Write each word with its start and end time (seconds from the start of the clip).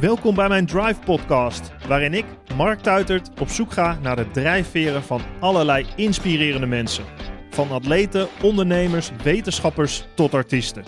Welkom 0.00 0.34
bij 0.34 0.48
mijn 0.48 0.66
Drive 0.66 1.00
Podcast, 1.00 1.86
waarin 1.86 2.14
ik, 2.14 2.24
Mark 2.56 2.80
Tuitert, 2.80 3.40
op 3.40 3.48
zoek 3.48 3.72
ga 3.72 3.98
naar 3.98 4.16
de 4.16 4.30
drijfveren 4.30 5.02
van 5.02 5.20
allerlei 5.40 5.86
inspirerende 5.96 6.66
mensen. 6.66 7.04
Van 7.50 7.70
atleten, 7.70 8.28
ondernemers, 8.42 9.10
wetenschappers 9.22 10.06
tot 10.14 10.34
artiesten. 10.34 10.84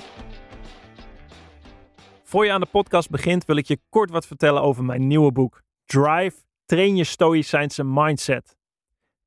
Voor 2.23 2.45
je 2.45 2.53
aan 2.53 2.61
de 2.61 2.67
podcast 2.67 3.11
begint, 3.11 3.45
wil 3.45 3.57
ik 3.57 3.67
je 3.67 3.81
kort 3.89 4.11
wat 4.11 4.27
vertellen 4.27 4.63
over 4.63 4.85
mijn 4.85 5.07
nieuwe 5.07 5.33
boek. 5.33 5.63
Drive, 5.85 6.37
train 6.65 6.97
je 6.97 7.05
stoïcijnse 7.05 7.85
mindset. 7.85 8.57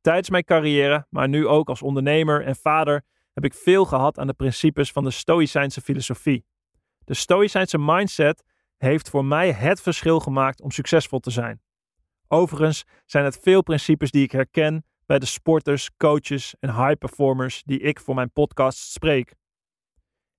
Tijdens 0.02 0.29
mijn 0.29 0.43
carrière, 0.43 1.07
maar 1.09 1.29
nu 1.29 1.47
ook 1.47 1.70
als 1.70 1.81
ondernemer 1.81 2.45
en 2.45 2.55
vader, 2.55 3.04
heb 3.34 3.45
ik 3.45 3.54
veel 3.54 3.86
gehad 3.86 4.20
aan 4.20 4.27
de 4.27 4.34
principes 4.34 4.91
van 4.91 5.04
de 5.04 5.11
stoïcijnse 5.11 5.81
filosofie. 5.81 6.45
De 7.05 7.13
stoïcijnse 7.13 7.77
mindset 7.77 8.43
heeft 8.84 9.09
voor 9.09 9.25
mij 9.25 9.52
het 9.52 9.81
verschil 9.81 10.20
gemaakt 10.20 10.61
om 10.61 10.71
succesvol 10.71 11.19
te 11.19 11.32
zijn. 11.32 11.61
Overigens 12.28 12.83
zijn 13.06 13.25
het 13.25 13.39
veel 13.42 13.61
principes 13.61 14.11
die 14.11 14.23
ik 14.23 14.32
herken 14.32 14.86
bij 15.06 15.19
de 15.19 15.25
sporters, 15.25 15.89
coaches 15.97 16.56
en 16.59 16.69
high 16.69 16.97
performers 16.97 17.64
die 17.64 17.79
ik 17.79 18.00
voor 18.00 18.15
mijn 18.15 18.32
podcast 18.32 18.78
spreek. 18.78 19.36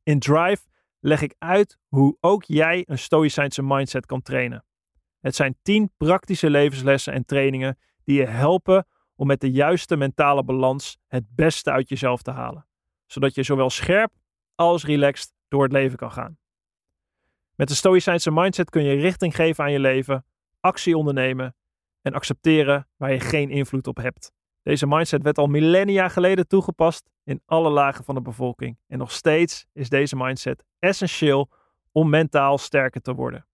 In 0.03 0.19
Drive 0.19 0.63
leg 1.01 1.23
ik 1.23 1.35
uit 1.39 1.79
hoe 1.89 2.17
ook 2.21 2.45
jij 2.45 2.85
een 2.87 2.99
stoïcijnse 2.99 3.63
mindset 3.63 4.07
kan 4.07 4.23
trainen. 4.23 4.65
Het 5.21 5.35
zijn 5.35 5.57
10 5.63 5.93
praktische 5.97 6.51
levenslessen 6.51 7.13
en 7.13 7.25
trainingen 7.25 7.79
die 8.05 8.19
je 8.19 8.27
helpen 8.27 8.87
om 9.15 9.27
met 9.27 9.41
de 9.41 9.51
juiste 9.51 9.97
mentale 9.97 10.45
balans 10.45 10.99
het 11.07 11.25
beste 11.29 11.71
uit 11.71 11.89
jezelf 11.89 12.23
te 12.23 12.31
halen, 12.31 12.67
zodat 13.07 13.35
je 13.35 13.43
zowel 13.43 13.71
scherp 13.71 14.13
als 14.55 14.85
relaxed 14.85 15.33
door 15.49 15.63
het 15.63 15.73
leven 15.73 15.97
kan 15.97 16.13
gaan. 16.13 16.39
Met 17.57 17.69
de 17.69 17.75
stoïcijnse 17.75 18.31
mindset 18.31 18.71
kun 18.71 18.85
je 18.85 18.95
richting 18.95 19.35
geven 19.35 19.65
aan 19.65 19.73
je 19.73 19.81
leven, 19.81 20.27
actie 20.61 20.97
ondernemen 20.97 21.57
en 22.03 22.13
accepteren 22.13 22.89
waar 22.97 23.13
je 23.13 23.21
geen 23.21 23.51
invloed 23.51 23.87
op 23.87 23.97
hebt. 23.97 24.33
Deze 24.63 24.87
mindset 24.87 25.23
werd 25.23 25.39
al 25.39 25.47
millennia 25.47 26.09
geleden 26.09 26.49
toegepast 26.49 27.11
in 27.25 27.43
alle 27.47 27.71
lagen 27.71 28.05
van 28.05 28.15
de 28.15 28.21
bevolking. 28.21 28.79
En 28.87 28.99
nog 28.99 29.13
steeds 29.13 29.67
is 29.73 29.89
deze 29.89 30.17
mindset 30.17 30.65
essentieel 30.79 31.51
om 31.93 32.09
mentaal 32.09 32.59
sterker 32.59 33.01
te 33.01 33.15
worden. 33.15 33.47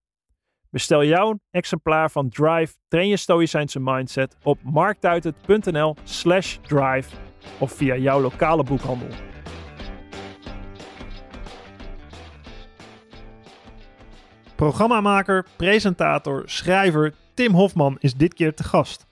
Bestel 0.69 1.03
jouw 1.03 1.39
exemplaar 1.49 2.11
van 2.11 2.29
Drive 2.29 2.75
Train 2.87 3.07
je 3.07 3.17
Stoïcijnse 3.17 3.79
Mindset 3.79 4.37
op 4.43 4.59
marktuitert.nl 4.63 5.95
slash 6.03 6.57
drive 6.57 7.15
of 7.59 7.71
via 7.71 7.95
jouw 7.95 8.21
lokale 8.21 8.63
boekhandel. 8.63 9.30
Programmamaker, 14.61 15.45
presentator, 15.55 16.43
schrijver 16.45 17.13
Tim 17.33 17.53
Hofman 17.53 17.97
is 17.99 18.13
dit 18.13 18.33
keer 18.33 18.53
te 18.53 18.63
gast. 18.63 19.07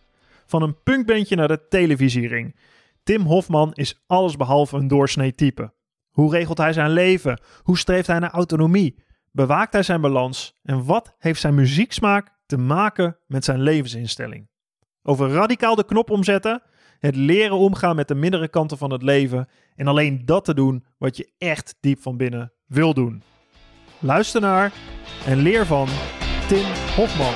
Van 0.46 0.62
een 0.62 0.84
punkbandje 0.84 1.36
naar 1.36 1.48
de 1.48 1.68
televisiering. 1.70 2.56
Tim 3.04 3.22
Hofman 3.22 3.74
is 3.74 4.04
allesbehalve 4.08 4.78
een 4.78 4.88
doorsnee 4.88 5.36
type. 5.36 5.74
Hoe 6.10 6.32
regelt 6.32 6.58
hij 6.58 6.74
zijn 6.74 6.90
leven? 6.90 7.42
Hoe 7.64 7.78
streeft 7.78 8.08
hij 8.08 8.20
naar 8.20 8.32
autonomie? 8.32 9.04
Bewaakt 9.32 9.74
hij 9.74 9.84
zijn 9.84 10.02
balans? 10.02 10.60
En 10.64 10.86
wat 10.86 11.16
heeft 11.20 11.42
zijn 11.42 11.56
muzieksmaak 11.56 12.32
te 12.46 12.58
maken 12.58 13.18
met 13.28 13.46
zijn 13.46 13.62
levensinstelling? 13.62 14.50
Over 15.04 15.30
radicaal 15.30 15.76
de 15.76 15.86
knop 15.86 16.10
omzetten, 16.10 16.62
het 17.00 17.16
leren 17.16 17.58
omgaan 17.58 17.96
met 17.96 18.08
de 18.08 18.16
mindere 18.16 18.48
kanten 18.48 18.78
van 18.78 18.92
het 18.92 19.04
leven 19.04 19.48
en 19.76 19.88
alleen 19.88 20.26
dat 20.26 20.46
te 20.46 20.54
doen 20.54 20.86
wat 20.98 21.18
je 21.18 21.32
echt 21.38 21.76
diep 21.80 22.02
van 22.02 22.18
binnen 22.18 22.54
wil 22.66 22.94
doen. 22.94 23.24
Luister 24.00 24.42
naar 24.42 24.74
en 25.26 25.38
leer 25.38 25.66
van 25.66 25.88
Tim 26.48 26.66
Hofman. 26.96 27.34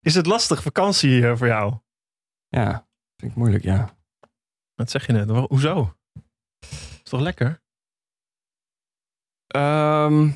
Is 0.00 0.14
het 0.14 0.26
lastig 0.26 0.62
vakantie 0.62 1.26
eh, 1.28 1.36
voor 1.36 1.46
jou? 1.46 1.78
Ja, 2.48 2.88
vind 3.16 3.30
ik 3.32 3.36
moeilijk, 3.38 3.64
ja. 3.64 3.96
Wat 4.74 4.90
zeg 4.90 5.06
je 5.06 5.12
net? 5.12 5.28
Wa- 5.28 5.46
Hoezo? 5.48 5.96
Is 7.02 7.02
toch 7.10 7.20
lekker? 7.20 7.62
Ehm, 9.46 10.30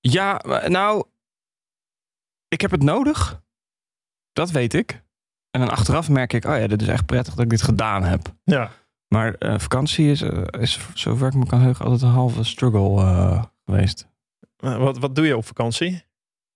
ja, 0.00 0.40
maar 0.46 0.70
nou, 0.70 1.08
ik 2.48 2.60
heb 2.60 2.70
het 2.70 2.82
nodig. 2.82 3.42
Dat 4.32 4.50
weet 4.50 4.74
ik. 4.74 4.92
En 5.50 5.60
dan 5.60 5.70
achteraf 5.70 6.08
merk 6.08 6.32
ik, 6.32 6.44
oh 6.44 6.56
ja, 6.58 6.66
dit 6.66 6.82
is 6.82 6.88
echt 6.88 7.06
prettig 7.06 7.34
dat 7.34 7.44
ik 7.44 7.50
dit 7.50 7.62
gedaan 7.62 8.02
heb. 8.02 8.34
Ja. 8.44 8.70
Maar 9.08 9.34
eh, 9.34 9.58
vakantie 9.58 10.10
is, 10.10 10.22
eh, 10.22 10.42
is, 10.60 10.78
zover 10.94 11.26
ik 11.26 11.34
me 11.34 11.46
kan 11.46 11.60
heugen, 11.60 11.84
altijd 11.84 12.02
een 12.02 12.08
halve 12.08 12.44
struggle 12.44 13.00
eh, 13.00 13.42
geweest. 13.64 14.08
Wat, 14.56 14.98
wat 14.98 15.14
doe 15.14 15.26
je 15.26 15.36
op 15.36 15.46
vakantie? 15.46 16.02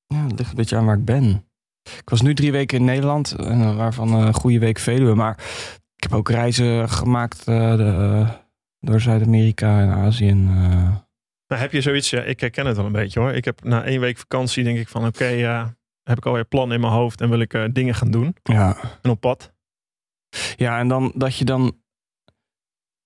Ja, 0.06 0.22
het 0.26 0.38
ligt 0.38 0.50
een 0.50 0.56
beetje 0.56 0.76
aan 0.76 0.84
waar 0.84 0.98
ik 0.98 1.04
ben. 1.04 1.46
Ik 1.82 2.10
was 2.10 2.20
nu 2.20 2.34
drie 2.34 2.52
weken 2.52 2.78
in 2.78 2.84
Nederland, 2.84 3.34
waarvan 3.76 4.12
een 4.12 4.34
goede 4.34 4.58
week 4.58 4.78
Veluwe. 4.78 5.14
Maar 5.14 5.32
ik 5.96 6.02
heb 6.02 6.12
ook 6.12 6.28
reizen 6.28 6.88
gemaakt 6.88 7.44
de, 7.44 8.26
door 8.80 9.00
Zuid-Amerika 9.00 9.80
en 9.80 9.90
Azië. 9.90 10.28
En, 10.28 10.44
Nou, 11.46 11.60
heb 11.60 11.72
je 11.72 11.80
zoiets? 11.80 12.10
Ja, 12.10 12.22
ik 12.22 12.40
herken 12.40 12.66
het 12.66 12.76
wel 12.76 12.86
een 12.86 12.92
beetje 12.92 13.20
hoor. 13.20 13.32
Ik 13.32 13.44
heb 13.44 13.64
na 13.64 13.84
één 13.84 14.00
week 14.00 14.18
vakantie 14.18 14.64
denk 14.64 14.78
ik 14.78 14.88
van 14.88 15.06
oké, 15.06 15.26
ja, 15.26 15.76
heb 16.02 16.18
ik 16.18 16.26
alweer 16.26 16.44
plannen 16.44 16.74
in 16.74 16.80
mijn 16.80 16.92
hoofd 16.92 17.20
en 17.20 17.30
wil 17.30 17.40
ik 17.40 17.68
dingen 17.72 17.94
gaan 17.94 18.10
doen. 18.10 18.36
ja. 18.42 18.76
En 19.02 19.10
op 19.10 19.20
pad. 19.20 19.52
Ja, 20.56 20.78
en 20.78 20.88
dan 20.88 21.12
dat 21.14 21.36
je 21.36 21.44
dan. 21.44 21.81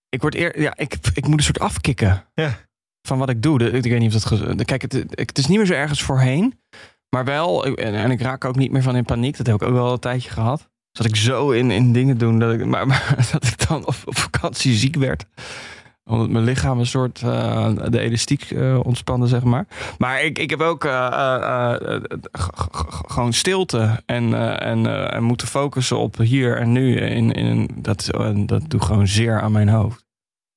Ik 0.08 0.20
word 0.20 0.34
eer. 0.34 0.60
Ja, 0.60 0.76
ik, 0.76 0.96
ik 1.14 1.26
moet 1.26 1.38
een 1.38 1.44
soort 1.44 1.58
afkicken. 1.60 2.24
Ja. 2.34 2.58
Van 3.02 3.18
wat 3.18 3.28
ik 3.28 3.42
doe. 3.42 3.58
De- 3.58 3.70
Ik 3.70 3.82
weet 3.82 3.98
niet 3.98 4.14
of 4.14 4.22
dat. 4.22 4.64
Kijk, 4.64 4.82
het, 4.82 4.92
het 5.10 5.38
is 5.38 5.46
niet 5.46 5.56
meer 5.58 5.66
zo 5.66 5.72
ergens 5.72 6.02
voorheen. 6.02 6.60
Maar 7.08 7.24
wel. 7.24 7.64
En, 7.64 7.94
en 7.94 8.10
ik 8.10 8.20
raak 8.20 8.44
ook 8.44 8.56
niet 8.56 8.70
meer 8.72 8.82
van 8.82 8.96
in 8.96 9.04
paniek. 9.04 9.36
Dat 9.36 9.46
heb 9.46 9.54
ik 9.54 9.62
ook 9.62 9.72
wel 9.72 9.92
een 9.92 9.98
tijdje 9.98 10.30
gehad. 10.30 10.68
Dat 10.92 11.06
ik 11.06 11.16
zo 11.16 11.50
in, 11.50 11.70
in 11.70 11.92
dingen 11.92 12.18
doen. 12.18 12.38
Dat 12.38 12.52
ik, 12.54 12.64
maar, 12.64 12.86
maar 12.92 13.28
dat 13.32 13.44
ik 13.44 13.68
dan 13.68 13.86
op, 13.86 13.94
op 14.04 14.18
vakantie 14.18 14.74
ziek 14.74 14.96
werd. 14.96 15.24
Omdat 16.10 16.28
mijn 16.28 16.44
lichaam 16.44 16.78
een 16.78 16.86
soort. 16.86 17.22
eh, 17.22 17.70
de 17.88 17.98
elastiek 18.00 18.50
eh, 18.50 18.78
ontspande, 18.82 19.26
zeg 19.26 19.42
maar. 19.44 19.66
Maar 19.98 20.22
ik, 20.22 20.38
ik 20.38 20.50
heb 20.50 20.60
ook 20.60 20.84
eh, 20.84 21.74
gewoon 23.06 23.32
stilte 23.32 24.02
en, 24.06 24.58
en, 24.60 25.10
en 25.12 25.22
moeten 25.22 25.46
focussen 25.46 25.98
op 25.98 26.16
hier 26.16 26.56
en 26.56 26.72
nu. 26.72 26.96
In, 26.96 27.32
in, 27.32 27.68
dat, 27.74 28.10
dat 28.36 28.62
doet 28.70 28.84
gewoon 28.84 29.06
zeer 29.08 29.40
aan 29.40 29.52
mijn 29.52 29.68
hoofd. 29.68 30.04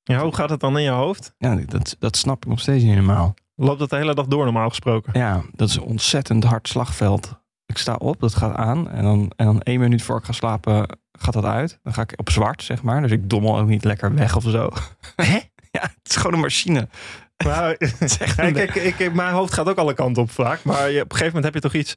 Ja, 0.02 0.22
hoe 0.22 0.34
gaat 0.34 0.50
het 0.50 0.60
dan 0.60 0.76
in 0.78 0.82
je 0.84 0.90
hoofd? 0.90 1.34
Ja, 1.38 1.56
dat, 1.66 1.96
dat 1.98 2.16
snap 2.16 2.42
ik 2.44 2.48
nog 2.50 2.60
steeds 2.60 2.82
niet 2.82 2.92
helemaal. 2.92 3.34
Loopt 3.54 3.78
dat 3.78 3.90
de 3.90 3.96
hele 3.96 4.14
dag 4.14 4.26
door 4.26 4.44
normaal 4.44 4.68
gesproken? 4.68 5.12
Ja, 5.18 5.42
dat 5.52 5.68
is 5.68 5.76
een 5.76 5.82
ontzettend 5.82 6.44
hard 6.44 6.68
slagveld. 6.68 7.38
Ik 7.66 7.78
sta 7.78 7.94
op, 7.94 8.20
dat 8.20 8.34
gaat 8.34 8.56
aan. 8.56 8.90
En 8.90 9.02
dan, 9.04 9.32
en 9.36 9.46
dan 9.46 9.60
één 9.60 9.80
minuut 9.80 10.02
voor 10.02 10.16
ik 10.18 10.24
ga 10.24 10.32
slapen, 10.32 10.98
gaat 11.22 11.34
dat 11.34 11.44
uit. 11.44 11.78
Dan 11.82 11.92
ga 11.94 12.02
ik 12.02 12.12
op 12.16 12.30
zwart, 12.30 12.62
zeg 12.62 12.82
maar. 12.82 13.02
Dus 13.02 13.10
ik 13.10 13.30
dommel 13.30 13.58
ook 13.58 13.68
niet 13.68 13.84
lekker 13.84 14.14
weg 14.14 14.36
of 14.36 14.42
zo. 14.42 14.70
Hè? 15.16 15.38
Ja, 15.72 15.80
het 15.82 15.98
is 16.10 16.16
gewoon 16.16 16.32
een 16.32 16.40
machine. 16.40 16.88
Ja, 17.36 17.74
kijk, 18.36 18.74
ik, 18.74 18.98
ik- 18.98 19.14
mijn 19.14 19.32
hoofd 19.32 19.52
gaat 19.52 19.68
ook 19.68 19.76
alle 19.78 19.94
kanten 19.94 20.22
op 20.22 20.30
vaak. 20.30 20.62
Maar 20.64 20.90
je, 20.90 20.96
op 21.02 21.10
een 21.10 21.16
gegeven 21.16 21.26
moment 21.26 21.44
heb 21.44 21.54
je 21.54 21.60
toch 21.60 21.74
iets. 21.80 21.96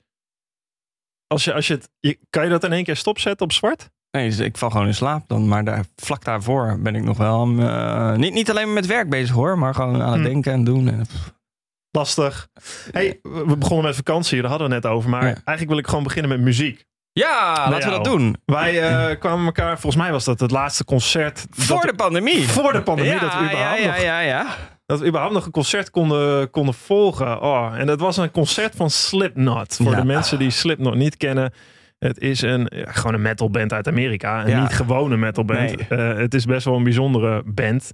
Als 1.27 1.43
je, 1.43 1.53
als 1.53 1.67
je 1.67 1.73
het, 1.73 1.89
je, 1.99 2.19
kan 2.29 2.43
je 2.43 2.49
dat 2.49 2.63
in 2.63 2.71
één 2.73 2.83
keer 2.83 2.95
stopzetten 2.95 3.45
op 3.45 3.51
zwart? 3.51 3.89
Nee, 4.11 4.29
dus 4.29 4.39
ik 4.39 4.57
val 4.57 4.69
gewoon 4.69 4.87
in 4.87 4.95
slaap 4.95 5.27
dan. 5.27 5.47
Maar 5.47 5.63
daar, 5.63 5.85
vlak 5.95 6.23
daarvoor 6.23 6.79
ben 6.79 6.95
ik 6.95 7.03
nog 7.03 7.17
wel... 7.17 7.47
eh, 7.59 8.15
niet, 8.15 8.33
niet 8.33 8.49
alleen 8.49 8.73
met 8.73 8.85
werk 8.85 9.09
bezig 9.09 9.35
hoor, 9.35 9.57
maar 9.57 9.75
gewoon 9.75 10.01
aan 10.01 10.11
het 10.11 10.21
Hm. 10.21 10.27
denken 10.27 10.51
en 10.53 10.63
doen. 10.63 10.87
En, 10.87 11.05
Lastig. 11.91 12.47
Hey, 12.91 13.19
we 13.21 13.55
begonnen 13.57 13.85
met 13.85 13.95
vakantie, 13.95 14.41
daar 14.41 14.49
hadden 14.49 14.67
we 14.69 14.73
het 14.73 14.83
net 14.83 14.91
over. 14.93 15.09
Maar 15.09 15.21
Ja. 15.21 15.27
eigenlijk 15.33 15.69
wil 15.69 15.77
ik 15.77 15.87
gewoon 15.87 16.03
beginnen 16.03 16.31
met 16.31 16.39
muziek. 16.41 16.85
Ja, 17.13 17.69
laten 17.69 17.89
we 17.89 17.95
dat 17.95 18.03
doen. 18.03 18.35
Wij 18.45 18.81
eh, 18.81 19.19
kwamen 19.19 19.45
elkaar, 19.45 19.79
volgens 19.79 20.03
mij 20.03 20.11
was 20.11 20.23
dat 20.23 20.39
het 20.39 20.51
laatste 20.51 20.85
concert. 20.85 21.45
Voor 21.49 21.81
dat, 21.81 21.89
de 21.89 21.95
pandemie. 21.95 22.47
voor 22.47 22.73
de 22.73 22.83
pandemie, 22.83 23.11
ja, 23.11 23.19
dat, 23.19 23.33
we 23.33 23.43
überhaupt 23.43 23.79
ja, 23.79 23.85
nog, 23.85 23.97
ja, 23.97 24.03
ja, 24.03 24.19
ja. 24.19 24.55
dat 24.85 24.99
we 24.99 25.07
überhaupt 25.07 25.33
nog 25.33 25.45
een 25.45 25.51
concert 25.51 25.89
konden, 25.89 26.49
konden 26.49 26.73
volgen. 26.73 27.41
Oh, 27.41 27.73
en 27.77 27.85
dat 27.85 27.99
was 27.99 28.17
een 28.17 28.31
concert 28.31 28.75
van 28.75 28.89
Slipknot. 28.89 29.75
Voor 29.75 29.95
de 29.95 30.05
mensen 30.05 30.39
die 30.39 30.49
Slipknot 30.49 30.95
niet 30.95 31.17
kennen. 31.17 31.53
Het 31.99 32.19
is 32.19 32.41
een, 32.41 32.71
gewoon 32.71 33.13
een 33.13 33.21
metalband 33.21 33.73
uit 33.73 33.87
Amerika. 33.87 34.45
En 34.45 34.61
niet 34.61 34.73
gewoon 34.73 35.11
een 35.11 35.19
metalband. 35.19 35.89
Nee. 35.89 35.99
Eh, 35.99 36.17
het 36.17 36.33
is 36.33 36.45
best 36.45 36.65
wel 36.65 36.75
een 36.75 36.83
bijzondere 36.83 37.43
band. 37.45 37.91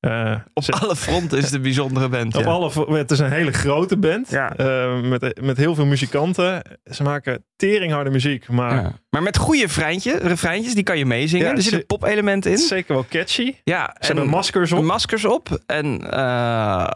Eh, 0.00 0.36
Op 0.54 0.62
ze- 0.62 0.72
alle 0.72 0.96
fronten 0.96 1.38
is 1.38 1.44
het 1.44 1.52
een 1.54 1.62
bijzondere 1.62 2.08
band. 2.08 2.34
op 2.36 2.42
ja. 2.42 2.48
alle, 2.50 2.96
het 2.98 3.10
is 3.10 3.18
een 3.18 3.30
hele 3.30 3.52
grote 3.52 3.96
band. 3.96 4.30
Ja. 4.30 4.56
eh, 4.56 5.00
met, 5.00 5.40
met 5.42 5.56
heel 5.56 5.74
veel 5.74 5.84
muzikanten. 5.86 6.62
Ze 6.84 7.02
maken 7.02 7.44
teringharde 7.56 8.10
muziek. 8.10 8.48
Maar 8.48 8.74
Ja. 8.74 8.92
Maar 9.10 9.22
met 9.22 9.36
goede 9.36 9.60
refreintje, 9.60 10.18
refreintjes, 10.18 10.74
die 10.74 10.82
kan 10.84 10.98
je 10.98 11.06
meezingen. 11.06 11.46
Ja, 11.46 11.52
er 11.52 11.62
zit 11.62 11.72
ze- 11.72 11.78
een 11.78 11.86
popelement 11.86 12.46
in. 12.46 12.58
zeker 12.58 12.94
wel 12.94 13.06
catchy. 13.08 13.54
Ja, 13.64 13.96
Ze 14.00 14.06
hebben 14.06 14.26
maskers 14.28 14.72
op. 14.72 14.84
maskers 14.84 15.24
op. 15.24 15.62
En 15.66 16.10
eh, 16.10 16.86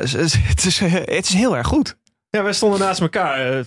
het, 0.00 0.14
is, 0.14 0.80
het 0.84 1.24
is 1.24 1.32
heel 1.34 1.56
erg 1.56 1.66
goed. 1.66 1.96
Ja, 2.30 2.42
wij 2.42 2.52
stonden 2.52 2.80
naast 2.80 3.00
elkaar. 3.00 3.52
eh, 3.52 3.60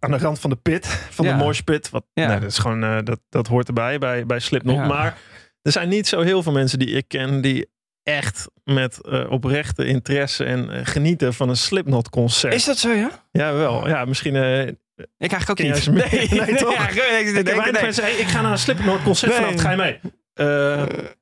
aan 0.00 0.10
de 0.10 0.18
rand 0.18 0.38
van 0.40 0.50
de 0.50 0.56
pit, 0.56 0.86
van 1.10 1.24
Ja. 1.26 1.36
de 1.36 1.44
mosh 1.44 1.60
pit. 1.60 1.90
Wat, 1.90 2.04
Ja. 2.14 2.26
nee, 2.28 2.40
dat, 2.40 2.50
is 2.50 2.58
gewoon, 2.58 2.84
eh, 2.84 2.96
dat, 3.04 3.20
dat 3.28 3.46
hoort 3.46 3.68
erbij 3.68 3.98
bij, 3.98 4.26
bij 4.26 4.38
Slipknot. 4.38 4.76
Ja. 4.76 4.86
Maar 4.86 5.16
er 5.62 5.72
zijn 5.72 5.88
niet 5.88 6.06
zo 6.08 6.20
heel 6.20 6.42
veel 6.42 6.52
mensen 6.52 6.78
die 6.78 6.88
ik 6.88 7.04
ken 7.08 7.40
die 7.40 7.68
echt 8.02 8.46
met 8.64 9.06
eh, 9.06 9.30
oprechte 9.30 9.84
interesse 9.86 10.44
en 10.44 10.70
eh, 10.70 10.80
genieten 10.86 11.34
van 11.34 11.48
een 11.48 11.56
Slipknot 11.56 12.10
concert. 12.10 12.54
Is 12.54 12.64
dat 12.64 12.78
zo, 12.78 12.90
ja? 12.92 13.10
Ja, 13.32 13.52
wel. 13.52 13.88
Ja, 13.88 14.04
misschien... 14.04 14.36
eh, 14.36 14.60
Ik 14.66 14.76
eigenlijk 15.18 15.50
ook 15.50 15.58
niet. 15.58 15.76
ze 15.76 15.92
meer? 15.92 16.08
Nee, 16.46 16.54
toch? 16.54 16.74
Ja, 16.74 16.88
ik, 16.88 17.44
denk, 17.44 17.62
nee. 17.72 17.82
mensen 17.82 18.04
hey, 18.04 18.12
ik 18.12 18.26
ga 18.26 18.40
naar 18.40 18.52
een 18.52 18.58
Slipknot 18.58 19.02
concert 19.02 19.30
Nee. 19.30 19.40
vanavond. 19.40 19.60
Ga 19.60 19.70
je 19.70 19.76
mee? 19.76 20.00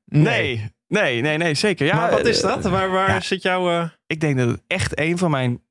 Nee. 0.05 0.71
Nee, 0.87 1.21
nee, 1.21 1.37
nee, 1.37 1.53
zeker. 1.53 1.85
Ja, 1.85 1.95
maar 1.95 2.11
wat 2.11 2.25
is 2.25 2.41
dat? 2.41 2.63
Waar, 2.63 2.89
waar 2.89 3.09
ja. 3.09 3.19
zit 3.19 3.41
jouw 3.41 3.89
Ik 4.07 4.19
denk 4.19 4.37
dat 4.37 4.49
het 4.49 4.61
echt 4.67 4.99
een 4.99 5.17
van 5.17 5.31
mijn 5.31 5.61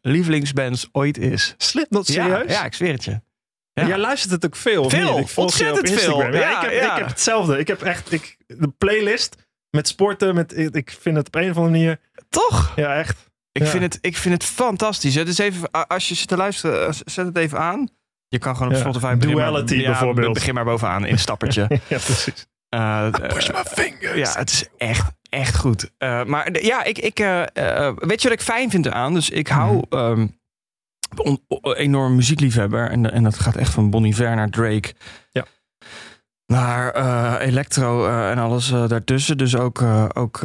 lievelingsbands 0.00 0.88
ooit 0.92 1.18
is. 1.18 1.54
Slipknot 1.56 2.06
Ja, 2.06 2.24
serieus? 2.24 2.52
Ja, 2.52 2.64
ik 2.64 2.74
zweer 2.74 2.92
het 2.92 3.04
je. 3.04 3.20
Ja. 3.74 3.86
Jij 3.86 3.98
luistert 3.98 4.30
het 4.32 4.44
ook 4.44 4.56
veel, 4.56 4.90
Veel? 4.90 5.18
Ik 5.18 5.28
ontzettend 5.34 5.90
veel. 6.00 6.22
Ja, 6.22 6.28
Ja, 6.38 6.56
ik, 6.56 6.70
heb, 6.70 6.80
ja. 6.82 6.92
ik 6.92 6.98
heb 6.98 7.06
hetzelfde. 7.08 7.58
Ik 7.58 7.66
heb 7.68 7.82
echt 7.82 8.12
ik, 8.12 8.36
de 8.46 8.68
playlist 8.78 9.36
met 9.70 9.88
sporten. 9.88 10.34
Met, 10.34 10.56
ik- 10.58 10.74
ik 10.74 10.96
vind 11.00 11.16
het 11.16 11.26
op 11.26 11.34
een 11.34 11.50
of 11.50 11.56
andere 11.56 11.70
manier... 11.76 12.00
Toch? 12.28 12.72
Ja, 12.76 12.94
echt. 12.94 13.30
Ik, 13.52 13.66
vind 13.66 13.82
het, 13.82 13.98
ik 14.00 14.16
vind 14.16 14.34
het 14.34 14.44
fantastisch. 14.44 15.14
Het 15.14 15.28
is 15.28 15.38
even, 15.38 15.70
als 15.70 16.08
je 16.08 16.14
zit 16.14 16.28
te 16.28 16.36
luisteren, 16.36 16.86
eh, 16.86 16.92
zet 17.04 17.26
het 17.26 17.36
even 17.36 17.58
aan. 17.58 17.88
Je 18.28 18.38
kan 18.38 18.56
gewoon 18.56 18.72
op. 18.72 18.78
Spotify 18.78 19.04
maar- 19.04 19.18
Duality 19.18 19.74
ja, 19.74 19.90
bijvoorbeeld. 19.90 20.34
Begin 20.34 20.54
maar 20.54 20.64
bovenaan 20.64 21.04
in 21.06 21.18
stappertje. 21.18 21.60
ja, 21.70 21.78
precies. 21.98 22.46
Eh, 22.68 23.10
Push 23.10 23.48
my 23.50 23.62
fingers. 23.64 24.32
ja, 24.32 24.38
het 24.38 24.50
is 24.50 24.64
echt, 24.78 25.10
echt 25.28 25.56
goed. 25.56 25.90
Maar 25.98 26.60
ja, 26.62 26.84
ik, 26.84 26.98
ik, 26.98 27.18
weet 27.96 28.22
je 28.22 28.28
wat 28.28 28.32
ik 28.32 28.40
fijn 28.40 28.70
vind 28.70 28.86
eraan? 28.86 29.14
Dus 29.14 29.30
ik 29.30 29.48
hou 29.48 29.82
Mhm. 29.88 29.98
ehm, 29.98 30.26
enorm 31.76 32.14
muziekliefhebber. 32.14 32.90
En, 32.90 33.12
en 33.12 33.22
dat 33.22 33.38
gaat 33.38 33.56
echt 33.56 33.72
van 33.72 33.90
Bon 33.90 34.04
Iver 34.04 34.36
naar 34.36 34.50
Drake. 34.50 34.94
Ja. 35.30 35.44
Naar 36.46 36.90
eh, 36.90 37.46
electro 37.46 38.06
eh, 38.06 38.30
en 38.30 38.38
alles 38.38 38.70
eh, 38.70 38.88
daartussen. 38.88 39.38
Dus 39.38 39.56
ook, 39.56 39.82
ook 40.14 40.40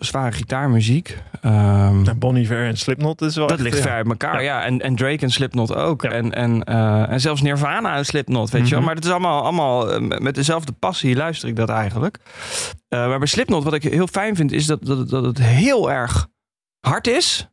zware 0.00 0.32
gitaarmuziek. 0.32 1.18
Ehm, 1.40 2.02
Nou, 2.02 2.14
Bon 2.14 2.36
Iver 2.36 2.66
en 2.66 2.76
Slipknot 2.76 3.20
is 3.20 3.36
wel 3.36 3.46
dat 3.46 3.56
echt, 3.56 3.64
ligt 3.64 3.76
ja. 3.76 3.82
ver 3.82 3.92
uit 3.92 4.06
elkaar, 4.08 4.42
ja. 4.42 4.58
Ja. 4.58 4.64
En, 4.64 4.80
en 4.80 4.96
Drake 4.96 5.22
en 5.22 5.30
Slipknot 5.30 5.74
ook. 5.74 6.02
Ja. 6.02 6.10
En, 6.10 6.32
en, 6.32 6.64
en 7.08 7.20
zelfs 7.20 7.42
Nirvana 7.42 7.96
en 7.96 8.04
Slipknot, 8.04 8.50
weet 8.50 8.68
je 8.68 8.70
wel. 8.70 8.78
Mhm. 8.78 8.86
Maar 8.86 8.94
het 8.94 9.04
is 9.04 9.10
allemaal, 9.10 9.42
allemaal 9.42 10.00
met 10.00 10.34
dezelfde 10.34 10.72
passie 10.72 11.16
luister 11.16 11.48
ik 11.48 11.56
dat 11.56 11.68
eigenlijk. 11.68 12.18
Maar 12.88 13.18
bij 13.18 13.26
Slipknot, 13.26 13.64
wat 13.64 13.74
ik 13.74 13.82
heel 13.82 14.06
fijn 14.06 14.36
vind, 14.36 14.52
is 14.52 14.66
dat, 14.66 14.84
dat, 14.84 15.08
dat 15.08 15.24
het 15.24 15.38
heel 15.38 15.90
erg 15.90 16.28
hard 16.80 17.06
is. 17.06 17.48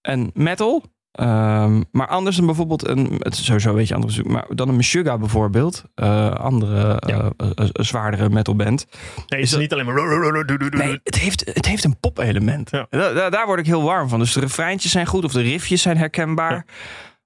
En 0.00 0.30
metal. 0.34 0.82
Ehm, 1.14 1.82
maar 1.90 2.06
anders 2.06 2.36
dan 2.36 2.46
bijvoorbeeld 2.46 2.88
een, 2.88 3.14
het 3.18 3.34
is 3.34 3.44
sowieso 3.44 3.68
een 3.70 3.74
beetje 3.76 3.94
anders, 3.94 4.22
maar 4.22 4.44
dan 4.48 4.68
een 4.68 4.76
Meshuggah 4.76 5.18
bijvoorbeeld, 5.18 5.84
eh, 5.94 6.30
andere 6.30 7.02
Ja. 7.06 7.18
eh, 7.18 7.26
eh, 7.36 7.50
eh, 7.54 7.68
zwaardere 7.72 8.28
metalband. 8.30 8.86
Nee, 8.90 9.24
het 9.26 9.38
Is 9.38 9.50
dat- 9.50 9.60
niet 9.60 9.72
alleen 9.72 9.84
maar... 9.86 10.68
Nee, 10.70 11.00
het 11.04 11.14
heeft, 11.18 11.50
het 11.54 11.66
heeft 11.66 11.84
een 11.84 12.00
pop-element. 12.00 12.70
Ja. 12.70 12.86
Da- 12.90 13.12
da- 13.12 13.30
daar 13.30 13.46
word 13.46 13.58
ik 13.58 13.66
heel 13.66 13.82
warm 13.82 14.08
van. 14.08 14.18
Dus 14.18 14.32
de 14.32 14.40
refreintjes 14.40 14.92
zijn 14.92 15.06
goed 15.06 15.24
of 15.24 15.32
de 15.32 15.40
riffjes 15.42 15.82
zijn 15.82 15.96
herkenbaar. 15.96 16.66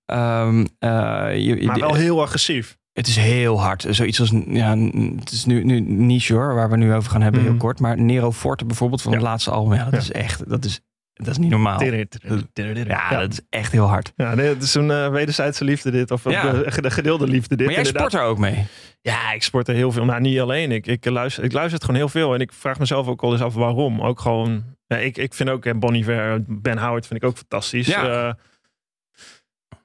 Ehm, 0.05 0.67
eh, 0.79 0.91
je- 1.37 1.63
Maar 1.67 1.79
wel 1.81 1.95
heel 1.95 2.23
agressief. 2.23 2.77
Het 2.93 3.07
is 3.07 3.17
heel 3.17 3.61
hard. 3.61 3.87
Zoiets 3.91 4.21
als, 4.21 4.33
ja, 4.49 4.77
het 5.19 5.31
is 5.31 5.45
nu, 5.45 5.65
nu 5.65 5.81
niche 5.81 6.35
hoor, 6.35 6.55
waar 6.55 6.71
we 6.71 6.77
nu 6.77 6.95
over 6.95 7.11
gaan 7.11 7.23
hebben, 7.23 7.41
Mhm. 7.41 7.51
heel 7.51 7.59
kort. 7.59 7.81
Maar 7.81 8.01
Nero 8.01 8.33
Forte 8.33 8.65
bijvoorbeeld 8.65 9.03
van 9.03 9.13
het 9.13 9.21
Ja. 9.21 9.27
laatste 9.29 9.51
album, 9.51 9.75
ja, 9.75 9.85
dat 9.85 9.93
Ja. 9.93 9.99
is 9.99 10.13
echt, 10.13 10.49
dat 10.49 10.65
is, 10.65 10.81
dat 11.19 11.29
is 11.29 11.39
niet 11.39 11.51
normaal. 11.51 11.83
Ja, 11.83 13.19
dat 13.21 13.33
is 13.33 13.41
echt 13.51 13.73
heel 13.73 13.87
hard. 13.87 14.13
Ja, 14.17 14.35
nee, 14.35 14.49
het 14.49 14.63
is 14.63 14.75
een 14.75 14.91
eh, 14.91 15.11
wederzijdse 15.11 15.65
liefde 15.65 15.91
dit. 15.91 16.11
Of 16.11 16.31
Ja. 16.31 16.53
de, 16.53 16.81
de 16.83 16.91
gedeelde 16.91 17.27
liefde 17.27 17.57
dit. 17.57 17.67
Maar 17.67 17.75
jij 17.75 17.85
inderdaad. 17.85 18.11
sport 18.11 18.23
er 18.23 18.29
ook 18.29 18.39
mee. 18.39 18.67
Ja, 19.01 19.33
ik 19.33 19.43
sport 19.43 19.69
er 19.69 19.75
heel 19.75 19.93
veel. 19.93 20.05
Maar 20.05 20.21
niet 20.21 20.41
alleen. 20.41 20.73
Ik, 20.73 20.87
ik, 20.87 21.05
luister, 21.05 21.45
ik 21.45 21.53
luister 21.53 21.75
het 21.75 21.85
gewoon 21.85 22.01
heel 22.01 22.09
veel. 22.09 22.35
En 22.35 22.41
ik 22.41 22.53
vraag 22.53 22.79
mezelf 22.79 23.07
ook 23.07 23.21
wel 23.21 23.33
eens 23.33 23.41
af 23.41 23.55
waarom. 23.55 24.01
Ook 24.01 24.21
gewoon... 24.21 24.65
Ja, 24.87 24.97
ik, 24.97 25.17
ik 25.19 25.35
vind 25.35 25.49
ook 25.49 25.65
eh, 25.65 25.75
Bon 25.75 25.95
Iver, 25.95 26.45
Ben 26.47 26.79
Howard 26.79 27.07
vind 27.07 27.23
ik 27.23 27.29
ook 27.29 27.37
fantastisch. 27.37 27.87
Ja. 27.87 28.29
Eh, 28.29 28.35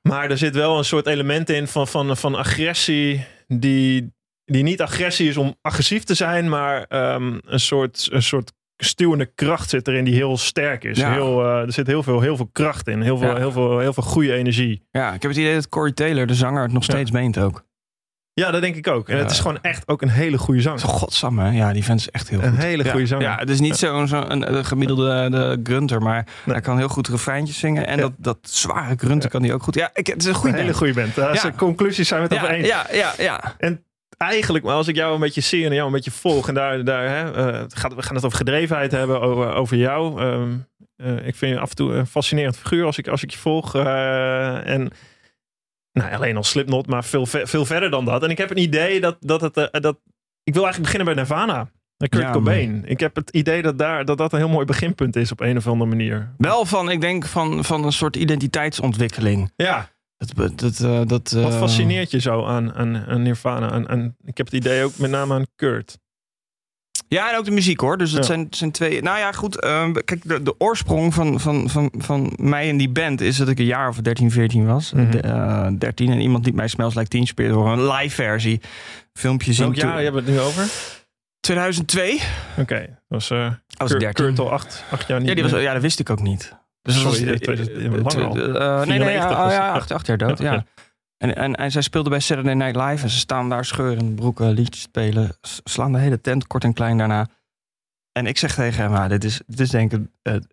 maar 0.02 0.30
er 0.30 0.38
zit 0.38 0.56
wel 0.56 0.78
een 0.78 0.86
soort 0.86 1.08
element 1.08 1.50
in 1.50 1.68
van, 1.68 1.88
van, 1.88 2.18
van 2.18 2.36
agressie. 2.36 3.26
Die, 3.48 4.14
die 4.46 4.64
niet 4.64 4.82
agressie 4.82 5.28
is 5.30 5.38
om 5.38 5.56
agressief 5.62 6.04
te 6.04 6.14
zijn. 6.14 6.50
Maar 6.50 6.84
ehm, 6.84 7.40
een, 7.46 7.60
soort, 7.60 8.08
een 8.12 8.24
soort 8.24 8.52
stuwende 8.84 9.26
kracht 9.36 9.70
zit 9.70 9.88
erin 9.88 10.04
die 10.06 10.14
heel 10.16 10.38
sterk 10.38 10.84
is. 10.84 10.98
Ja. 10.98 11.12
Heel, 11.12 11.44
eh, 11.46 11.62
er 11.62 11.72
zit 11.74 11.88
heel 11.88 12.04
veel, 12.04 12.22
heel 12.22 12.36
veel 12.36 12.50
kracht 12.52 12.88
in. 12.88 13.02
Heel 13.02 13.18
veel, 13.18 13.30
Ja. 13.30 13.38
heel 13.38 13.52
veel, 13.52 13.80
heel 13.80 13.94
veel 13.94 14.04
goede 14.04 14.34
energie. 14.34 14.88
Ja, 14.92 15.14
ik 15.14 15.22
heb 15.22 15.32
het 15.32 15.40
idee 15.40 15.54
dat 15.54 15.70
Corey 15.70 15.92
Taylor, 15.92 16.28
de 16.28 16.36
zanger, 16.36 16.62
het 16.64 16.72
nog 16.74 16.86
Ja. 16.86 16.94
steeds 16.94 17.12
meent 17.12 17.38
ook. 17.38 17.64
Ja, 18.36 18.52
dat 18.52 18.62
denk 18.62 18.76
ik 18.76 18.88
ook. 18.88 19.10
En 19.10 19.18
het 19.18 19.32
is 19.32 19.40
gewoon 19.40 19.62
echt 19.62 19.88
ook 19.88 20.02
een 20.02 20.10
hele 20.10 20.38
goede 20.38 20.62
zanger. 20.62 20.80
Godsamme, 20.80 21.44
hè? 21.44 21.50
ja, 21.58 21.74
die 21.74 21.84
vent 21.84 22.00
is 22.00 22.10
echt 22.10 22.30
heel 22.30 22.42
Een 22.44 22.50
goed. 22.54 22.64
hele 22.64 22.84
Ja, 22.84 22.92
goede 22.92 23.06
zanger. 23.06 23.24
Ja, 23.26 23.36
het 23.38 23.50
is 23.50 23.60
niet 23.60 23.76
zo'n 23.76 24.08
zo 24.08 24.22
een, 24.28 24.54
een 24.56 24.66
gemiddelde 24.66 25.30
de 25.30 25.60
grunter, 25.64 26.02
maar 26.02 26.28
Nee. 26.46 26.54
hij 26.56 26.62
kan 26.64 26.78
heel 26.78 26.88
goed 26.88 27.08
refreintjes 27.08 27.60
zingen. 27.60 27.88
En 27.88 27.98
dat, 28.00 28.12
dat 28.18 28.38
zware 28.42 28.96
grunter 28.98 29.30
kan 29.30 29.44
hij 29.44 29.54
ook 29.54 29.64
goed. 29.64 29.76
Ja, 29.76 29.90
ik, 29.94 30.08
het 30.08 30.22
is 30.22 30.26
een 30.28 30.34
goede 30.34 30.56
een 30.56 30.62
hele 30.62 30.74
goede 30.76 30.94
band. 30.94 31.16
Ja. 31.16 31.36
zijn 31.36 31.56
conclusies 31.56 32.08
zijn 32.08 32.22
we 32.22 32.28
het 32.36 32.44
over 32.44 32.56
Ja, 32.56 32.56
eens. 32.56 32.68
ja, 32.68 32.86
ja, 32.92 33.14
ja. 33.18 33.56
Eigenlijk, 34.18 34.64
maar 34.66 34.76
als 34.76 34.88
ik 34.88 34.96
jou 34.96 35.14
een 35.14 35.20
beetje 35.20 35.42
zie 35.42 35.66
en 35.66 35.74
jou 35.74 35.86
een 35.86 35.94
beetje 35.94 36.12
volg 36.12 36.48
en 36.48 36.54
daar, 36.54 36.84
daar 36.84 37.08
hè, 37.10 37.32
eh, 37.52 37.64
gaat, 37.68 37.94
we 37.96 38.02
gaan 38.02 38.16
het 38.16 38.26
over 38.26 38.38
gedrevenheid 38.38 38.92
hebben, 38.92 39.22
over, 39.22 39.54
over 39.54 39.78
jou. 39.78 40.22
Ehm, 40.22 40.52
eh, 40.96 41.28
ik 41.28 41.36
vind 41.36 41.54
je 41.54 41.60
af 41.60 41.70
en 41.70 41.76
toe 41.76 41.94
een 41.94 42.08
fascinerend 42.08 42.58
figuur 42.58 42.86
als 42.86 42.98
ik, 42.98 43.08
als 43.08 43.24
ik 43.24 43.32
je 43.32 43.38
volg. 43.38 43.76
eh, 43.76 44.68
en 44.68 44.90
nou, 45.92 46.14
alleen 46.14 46.38
al 46.38 46.44
Slipknot, 46.44 46.88
maar 46.88 47.04
veel, 47.04 47.26
ve- 47.26 47.48
veel 47.48 47.66
verder 47.66 47.90
dan 47.90 48.06
dat. 48.06 48.24
En 48.24 48.30
ik 48.30 48.38
heb 48.38 48.50
een 48.50 48.58
idee 48.62 49.00
dat, 49.02 49.18
dat 49.20 49.42
het, 49.42 49.58
eh, 49.58 49.82
dat 49.82 49.98
ik 50.44 50.54
wil 50.54 50.64
eigenlijk 50.64 50.92
beginnen 50.94 51.06
bij 51.16 51.24
Nirvana. 51.24 51.70
Kurt 52.10 52.24
Ja, 52.24 52.32
Cobain. 52.32 52.84
Ik 52.86 53.00
heb 53.00 53.16
het 53.16 53.30
idee 53.30 53.62
dat, 53.62 53.78
daar, 53.78 54.06
dat 54.06 54.18
dat 54.18 54.32
een 54.34 54.38
heel 54.40 54.50
mooi 54.50 54.66
beginpunt 54.66 55.16
is 55.16 55.32
op 55.32 55.40
een 55.40 55.58
of 55.58 55.68
andere 55.68 55.90
manier. 55.90 56.34
Wel 56.38 56.66
van, 56.66 56.90
ik 56.90 57.02
denk, 57.02 57.26
van, 57.26 57.64
van 57.64 57.84
een 57.86 57.92
soort 57.92 58.16
identiteitsontwikkeling. 58.16 59.52
Ja, 59.56 59.90
Dat, 60.36 60.60
dat, 60.60 60.80
eh, 60.80 61.02
dat, 61.08 61.32
wat 61.32 61.52
eh, 61.54 61.58
fascineert 61.60 62.12
je 62.12 62.20
zo 62.20 62.46
aan, 62.46 62.74
aan, 62.74 62.98
aan 63.08 63.22
Nirvana? 63.22 63.72
En, 63.72 63.88
en 63.88 64.16
ik 64.26 64.38
heb 64.38 64.46
het 64.46 64.56
idee 64.56 64.84
ook 64.84 64.98
met 64.98 65.12
name 65.12 65.34
aan 65.34 65.46
Kurt. 65.56 65.98
Ja, 67.08 67.32
en 67.32 67.38
ook 67.38 67.46
de 67.46 67.52
muziek 67.52 67.80
hoor. 67.80 67.98
Dus 67.98 68.12
dat 68.12 68.20
Ja. 68.20 68.26
zijn, 68.26 68.48
zijn 68.50 68.72
twee. 68.72 69.02
Nou 69.02 69.18
ja, 69.18 69.32
goed. 69.32 69.60
eh, 69.62 69.90
kijk, 70.06 70.28
de, 70.28 70.44
de 70.44 70.56
oorsprong 70.58 71.14
van, 71.14 71.40
van, 71.40 71.70
van, 71.70 71.92
van 71.98 72.34
mij 72.36 72.70
en 72.70 72.78
die 72.78 72.90
band 72.90 73.22
is 73.22 73.38
dat 73.38 73.48
ik 73.48 73.60
een 73.60 73.66
jaar 73.66 73.90
of 73.90 73.98
13, 73.98 74.32
14 74.32 74.66
was. 74.66 74.92
Mhm. 74.94 75.12
De, 75.12 75.20
eh, 75.20 75.68
13 75.78 76.12
en 76.12 76.20
iemand 76.20 76.46
liet 76.46 76.56
mij 76.56 76.68
Smells 76.68 76.96
Like 76.96 77.08
Teen 77.08 77.28
Spirit 77.28 77.52
horen. 77.54 77.80
Een 77.80 77.88
live 77.92 78.16
versie. 78.16 78.62
Filmpje 79.14 79.54
zien. 79.54 79.66
Welk 79.66 79.76
jaar 79.78 80.02
hebben 80.02 80.24
we 80.24 80.32
het 80.32 80.40
nu 80.40 80.46
over? 80.46 80.68
2002. 81.40 82.20
Oké, 82.58 82.80
dat 82.80 82.90
was 83.08 83.30
uh, 83.30 83.52
was 83.78 83.90
Kurt, 83.90 84.00
13. 84.02 84.26
Kurt 84.26 84.40
al 84.40 84.52
acht, 84.52 84.84
acht 84.92 85.08
jaar 85.08 85.20
niet 85.20 85.28
Ja, 85.30 85.34
die 85.36 85.44
was, 85.44 85.62
ja, 85.62 85.74
dat 85.74 85.82
wist 85.82 86.00
ik 86.00 86.10
ook 86.10 86.22
niet. 86.22 86.54
Dus 86.84 87.04
dat 87.04 87.14
Sorry, 87.14 87.26
was, 87.26 87.34
eh, 87.34 87.40
2000 87.40 88.14
langer 88.14 88.26
al. 88.28 88.36
eh, 88.38 88.78
nee, 88.88 88.98
nee, 89.00 89.08
94 89.08 89.38
ja, 89.38 89.44
was 89.44 89.54
ja, 89.54 89.66
het. 89.66 89.76
acht, 89.82 89.92
acht 89.92 90.08
jaar 90.08 90.18
dood, 90.18 90.40
Ja. 90.40 90.66
En, 91.18 91.36
en, 91.36 91.56
en 91.56 91.72
zij 91.72 91.82
speelde 91.82 92.10
bij 92.10 92.20
Saturday 92.20 92.54
Night 92.54 92.76
Live 92.76 93.04
en 93.04 93.10
ze 93.10 93.18
staan 93.18 93.50
daar 93.50 93.66
scheuren 93.66 94.16
broeken, 94.16 94.52
liedjes 94.52 94.82
spelen, 94.84 95.38
slaan 95.64 95.92
de 95.92 96.00
hele 96.00 96.22
tent 96.22 96.48
kort 96.48 96.64
en 96.64 96.74
klein 96.74 96.98
daarna. 96.98 97.28
En 98.12 98.26
ik 98.28 98.38
zeg 98.38 98.54
tegen 98.56 98.84
hem, 98.84 98.94
ah, 98.94 99.10
dit 99.10 99.24
is, 99.24 99.42
dit 99.48 99.60
is 99.60 99.70
denk 99.70 99.92
ik, 99.94 100.02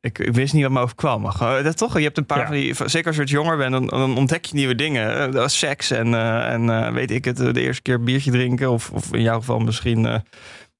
ik, 0.00 0.18
ik 0.18 0.34
wist 0.34 0.52
niet 0.52 0.62
wat 0.62 0.72
me 0.72 0.80
overkwam. 0.80 1.20
Maar 1.22 1.32
gewoon, 1.32 1.62
dat 1.62 1.76
toch, 1.76 1.96
je 1.98 2.04
hebt 2.04 2.18
een 2.18 2.26
paar 2.26 2.38
Ja. 2.38 2.46
van 2.46 2.54
die, 2.54 2.74
zeker 2.74 3.06
als 3.06 3.14
je 3.16 3.22
wat 3.22 3.30
jonger 3.30 3.56
bent, 3.56 3.72
dan, 3.72 3.86
dan 3.86 4.16
ontdek 4.16 4.44
je 4.44 4.54
nieuwe 4.54 4.74
dingen. 4.74 5.34
Is 5.34 5.58
seks 5.58 5.90
en, 5.90 6.14
en 6.44 6.92
weet 6.94 7.10
ik 7.10 7.24
het, 7.24 7.36
de 7.36 7.60
eerste 7.60 7.82
keer 7.82 8.02
biertje 8.02 8.30
drinken 8.30 8.70
of, 8.70 8.90
of 8.90 9.12
in 9.14 9.22
jouw 9.22 9.38
geval 9.38 9.58
misschien 9.58 10.22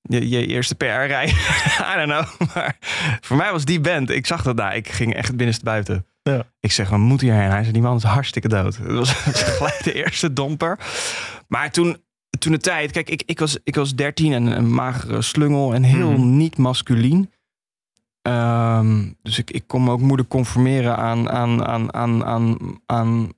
je, 0.02 0.28
je 0.28 0.46
eerste 0.46 0.74
PR-rij. 0.74 1.26
I 1.92 2.06
don't 2.06 2.10
know. 2.38 2.48
Maar 2.54 2.76
voor 3.20 3.36
mij 3.36 3.52
was 3.52 3.64
die 3.64 3.80
band, 3.80 4.10
ik 4.10 4.26
zag 4.26 4.42
dat 4.42 4.56
daar, 4.56 4.76
ik 4.76 4.88
ging 4.88 5.14
echt 5.14 5.36
binnenste 5.36 5.64
buiten. 5.64 6.06
Ja. 6.22 6.42
Ik 6.60 6.72
zeg, 6.72 6.88
we 6.90 6.96
moeten 6.98 7.26
hierheen. 7.26 7.50
Hij 7.50 7.60
zei, 7.60 7.72
die 7.72 7.82
man 7.82 7.96
is 7.96 8.02
hartstikke 8.02 8.48
dood. 8.48 8.78
Dat 8.78 8.92
was 8.96 9.12
gelijk 9.56 9.84
de 9.84 9.92
eerste 9.92 10.32
domper. 10.32 10.78
Maar 11.48 11.70
toen, 11.70 11.96
toen 12.38 12.52
de 12.52 12.58
tijd, 12.58 12.90
kijk, 12.90 13.10
ik, 13.10 13.22
ik, 13.26 13.38
was, 13.38 13.58
ik 13.64 13.74
was 13.74 13.94
13 13.94 14.32
en 14.32 14.46
een 14.46 14.72
magere 14.72 15.22
slungel 15.22 15.74
en 15.74 15.82
heel 15.82 16.10
Mhm. 16.10 16.36
niet 16.36 16.56
masculien. 16.56 17.30
Ehm, 18.22 19.08
dus 19.22 19.38
ik, 19.38 19.50
ik 19.50 19.64
kon 19.66 19.84
me 19.84 19.90
ook 19.90 20.00
moeilijk 20.00 20.28
conformeren 20.28 20.96
aan, 20.96 21.30
aan, 21.30 21.64
aan, 21.66 21.94
aan, 21.94 22.24
aan, 22.24 22.56
aan 22.86 23.28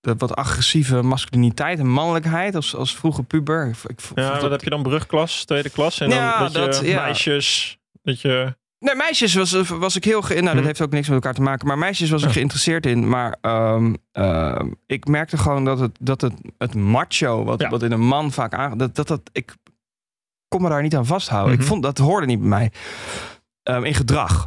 de 0.00 0.14
wat 0.18 0.34
agressieve 0.36 1.02
masculiniteit 1.02 1.78
en 1.78 1.88
mannelijkheid 1.88 2.54
als, 2.54 2.74
als 2.76 2.96
vroege 2.96 3.22
puber. 3.22 3.66
Ik, 3.68 3.76
ik 3.90 4.00
Ja, 4.14 4.32
dat- 4.32 4.42
wat 4.42 4.50
heb 4.50 4.62
je 4.62 4.70
dan? 4.70 4.82
Brugklas, 4.82 5.44
tweede 5.44 5.70
klas? 5.70 6.00
En 6.00 6.10
dan 6.10 6.38
dat, 6.38 6.52
je 6.52 6.58
dat- 6.58 6.80
ja. 6.84 7.02
meisjes, 7.02 7.78
dat 8.02 8.20
je... 8.20 8.58
Nee, 8.78 8.94
meisjes 8.94 9.34
was, 9.34 9.52
was 9.68 9.96
ik 9.96 10.04
heel... 10.04 10.22
Ge 10.22 10.32
nou, 10.34 10.44
dat 10.46 10.54
Hm. 10.58 10.64
heeft 10.64 10.80
ook 10.80 10.90
niks 10.90 11.06
met 11.06 11.16
elkaar 11.16 11.34
te 11.34 11.42
maken. 11.42 11.66
Maar 11.66 11.78
meisjes 11.78 12.10
was 12.10 12.22
ik 12.22 12.30
geïnteresseerd 12.30 12.86
in. 12.86 13.08
Maar 13.08 13.36
ehm, 13.40 13.94
ehm, 14.12 14.70
ik 14.86 15.06
merkte 15.06 15.36
gewoon 15.38 15.64
dat 15.64 15.78
het, 15.80 15.96
dat 16.00 16.20
het, 16.20 16.32
het 16.58 16.74
macho... 16.74 17.44
Wat, 17.44 17.66
wat 17.68 17.82
in 17.82 17.92
een 17.92 18.00
man 18.06 18.32
vaak 18.32 18.54
aan... 18.54 18.78
Dat, 18.78 18.94
dat, 18.94 19.08
dat, 19.08 19.20
ik 19.32 19.54
kon 20.48 20.62
me 20.62 20.68
daar 20.68 20.82
niet 20.82 20.96
aan 20.96 21.06
vasthouden. 21.06 21.52
Mhm. 21.52 21.60
Ik 21.62 21.68
vond 21.68 21.82
dat 21.82 21.98
hoorde 21.98 22.26
niet 22.26 22.38
bij 22.40 22.48
mij. 22.48 22.72
Ehm, 23.62 23.84
in 23.84 23.94
gedrag. 23.94 24.46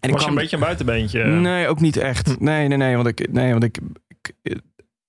En 0.00 0.10
was 0.10 0.20
je 0.20 0.26
kwam- 0.26 0.28
een 0.28 0.34
beetje 0.42 0.56
een 0.56 0.62
buitenbeentje? 0.62 1.24
Nee, 1.24 1.68
ook 1.68 1.80
niet 1.80 1.96
echt. 1.96 2.26
Hm. 2.28 2.44
Nee, 2.44 2.68
nee, 2.68 2.78
nee. 2.78 2.94
Want 2.96 3.06
ik... 3.08 3.32
Nee, 3.32 3.50
want 3.52 3.64
ik... 3.64 3.78
ik- 4.42 4.60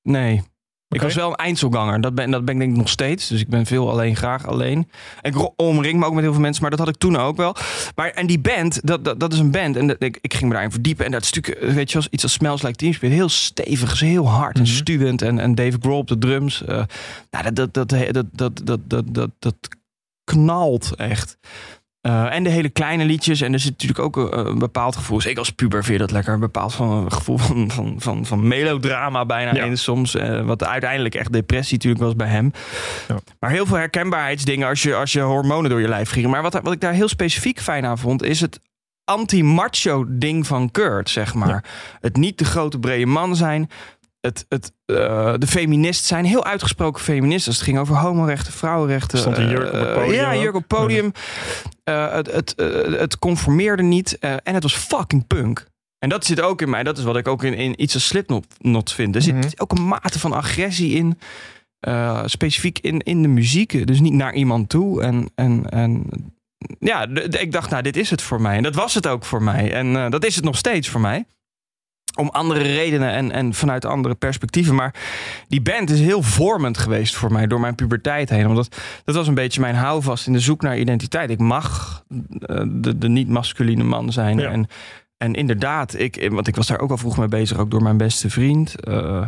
nee. 0.04 0.42
Ik 0.90 1.02
was 1.02 1.16
wel 1.16 1.30
een 1.30 1.36
Einzelganger. 1.36 2.02
Dat 2.02 2.16
ben, 2.16 2.32
dat 2.32 2.46
ben 2.46 2.54
ik 2.54 2.60
denk 2.60 2.72
ik 2.72 2.78
nog 2.78 2.90
steeds. 2.90 3.28
Dus 3.28 3.42
ik 3.42 3.48
ben 3.48 3.66
veel 3.66 3.90
alleen, 3.90 4.16
graag 4.16 4.48
alleen. 4.48 4.90
En 5.22 5.32
ik 5.34 5.52
omring 5.62 6.00
me 6.00 6.06
ook 6.06 6.14
met 6.14 6.24
heel 6.24 6.32
veel 6.32 6.42
mensen. 6.42 6.62
Maar 6.62 6.72
dat 6.72 6.80
had 6.80 6.88
ik 6.90 6.96
toen 6.98 7.16
ook 7.18 7.38
wel. 7.38 7.56
Maar, 7.96 8.10
en 8.10 8.28
die 8.28 8.40
band, 8.40 8.80
dat, 8.88 9.06
dat, 9.06 9.20
dat 9.20 9.34
is 9.34 9.40
een 9.40 9.52
band. 9.52 9.76
En 9.76 9.88
dat, 9.88 10.04
ik, 10.04 10.18
ik 10.22 10.34
ging 10.34 10.46
me 10.46 10.52
daarin 10.52 10.72
verdiepen. 10.72 11.06
En 11.06 11.12
dat 11.12 11.26
stuk, 11.26 11.48
eh, 11.48 11.74
weet 11.74 11.92
je, 11.92 11.98
als 11.98 12.08
iets 12.10 12.24
als 12.24 12.34
Smells 12.34 12.62
Like 12.62 12.76
Teen 12.76 12.94
Spirit. 12.94 13.16
Heel 13.16 13.30
stevig, 13.30 13.92
is 13.94 14.00
heel 14.00 14.30
hard 14.30 14.56
en 14.58 14.62
Mhm. 14.62 14.72
stuwend. 14.72 15.22
En, 15.22 15.40
en 15.40 15.56
Dave 15.56 15.78
Grohl 15.80 15.98
op 15.98 16.08
de 16.08 16.18
drums. 16.18 16.64
eh, 16.64 16.84
nou, 17.32 17.52
dat, 17.54 17.74
dat, 17.74 17.74
dat, 17.90 18.14
dat, 18.14 18.26
dat, 18.34 18.66
dat, 18.66 18.80
dat, 18.90 19.04
dat, 19.14 19.30
dat 19.40 19.56
knalt 20.24 20.96
echt. 20.96 21.38
Eh, 22.08 22.34
en 22.36 22.44
de 22.44 22.50
hele 22.50 22.70
kleine 22.70 23.06
liedjes. 23.06 23.42
En 23.42 23.54
er 23.54 23.60
zit 23.60 23.72
natuurlijk 23.72 24.00
ook 24.00 24.16
een, 24.18 24.48
een 24.48 24.60
bepaald 24.60 24.96
gevoel. 24.96 25.22
Zeker 25.22 25.40
als 25.40 25.50
puber 25.52 25.84
vind 25.84 25.94
je 26.00 26.06
dat 26.06 26.12
lekker. 26.12 26.34
Een 26.34 26.40
bepaald 26.40 26.74
van, 26.74 26.92
een 26.92 27.12
gevoel 27.12 27.38
van, 27.38 27.72
van, 27.72 27.96
van, 27.98 28.26
van 28.26 28.48
melodrama 28.48 29.26
bijna 29.26 29.54
Ja. 29.54 29.64
in 29.64 29.78
soms. 29.78 30.16
eh, 30.16 30.46
wat 30.46 30.64
uiteindelijk 30.64 31.16
echt 31.16 31.34
depressie 31.34 31.74
natuurlijk 31.74 32.04
was 32.04 32.16
bij 32.16 32.28
hem. 32.28 32.52
Ja. 33.08 33.16
Maar 33.40 33.50
heel 33.50 33.66
veel 33.66 33.78
herkenbaarheidsdingen 33.78 34.68
als 34.68 34.84
je, 34.84 34.96
als 34.96 35.12
je 35.12 35.22
hormonen 35.22 35.70
door 35.70 35.82
je 35.82 35.88
lijf 35.88 36.10
gieren. 36.10 36.32
Maar 36.32 36.42
wat, 36.42 36.54
wat 36.64 36.74
ik 36.74 36.82
daar 36.82 36.94
heel 36.94 37.08
specifiek 37.08 37.60
fijn 37.62 37.86
aan 37.86 37.98
vond... 37.98 38.24
is 38.24 38.42
het 38.42 38.60
anti-macho 39.04 40.06
ding 40.08 40.48
van 40.48 40.72
Kurt, 40.72 41.10
zeg 41.10 41.34
maar. 41.34 41.64
Het 42.02 42.16
niet 42.16 42.38
de 42.38 42.46
grote 42.46 42.80
brede 42.80 43.06
man 43.06 43.36
zijn... 43.36 43.70
Het, 44.22 44.46
het, 44.50 44.72
eh, 44.86 45.34
de 45.38 45.48
feminist 45.48 46.06
zijn, 46.06 46.26
heel 46.26 46.46
uitgesproken 46.46 47.04
feminist. 47.04 47.48
Als 47.48 47.56
het 47.56 47.66
ging 47.66 47.80
over 47.80 47.96
homorechten, 47.96 48.54
vrouwenrechten. 48.54 49.18
Stond 49.20 49.38
een 49.38 49.50
jurk 49.50 49.68
op 49.68 49.74
het 49.80 49.88
eh, 49.88 49.94
podium 49.94 50.14
Ja, 50.14 50.36
jurk 50.36 50.56
op 50.56 50.64
het 50.70 50.80
podium. 50.80 51.12
Eh, 51.84 52.12
het, 52.12 52.32
het, 52.32 52.56
eh, 52.56 53.00
het 53.00 53.20
conformeerde 53.20 53.84
niet. 53.84 54.18
eh, 54.20 54.32
en 54.44 54.54
het 54.54 54.64
was 54.64 54.76
fucking 54.76 55.28
punk. 55.28 55.68
En 56.00 56.10
dat 56.10 56.26
zit 56.26 56.42
ook 56.42 56.62
in 56.62 56.70
mij. 56.70 56.84
Dat 56.84 56.98
is 56.98 57.04
wat 57.04 57.18
ik 57.18 57.28
ook 57.28 57.44
in, 57.44 57.54
in 57.54 57.82
iets 57.82 57.94
als 57.94 58.08
Slipknot 58.08 58.46
not 58.60 58.92
vind. 58.94 59.16
Er 59.16 59.22
zit 59.22 59.34
Mhm. 59.36 59.48
ook 59.58 59.72
een 59.72 59.88
mate 59.88 60.20
van 60.20 60.34
agressie 60.34 60.94
in. 60.96 61.20
eh, 61.80 62.22
specifiek 62.26 62.80
in, 62.80 63.00
in 63.00 63.22
de 63.22 63.28
muziek. 63.28 63.88
Dus 63.88 64.00
niet 64.00 64.14
naar 64.14 64.34
iemand 64.34 64.70
toe. 64.70 65.02
En, 65.02 65.30
en, 65.36 65.70
en 65.70 66.06
ja, 66.80 67.08
ik 67.40 67.52
dacht, 67.52 67.70
nou, 67.70 67.82
dit 67.84 67.98
is 67.98 68.10
het 68.10 68.22
voor 68.22 68.42
mij. 68.42 68.58
En 68.58 68.64
dat 68.64 68.76
was 68.76 68.94
het 68.94 69.08
ook 69.08 69.26
voor 69.26 69.44
mij. 69.44 69.74
En 69.74 69.96
eh, 69.96 70.10
dat 70.10 70.26
is 70.26 70.36
het 70.36 70.44
nog 70.44 70.58
steeds 70.58 70.90
voor 70.90 71.02
mij. 71.02 71.26
Om 72.18 72.30
andere 72.30 72.62
redenen 72.62 73.12
en, 73.12 73.32
en 73.32 73.54
vanuit 73.54 73.86
andere 73.86 74.16
perspectieven. 74.16 74.76
Maar 74.76 74.94
die 75.48 75.62
band 75.62 75.90
is 75.90 76.00
heel 76.00 76.22
vormend 76.22 76.78
geweest 76.78 77.16
voor 77.16 77.32
mij 77.32 77.48
door 77.48 77.60
mijn 77.60 77.76
puberteit 77.76 78.30
heen. 78.30 78.48
Omdat 78.48 78.76
dat 79.06 79.16
was 79.16 79.28
een 79.28 79.34
beetje 79.34 79.62
mijn 79.62 79.76
houvast 79.76 80.28
in 80.28 80.34
de 80.34 80.40
zoek 80.40 80.62
naar 80.62 80.78
identiteit. 80.78 81.30
Ik 81.30 81.40
mag 81.40 82.04
eh, 82.40 82.62
de, 82.68 82.98
de 82.98 83.10
niet-masculine 83.10 83.84
man 83.84 84.12
zijn. 84.12 84.38
Ja. 84.38 84.50
En, 84.52 84.68
en 85.18 85.34
inderdaad, 85.34 86.00
ik, 86.00 86.28
want 86.32 86.48
ik 86.48 86.56
was 86.56 86.68
daar 86.68 86.80
ook 86.80 86.92
al 86.92 86.98
vroeg 86.98 87.18
mee 87.18 87.28
bezig, 87.28 87.58
ook 87.58 87.72
door 87.72 87.84
mijn 87.84 87.98
beste 87.98 88.30
vriend. 88.30 88.80
Eh, 88.80 89.26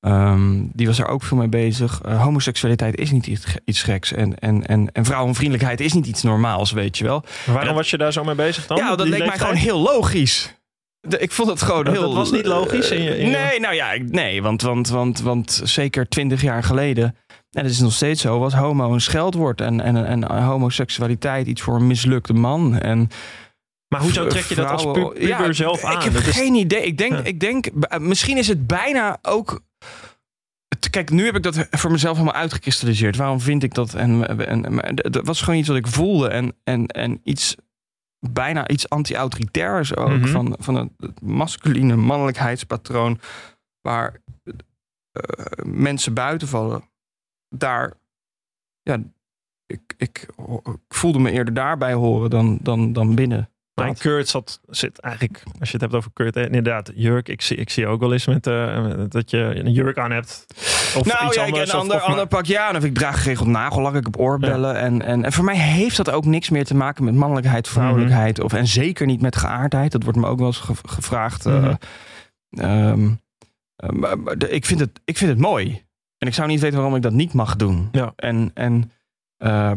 ehm, 0.00 0.62
die 0.72 0.86
was 0.86 0.96
daar 0.96 1.08
ook 1.08 1.22
veel 1.22 1.36
mee 1.36 1.48
bezig. 1.48 2.00
Eh, 2.04 2.22
homoseksualiteit 2.22 2.96
is 2.96 3.10
niet 3.10 3.26
iets, 3.26 3.44
iets 3.64 3.82
geks. 3.82 4.12
En, 4.12 4.38
en, 4.38 4.66
en, 4.66 4.92
en 4.92 5.04
vrouwenvriendelijkheid 5.04 5.80
is 5.80 5.92
niet 5.92 6.06
iets 6.06 6.22
normaals, 6.22 6.70
weet 6.72 6.98
je 6.98 7.04
wel. 7.04 7.24
Waarom 7.46 7.64
dat- 7.64 7.74
was 7.74 7.90
je 7.90 7.98
daar 7.98 8.12
zo 8.12 8.24
mee 8.24 8.34
bezig 8.34 8.66
dan? 8.66 8.76
Ja, 8.76 8.96
dat 8.96 9.08
leek 9.08 9.26
mij 9.26 9.38
gewoon 9.38 9.54
heel 9.54 9.78
logisch. 9.80 10.56
De- 11.00 11.18
ik 11.18 11.32
vond 11.32 11.48
het 11.48 11.62
gewoon 11.62 11.84
Dat- 11.84 11.92
heel... 11.94 12.02
dat 12.02 12.14
was 12.14 12.30
niet 12.30 12.46
logisch 12.46 12.90
in 12.90 13.02
je- 13.02 13.18
in 13.18 13.26
je- 13.30 13.36
Nee, 13.36 13.60
nou 13.60 13.74
ja, 13.74 13.92
nee, 14.06 14.42
want, 14.42 14.62
want, 14.62 14.88
want, 14.88 15.20
want 15.20 15.60
zeker 15.64 16.08
twintig 16.08 16.42
jaar 16.42 16.62
geleden... 16.62 17.04
en 17.50 17.62
dat 17.62 17.70
is 17.70 17.80
nog 17.80 17.92
steeds 17.92 18.20
zo, 18.20 18.38
was 18.38 18.54
homo 18.54 18.92
een 18.92 19.00
scheldwoord... 19.00 19.60
en, 19.60 19.80
en, 19.80 20.04
en 20.24 20.42
homoseksualiteit 20.42 21.46
iets 21.46 21.62
voor 21.62 21.76
een 21.76 21.86
mislukte 21.86 22.32
man. 22.32 22.78
En 22.78 23.08
Maar 23.88 24.00
hoezo 24.00 24.26
trek 24.26 24.44
je 24.44 24.54
dat 24.54 24.68
als 24.70 24.82
pu 24.84 24.90
vrouwen- 24.90 25.14
puber 25.18 25.28
Ja, 25.46 25.52
zelf 25.52 25.84
aan? 25.84 25.96
Ik 25.96 26.02
heb 26.02 26.12
Dat 26.12 26.26
is- 26.26 26.36
geen 26.36 26.54
idee. 26.54 26.82
Ik 26.82 26.98
denk, 26.98 27.12
Ja. 27.12 27.22
ik 27.24 27.40
denk, 27.40 27.66
eh, 27.66 27.98
misschien 27.98 28.36
is 28.36 28.48
het 28.48 28.66
bijna 28.66 29.18
ook. 29.22 29.60
Kijk, 30.90 31.10
nu 31.10 31.24
heb 31.24 31.36
ik 31.36 31.42
dat 31.42 31.66
voor 31.70 31.90
mezelf 31.90 32.16
helemaal 32.16 32.40
uitgekristalliseerd. 32.40 33.16
Waarom 33.16 33.40
vind 33.40 33.62
ik 33.62 33.74
dat? 33.74 33.94
En, 33.94 34.38
en, 34.48 34.94
dat 34.94 35.26
was 35.26 35.40
gewoon 35.40 35.58
iets 35.58 35.68
wat 35.68 35.76
ik 35.76 35.86
voelde. 35.86 36.28
En, 36.28 36.56
en, 36.64 36.86
en 36.86 37.20
iets, 37.24 37.56
bijna 38.20 38.68
iets 38.68 38.88
anti-autoritairs 38.88 39.96
ook. 39.96 40.08
Mhm. 40.08 40.26
Van, 40.26 40.56
van 40.58 40.74
het, 40.74 41.20
masculine 41.20 41.96
mannelijkheidspatroon. 41.96 43.20
Waar 43.80 44.22
eh, 45.12 45.64
mensen 45.64 46.14
buiten 46.14 46.48
vallen. 46.48 46.82
Daar, 47.48 47.92
ja, 48.82 48.98
ik, 49.66 49.94
ik, 49.96 50.28
ik 50.58 50.94
voelde 50.94 51.18
me 51.18 51.30
eerder 51.30 51.54
daarbij 51.54 51.92
horen 51.92 52.30
dan, 52.30 52.58
dan, 52.62 52.92
dan 52.92 53.14
binnen. 53.14 53.50
Dat. 53.86 53.98
Kurt 53.98 54.28
zat, 54.28 54.60
zit 54.66 54.98
eigenlijk, 55.00 55.42
als 55.60 55.68
je 55.68 55.72
het 55.72 55.80
hebt 55.80 55.94
over 55.94 56.10
Kurt, 56.12 56.36
eh, 56.36 56.44
inderdaad, 56.44 56.90
jurk. 56.94 57.28
Ik 57.28 57.42
zie, 57.42 57.56
ik 57.56 57.70
zie 57.70 57.86
ook 57.86 58.00
wel 58.00 58.12
eens 58.12 58.26
met, 58.26 58.46
eh, 58.46 58.92
dat 59.08 59.30
je 59.30 59.38
een 59.38 59.72
jurk 59.72 59.98
aan 59.98 60.10
hebt. 60.10 60.44
Of 60.96 61.04
nou 61.06 61.26
iets 61.26 61.34
ja, 61.34 61.42
ik 61.44 61.48
anders. 61.52 61.70
een 61.70 61.76
of- 61.76 61.82
ander, 61.82 61.96
of 61.96 62.02
ander 62.02 62.26
pak 62.26 62.44
ja. 62.44 62.70
Of 62.76 62.84
ik 62.84 62.94
draag 62.94 63.22
geregeld 63.22 63.48
nagellak, 63.48 63.94
ik 63.94 64.04
heb 64.04 64.18
oorbellen. 64.18 64.76
En, 64.76 65.02
en, 65.02 65.24
en 65.24 65.32
voor 65.32 65.44
mij 65.44 65.56
heeft 65.56 65.96
dat 65.96 66.10
ook 66.10 66.24
niks 66.24 66.48
meer 66.50 66.64
te 66.64 66.74
maken 66.74 67.04
met 67.04 67.14
mannelijkheid, 67.14 67.68
vrouwelijkheid. 67.68 68.40
Of, 68.40 68.52
en 68.52 68.66
zeker 68.66 69.06
niet 69.06 69.20
met 69.20 69.36
geaardheid. 69.36 69.92
Dat 69.92 70.02
wordt 70.02 70.18
me 70.18 70.26
ook 70.26 70.38
wel 70.38 70.46
eens 70.46 70.58
ge- 70.58 70.74
gevraagd. 70.86 71.46
eh, 71.46 71.52
Mhm. 71.62 71.74
ehm, 72.50 73.08
eh, 73.76 73.88
maar- 73.90 74.18
maar 74.18 74.38
de- 74.38 74.50
ik, 74.50 74.64
vind 74.64 74.80
het, 74.80 75.00
ik 75.04 75.16
vind 75.16 75.30
het 75.30 75.38
mooi. 75.40 75.86
En 76.18 76.28
ik 76.28 76.34
zou 76.34 76.48
niet 76.48 76.60
weten 76.60 76.76
waarom 76.76 76.96
ik 76.96 77.02
dat 77.02 77.12
niet 77.12 77.32
mag 77.32 77.56
doen. 77.56 77.88
Ja. 77.92 78.12
En, 78.16 78.50
en, 78.54 78.92
eh, 79.36 79.72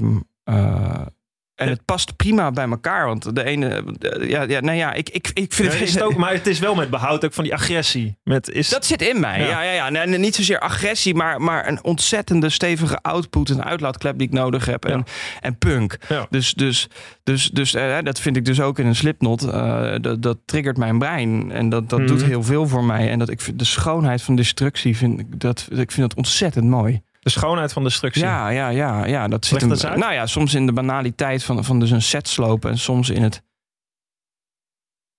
en 1.55 1.67
het 1.69 1.85
past 1.85 2.15
prima 2.15 2.51
bij 2.51 2.69
elkaar. 2.69 3.05
Want 3.07 3.35
de 3.35 3.43
ene... 3.43 3.83
Ja, 4.19 4.41
ja, 4.41 4.59
nou 4.59 4.77
ja, 4.77 4.93
ik, 4.93 5.09
ik, 5.09 5.31
ik 5.33 5.53
vind 5.53 5.71
Ja, 5.71 5.77
het... 5.79 5.87
is 5.87 5.93
het 5.93 6.03
ook, 6.03 6.15
maar 6.23 6.33
het 6.33 6.47
is 6.47 6.59
wel 6.59 6.75
met 6.75 6.89
behoud 6.89 7.25
ook 7.25 7.33
van 7.33 7.43
die 7.43 7.53
agressie. 7.53 8.17
Met, 8.23 8.49
is, 8.49 8.69
Dat 8.69 8.85
zit 8.85 9.01
in 9.01 9.19
mij. 9.19 9.39
Ja. 9.39 9.47
Ja, 9.47 9.61
ja, 9.61 9.71
ja. 9.71 9.89
Nee, 10.05 10.17
niet 10.17 10.35
zozeer 10.35 10.59
agressie, 10.59 11.15
maar, 11.15 11.41
maar 11.41 11.67
een 11.67 11.83
ontzettende 11.83 12.49
stevige 12.49 13.01
output, 13.01 13.49
een 13.49 13.63
uitlaatklep 13.63 14.17
die 14.17 14.27
ik 14.27 14.33
nodig 14.33 14.65
heb. 14.65 14.85
En, 14.85 15.03
en 15.39 15.57
punk. 15.57 15.97
Dus, 16.29 16.53
dus, 16.53 16.87
dus, 17.23 17.49
dus 17.49 17.73
eh, 17.73 17.97
dat 18.03 18.19
vind 18.19 18.37
ik 18.37 18.45
dus 18.45 18.61
ook 18.61 18.79
in 18.79 18.85
een 18.85 18.95
slipknot. 18.95 19.43
eh, 19.43 19.95
dat, 20.01 20.21
dat 20.21 20.37
triggert 20.45 20.77
mijn 20.77 20.99
brein. 20.99 21.51
En 21.51 21.69
dat, 21.69 21.89
dat 21.89 21.99
Mhm. 21.99 22.07
doet 22.07 22.23
heel 22.23 22.43
veel 22.43 22.67
voor 22.67 22.83
mij. 22.83 23.09
En 23.09 23.19
dat 23.19 23.29
ik 23.29 23.59
de 23.59 23.65
schoonheid 23.65 24.21
van 24.21 24.35
destructie 24.35 24.97
vind 24.97 25.19
ik 25.19 25.39
dat, 25.39 25.67
ik 25.69 25.91
vind 25.91 26.09
dat 26.09 26.15
ontzettend 26.17 26.65
mooi. 26.65 27.01
De 27.21 27.29
schoonheid 27.29 27.73
van 27.73 27.83
destructie. 27.83 28.23
Ja, 28.23 28.49
ja, 28.49 28.69
ja, 28.69 29.05
ja. 29.05 29.27
Dat 29.27 29.45
zit 29.45 29.69
dat 29.69 29.81
hem, 29.81 29.99
nou 29.99 30.13
ja, 30.13 30.25
soms 30.25 30.53
in 30.53 30.65
de 30.65 30.73
banaliteit 30.73 31.43
van, 31.43 31.63
van 31.63 31.79
dus 31.79 31.91
een 31.91 32.01
set 32.01 32.27
slopen 32.27 32.69
en 32.69 32.77
soms 32.77 33.09
in 33.09 33.23
het 33.23 33.43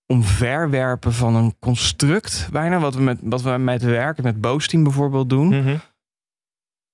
omverwerpen 0.06 1.12
van 1.12 1.34
een 1.34 1.58
construct 1.58 2.48
bijna. 2.52 2.78
Wat 2.78 2.94
we 2.94 3.02
met, 3.02 3.18
wat 3.22 3.42
we 3.42 3.50
met 3.50 3.82
werken, 3.82 4.24
met 4.24 4.40
Boosteam 4.40 4.82
bijvoorbeeld 4.82 5.28
doen. 5.28 5.48
Mhm. 5.48 5.76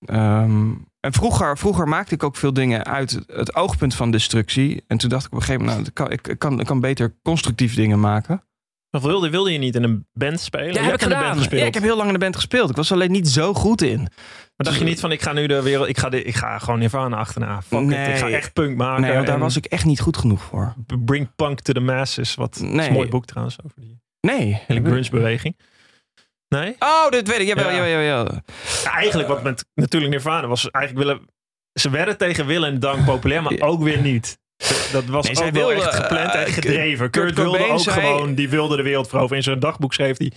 Ehm, 0.06 0.70
en 1.00 1.12
vroeger, 1.12 1.58
vroeger 1.58 1.88
maakte 1.88 2.14
ik 2.14 2.22
ook 2.22 2.36
veel 2.36 2.52
dingen 2.52 2.84
uit 2.84 3.20
het 3.26 3.54
oogpunt 3.54 3.94
van 3.94 4.10
destructie. 4.10 4.84
En 4.86 4.98
toen 4.98 5.08
dacht 5.08 5.26
ik 5.26 5.32
op 5.32 5.38
een 5.38 5.44
gegeven 5.44 5.66
moment, 5.66 5.94
nou, 5.94 6.10
ik 6.10 6.18
kan, 6.20 6.32
ik 6.32 6.38
kan, 6.38 6.60
ik 6.60 6.66
kan 6.66 6.80
beter 6.80 7.16
constructief 7.22 7.74
dingen 7.74 8.00
maken. 8.00 8.42
Of 8.90 9.02
wilde, 9.02 9.30
wilde 9.30 9.52
je 9.52 9.58
niet 9.58 9.74
in 9.74 9.82
een 9.82 10.06
band 10.12 10.40
spelen? 10.40 10.74
Ja, 10.74 10.82
heb 10.82 10.94
ik 10.94 11.00
in 11.02 11.10
een 11.10 11.18
band 11.22 11.36
gespeeld. 11.36 11.60
Ja, 11.60 11.66
ik 11.66 11.74
heb 11.74 11.82
heel 11.82 11.96
lang 11.96 12.06
in 12.06 12.12
de 12.12 12.18
band 12.18 12.34
gespeeld. 12.36 12.70
Ik 12.70 12.76
was 12.76 12.92
alleen 12.92 13.10
niet 13.10 13.28
zo 13.28 13.54
goed 13.54 13.82
in. 13.82 13.98
Maar 13.98 14.66
dacht 14.66 14.78
je 14.78 14.84
niet 14.84 15.00
van, 15.00 15.12
ik 15.12 15.22
ga 15.22 15.32
nu 15.32 15.46
de 15.46 15.62
wereld... 15.62 15.88
Ik 15.88 15.98
ga, 15.98 16.08
dit, 16.08 16.26
ik 16.26 16.34
ga 16.34 16.58
gewoon 16.58 16.78
Nirvana 16.78 17.16
achterna. 17.16 17.62
Fuck 17.62 17.80
it, 17.80 17.86
Nee. 17.86 18.12
ik 18.12 18.18
ga 18.18 18.28
echt 18.28 18.52
punk 18.52 18.76
maken. 18.76 19.02
Nee, 19.02 19.12
want 19.14 19.26
daar 19.26 19.38
was 19.38 19.56
ik 19.56 19.64
echt 19.66 19.84
niet 19.84 20.00
goed 20.00 20.16
genoeg 20.16 20.42
voor. 20.42 20.74
Bring 21.04 21.34
punk 21.36 21.60
to 21.60 21.72
the 21.72 21.80
masses. 21.80 22.34
Wat 22.34 22.54
dat 22.54 22.62
is 22.72 22.86
een 22.86 22.92
mooi 22.92 23.08
boek 23.08 23.26
trouwens 23.26 23.56
over 23.64 23.80
die 23.80 24.00
Nee. 24.20 24.62
hele 24.66 24.80
grunge-beweging. 24.84 25.56
Nee? 26.48 26.76
Oh, 26.78 27.08
dit 27.08 27.28
weet 27.28 27.40
ik. 27.40 27.46
Jawel, 27.46 27.70
Ja. 27.70 27.74
jawel, 27.76 28.00
jawel. 28.02 28.34
Ja, 28.84 28.92
eigenlijk 28.92 29.28
wat 29.28 29.42
met 29.42 29.64
natuurlijk 29.74 30.12
Nirvana 30.12 30.46
was 30.46 30.70
eigenlijk 30.70 31.06
willen... 31.06 31.26
Ze 31.72 31.90
werden 31.90 32.16
tegen 32.18 32.46
wil 32.46 32.64
en 32.64 32.80
dank 32.80 33.04
populair, 33.04 33.42
maar 33.42 33.60
ook 33.60 33.82
weer 33.82 34.00
niet. 34.00 34.38
Dat 34.92 35.04
was 35.04 35.30
Nee, 35.30 35.46
ook 35.48 35.54
wel 35.54 35.72
echt 35.72 35.94
gepland 35.94 36.34
en 36.34 36.46
eh, 36.46 36.52
gedreven. 36.52 37.10
Kurt 37.10 37.34
Kurt, 37.34 37.36
wilde 37.50 37.68
ook 37.68 37.78
zei- 37.80 38.00
gewoon, 38.00 38.34
die 38.34 38.48
wilde 38.48 38.76
de 38.76 38.82
wereld 38.82 39.08
veroveren. 39.08 39.36
In 39.36 39.42
zijn 39.42 39.58
dagboek 39.60 39.94
schreef 39.94 40.18
hij, 40.18 40.32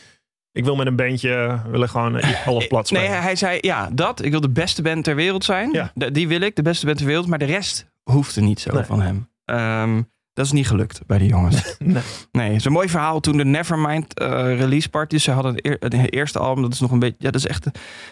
ik 0.52 0.64
wil 0.64 0.76
met 0.76 0.88
een 0.88 0.96
bandje, 0.96 1.62
willen 1.70 1.90
gewoon 1.90 2.18
eh, 2.18 2.48
alles 2.48 2.68
plat 2.68 2.92
Nee, 2.92 3.02
spelen. 3.02 3.18
hij, 3.18 3.26
hij 3.28 3.36
zei, 3.36 3.58
ja, 3.62 3.90
dat. 3.94 4.24
Ik 4.24 4.32
wil 4.32 4.42
de 4.42 4.50
beste 4.50 4.82
band 4.82 5.04
ter 5.04 5.16
wereld 5.16 5.44
zijn. 5.44 5.72
Ja. 5.72 5.92
Die 5.94 6.28
wil 6.28 6.42
ik, 6.42 6.56
de 6.56 6.62
beste 6.62 6.86
band 6.86 6.98
ter 6.98 7.06
wereld. 7.08 7.28
Maar 7.28 7.40
de 7.40 7.46
rest 7.46 7.86
hoefde 8.04 8.42
niet 8.42 8.60
zo 8.60 8.74
Nee. 8.74 8.84
van 8.84 9.02
hem. 9.02 9.30
Ehm, 9.46 10.02
dat 10.34 10.46
is 10.46 10.52
niet 10.52 10.68
gelukt 10.68 11.02
bij 11.08 11.18
die 11.18 11.28
jongens. 11.30 11.76
Nee. 12.32 12.58
Een 12.64 12.72
mooi 12.72 12.90
verhaal 12.90 13.20
toen 13.20 13.38
de 13.38 13.46
Nevermind 13.46 14.14
eh, 14.20 14.30
release 14.58 14.90
parties. 14.90 15.24
Ze 15.24 15.32
hadden 15.32 15.56
het, 15.56 15.66
eer- 15.66 15.78
het 15.80 16.14
eerste 16.14 16.40
album, 16.40 16.64
dat 16.64 16.74
is 16.74 16.80
nog 16.80 16.92
een 16.92 17.00
beetje, 17.00 17.16
ja, 17.20 17.32
dat 17.32 17.42
is 17.42 17.48
echt 17.48 17.68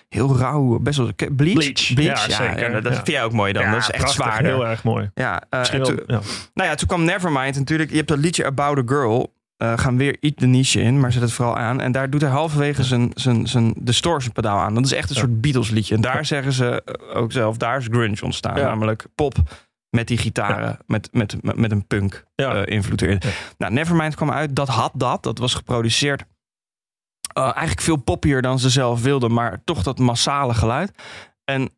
heel 0.09 0.37
rauw, 0.37 0.79
best 0.79 0.97
wel 0.97 1.09
bleach. 1.35 1.93
Bleach, 1.93 1.93
ja, 1.95 2.15
zeker, 2.15 2.71
dat 2.71 2.83
ja. 2.83 2.93
vind 2.93 3.07
jij 3.07 3.23
ook 3.23 3.31
mooi 3.31 3.53
dan. 3.53 3.63
Ja, 3.63 3.71
dat 3.71 3.79
is 3.81 3.89
echt 3.89 3.97
prachtig, 4.03 4.23
zwaarder. 4.23 4.51
Heel 4.51 4.67
erg 4.67 4.83
mooi. 4.83 5.09
Ja, 5.13 5.41
wel, 5.49 5.81
toen- 5.81 5.99
nou 6.53 6.69
ja, 6.69 6.75
toen 6.75 6.87
kwam 6.87 7.03
Nevermind 7.03 7.55
natuurlijk. 7.55 7.89
Je 7.89 7.95
hebt 7.95 8.07
dat 8.07 8.17
liedje 8.17 8.45
About 8.45 8.77
a 8.77 8.83
Girl. 8.85 9.33
eh, 9.57 9.77
gaan 9.77 9.97
weer 9.97 10.17
iets 10.19 10.35
de 10.41 10.47
niche 10.47 10.81
in, 10.81 10.99
maar 10.99 11.11
zet 11.11 11.21
het 11.21 11.31
vooral 11.31 11.57
aan. 11.57 11.81
En 11.81 11.91
daar 11.91 12.09
doet 12.09 12.21
hij 12.21 12.29
halverwege 12.29 12.83
zijn, 12.83 13.11
zijn, 13.15 13.47
zijn 13.47 13.73
distortion 13.77 14.33
pedaal 14.33 14.59
aan. 14.59 14.73
Dat 14.73 14.85
is 14.85 14.93
echt 14.93 15.09
een 15.09 15.15
soort 15.15 15.41
Beatles 15.41 15.69
liedje. 15.69 15.95
En 15.95 16.01
daar 16.01 16.25
zeggen 16.25 16.53
ze 16.53 16.83
ook 17.13 17.31
zelf, 17.31 17.57
daar 17.57 17.77
is 17.77 17.87
grunge 17.91 18.17
ontstaan. 18.23 18.55
Namelijk 18.55 19.05
pop 19.15 19.35
met 19.89 20.07
die 20.07 20.17
gitaren, 20.17 20.79
met, 20.87 21.09
met, 21.11 21.43
met, 21.43 21.55
met 21.55 21.71
een 21.71 21.87
punk 21.87 22.25
Ja. 22.35 22.53
eh, 22.63 22.75
invloed 22.75 23.01
erin. 23.01 23.17
Ja. 23.19 23.29
Nou, 23.57 23.73
Nevermind 23.73 24.15
kwam 24.15 24.31
uit, 24.31 24.55
dat 24.55 24.67
had 24.67 24.91
dat. 24.95 25.23
Dat 25.23 25.37
was 25.37 25.53
geproduceerd 25.53 26.23
eh, 27.33 27.43
eigenlijk 27.43 27.81
veel 27.81 27.95
poppier 27.95 28.41
dan 28.41 28.59
ze 28.59 28.69
zelf 28.69 29.01
wilden, 29.01 29.33
maar 29.33 29.61
toch 29.63 29.83
dat 29.83 29.99
massale 29.99 30.53
geluid. 30.53 30.91
En 31.45 31.69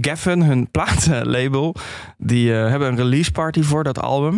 Geffen, 0.00 0.42
hun 0.42 0.70
platenlabel, 0.76 1.74
die 2.18 2.50
hebben 2.52 2.88
een 2.88 2.96
release 2.96 3.32
party 3.32 3.62
voor 3.62 3.84
dat 3.84 4.00
album. 4.00 4.34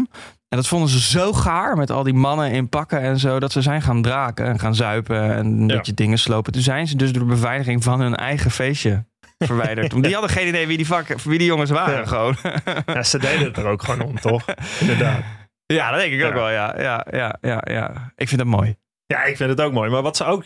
En 0.49 0.57
dat 0.57 0.67
vonden 0.67 0.89
ze 0.89 1.01
zo 1.01 1.33
gaar 1.33 1.77
met 1.77 1.91
al 1.91 2.03
die 2.03 2.15
mannen 2.15 2.51
in 2.51 2.69
pakken 2.69 3.01
en 3.01 3.19
zo, 3.19 3.41
dat 3.41 3.53
ze 3.53 3.63
zijn 3.63 3.83
gaan 3.83 4.03
draken 4.03 4.47
en 4.47 4.59
gaan 4.59 4.75
zuipen 4.75 5.23
en 5.35 5.47
een 5.47 5.69
Ja. 5.69 5.77
beetje 5.77 5.95
dingen 5.95 6.19
slopen. 6.19 6.53
Toen 6.53 6.63
zijn 6.63 6.89
ze 6.89 6.97
dus 6.97 7.13
door 7.13 7.23
de 7.23 7.29
beveiliging 7.29 7.83
van 7.85 8.01
hun 8.01 8.15
eigen 8.17 8.51
feestje 8.51 9.05
verwijderd. 9.47 9.93
Want 9.93 10.05
die 10.05 10.13
hadden 10.13 10.31
geen 10.31 10.47
idee 10.49 10.67
wie 10.67 10.77
die, 10.77 10.87
vak, 10.87 11.21
wie 11.21 11.39
die 11.39 11.47
jongens 11.47 11.71
waren 11.71 11.99
Ja. 11.99 12.05
gewoon. 12.07 12.37
Ja, 12.95 13.03
ze 13.03 13.19
deden 13.19 13.45
het 13.45 13.57
er 13.57 13.67
ook 13.67 13.83
gewoon 13.83 14.01
om, 14.09 14.21
toch? 14.21 14.45
Inderdaad. 14.81 15.23
ja, 15.67 15.91
dat 15.91 16.01
denk 16.01 16.13
ik 16.13 16.25
ook 16.25 16.33
wel, 16.33 16.51
ja. 16.51 16.81
Ja, 16.81 17.07
ja, 17.11 17.37
ja, 17.41 17.63
ja. 17.71 18.13
Ik 18.17 18.29
vind 18.29 18.41
dat 18.41 18.51
mooi. 18.51 18.77
Ja, 19.07 19.25
ik 19.25 19.37
vind 19.37 19.51
het 19.51 19.61
ook 19.61 19.73
mooi. 19.73 19.91
Maar 19.91 20.03
wat 20.03 20.17
ze 20.17 20.25
ook 20.25 20.45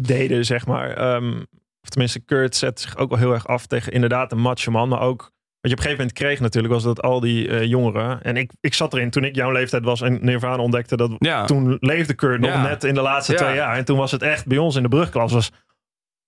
deden, 0.00 0.44
zeg 0.44 0.66
maar. 0.66 0.90
ehm, 0.90 1.36
of 1.82 1.88
tenminste, 1.88 2.20
Kurt 2.20 2.56
zet 2.56 2.80
zich 2.80 2.96
ook 2.96 3.10
wel 3.10 3.18
heel 3.18 3.32
erg 3.32 3.46
af 3.46 3.66
tegen 3.66 3.92
inderdaad 3.92 4.32
een 4.32 4.40
macho 4.40 4.70
man. 4.70 4.88
Maar 4.88 5.00
ook, 5.00 5.20
wat 5.60 5.70
je 5.70 5.70
op 5.70 5.76
een 5.76 5.76
gegeven 5.82 5.96
moment 5.98 6.12
kreeg 6.12 6.40
natuurlijk, 6.40 6.74
was 6.74 6.82
dat 6.82 7.02
al 7.02 7.20
die 7.20 7.48
eh, 7.48 7.64
jongeren. 7.64 8.22
En 8.22 8.36
ik, 8.36 8.50
ik 8.60 8.74
zat 8.74 8.92
erin 8.94 9.10
toen 9.10 9.24
ik 9.24 9.34
jouw 9.34 9.50
leeftijd 9.52 9.84
was 9.84 10.00
en 10.00 10.18
Nirvana 10.24 10.62
ontdekte 10.62 10.96
dat. 10.96 11.10
Ja. 11.18 11.44
Toen 11.44 11.76
leefde 11.80 12.14
Kurt 12.14 12.40
nog 12.40 12.50
Ja. 12.50 12.62
net 12.62 12.84
in 12.84 12.94
de 12.94 13.00
laatste 13.00 13.32
Ja. 13.32 13.38
twee 13.38 13.54
jaar. 13.54 13.76
En 13.76 13.84
toen 13.84 13.96
was 13.98 14.10
het 14.10 14.22
echt 14.22 14.46
bij 14.46 14.58
ons 14.58 14.76
in 14.76 14.82
de 14.82 14.88
brugklas. 14.88 15.32
Was, 15.32 15.50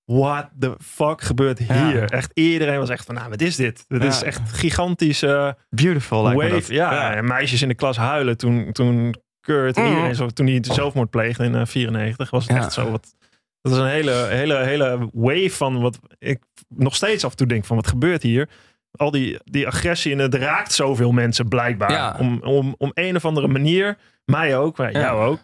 what 0.07 0.49
the 0.59 0.75
fuck 0.83 1.23
gebeurt 1.23 1.59
Ja. 1.67 1.89
hier? 1.89 2.11
Echt 2.11 2.31
iedereen 2.35 2.79
was 2.79 2.89
echt 2.89 3.05
van, 3.05 3.15
nou, 3.15 3.29
wat 3.31 3.41
is 3.41 3.57
dit? 3.57 3.85
Dit 3.89 4.03
Ja. 4.03 4.09
is 4.09 4.23
echt 4.23 4.41
gigantisch. 4.53 5.23
eh, 5.23 5.53
Beautiful, 5.71 6.23
lijkt 6.23 6.39
me 6.39 6.45
wave. 6.49 6.61
dat. 6.61 6.67
Ja, 6.71 7.15
en 7.15 7.25
meisjes 7.27 7.63
in 7.63 7.69
de 7.69 7.75
klas 7.75 7.97
huilen 7.97 8.37
toen, 8.37 8.73
toen 8.73 9.15
Kurt 9.41 9.77
Mhm. 9.77 9.87
iedereen 9.87 10.15
zo, 10.15 10.29
toen 10.29 10.47
hij 10.47 10.55
het 10.55 10.67
zelfmoord 10.67 11.11
pleegde 11.11 11.45
in 11.45 11.51
1994 11.51 12.31
was 12.31 12.47
het 12.49 12.57
echt 12.57 12.73
zo 12.73 12.91
wat. 12.91 13.15
Dat 13.61 13.73
is 13.73 13.79
een 13.79 13.87
hele, 13.87 14.27
hele, 14.31 14.57
hele 14.57 15.09
wave 15.13 15.51
van 15.51 15.81
wat 15.81 15.99
ik 16.19 16.43
nog 16.69 16.95
steeds 16.95 17.25
af 17.25 17.31
en 17.31 17.37
toe 17.37 17.47
denk 17.47 17.65
van 17.65 17.77
wat 17.77 17.87
gebeurt 17.87 18.23
hier? 18.23 18.49
Al 18.91 19.11
die, 19.11 19.39
die 19.45 19.67
agressie 19.67 20.13
en 20.13 20.19
het 20.19 20.35
raakt 20.35 20.73
zoveel 20.73 21.13
mensen 21.13 21.49
blijkbaar. 21.49 22.19
Om, 22.21 22.41
om, 22.43 22.75
om 22.79 22.91
een 22.95 23.17
of 23.17 23.25
andere 23.25 23.47
manier, 23.49 23.97
mij 24.25 24.57
ook, 24.59 24.77
maar 24.77 24.93
jou 24.93 25.25
ook. 25.27 25.39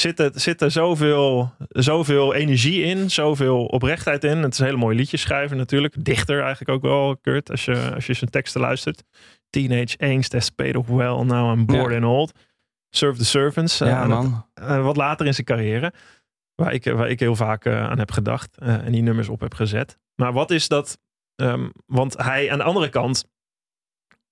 Zit 0.00 0.18
er, 0.20 0.30
zit 0.34 0.60
er 0.62 0.70
zoveel, 0.70 1.52
zoveel 1.68 2.34
energie 2.34 2.82
in, 2.82 3.10
zoveel 3.10 3.64
oprechtheid 3.66 4.24
in. 4.24 4.38
Het 4.38 4.52
is 4.52 4.58
een 4.58 4.64
hele 4.64 4.76
mooi 4.78 4.96
liedje 4.96 5.16
schrijven 5.16 5.56
natuurlijk. 5.56 6.04
Dichter 6.04 6.40
eigenlijk 6.40 6.70
ook 6.70 6.82
wel, 6.82 7.16
Kurt, 7.16 7.50
als 7.50 7.64
je, 7.64 7.94
als 7.94 8.06
je 8.06 8.14
zijn 8.14 8.30
teksten 8.30 8.60
luistert. 8.60 9.02
Teenage 9.50 9.98
angst 9.98 10.32
has 10.32 10.50
paid 10.50 10.76
off 10.76 10.88
well, 10.88 11.22
now 11.24 11.52
I'm 11.58 11.66
bored 11.66 11.90
Ja. 11.90 11.96
and 11.96 12.04
old. 12.04 12.32
Serve 12.90 13.18
the 13.18 13.24
servants. 13.24 13.80
eh, 13.80 13.88
Ja, 13.88 14.00
het- 14.00 14.08
man. 14.08 14.46
eh, 14.54 14.82
wat 14.84 14.96
later 14.96 15.26
in 15.26 15.34
zijn 15.34 15.46
carrière. 15.46 15.92
Waar 16.54 16.72
ik, 16.72 16.84
waar 16.84 17.08
ik 17.10 17.20
heel 17.20 17.36
vaak 17.36 17.64
eh, 17.64 17.88
aan 17.90 17.98
heb 17.98 18.10
gedacht. 18.10 18.58
eh, 18.58 18.74
en 18.86 18.92
die 18.92 19.02
nummers 19.02 19.28
op 19.28 19.40
heb 19.40 19.54
gezet. 19.54 19.98
Maar 20.14 20.32
wat 20.32 20.50
is 20.50 20.68
dat? 20.68 20.98
ehm, 21.36 21.68
want 21.86 22.16
hij 22.22 22.50
aan 22.52 22.58
de 22.58 22.64
andere 22.64 22.88
kant. 22.88 23.24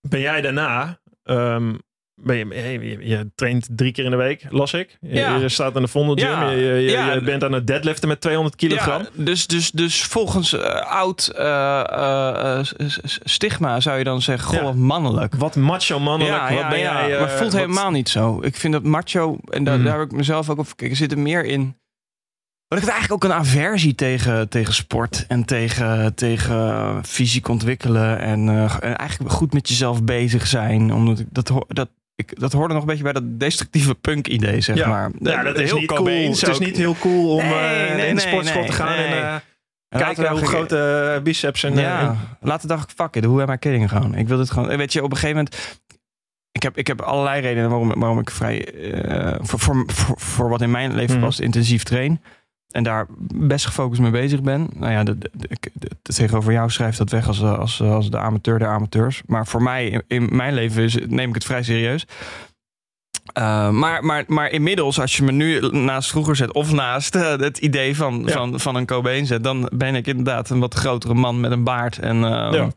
Ben 0.01 0.21
jij 0.21 0.41
daarna. 0.41 1.01
ehm, 1.23 1.75
ben 2.23 2.37
je, 2.37 2.47
je, 2.89 2.99
je 3.09 3.31
traint 3.35 3.69
drie 3.71 3.93
keer 3.93 4.05
in 4.05 4.11
de 4.11 4.17
week, 4.17 4.47
las 4.51 4.73
ik. 4.73 4.99
Je, 5.01 5.15
Ja. 5.15 5.37
je 5.37 5.49
staat 5.49 5.77
aan 5.77 5.83
de 5.83 5.89
Vondel 5.89 6.15
Gym. 6.17 6.29
Ja. 6.41 6.51
Je, 6.51 6.81
Ja. 6.91 7.21
bent 7.21 7.45
aan 7.45 7.53
het 7.53 7.67
deadliften 7.67 8.09
met 8.09 8.21
200 8.21 8.57
kilogram. 8.57 9.07
Dus, 9.13 9.47
dus, 9.47 9.71
dus 9.71 10.03
volgens 10.03 10.53
eh, 10.53 10.93
oud 10.93 11.27
eh, 11.37 12.59
eh, 12.59 12.67
stigma 13.25 13.81
zou 13.81 13.99
je 13.99 14.05
dan 14.05 14.23
zeggen, 14.23 14.59
goh, 14.59 14.75
mannelijk. 14.75 15.35
Wat 15.35 15.57
macho 15.57 16.01
mannelijk. 16.01 16.49
Ja, 16.49 16.55
wat 16.55 16.69
ben 16.69 16.79
ja, 16.79 17.07
jij, 17.09 17.19
maar 17.19 17.29
het 17.29 17.39
voelt 17.39 17.53
wat- 17.53 17.61
helemaal 17.61 17.91
niet 17.91 18.09
zo. 18.09 18.39
Ik 18.43 18.57
vind 18.57 18.73
dat 18.73 18.83
macho, 18.83 19.39
en 19.51 19.65
daar, 19.65 19.75
Mhm. 19.77 19.85
daar 19.87 19.99
heb 19.99 20.11
ik 20.11 20.17
mezelf 20.17 20.49
ook 20.51 20.59
op 20.59 20.69
gekeken, 20.69 20.97
zit 20.97 21.13
er 21.13 21.19
meer 21.19 21.45
in. 21.45 21.77
Maar 22.69 22.79
ik 22.79 22.85
heb 22.85 22.95
eigenlijk 22.95 23.25
ook 23.25 23.31
een 23.31 23.37
aversie 23.39 23.95
tegen, 23.95 24.49
tegen 24.49 24.75
sport 24.75 25.25
en 25.29 25.45
tegen, 25.45 26.15
tegen 26.15 27.01
fysiek 27.05 27.49
ontwikkelen 27.49 28.19
en, 28.19 28.49
en 28.81 28.97
eigenlijk 28.97 29.33
goed 29.33 29.53
met 29.53 29.69
jezelf 29.69 30.03
bezig 30.05 30.47
zijn. 30.47 30.93
Omdat 30.93 31.19
ik 31.19 31.27
dat, 31.31 31.53
dat, 31.69 31.89
ik, 32.19 32.41
dat 32.41 32.53
hoorde 32.53 32.73
nog 32.75 32.83
een 32.83 32.89
beetje 32.89 33.03
bij 33.03 33.13
dat 33.13 33.41
destructieve 33.41 33.95
punk-idee, 33.95 34.61
zeg 34.61 34.77
Ja. 34.77 34.89
maar. 34.89 35.11
Ja, 35.21 35.43
dat 35.43 35.59
is 35.59 35.71
Heel 35.71 35.79
niet 35.79 35.87
cool. 35.93 36.07
Het 36.07 36.43
is 36.43 36.45
ook. 36.49 36.59
niet 36.59 36.77
heel 36.77 36.97
cool 37.01 37.31
om 37.35 37.43
Nee, 37.43 37.53
eh, 37.53 37.97
nee, 37.97 38.09
in 38.09 38.15
de 38.15 38.21
sportschool 38.21 38.61
nee, 38.61 38.71
te 38.71 38.77
gaan 38.77 38.95
en 38.97 39.43
Laten 39.89 40.15
kijken 40.15 40.29
hoe 40.39 40.47
groot 40.47 40.73
eh, 40.73 41.23
biceps 41.23 41.63
en, 41.63 41.75
ja, 41.77 42.17
later 42.41 42.69
dacht 42.69 42.91
ik, 42.91 42.97
fuck 42.97 43.17
it, 43.17 43.25
hoe 43.25 43.43
am 43.43 43.51
I 43.51 43.57
kidding 43.57 43.89
gewoon? 43.89 44.15
Ik 44.15 44.29
wil 44.29 44.37
dit 44.37 44.51
gewoon, 44.51 44.77
weet 44.77 44.93
je, 44.93 45.03
op 45.03 45.11
een 45.11 45.17
gegeven 45.17 45.37
moment... 45.37 45.81
Ik 46.53 46.63
heb, 46.63 46.77
ik 46.77 46.87
heb 46.87 47.01
allerlei 47.01 47.41
redenen 47.41 47.71
waarom, 47.71 47.95
waarom 48.01 48.19
ik 48.19 48.31
vrij, 48.31 48.69
voor, 49.41 49.59
voor, 49.59 49.85
voor, 49.87 50.21
voor 50.21 50.49
wat 50.49 50.61
in 50.63 50.71
mijn 50.71 50.95
leven 50.95 51.21
past, 51.21 51.41
intensief 51.41 51.83
train. 51.83 52.21
En 52.69 52.83
daar 52.83 53.07
best 53.35 53.67
gefocust 53.67 54.01
mee 54.01 54.11
bezig 54.11 54.43
ben. 54.43 54.69
Nou 54.75 54.93
ja, 54.93 55.03
de, 55.05 55.19
de, 55.19 55.31
de- 55.73 55.91
tegenover 56.03 56.53
jou 56.53 56.71
schrijft 56.71 56.99
dat 56.99 57.11
weg 57.11 57.27
als, 57.27 57.41
eh, 57.41 57.59
als, 57.59 57.81
als 57.83 58.11
de 58.11 58.19
amateur 58.19 58.59
der 58.59 58.69
amateurs. 58.69 59.23
Maar 59.27 59.47
voor 59.47 59.63
mij, 59.63 59.89
in, 59.89 60.03
in 60.07 60.37
mijn 60.37 60.55
leven, 60.55 60.83
is, 60.83 60.97
neem 61.07 61.29
ik 61.29 61.35
het 61.35 61.45
vrij 61.45 61.63
serieus. 61.63 62.07
Eh, 63.33 63.71
maar, 63.71 64.05
maar, 64.05 64.25
maar 64.27 64.51
inmiddels, 64.51 65.01
als 65.01 65.17
je 65.17 65.23
me 65.23 65.33
nu 65.33 65.61
naast 65.71 66.11
vroeger 66.11 66.37
zet 66.37 66.53
of 66.53 66.73
naast 66.73 67.15
eh, 67.15 67.37
het 67.37 67.59
idee 67.59 67.97
van, 67.97 68.23
Ja. 68.27 68.33
van, 68.33 68.61
van 68.61 68.75
een 68.75 68.87
Cobain 68.87 69.27
zet, 69.27 69.45
dan 69.45 69.71
ben 69.75 69.95
ik 69.95 70.07
inderdaad 70.07 70.51
een 70.51 70.61
wat 70.61 70.75
grotere 70.75 71.15
man 71.15 71.41
met 71.41 71.51
een 71.51 71.65
baard 71.65 71.99
en, 71.99 72.17
eh, 72.25 72.53
Ja. 72.53 72.69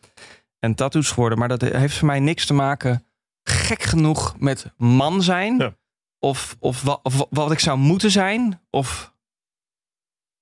en 0.60 0.76
tattoos 0.76 1.10
geworden. 1.12 1.40
Maar 1.40 1.48
dat 1.48 1.62
heeft 1.62 1.98
voor 1.98 2.08
mij 2.08 2.20
niks 2.20 2.46
te 2.46 2.54
maken, 2.54 3.06
gek 3.44 3.84
genoeg, 3.84 4.36
met 4.40 4.74
man 4.78 5.22
zijn. 5.24 5.58
Ja. 5.58 5.74
Of, 6.20 6.56
of, 6.60 6.82
wa- 6.82 7.00
of 7.04 7.26
wat 7.30 7.52
ik 7.52 7.60
zou 7.60 7.78
moeten 7.78 8.12
zijn. 8.12 8.62
Of 8.70 9.14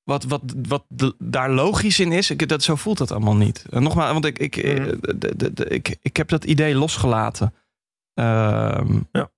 wat, 0.10 0.24
wat, 0.24 0.42
wat 0.68 0.84
de- 0.88 1.16
daar 1.20 1.50
logisch 1.52 2.00
in 2.00 2.12
is. 2.12 2.30
Ik, 2.30 2.48
dat, 2.48 2.64
zo 2.64 2.76
voelt 2.76 2.98
dat 2.98 3.12
allemaal 3.12 3.36
niet. 3.36 3.66
En 3.70 3.84
nogmaals, 3.84 4.12
want 4.12 4.26
ik, 4.26 4.40
ik, 4.40 4.58
eh, 4.58 4.86
de- 5.16 5.34
de- 5.36 5.54
de- 5.54 5.66
ik, 5.68 5.98
ik 6.02 6.18
heb 6.18 6.28
dat 6.30 6.44
idee 6.44 6.76
losgelaten. 6.76 7.54
Ehm, 8.14 9.00
Ja. 9.12 9.30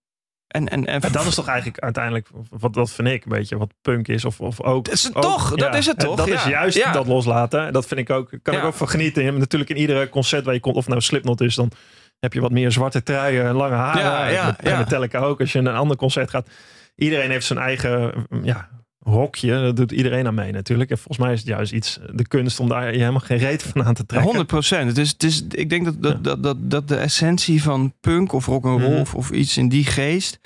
En, 0.47 0.67
en, 0.69 0.85
en 0.85 1.01
dat 1.11 1.25
is 1.25 1.35
toch 1.35 1.47
eigenlijk 1.47 1.79
uiteindelijk, 1.79 2.27
wat, 2.49 2.75
wat 2.75 2.91
vind 2.91 3.07
ik 3.07 3.23
een 3.23 3.29
beetje, 3.31 3.57
wat 3.57 3.73
punk 3.81 4.07
is. 4.07 4.25
Of, 4.25 4.39
of 4.41 4.61
ook. 4.61 4.85
Dat 4.85 4.93
is 4.93 5.03
het 5.03 5.15
ook- 5.15 5.21
toch, 5.21 5.55
dat 5.55 5.75
is 5.75 5.85
het 5.85 5.99
toch, 5.99 6.15
Dat 6.15 6.27
is 6.27 6.43
juist 6.43 6.77
Ja. 6.77 6.91
dat 6.91 7.07
loslaten. 7.07 7.73
Dat 7.73 7.85
vind 7.87 7.99
ik 7.99 8.09
ook, 8.09 8.29
kan 8.41 8.53
ik 8.55 8.63
ook 8.63 8.73
van 8.73 8.89
genieten. 8.89 9.37
Natuurlijk 9.37 9.69
in 9.69 9.77
iedere 9.77 10.09
concert 10.09 10.45
waar 10.45 10.53
je 10.53 10.59
komt, 10.59 10.75
of 10.75 10.87
nou 10.87 11.01
Slipknot 11.01 11.41
is, 11.41 11.55
dan 11.55 11.71
heb 12.19 12.33
je 12.33 12.41
wat 12.41 12.51
meer 12.51 12.71
zwarte 12.71 13.03
truien 13.03 13.45
en 13.45 13.53
lange 13.55 13.75
haren. 13.75 14.01
Ja, 14.01 14.27
ja, 14.27 14.57
en. 14.59 14.77
Metallica 14.77 15.19
ook. 15.19 15.39
Als 15.39 15.51
je 15.51 15.59
in 15.59 15.65
een 15.65 15.75
ander 15.75 15.97
concert 15.97 16.29
gaat. 16.29 16.49
Iedereen 16.95 17.29
heeft 17.31 17.45
zijn 17.45 17.59
eigen 17.59 18.25
ja, 18.43 18.69
hokje. 19.03 19.61
Dat 19.61 19.75
doet 19.75 19.91
iedereen 19.91 20.27
aan 20.27 20.33
mee 20.33 20.51
natuurlijk. 20.51 20.89
En 20.89 20.97
volgens 20.97 21.17
mij 21.17 21.33
is 21.33 21.39
het 21.39 21.47
juist 21.47 21.71
iets, 21.71 21.99
de 22.13 22.27
kunst 22.27 22.59
om 22.59 22.69
daar 22.69 22.91
je 22.91 22.99
helemaal 22.99 23.19
geen 23.19 23.37
reet 23.37 23.63
van 23.63 23.83
aan 23.83 23.93
te 23.93 24.05
trekken. 24.05 24.27
100 24.27 24.47
procent. 24.47 24.87
Het 24.87 24.97
is, 24.97 25.09
het 25.11 25.23
is, 25.23 25.43
ik 25.49 25.69
denk 25.69 25.85
dat, 25.85 26.01
dat, 26.01 26.11
Ja. 26.11 26.17
dat, 26.21 26.43
dat, 26.43 26.57
dat 26.71 26.87
de 26.87 26.95
essentie 26.95 27.63
van 27.63 27.93
punk 27.99 28.33
of 28.33 28.45
rock 28.45 28.65
and 28.65 28.81
roll 28.81 28.99
Mhm. 29.01 29.15
of, 29.15 29.31
iets 29.31 29.57
in 29.57 29.69
die 29.69 29.85
geest 29.85 30.39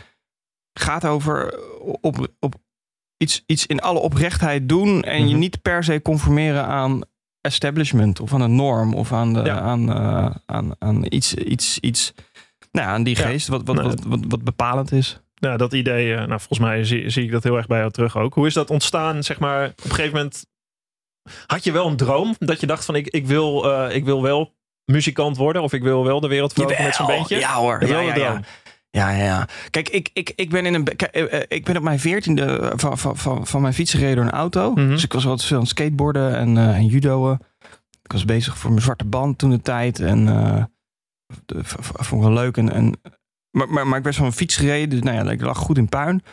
gaat 0.80 1.06
over 1.06 1.60
op, 2.02 2.28
op 2.40 2.56
iets, 3.18 3.44
iets 3.46 3.66
in 3.66 3.80
alle 3.82 4.00
oprechtheid 4.00 4.70
doen 4.70 5.02
en 5.04 5.20
je 5.24 5.30
Mhm. 5.30 5.40
niet 5.40 5.62
per 5.62 5.84
se 5.84 6.02
conformeren 6.02 6.66
aan 6.66 7.02
establishment 7.42 8.20
of 8.20 8.34
aan 8.34 8.42
een 8.42 8.56
norm 8.56 8.94
of 8.94 9.12
aan, 9.14 9.34
de, 9.34 9.40
Ja. 9.42 9.60
aan, 9.60 9.90
eh, 9.92 10.36
aan, 10.46 10.76
aan 10.80 11.06
iets, 11.10 11.34
iets, 11.34 11.80
iets 11.80 12.14
nou, 12.72 12.88
aan 12.88 13.04
die 13.04 13.18
Ja. 13.18 13.24
geest 13.28 13.48
wat, 13.48 13.62
wat, 13.66 13.82
wat, 13.82 14.04
wat, 14.04 14.20
wat 14.28 14.44
bepalend 14.44 14.92
is. 14.92 15.20
Ja, 15.36 15.58
dat 15.58 15.74
idee, 15.74 16.12
eh, 16.14 16.18
nou 16.18 16.40
volgens 16.40 16.60
mij 16.60 16.84
zie, 16.84 17.10
zie 17.10 17.24
ik 17.24 17.32
dat 17.32 17.44
heel 17.44 17.58
erg 17.58 17.68
bij 17.68 17.80
jou 17.80 17.92
terug 17.92 18.18
ook. 18.18 18.34
Hoe 18.34 18.48
is 18.48 18.54
dat 18.54 18.70
ontstaan, 18.70 19.24
zeg 19.24 19.40
maar, 19.40 19.68
op 19.70 19.84
een 19.84 19.90
gegeven 19.90 20.16
moment... 20.16 20.46
Had 21.48 21.64
je 21.64 21.72
wel 21.72 21.88
een 21.88 21.98
droom 21.98 22.36
dat 22.40 22.60
je 22.60 22.68
dacht 22.68 22.86
van 22.86 22.96
ik, 22.96 23.08
ik, 23.08 23.28
wil, 23.28 23.72
eh, 23.74 23.96
ik 23.96 24.06
wil 24.06 24.22
wel 24.22 24.54
muzikant 24.92 25.38
worden 25.38 25.62
of 25.62 25.74
ik 25.74 25.82
wil 25.84 26.04
wel 26.06 26.20
de 26.20 26.28
wereld 26.28 26.54
veroveren 26.54 26.84
met 26.84 26.96
zo'n 26.96 27.06
bandje? 27.08 27.38
Ja 27.40 27.54
hoor. 27.56 27.82
Ja, 27.82 27.88
wel 27.88 28.00
ja, 28.02 28.16
ja. 28.16 28.40
Ja, 28.90 29.10
ja, 29.12 29.24
ja. 29.24 29.48
Kijk, 29.70 29.90
ik, 29.90 30.10
ik, 30.14 30.32
ik 30.36 30.50
ben 30.50 30.66
in 30.66 30.74
een. 30.74 30.88
eh, 30.88 31.42
ik 31.48 31.64
ben 31.66 31.78
op 31.78 31.84
mijn 31.84 32.00
veertiende 32.00 32.72
van, 32.76 32.98
van, 32.98 33.18
van, 33.18 33.48
van 33.48 33.62
mijn 33.62 33.74
fietsen 33.74 34.00
gereden 34.00 34.18
door 34.18 34.26
een 34.34 34.40
auto. 34.40 34.72
Mhm. 34.72 34.88
Dus 34.88 35.04
ik 35.04 35.14
was 35.14 35.26
altijd 35.26 35.48
veel 35.48 35.60
aan 35.60 35.68
skateboarden 35.68 36.36
en, 36.38 36.58
eh 36.58 36.76
en 36.76 36.86
judoën. 36.86 37.40
Ik 38.04 38.12
was 38.12 38.26
bezig 38.26 38.58
voor 38.58 38.70
mijn 38.70 38.82
zwarte 38.82 39.06
band 39.06 39.38
toen 39.38 39.50
de 39.50 39.62
tijd. 39.62 40.00
En 40.00 40.28
eh, 40.28 40.64
de- 41.46 41.64
vond 41.64 42.22
ik 42.22 42.28
wel 42.28 42.38
leuk. 42.38 42.58
En, 42.58 42.72
en, 42.72 43.02
maar, 43.56 43.70
maar, 43.70 43.88
maar 43.88 43.98
ik 43.98 44.04
werd 44.04 44.16
van 44.16 44.26
mijn 44.26 44.38
fiets 44.38 44.56
gereden. 44.56 44.90
Dus 44.90 45.02
nou 45.02 45.16
ja, 45.26 45.32
ik 45.32 45.42
lag 45.42 45.58
goed 45.58 45.78
in 45.78 45.90
puin. 45.90 46.24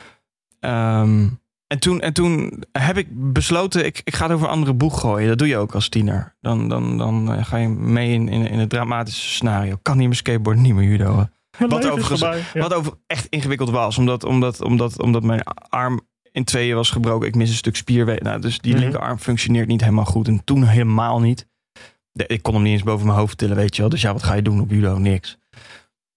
Ehm, 0.61 1.29
en, 1.67 1.79
toen, 1.79 2.01
en 2.01 2.13
toen 2.13 2.63
heb 2.73 2.97
ik 2.97 3.07
besloten, 3.33 3.85
ik, 3.85 4.01
ik 4.05 4.15
ga 4.15 4.25
het 4.25 4.33
over 4.35 4.47
een 4.47 4.53
andere 4.53 4.75
boeg 4.75 5.01
gooien. 5.01 5.29
Dat 5.29 5.39
doe 5.39 5.49
je 5.49 5.57
ook 5.57 5.75
als 5.75 5.89
tiener. 5.89 6.35
Dan, 6.41 6.69
dan, 6.69 6.99
dan 6.99 7.33
eh, 7.33 7.45
ga 7.45 7.57
je 7.57 7.69
mee 7.69 8.13
in, 8.13 8.29
in, 8.29 8.47
in 8.47 8.59
het 8.59 8.71
dramatische 8.71 9.29
scenario. 9.29 9.79
Kan 9.83 9.97
niet 9.97 10.07
meer 10.07 10.17
skateboarden, 10.17 10.63
niet 10.63 10.75
meer. 10.75 10.99
Mijn 11.59 11.71
Wat 11.71 11.87
overigens- 11.87 12.21
voorbij. 12.21 12.43
Ja. 12.55 12.61
Wat 12.61 12.75
over 12.75 12.93
echt 13.07 13.27
ingewikkeld 13.27 13.71
was, 13.71 13.99
omdat, 13.99 14.25
omdat, 14.25 14.61
omdat, 14.63 15.03
omdat 15.03 15.23
mijn 15.23 15.43
arm 15.69 16.01
in 16.33 16.45
tweeën 16.45 16.75
was 16.75 16.91
gebroken. 16.91 17.29
Ik 17.29 17.35
mis 17.35 17.49
een 17.49 17.55
stuk 17.55 17.77
spierweefsel. 17.77 18.25
Nou, 18.27 18.41
dus 18.41 18.59
die 18.59 18.73
Mhm. 18.73 18.83
linkerarm 18.83 19.19
functioneert 19.19 19.69
niet 19.69 19.81
helemaal 19.81 20.05
goed. 20.05 20.29
En 20.29 20.45
toen 20.45 20.65
helemaal 20.65 21.21
niet. 21.21 21.49
Ik 22.13 22.43
kon 22.43 22.55
hem 22.55 22.63
niet 22.63 22.73
eens 22.73 22.83
boven 22.83 23.07
mijn 23.07 23.19
hoofd 23.19 23.39
tillen, 23.39 23.57
weet 23.57 23.75
je 23.77 23.81
wel. 23.83 23.91
Dus 23.91 24.01
ja, 24.03 24.13
wat 24.13 24.23
ga 24.23 24.35
je 24.35 24.43
doen 24.43 24.61
op 24.61 24.71
judo? 24.71 24.99
Niks. 24.99 25.39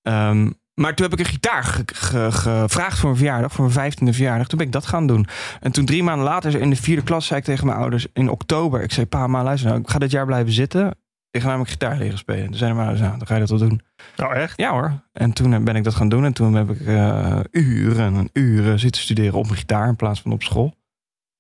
Ehm, 0.01 0.51
maar 0.75 0.95
toen 0.95 1.09
heb 1.09 1.19
ik 1.19 1.25
een 1.25 1.31
gitaar 1.31 1.63
ge- 1.63 1.83
ge- 1.85 2.31
gevraagd 2.31 2.97
voor 2.99 3.09
mijn 3.09 3.17
verjaardag, 3.21 3.51
voor 3.51 3.63
mijn 3.63 3.75
vijftiende 3.77 4.13
verjaardag. 4.13 4.47
Toen 4.47 4.57
ben 4.57 4.67
ik 4.67 4.73
dat 4.73 4.85
gaan 4.85 5.07
doen. 5.07 5.27
En 5.59 5.71
toen 5.71 5.85
drie 5.85 6.03
maanden 6.03 6.25
later, 6.25 6.61
in 6.61 6.69
de 6.69 6.75
vierde 6.75 7.03
klas, 7.03 7.25
zei 7.25 7.39
ik 7.39 7.45
tegen 7.45 7.65
mijn 7.65 7.77
ouders 7.77 8.07
in 8.13 8.29
oktober. 8.29 8.81
Ik 8.81 8.91
zei, 8.91 9.05
pa, 9.05 9.27
ma, 9.27 9.43
luister 9.43 9.69
nou, 9.69 9.81
ik 9.81 9.89
ga 9.89 9.99
dit 9.99 10.11
jaar 10.11 10.25
blijven 10.25 10.53
zitten. 10.53 10.97
Ik 11.31 11.41
ga 11.41 11.47
namelijk 11.47 11.71
gitaar 11.71 11.97
leren 11.97 12.17
spelen. 12.17 12.45
Toen 12.45 12.55
zeiden 12.55 12.75
mijn 12.77 12.88
ouders, 12.89 13.07
nou, 13.07 13.17
dan 13.17 13.27
ga 13.27 13.33
je 13.33 13.39
dat 13.39 13.49
wel 13.49 13.69
doen. 13.69 13.81
Nou, 14.15 14.33
echt? 14.35 14.57
Ja 14.59 14.71
hoor. 14.71 14.93
En 15.13 15.33
toen 15.33 15.63
ben 15.63 15.75
ik 15.75 15.83
dat 15.83 15.95
gaan 15.95 16.09
doen. 16.09 16.25
En 16.25 16.33
toen 16.33 16.53
heb 16.53 16.69
ik 16.69 16.81
eh, 16.81 17.39
uren 17.51 18.15
en 18.15 18.29
uren 18.33 18.79
zitten 18.79 19.01
studeren 19.01 19.33
op 19.39 19.45
mijn 19.45 19.57
gitaar 19.57 19.88
in 19.88 19.95
plaats 19.95 20.21
van 20.21 20.31
op 20.31 20.43
school. 20.43 20.75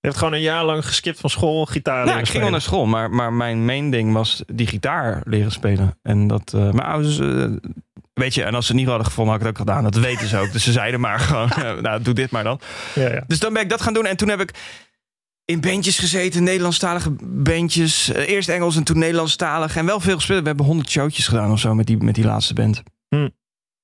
Je 0.05 0.11
hebt 0.11 0.23
gewoon 0.23 0.33
een 0.33 0.45
jaar 0.45 0.65
lang 0.65 0.85
geskipt 0.85 1.19
van 1.19 1.29
school, 1.29 1.65
gitaar 1.65 2.05
Nou, 2.05 2.19
ik 2.19 2.27
ging 2.27 2.43
wel 2.43 2.51
naar 2.51 2.61
school, 2.61 2.85
maar, 2.85 3.09
maar 3.09 3.33
mijn 3.33 3.65
main 3.65 3.91
ding 3.91 4.13
was 4.13 4.43
die 4.47 4.67
gitaar 4.67 5.21
leren 5.23 5.51
spelen. 5.51 5.97
En 6.01 6.27
dat, 6.27 6.53
eh, 6.53 6.61
mijn 6.61 6.87
ouders, 6.87 7.17
weet 8.15 8.33
je, 8.33 8.43
en 8.43 8.55
als 8.55 8.65
ze 8.65 8.71
het 8.71 8.81
niet 8.81 8.89
hadden 8.89 9.05
gevonden, 9.05 9.33
had 9.33 9.41
ik 9.41 9.47
het 9.47 9.57
ook 9.57 9.67
gedaan. 9.67 9.83
Dat 9.83 9.95
weten 9.95 10.27
ze 10.27 10.37
ook. 10.37 10.51
Dus 10.51 10.63
ze 10.63 10.71
zeiden 10.71 10.99
maar 10.99 11.19
gewoon, 11.19 11.49
eh, 11.63 11.81
nou, 11.81 12.01
doe 12.01 12.13
dit 12.13 12.31
maar 12.31 12.43
dan. 12.43 12.59
Ja, 12.95 13.11
ja. 13.11 13.23
Dus 13.27 13.39
dan 13.39 13.53
ben 13.53 13.61
ik 13.61 13.69
dat 13.69 13.81
gaan 13.81 13.93
doen. 13.93 14.05
En 14.05 14.17
toen 14.17 14.29
heb 14.29 14.39
ik 14.39 14.51
in 15.45 15.61
bandjes 15.61 15.99
gezeten, 15.99 16.43
Nederlandstalige 16.43 17.15
bandjes. 17.23 18.11
Eh, 18.11 18.29
Eerst 18.29 18.49
Engels 18.49 18.75
en 18.75 18.83
toen 18.83 18.99
Nederlandstalig. 18.99 19.75
En 19.75 19.85
wel 19.85 19.99
veel 19.99 20.15
gespeeld. 20.15 20.41
We 20.41 20.47
hebben 20.47 20.65
honderd 20.65 20.89
showtjes 20.89 21.27
gedaan 21.27 21.51
of 21.51 21.59
zo 21.59 21.75
met 21.75 21.87
die, 21.87 21.97
met 21.97 22.15
die 22.15 22.25
laatste 22.25 22.53
band. 22.53 22.83
Hm. 23.09 23.29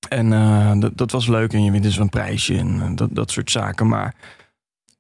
En 0.10 0.34
eh, 0.34 0.72
dat, 0.80 0.98
dat 0.98 1.12
was 1.12 1.28
leuk. 1.28 1.54
En 1.54 1.64
je 1.64 1.72
wint 1.72 1.84
dus 1.84 1.98
een 1.98 2.10
prijsje 2.10 2.58
en 2.58 2.96
dat, 2.96 3.10
dat 3.12 3.32
soort 3.32 3.52
zaken. 3.52 3.88
Maar 3.88 4.16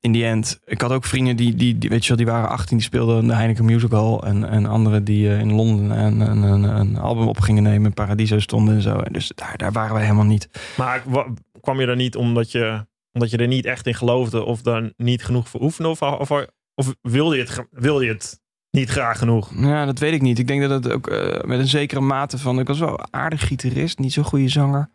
in 0.02 0.12
die 0.12 0.26
end, 0.26 0.60
ik 0.66 0.82
had 0.82 0.92
ook 0.92 1.06
vrienden 1.06 1.36
die, 1.36 1.56
die, 1.56 1.78
die 1.78 1.90
weet 1.90 2.02
je 2.02 2.08
wel, 2.08 2.18
die 2.18 2.26
waren 2.34 2.50
18, 2.50 2.78
die 2.78 2.86
speelden 2.86 3.28
de 3.28 3.34
Heineken 3.34 3.66
Musical. 3.66 4.24
En, 4.24 4.50
en 4.50 4.66
anderen 4.66 5.04
die 5.04 5.30
eh, 5.30 5.40
in 5.40 5.54
Londen 5.54 5.98
een, 6.00 6.20
een, 6.20 6.42
een, 6.44 6.64
een 6.64 6.98
album 6.98 7.28
op 7.28 7.40
gingen 7.40 7.64
nemen. 7.64 7.86
In 7.86 7.94
Paradiso 7.94 8.40
stonden 8.40 8.76
en 8.76 8.82
zo. 8.82 8.96
En 9.00 9.14
dus 9.14 9.32
daar, 9.36 9.58
daar 9.58 9.72
waren 9.72 9.94
wij 9.94 10.04
helemaal 10.04 10.26
niet. 10.26 10.50
Maar 10.78 11.04
wa- 11.06 11.28
kwam 11.62 11.80
je 11.80 11.88
er 11.88 11.96
niet 11.96 12.16
omdat 12.16 12.52
je, 12.52 12.86
omdat 13.12 13.30
je 13.30 13.38
er 13.38 13.48
niet 13.48 13.66
echt 13.66 13.88
in 13.88 13.94
geloofde 13.96 14.44
of 14.44 14.62
dan 14.62 14.94
niet 14.98 15.24
genoeg 15.24 15.50
voor 15.50 15.62
oefende? 15.62 15.90
Of, 15.90 16.02
of, 16.02 16.32
of 16.76 16.96
wilde, 17.02 17.36
je 17.36 17.42
het, 17.44 17.68
wilde 17.72 18.06
je 18.06 18.12
het 18.12 18.42
niet 18.72 18.90
graag 18.90 19.18
genoeg? 19.18 19.52
Ja, 19.56 19.86
dat 19.86 20.00
weet 20.00 20.14
ik 20.14 20.22
niet. 20.22 20.40
Ik 20.40 20.48
denk 20.48 20.62
dat 20.62 20.84
het 20.84 20.94
ook 20.94 21.08
eh, 21.08 21.42
met 21.44 21.60
een 21.60 21.68
zekere 21.68 22.02
mate 22.02 22.38
van... 22.38 22.60
Ik 22.60 22.68
was 22.68 22.80
wel 22.80 23.00
aardig 23.12 23.48
gitarist, 23.48 24.00
niet 24.00 24.14
zo'n 24.14 24.24
goede 24.24 24.50
zanger. 24.50 24.90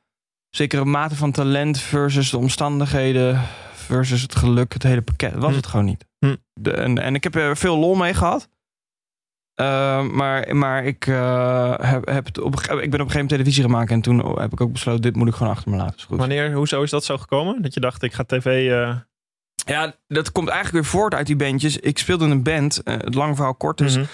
Zekere 0.50 0.84
mate 0.84 1.16
van 1.16 1.32
talent 1.32 1.78
versus 1.80 2.30
de 2.30 2.38
omstandigheden... 2.38 3.40
versus 3.86 4.22
het 4.22 4.36
geluk, 4.36 4.72
het 4.72 4.82
hele 4.82 5.02
pakket. 5.02 5.34
Was 5.34 5.50
Hm. 5.50 5.56
het 5.56 5.66
gewoon 5.66 5.84
niet. 5.84 6.04
Hm. 6.18 6.36
De, 6.54 6.70
en, 6.72 6.98
en 6.98 7.14
ik 7.14 7.22
heb 7.24 7.34
er 7.34 7.56
veel 7.56 7.76
lol 7.78 7.94
mee 7.94 8.14
gehad. 8.14 8.48
Eh, 9.54 10.02
maar, 10.02 10.56
maar 10.56 10.84
ik, 10.84 11.06
eh, 11.06 11.74
heb, 11.80 12.06
heb 12.08 12.24
het 12.26 12.40
op, 12.40 12.54
ik 12.60 12.66
ben 12.66 12.76
op 12.76 12.82
een 12.82 12.90
gegeven 12.90 13.12
moment 13.12 13.28
televisie 13.28 13.68
maken... 13.68 13.94
en 13.94 14.00
toen 14.00 14.38
heb 14.40 14.52
ik 14.52 14.60
ook 14.60 14.72
besloten, 14.72 15.02
dit 15.02 15.16
moet 15.16 15.28
ik 15.28 15.34
gewoon 15.34 15.52
achter 15.52 15.70
me 15.70 15.76
laten. 15.76 15.96
Is 15.96 16.04
goed. 16.04 16.18
Wanneer, 16.18 16.52
hoezo 16.52 16.82
is 16.82 16.90
dat 16.90 17.04
zo 17.04 17.18
gekomen? 17.18 17.62
Dat 17.62 17.74
je 17.74 17.80
dacht, 17.80 18.02
ik 18.02 18.12
ga 18.12 18.24
tv... 18.24 18.70
eh, 18.70 18.96
Ja, 19.66 19.94
dat 20.06 20.32
komt 20.32 20.48
eigenlijk 20.48 20.82
weer 20.84 20.92
voort 21.00 21.14
uit 21.14 21.26
die 21.26 21.36
bandjes. 21.36 21.76
Ik 21.76 21.98
speelde 21.98 22.24
in 22.24 22.30
een 22.30 22.42
band, 22.42 22.80
het 22.84 23.14
lang 23.14 23.34
verhaal 23.36 23.54
kort 23.54 23.80
is... 23.80 23.96
mhm. 23.96 24.06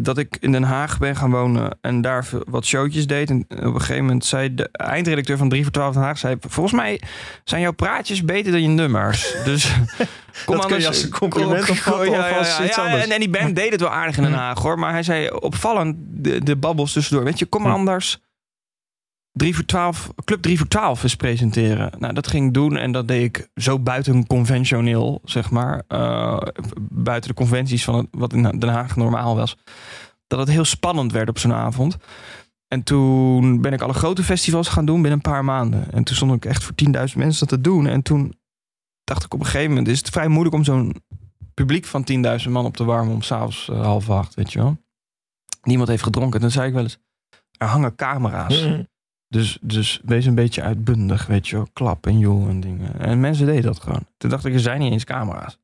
Dat 0.00 0.18
ik 0.18 0.36
in 0.40 0.52
Den 0.52 0.62
Haag 0.62 0.98
ben 0.98 1.16
gaan 1.16 1.30
wonen 1.30 1.78
en 1.80 2.00
daar 2.00 2.28
wat 2.46 2.64
showtjes 2.64 3.06
deed. 3.06 3.30
En 3.30 3.44
op 3.48 3.60
een 3.60 3.80
gegeven 3.80 4.04
moment 4.04 4.24
zei 4.24 4.54
de 4.54 4.68
eindredacteur 4.72 5.36
van 5.36 5.48
3 5.48 5.62
voor 5.62 5.72
12 5.72 5.94
Den 5.94 6.02
Haag... 6.02 6.18
Zei, 6.18 6.36
volgens 6.40 6.74
mij 6.74 7.00
zijn 7.44 7.60
jouw 7.60 7.72
praatjes 7.72 8.24
beter 8.24 8.52
dan 8.52 8.62
je 8.62 8.68
nummers. 8.68 9.34
Dus 9.44 9.72
kom 10.44 10.56
Dat 10.56 10.66
kun 10.66 10.80
je 10.80 10.86
als 10.86 11.02
een 11.02 11.10
compliment 11.10 11.68
iets 11.68 12.78
anders. 12.78 13.04
En, 13.04 13.10
en 13.10 13.20
die 13.20 13.30
band 13.30 13.56
deed 13.56 13.70
het 13.70 13.80
wel 13.80 13.90
aardig 13.90 14.16
in 14.16 14.22
Den. 14.22 14.32
Haag 14.32 14.62
hoor. 14.62 14.78
Maar 14.78 14.92
hij 14.92 15.02
zei 15.02 15.30
opvallend 15.30 15.96
de, 15.98 16.42
de 16.42 16.56
babbels 16.56 16.92
tussendoor. 16.92 17.24
Weet 17.24 17.38
je, 17.38 17.46
kom 17.46 17.66
anders 17.66 18.18
3 19.38 19.54
voor 19.54 19.64
12, 19.64 20.12
Club 20.24 20.42
3 20.42 20.58
voor 20.58 20.68
12 20.68 21.02
eens 21.02 21.16
presenteren. 21.16 21.92
Nou, 21.98 22.14
dat 22.14 22.26
ging 22.26 22.46
ik 22.46 22.54
doen 22.54 22.76
en 22.76 22.92
dat 22.92 23.08
deed 23.08 23.24
ik 23.24 23.48
zo 23.54 23.78
buiten 23.78 24.26
conventioneel, 24.26 25.20
zeg 25.24 25.50
maar. 25.50 25.82
Eh, 25.88 26.40
buiten 26.80 27.30
de 27.30 27.36
conventies 27.36 27.84
van 27.84 28.08
wat 28.10 28.32
in 28.32 28.42
Den 28.42 28.68
Haag 28.68 28.96
normaal 28.96 29.36
was. 29.36 29.56
Dat 30.26 30.38
het 30.38 30.48
heel 30.48 30.64
spannend 30.64 31.12
werd 31.12 31.28
op 31.28 31.38
zo'n 31.38 31.52
avond. 31.52 31.96
En 32.68 32.82
toen 32.82 33.60
ben 33.60 33.72
ik 33.72 33.80
alle 33.80 33.92
grote 33.92 34.22
festivals 34.22 34.68
gaan 34.68 34.84
doen 34.84 35.02
binnen 35.02 35.12
een 35.12 35.30
paar 35.32 35.44
maanden. 35.44 35.92
En 35.92 36.04
toen 36.04 36.16
stond 36.16 36.34
ik 36.34 36.44
echt 36.44 36.64
voor 36.64 36.74
10.000 36.74 37.16
mensen 37.16 37.46
dat 37.46 37.48
te 37.48 37.60
doen. 37.60 37.86
En 37.86 38.02
toen 38.02 38.34
dacht 39.04 39.24
ik 39.24 39.34
op 39.34 39.40
een 39.40 39.46
gegeven 39.46 39.68
moment... 39.68 39.88
is 39.88 39.98
het 39.98 40.08
vrij 40.08 40.28
moeilijk 40.28 40.54
om 40.54 40.64
zo'n 40.64 41.02
publiek 41.54 41.84
van 41.84 42.06
10.000 42.44 42.50
man 42.50 42.64
op 42.64 42.76
te 42.76 42.84
warmen... 42.84 43.14
om 43.14 43.22
s'avonds 43.22 43.68
uh, 43.68 43.80
half 43.82 44.10
acht, 44.10 44.34
weet 44.34 44.52
je 44.52 44.58
wel. 44.58 44.76
Niemand 45.62 45.88
heeft 45.88 46.02
gedronken. 46.02 46.40
Dan 46.40 46.50
zei 46.50 46.66
ik 46.68 46.74
wel 46.74 46.82
eens, 46.82 46.98
er 47.58 47.66
hangen 47.66 47.94
camera's. 47.94 48.64
Mhm. 48.64 48.82
Dus, 49.28 49.58
dus 49.60 50.00
wees 50.04 50.26
een 50.26 50.34
beetje 50.34 50.62
uitbundig, 50.62 51.26
weet 51.26 51.48
je 51.48 51.56
wel. 51.56 51.68
Klap 51.72 52.06
en 52.06 52.18
joel 52.18 52.48
en 52.48 52.60
dingen. 52.60 53.00
En 53.00 53.20
mensen 53.20 53.46
deden 53.46 53.62
dat 53.62 53.80
gewoon. 53.80 54.06
Toen 54.16 54.30
dacht 54.30 54.44
ik, 54.44 54.54
er 54.54 54.60
zijn 54.60 54.80
niet 54.80 54.92
eens 54.92 55.04
camera's. 55.04 55.58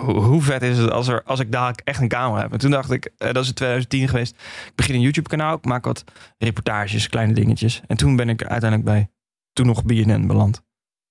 Hoe, 0.00 0.14
hoe 0.14 0.42
vet 0.42 0.62
is 0.62 0.78
het 0.78 0.90
als, 0.90 1.08
er, 1.08 1.22
als 1.22 1.40
ik 1.40 1.52
daar 1.52 1.74
echt 1.84 2.00
een 2.00 2.08
camera 2.08 2.40
heb? 2.40 2.52
En 2.52 2.58
toen 2.58 2.70
dacht 2.70 2.90
ik, 2.90 3.04
eh, 3.04 3.32
dat 3.32 3.42
is 3.42 3.48
in 3.48 3.54
2010 3.54 4.08
geweest. 4.08 4.34
Ik 4.66 4.72
begin 4.74 4.94
een 4.94 5.00
YouTube 5.00 5.28
kanaal. 5.28 5.56
Ik 5.56 5.64
maak 5.64 5.84
wat 5.84 6.04
reportages, 6.38 7.08
kleine 7.08 7.32
dingetjes. 7.32 7.82
En 7.86 7.96
toen 7.96 8.16
ben 8.16 8.28
ik 8.28 8.44
uiteindelijk 8.44 8.90
bij, 8.90 9.10
toen 9.52 9.66
nog 9.66 9.84
BNN 9.84 10.26
beland. 10.26 10.62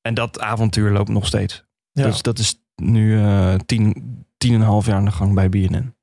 En 0.02 0.14
dat 0.14 0.40
avontuur 0.40 0.92
loopt 0.92 1.10
nog 1.10 1.26
steeds. 1.26 1.66
Ja. 1.92 2.04
Dus 2.04 2.22
dat 2.22 2.40
is 2.40 2.62
nu 2.76 3.20
eh 3.20 3.56
tien, 3.66 3.96
tien 4.38 4.54
en 4.54 4.60
een 4.60 4.66
half 4.66 4.86
jaar 4.86 4.96
aan 4.96 5.06
de 5.06 5.12
gang 5.12 5.34
bij 5.34 5.50
BNN. 5.50 5.95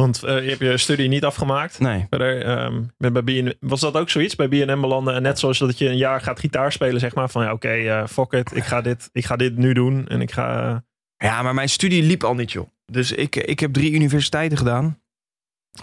Want 0.00 0.22
eh, 0.22 0.42
je 0.42 0.48
hebt 0.48 0.60
je 0.60 0.78
studie 0.78 1.08
niet 1.08 1.24
afgemaakt. 1.24 1.78
Nee. 1.78 2.06
Verder, 2.10 2.44
ehm, 2.44 2.82
bij 2.96 3.24
BNN, 3.24 3.54
was 3.60 3.80
dat 3.80 3.94
ook 3.96 4.10
zoiets 4.10 4.36
bij 4.36 4.48
BNN 4.48 4.80
belanden? 4.80 5.14
En 5.14 5.22
net 5.22 5.38
zoals 5.38 5.58
dat 5.58 5.78
je 5.78 5.88
een 5.88 5.96
jaar 5.96 6.20
gaat 6.20 6.40
gitaar 6.40 6.72
spelen, 6.72 7.00
zeg 7.00 7.14
maar. 7.14 7.30
Van 7.30 7.44
ja, 7.44 7.52
oké, 7.52 7.68
eh, 7.68 8.06
fuck 8.06 8.32
it. 8.32 8.56
Ik 8.56 8.64
ga, 8.64 8.80
dit, 8.80 9.08
ik 9.12 9.24
ga 9.24 9.36
dit 9.36 9.56
nu 9.56 9.72
doen. 9.72 10.08
En 10.08 10.20
ik 10.20 10.32
ga... 10.32 10.68
eh, 11.16 11.28
Ja, 11.28 11.42
maar 11.42 11.54
mijn 11.54 11.68
studie 11.68 12.02
liep 12.02 12.24
al 12.24 12.34
niet, 12.34 12.52
joh. 12.52 12.68
Dus 12.84 13.12
ik, 13.12 13.36
ik 13.36 13.60
heb 13.60 13.72
drie 13.72 13.92
universiteiten 13.92 14.58
gedaan. 14.58 15.00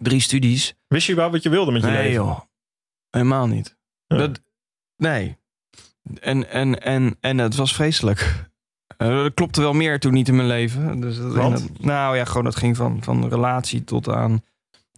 Drie 0.01 0.19
studies. 0.19 0.75
wist 0.88 1.06
je 1.06 1.12
überhaupt 1.12 1.36
wat 1.36 1.43
je 1.43 1.49
wilde 1.58 1.71
met 1.71 1.82
je 1.82 1.88
Nee, 1.88 1.97
leven? 1.97 2.12
joh. 2.13 2.39
Helemaal 3.10 3.47
niet. 3.47 3.77
Ja. 4.08 4.17
Dat, 4.17 4.41
nee. 4.97 5.38
En, 6.19 6.49
en, 6.49 6.82
en, 6.82 7.17
en 7.19 7.38
het 7.38 7.56
was 7.56 7.73
vreselijk. 7.75 8.45
Eh, 8.97 9.07
dat 9.07 9.33
klopte 9.33 9.62
wel 9.62 9.73
meer 9.73 9.99
toen 9.99 10.13
niet 10.13 10.27
in 10.27 10.36
mijn 10.36 10.47
leven. 10.47 10.99
Dus 10.99 11.17
dat, 11.17 11.69
nou 11.79 12.15
ja, 12.17 12.25
gewoon 12.25 12.43
dat 12.43 12.55
ging 12.55 12.77
van, 12.77 12.97
van 13.03 13.29
relatie 13.29 13.83
tot 13.83 14.10
aan 14.10 14.41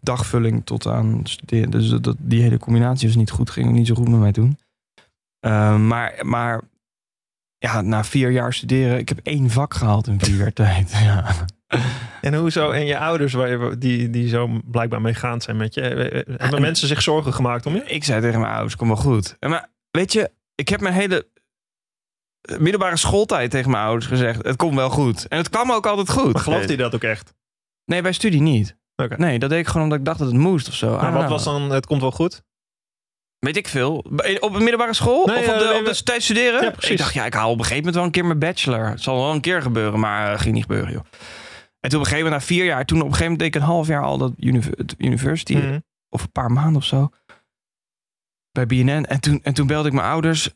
dagvulling 0.01 0.65
tot 0.65 0.87
aan 0.87 1.19
studeren. 1.23 1.69
Dus 1.71 1.89
dat, 1.89 2.15
die 2.19 2.41
hele 2.41 2.57
combinatie 2.57 3.07
was 3.07 3.17
niet 3.17 3.31
goed. 3.31 3.49
Ging 3.49 3.71
niet 3.71 3.87
zo 3.87 3.95
goed 3.95 4.09
met 4.09 4.19
mij 4.19 4.31
toen. 4.31 4.57
Eh, 5.39 5.77
maar, 5.77 6.19
maar 6.21 6.61
ja, 7.57 7.81
na 7.81 8.03
vier 8.03 8.31
jaar 8.31 8.53
studeren, 8.53 8.97
ik 8.97 9.09
heb 9.09 9.19
één 9.23 9.49
vak 9.49 9.73
gehaald 9.73 10.07
in 10.07 10.19
vier 10.19 10.35
jaar 10.37 10.53
tijd. 10.63 10.91
Ja. 10.91 11.35
En 12.21 12.33
hoezo? 12.35 12.71
En 12.71 12.85
je 12.85 12.97
ouders, 12.97 13.33
waar 13.33 13.49
je, 13.49 13.77
die, 13.77 14.09
die 14.09 14.27
zo 14.27 14.59
blijkbaar 14.65 15.01
meegaand 15.01 15.43
zijn 15.43 15.57
met 15.57 15.73
je. 15.73 15.81
eh, 15.81 16.35
Hebben 16.37 16.61
mensen 16.61 16.87
zich 16.87 17.01
zorgen 17.01 17.33
gemaakt 17.33 17.65
om 17.65 17.73
je? 17.73 17.83
Ik 17.83 18.03
zei 18.03 18.21
tegen 18.21 18.39
mijn 18.39 18.53
ouders, 18.53 18.75
kom 18.75 18.87
wel 18.87 18.97
goed. 18.97 19.35
En 19.39 19.49
Maar 19.49 19.69
weet 19.91 20.13
je, 20.13 20.31
ik 20.55 20.69
heb 20.69 20.81
mijn 20.81 20.93
hele 20.93 21.27
middelbare 22.57 22.97
schooltijd 22.97 23.51
tegen 23.51 23.71
mijn 23.71 23.83
ouders 23.83 24.05
gezegd, 24.05 24.45
het 24.45 24.55
komt 24.55 24.75
wel 24.75 24.89
goed. 24.89 25.27
En 25.27 25.37
het 25.37 25.49
kwam 25.49 25.71
ook 25.71 25.85
altijd 25.85 26.09
goed. 26.09 26.33
Maar 26.33 26.41
gelooft 26.41 26.67
hij 26.67 26.77
dat 26.77 26.95
ook 26.95 27.03
echt? 27.03 27.33
Nee, 27.85 28.01
bij 28.01 28.13
studie 28.13 28.41
niet. 28.41 28.77
Nee, 29.17 29.39
dat 29.39 29.49
deed 29.49 29.59
ik 29.59 29.67
gewoon 29.67 29.83
omdat 29.83 29.97
ik 29.99 30.05
dacht 30.05 30.19
dat 30.19 30.27
het 30.27 30.37
moest 30.37 30.67
of 30.67 30.73
zo. 30.73 30.97
Maar 30.97 31.13
wat 31.13 31.29
was 31.29 31.43
dan, 31.43 31.71
het 31.71 31.85
komt 31.85 32.01
wel 32.01 32.11
goed? 32.11 32.43
Weet 33.39 33.57
ik 33.57 33.67
veel. 33.67 33.97
Op 34.39 34.53
een 34.53 34.63
middelbare 34.63 34.93
school? 34.93 35.25
Nee, 35.25 35.37
of 35.37 35.47
op 35.47 35.53
eh, 35.53 35.59
de, 35.59 35.65
nee, 35.65 35.79
op 35.79 35.85
de 35.85 35.91
we- 35.91 36.03
tijd 36.03 36.23
studeren? 36.23 36.63
Ja, 36.63 36.71
precies. 36.71 36.89
Ik 36.89 36.97
dacht, 36.97 37.13
ja, 37.13 37.25
ik 37.25 37.33
haal 37.33 37.51
op 37.51 37.57
een 37.57 37.63
gegeven 37.63 37.77
moment 37.77 37.95
wel 37.95 38.03
een 38.05 38.11
keer 38.11 38.25
mijn 38.25 38.39
bachelor. 38.39 38.89
Het 38.89 39.01
zal 39.01 39.15
wel 39.15 39.31
een 39.31 39.41
keer 39.41 39.61
gebeuren, 39.61 39.99
maar 39.99 40.33
uh, 40.33 40.39
ging 40.39 40.53
niet 40.53 40.63
gebeuren, 40.63 40.91
joh. 40.91 41.03
En 41.79 41.89
toen 41.89 41.99
op 41.99 42.05
een 42.05 42.11
gegeven 42.11 42.23
moment, 42.31 42.41
na 42.41 42.47
vier 42.47 42.65
jaar, 42.65 42.85
toen 42.85 42.97
op 42.97 43.05
een 43.05 43.11
gegeven 43.13 43.31
moment 43.31 43.39
deed 43.53 43.55
ik 43.61 43.61
een 43.61 43.73
half 43.73 43.87
jaar 43.87 44.03
al 44.03 44.17
dat 44.17 44.33
university. 44.97 45.55
Mhm. 45.55 45.79
of 46.09 46.21
een 46.23 46.31
paar 46.31 46.51
maanden 46.51 46.75
of 46.75 46.83
zo. 46.83 47.09
Bij 48.51 48.65
BNN. 48.65 49.05
En 49.05 49.19
toen, 49.19 49.39
en 49.43 49.53
toen 49.53 49.67
belde 49.67 49.87
ik 49.87 49.93
mijn 49.93 50.07
ouders. 50.07 50.49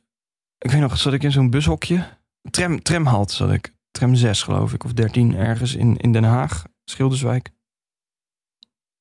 Ik 0.63 0.71
weet 0.71 0.81
nog, 0.81 0.97
zat 0.97 1.13
ik 1.13 1.23
in 1.23 1.31
zo'n 1.31 1.49
bushokje. 1.49 2.05
Tram, 2.49 2.81
tramhalt 2.81 3.31
zat 3.31 3.51
ik. 3.51 3.73
Tram 3.91 4.15
6 4.15 4.41
geloof 4.43 4.73
ik. 4.73 4.83
Of 4.83 4.93
13 4.93 5.35
ergens 5.35 5.75
in, 5.75 5.97
in 5.97 6.11
Den 6.11 6.23
Haag. 6.23 6.63
Schilderswijk. 6.85 7.49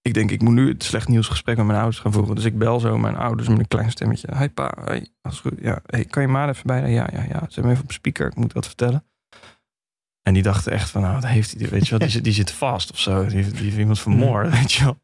Ik 0.03 0.15
denk, 0.15 0.31
ik 0.31 0.43
moet 0.43 0.55
nu 0.55 0.69
het 0.69 0.83
slecht 0.85 1.09
nieuwsgesprek 1.09 1.57
met 1.57 1.67
mijn 1.67 1.79
ouders 1.79 1.99
gaan 2.01 2.13
voeren. 2.13 2.35
Dus 2.35 2.45
ik 2.45 2.59
bel 2.59 2.81
zo 2.81 2.99
mijn 2.99 3.17
ouders 3.17 3.49
met 3.49 3.59
een 3.59 3.69
klein 3.69 3.91
stemmetje. 3.91 4.37
Hi 4.39 4.49
pa, 4.49 4.73
hey, 4.85 5.09
alles 5.21 5.41
goed? 5.41 5.53
Ja, 5.61 5.81
hey, 5.87 6.05
kan 6.05 6.23
je 6.23 6.29
ma 6.29 6.49
even 6.49 6.67
bij? 6.67 6.91
Ja, 6.91 7.09
ja, 7.13 7.23
ja. 7.23 7.47
Zet 7.49 7.65
me 7.65 7.71
even 7.71 7.85
op 7.85 7.93
speaker, 7.93 8.27
ik 8.27 8.35
moet 8.37 8.53
wat 8.53 8.67
vertellen. 8.67 9.05
En 10.23 10.35
die 10.35 10.43
dachten 10.43 10.73
echt 10.73 10.91
van, 10.91 11.03
nou, 11.03 11.15
wat 11.15 11.27
heeft 11.27 11.59
hij? 11.59 11.69
Weet 11.69 11.85
je 11.85 11.91
wel, 11.91 11.99
die, 11.99 12.09
zit- 12.17 12.25
die 12.25 12.33
zit 12.33 12.51
vast 12.51 12.91
of 12.91 12.99
zo. 12.99 13.27
Die, 13.27 13.51
die 13.51 13.63
heeft 13.63 13.77
iemand 13.77 14.01
vermoord, 14.01 14.51
weet 14.51 14.73
je 14.73 14.85
wel. 14.85 14.99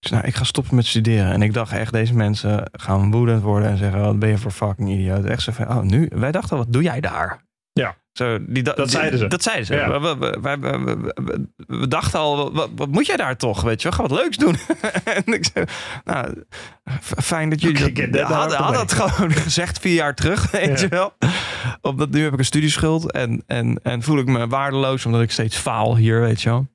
Dus 0.00 0.10
nou, 0.10 0.24
ik 0.26 0.34
ga 0.34 0.44
stoppen 0.44 0.74
met 0.74 0.86
studeren. 0.86 1.32
En 1.32 1.42
ik 1.42 1.52
dacht 1.52 1.72
echt, 1.72 1.92
deze 1.92 2.14
mensen 2.14 2.68
gaan 2.72 3.10
woedend 3.10 3.42
worden 3.42 3.68
en 3.68 3.76
zeggen, 3.76 4.00
wat 4.00 4.18
ben 4.18 4.28
je 4.28 4.38
voor 4.38 4.50
fucking 4.50 4.90
idioot. 4.90 5.24
Echt 5.24 5.42
zo 5.42 5.52
van, 5.52 5.68
oh, 5.68 5.80
nu? 5.82 6.10
Wij 6.14 6.32
dachten, 6.32 6.56
wat 6.56 6.72
doe 6.72 6.82
jij 6.82 7.00
daar? 7.00 7.46
Ja. 7.72 7.96
Zo, 8.12 8.38
die, 8.46 8.62
da- 8.62 8.72
Dat 8.74 8.88
die- 8.88 8.96
zeiden 8.98 9.18
ze. 9.18 9.26
Dat 9.26 9.42
zeiden 9.42 9.66
ze. 9.66 9.74
Ja. 9.74 10.00
We, 10.00 10.16
we, 10.18 10.38
we, 10.40 11.12
we- 11.66 11.88
dachten 11.88 12.18
al, 12.18 12.52
wat, 12.52 12.70
wat 12.76 12.88
moet 12.88 13.06
jij 13.06 13.16
daar 13.16 13.36
toch? 13.36 13.62
Weet 13.62 13.82
je 13.82 13.88
wel, 13.88 13.98
ga 13.98 14.06
wat 14.14 14.20
leuks 14.22 14.36
doen. 14.36 14.56
en 15.16 15.22
ik 15.26 15.44
zei, 15.52 15.64
nou, 16.04 16.44
fijn 17.00 17.50
dat 17.50 17.60
jullie 17.60 18.10
dat, 18.10 18.22
out 18.22 18.54
hadden 18.54 18.80
of 18.82 18.90
het 18.90 18.92
gewoon 18.92 19.32
gezegd 19.46 19.78
vier 19.78 19.94
jaar 19.94 20.14
terug, 20.14 20.50
weet 20.50 20.66
Ja. 20.80 20.80
je 20.80 20.88
wel. 20.88 21.12
Omdat 21.80 22.10
nu 22.10 22.22
heb 22.22 22.32
ik 22.32 22.38
een 22.38 22.44
studieschuld 22.44 23.12
en, 23.12 23.42
en, 23.46 23.80
en 23.82 24.02
voel 24.02 24.18
ik 24.18 24.26
me 24.26 24.46
waardeloos 24.46 25.06
omdat 25.06 25.22
ik 25.22 25.30
steeds 25.30 25.56
faal 25.56 25.96
hier, 25.96 26.20
weet 26.20 26.42
je 26.42 26.48
wel. 26.48 26.66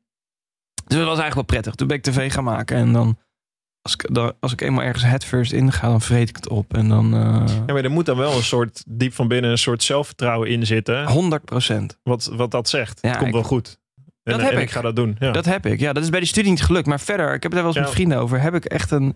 Dus 0.87 0.97
dat 0.97 1.07
was 1.07 1.19
eigenlijk 1.19 1.33
wel 1.33 1.43
prettig. 1.43 1.75
Toen 1.75 1.87
ben 1.87 1.97
ik 1.97 2.03
tv 2.03 2.31
gaan 2.33 2.43
maken 2.43 2.77
en 2.77 2.93
dan, 2.93 3.17
als 3.81 3.93
ik, 3.93 4.33
als 4.39 4.51
ik 4.51 4.61
eenmaal 4.61 4.83
ergens 4.83 5.03
headfirst 5.03 5.51
in 5.51 5.71
ga, 5.71 5.87
dan 5.87 6.01
vreet 6.01 6.29
ik 6.29 6.35
het 6.35 6.47
op. 6.47 6.73
En 6.73 6.89
dan 6.89 7.13
eh 7.13 7.43
Ja, 7.65 7.73
maar 7.73 7.83
er 7.83 7.91
moet 7.91 8.05
dan 8.05 8.17
wel 8.17 8.35
een 8.35 8.43
soort, 8.43 8.83
diep 8.87 9.13
van 9.13 9.27
binnen, 9.27 9.51
een 9.51 9.57
soort 9.57 9.83
zelfvertrouwen 9.83 10.49
in 10.49 10.65
zitten. 10.65 11.07
100 11.07 11.45
procent. 11.45 11.97
Wat, 12.03 12.29
wat 12.33 12.51
dat 12.51 12.69
zegt. 12.69 12.99
Ja, 13.01 13.07
het 13.07 13.17
komt 13.17 13.27
ik- 13.29 13.33
wel 13.35 13.43
goed. 13.43 13.81
En, 14.23 14.31
Dat 14.31 14.41
heb 14.41 14.51
en 14.51 14.57
ik. 14.57 14.63
ik 14.63 14.71
ga 14.71 14.81
dat 14.81 14.95
doen. 14.95 15.15
Ja. 15.19 15.31
Dat 15.31 15.45
heb 15.45 15.65
ik. 15.65 15.79
Ja, 15.79 15.93
dat 15.93 16.03
is 16.03 16.09
bij 16.09 16.19
de 16.19 16.25
studie 16.25 16.49
niet 16.51 16.63
gelukt. 16.63 16.87
Maar 16.87 16.99
verder, 16.99 17.33
ik 17.33 17.43
heb 17.43 17.51
het 17.51 17.53
er 17.53 17.57
wel 17.57 17.65
eens 17.67 17.75
Ja. 17.75 17.81
met 17.81 17.91
vrienden 17.91 18.17
over. 18.17 18.41
Heb 18.41 18.53
ik 18.55 18.65
echt 18.65 18.91
een. 18.91 19.15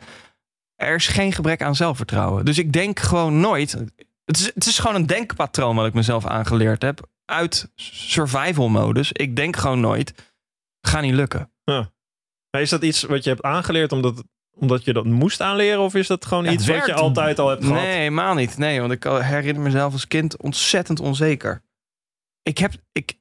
Er 0.75 0.95
is 0.95 1.07
geen 1.07 1.33
gebrek 1.33 1.61
aan 1.61 1.75
zelfvertrouwen. 1.75 2.45
Dus 2.45 2.57
ik 2.57 2.73
denk 2.73 2.99
gewoon 2.99 3.39
nooit. 3.39 3.71
Het 4.25 4.37
is, 4.37 4.51
het 4.53 4.65
is 4.65 4.79
gewoon 4.79 4.95
een 4.95 5.05
denkpatroon 5.05 5.75
wat 5.75 5.85
ik 5.85 5.93
mezelf 5.93 6.25
aangeleerd 6.25 6.81
heb. 6.81 7.07
Uit 7.25 7.71
survival 7.75 8.69
modus. 8.69 9.11
Ik 9.11 9.35
denk 9.35 9.55
gewoon 9.55 9.79
nooit. 9.79 10.33
Ga 10.81 11.01
niet 11.01 11.13
lukken. 11.13 11.51
Maar 12.51 12.61
is 12.61 12.69
dat 12.69 12.83
iets 12.83 13.03
wat 13.03 13.23
je 13.23 13.29
hebt 13.29 13.41
aangeleerd 13.41 13.91
omdat, 13.91 14.23
omdat 14.51 14.83
je 14.83 14.93
dat 14.93 15.05
moest 15.05 15.41
aanleren? 15.41 15.79
Of 15.79 15.95
is 15.95 16.07
dat 16.07 16.25
gewoon 16.25 16.43
Ja, 16.43 16.51
iets 16.51 16.67
wat 16.67 16.85
je 16.85 16.93
altijd 16.93 17.39
al 17.39 17.49
hebt 17.49 17.65
gehad? 17.65 17.81
Nee, 17.81 17.97
helemaal 17.97 18.33
niet. 18.33 18.57
Nee, 18.57 18.79
want 18.79 18.91
ik 18.91 19.03
herinner 19.03 19.63
mezelf 19.63 19.93
als 19.93 20.07
kind 20.07 20.37
ontzettend 20.37 20.99
onzeker. 20.99 21.61
Ik 22.43 22.57
heb. 22.57 22.73
Ik, 22.91 23.13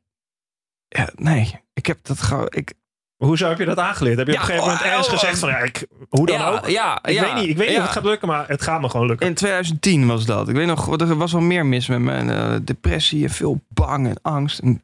ja, 0.89 1.11
nee, 1.15 1.61
ik 1.73 1.87
heb 1.87 1.99
dat 2.03 2.23
gewoon. 2.23 2.47
Ik, 2.51 2.75
Hoezo 3.17 3.49
heb 3.49 3.59
je 3.59 3.65
dat 3.65 3.79
aangeleerd? 3.79 4.19
Heb 4.19 4.27
je 4.27 4.33
Ja, 4.33 4.39
op 4.39 4.45
een 4.45 4.55
gegeven 4.55 4.71
moment 4.71 4.87
oh, 4.87 4.93
ergens 4.93 5.13
oh, 5.13 5.19
gezegd 5.19 5.39
van 5.39 5.49
ja, 5.49 5.59
ik, 5.59 5.87
hoe 6.09 6.27
dan 6.27 6.39
ja, 6.39 6.49
ook? 6.49 6.69
Ja, 6.69 7.05
Ik 7.05 7.21
weet 7.21 7.35
niet, 7.35 7.49
ik 7.49 7.57
weet 7.57 7.69
niet 7.69 7.77
of 7.77 7.83
het 7.83 7.93
gaat 7.93 8.05
lukken, 8.05 8.29
maar 8.29 8.49
het 8.49 8.63
gaat 8.63 8.81
me 8.81 8.89
gewoon 8.89 9.07
lukken. 9.07 9.27
In 9.27 9.35
2010 9.35 10.07
was 10.07 10.27
dat. 10.27 10.49
Ik 10.49 10.55
weet 10.55 10.67
nog, 10.67 11.01
er 11.01 11.17
was 11.17 11.33
wel 11.33 11.41
meer 11.41 11.67
mis 11.67 11.89
met 11.89 12.01
mijn 12.01 12.31
eh, 12.31 12.57
depressie 12.63 13.25
en 13.25 13.31
veel 13.31 13.61
bang 13.69 14.07
en 14.07 14.19
angst. 14.23 14.59
En 14.59 14.71
op 14.71 14.77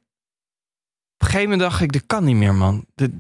een 1.19 1.27
gegeven 1.27 1.51
moment 1.51 1.61
dacht 1.61 1.81
ik, 1.81 1.93
dit 1.93 2.07
kan 2.07 2.25
niet 2.25 2.37
meer, 2.37 2.55
man. 2.55 2.87
Dit, 2.95 3.11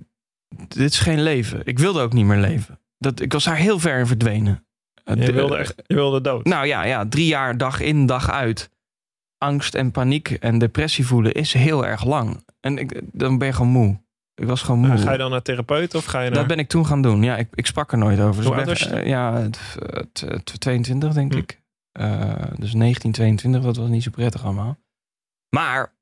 dit 0.68 0.90
is 0.90 0.98
geen 0.98 1.22
leven. 1.22 1.60
Ik 1.64 1.78
wilde 1.78 2.00
ook 2.00 2.12
niet 2.12 2.24
meer 2.26 2.38
leven. 2.38 2.78
Dat, 2.98 3.20
ik 3.20 3.32
was 3.32 3.44
daar 3.44 3.56
heel 3.56 3.78
ver 3.78 3.98
in 3.98 4.06
verdwenen. 4.06 4.64
Eh, 5.04 5.14
je, 5.16 5.24
de- 5.24 5.32
wilde 5.32 5.56
echt, 5.56 5.74
je 5.86 5.94
wilde 5.94 6.20
dood. 6.20 6.44
Nou 6.44 6.66
ja, 6.66 6.84
ja, 6.84 7.06
drie 7.08 7.26
jaar 7.26 7.56
dag 7.56 7.80
in, 7.80 8.06
dag 8.06 8.30
uit. 8.30 8.70
Angst 9.38 9.74
en 9.74 9.90
paniek 9.90 10.30
en 10.30 10.58
depressie 10.58 11.06
voelen 11.06 11.32
is 11.32 11.52
heel 11.52 11.86
erg 11.86 12.04
lang. 12.04 12.44
En 12.60 12.78
ik, 12.78 13.00
dan 13.12 13.38
ben 13.38 13.46
je 13.48 13.54
gewoon 13.54 13.70
moe. 13.72 14.00
Ik 14.34 14.46
was 14.46 14.62
gewoon 14.62 14.80
moe. 14.80 14.88
Nou, 14.88 15.00
ga 15.00 15.12
je 15.12 15.18
dan 15.18 15.30
naar 15.30 15.42
therapeut 15.42 15.94
of 15.94 16.04
ga 16.04 16.20
je 16.20 16.28
naar... 16.30 16.38
Dat 16.38 16.46
ben 16.46 16.58
ik 16.58 16.68
toen 16.68 16.86
gaan 16.86 17.02
doen. 17.02 17.22
Ja, 17.22 17.36
ik, 17.36 17.48
ik 17.54 17.66
sprak 17.66 17.92
er 17.92 17.98
nooit 17.98 18.20
over. 18.20 18.42
Dus 18.42 18.52
Hoe 18.54 18.64
ben- 18.64 19.02
eh, 19.02 19.06
ja, 19.08 19.34
het, 19.36 19.58
het, 19.92 20.20
het- 20.26 20.60
22 20.60 21.12
denk 21.12 21.32
Hm. 21.32 21.38
ik. 21.38 21.60
Eh, 21.92 22.32
dus 22.58 22.74
19, 22.74 23.12
22, 23.12 23.62
dat 23.62 23.76
was 23.76 23.88
niet 23.88 24.02
zo 24.02 24.10
prettig 24.10 24.44
allemaal. 24.44 24.78
Maar, 25.48 25.92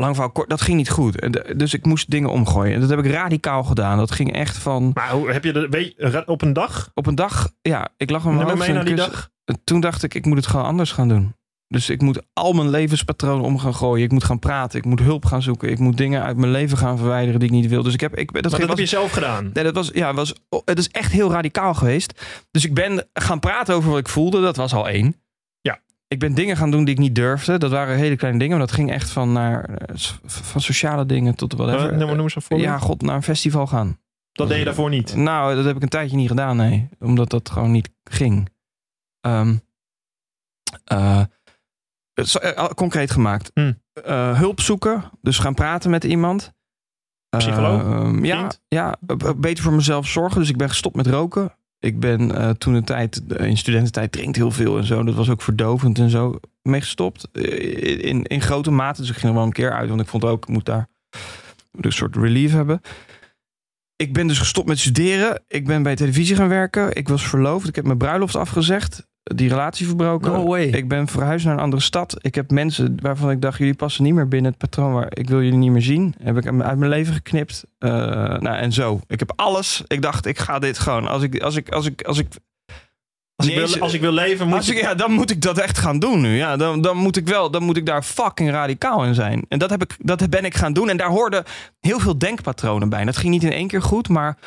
lang 0.00 0.14
verhaal 0.14 0.32
kort, 0.32 0.48
dat 0.48 0.60
ging 0.60 0.76
niet 0.76 0.90
goed. 0.90 1.28
Dus 1.56 1.74
ik 1.74 1.86
moest 1.86 2.10
dingen 2.10 2.30
omgooien. 2.30 2.74
En 2.74 2.80
dat 2.80 2.90
heb 2.90 2.98
ik 2.98 3.10
radicaal 3.10 3.62
gedaan. 3.64 3.98
Dat 3.98 4.10
ging 4.10 4.32
echt 4.32 4.56
van... 4.56 4.90
Maar 4.94 5.10
hoe 5.10 5.32
heb 5.32 5.44
je 5.44 5.52
dat 5.52 5.66
weet, 5.70 6.26
op 6.26 6.42
een 6.42 6.52
dag? 6.52 6.90
Op 6.94 7.06
een 7.06 7.14
dag, 7.14 7.50
ja, 7.62 7.88
ik 7.96 8.10
lag 8.10 8.24
Neem 8.24 8.34
mijn 8.36 8.48
hoofd 8.48 8.68
in 8.68 8.84
die 8.84 8.94
dag. 8.94 9.30
Toen 9.64 9.80
dacht 9.80 10.02
ik, 10.02 10.14
ik 10.14 10.24
moet 10.26 10.36
het 10.36 10.46
gewoon 10.46 10.64
anders 10.64 10.92
gaan 10.92 11.08
doen. 11.08 11.34
Dus 11.68 11.90
ik 11.90 12.02
moet 12.02 12.22
al 12.32 12.52
mijn 12.52 12.70
levenspatronen 12.70 13.44
om 13.44 13.58
gaan 13.58 13.74
gooien. 13.74 14.04
Ik 14.04 14.12
moet 14.12 14.24
gaan 14.24 14.38
praten. 14.38 14.78
Ik 14.78 14.84
moet 14.84 15.00
hulp 15.00 15.24
gaan 15.24 15.42
zoeken. 15.42 15.70
Ik 15.70 15.78
moet 15.78 15.96
dingen 15.96 16.22
uit 16.22 16.36
mijn 16.36 16.52
leven 16.52 16.78
gaan 16.78 16.98
verwijderen 16.98 17.40
die 17.40 17.48
ik 17.48 17.54
niet 17.54 17.68
wil. 17.68 17.82
Dus 17.82 17.94
ik 17.94 18.00
heb... 18.00 18.16
Ik, 18.16 18.32
dat 18.32 18.42
Maar 18.42 18.42
dat 18.42 18.60
was- 18.60 18.68
heb 18.68 18.78
je 18.78 18.86
zelf 18.86 19.12
gedaan. 19.12 19.50
Nee, 19.52 19.64
dat 19.64 19.74
was, 19.74 19.90
ja, 19.94 20.14
was, 20.14 20.34
het 20.64 20.78
is 20.78 20.88
echt 20.88 21.12
heel 21.12 21.30
radicaal 21.32 21.74
geweest. 21.74 22.24
Dus 22.50 22.64
ik 22.64 22.74
ben 22.74 23.08
gaan 23.12 23.40
praten 23.40 23.74
over 23.74 23.90
wat 23.90 23.98
ik 23.98 24.08
voelde. 24.08 24.40
Dat 24.40 24.56
was 24.56 24.72
al 24.74 24.88
één. 24.88 25.14
Ik 26.12 26.18
ben 26.18 26.34
dingen 26.34 26.56
gaan 26.56 26.70
doen 26.70 26.84
die 26.84 26.94
ik 26.94 27.00
niet 27.00 27.14
durfde. 27.14 27.58
Dat 27.58 27.70
waren 27.70 27.96
hele 27.96 28.16
kleine 28.16 28.38
dingen. 28.38 28.58
Maar 28.58 28.66
dat 28.66 28.76
ging 28.76 28.90
echt 28.90 29.10
van, 29.10 29.32
naar, 29.32 29.64
eh, 29.64 29.96
van 30.24 30.60
sociale 30.60 31.06
dingen 31.06 31.34
tot 31.34 31.52
whatever. 31.52 31.92
Uh, 31.92 31.98
noem, 31.98 32.20
eens 32.20 32.34
een 32.36 32.42
voorbeeld. 32.42 32.70
ja, 32.70 32.78
god, 32.78 33.02
naar 33.02 33.16
een 33.16 33.22
festival 33.22 33.66
gaan. 33.66 33.98
dat 34.32 34.48
deed 34.48 34.58
je 34.58 34.64
daarvoor 34.64 34.90
niet. 34.90 35.14
Nou, 35.14 35.54
dat 35.54 35.64
heb 35.64 35.76
ik 35.76 35.82
een 35.82 35.88
tijdje 35.88 36.16
niet 36.16 36.28
gedaan, 36.28 36.56
nee. 36.56 36.88
Omdat 36.98 37.30
dat 37.30 37.50
gewoon 37.50 37.70
niet 37.70 37.90
ging. 38.04 38.48
Ehm, 39.20 39.54
eh, 40.84 41.22
eh, 42.40 42.68
concreet 42.74 43.10
gemaakt. 43.10 43.50
Hm. 43.54 43.72
Eh, 43.92 44.38
hulp 44.38 44.60
zoeken. 44.60 45.10
Dus 45.22 45.38
gaan 45.38 45.54
praten 45.54 45.90
met 45.90 46.04
iemand. 46.04 46.52
Psycholoog? 47.36 47.82
Ehm, 47.82 48.24
ja, 48.24 48.50
ja, 48.68 48.96
eh, 49.06 49.30
beter 49.36 49.64
voor 49.64 49.72
mezelf 49.72 50.06
zorgen. 50.06 50.40
Dus 50.40 50.48
ik 50.48 50.56
ben 50.56 50.68
gestopt 50.68 50.96
met 50.96 51.06
roken. 51.06 51.54
Ik 51.80 52.00
ben 52.00 52.36
eh, 52.36 52.50
toen 52.50 52.74
een 52.74 52.84
tijd, 52.84 53.22
in 53.36 53.56
studententijd, 53.56 54.12
drinkt 54.12 54.36
heel 54.36 54.50
veel 54.50 54.78
en 54.78 54.84
zo. 54.84 55.02
Dat 55.02 55.14
was 55.14 55.30
ook 55.30 55.42
verdovend 55.42 55.98
en 55.98 56.10
zo. 56.10 56.40
Mee 56.62 56.80
gestopt. 56.80 57.28
Eh, 57.32 58.04
in, 58.04 58.24
in 58.24 58.40
grote 58.40 58.70
mate. 58.70 59.00
Dus 59.00 59.10
ik 59.10 59.16
ging 59.16 59.28
er 59.28 59.38
wel 59.38 59.46
een 59.46 59.52
keer 59.52 59.72
uit. 59.72 59.88
Want 59.88 60.00
ik 60.00 60.08
vond 60.08 60.24
ook, 60.24 60.42
ik 60.42 60.48
moet 60.48 60.64
daar 60.64 60.88
een 61.80 61.92
soort 61.92 62.16
relief 62.16 62.52
hebben. 62.52 62.80
Ik 63.96 64.12
ben 64.12 64.26
dus 64.26 64.38
gestopt 64.38 64.68
met 64.68 64.78
studeren. 64.78 65.42
Ik 65.48 65.66
ben 65.66 65.82
bij 65.82 65.96
televisie 65.96 66.36
gaan 66.36 66.48
werken. 66.48 66.94
Ik 66.94 67.08
was 67.08 67.28
verloofd. 67.28 67.68
Ik 67.68 67.74
heb 67.74 67.84
mijn 67.84 67.98
bruiloft 67.98 68.36
afgezegd. 68.36 69.08
Die 69.34 69.48
relatie 69.48 69.86
verbroken. 69.86 70.32
No 70.32 70.46
way. 70.46 70.64
Ik 70.64 70.88
ben 70.88 71.08
verhuisd 71.08 71.44
naar 71.44 71.54
een 71.54 71.60
andere 71.60 71.82
stad. 71.82 72.16
Ik 72.20 72.34
heb 72.34 72.50
mensen 72.50 72.96
waarvan 73.02 73.30
ik 73.30 73.40
dacht, 73.40 73.58
jullie 73.58 73.74
passen 73.74 74.04
niet 74.04 74.14
meer 74.14 74.28
binnen 74.28 74.50
het 74.50 74.60
patroon 74.60 74.92
waar 74.92 75.06
ik 75.10 75.28
wil 75.28 75.42
jullie 75.42 75.58
niet 75.58 75.70
meer 75.70 75.82
zien. 75.82 76.14
Heb 76.22 76.36
ik 76.36 76.46
uit 76.46 76.78
mijn 76.78 76.88
leven 76.88 77.14
geknipt. 77.14 77.64
Eh, 77.78 77.90
nou, 77.90 78.56
en 78.56 78.72
zo. 78.72 79.00
Ik 79.06 79.18
heb 79.18 79.32
alles. 79.36 79.82
Ik 79.86 80.02
dacht, 80.02 80.26
ik 80.26 80.38
ga 80.38 80.58
dit 80.58 80.78
gewoon. 80.78 81.08
Als 81.08 81.22
ik, 81.22 81.42
als 81.42 81.56
ik, 81.56 81.70
als 81.70 81.86
ik, 81.86 82.02
als 82.02 82.18
ik. 82.18 82.28
Als 83.36 83.48
ik, 83.48 83.54
wil, 83.54 83.80
als 83.80 83.92
ik 83.92 84.00
wil 84.00 84.12
leven, 84.12 84.48
moet 84.48 84.68
ik, 84.68 84.80
ja, 84.80 84.94
dan 84.94 85.12
moet 85.12 85.30
ik 85.30 85.42
dat 85.42 85.58
echt 85.58 85.78
gaan 85.78 85.98
doen 85.98 86.20
nu. 86.20 86.36
Ja, 86.36 86.56
dan, 86.56 86.80
dan 86.80 86.96
moet 86.96 87.16
ik 87.16 87.28
wel, 87.28 87.50
dan 87.50 87.62
moet 87.62 87.76
ik 87.76 87.86
daar 87.86 88.02
fucking 88.02 88.50
radicaal 88.50 89.04
in 89.04 89.14
zijn. 89.14 89.44
En 89.48 89.58
dat, 89.58 89.70
heb 89.70 89.82
ik, 89.82 89.96
dat 89.98 90.30
ben 90.30 90.44
ik 90.44 90.54
gaan 90.54 90.72
doen. 90.72 90.90
En 90.90 90.96
daar 90.96 91.08
hoorden 91.08 91.44
heel 91.80 92.00
veel 92.00 92.18
denkpatronen 92.18 92.88
bij. 92.88 93.00
En 93.00 93.06
dat 93.06 93.16
ging 93.16 93.32
niet 93.32 93.42
in 93.42 93.52
één 93.52 93.68
keer 93.68 93.82
goed, 93.82 94.08
maar 94.08 94.38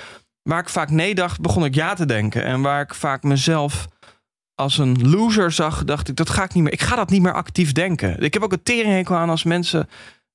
waar 0.42 0.60
ik 0.60 0.70
vaak 0.70 0.90
nee 0.90 1.16
dacht, 1.16 1.42
begon 1.42 1.66
ik 1.66 1.76
ja 1.76 1.94
te 1.94 2.06
denken. 2.06 2.44
En 2.44 2.62
waar 2.62 2.82
ik 2.82 2.94
vaak 2.94 3.24
mezelf 3.24 3.88
als 4.64 4.78
een 4.78 5.10
loser 5.10 5.52
zag, 5.52 5.84
dacht 5.84 6.08
ik, 6.10 6.16
dat 6.16 6.30
ga 6.30 6.44
ik 6.44 6.54
niet 6.54 6.64
meer. 6.64 6.74
Ik 6.74 6.82
ga 6.82 6.96
dat 6.96 7.10
niet 7.10 7.22
meer 7.22 7.34
actief 7.34 7.72
denken. 7.72 8.20
Ik 8.20 8.34
heb 8.34 8.44
ook 8.44 8.52
een 8.52 8.64
teringhekel 8.64 9.16
aan 9.16 9.30
als 9.30 9.44
mensen. 9.44 9.90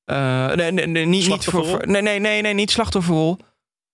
eh, 0.04 0.52
nee, 0.52 0.72
nee, 0.72 0.86
nee, 0.86 1.04
niet, 1.06 1.28
niet 1.28 1.44
voor, 1.44 1.82
nee, 1.86 2.02
nee, 2.02 2.18
nee, 2.18 2.42
nee, 2.42 2.54
niet 2.54 2.70
slachtofferrol. 2.70 3.38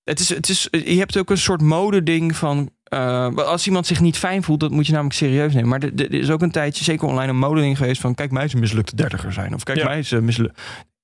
Het 0.04 0.20
is, 0.20 0.28
het 0.28 0.48
is, 0.48 0.68
je 0.70 0.98
hebt 0.98 1.16
ook 1.16 1.30
een 1.30 1.38
soort 1.38 1.60
modeding 1.62 2.36
van. 2.36 2.70
eh, 2.84 3.34
als 3.36 3.66
iemand 3.66 3.86
zich 3.86 4.00
niet 4.00 4.18
fijn 4.18 4.42
voelt, 4.42 4.60
dat 4.60 4.70
moet 4.70 4.86
je 4.86 4.92
namelijk 4.92 5.14
serieus 5.16 5.54
nemen. 5.54 5.68
Maar 5.68 5.82
er 5.82 6.12
is 6.12 6.30
ook 6.30 6.42
een 6.42 6.50
tijdje, 6.50 6.84
zeker 6.84 7.08
online, 7.08 7.28
een 7.32 7.38
modeding 7.38 7.76
geweest 7.76 8.00
van. 8.00 8.14
Kijk, 8.14 8.30
mij 8.30 8.42
eens 8.42 8.52
een 8.52 8.60
mislukte 8.60 8.96
dertiger 8.96 9.32
zijn. 9.32 9.54
Of 9.54 9.62
kijk, 9.62 9.78
Ja. 9.78 9.84
mij 9.84 9.96
eens 9.96 10.10
een 10.10 10.24
mislukte. 10.24 10.60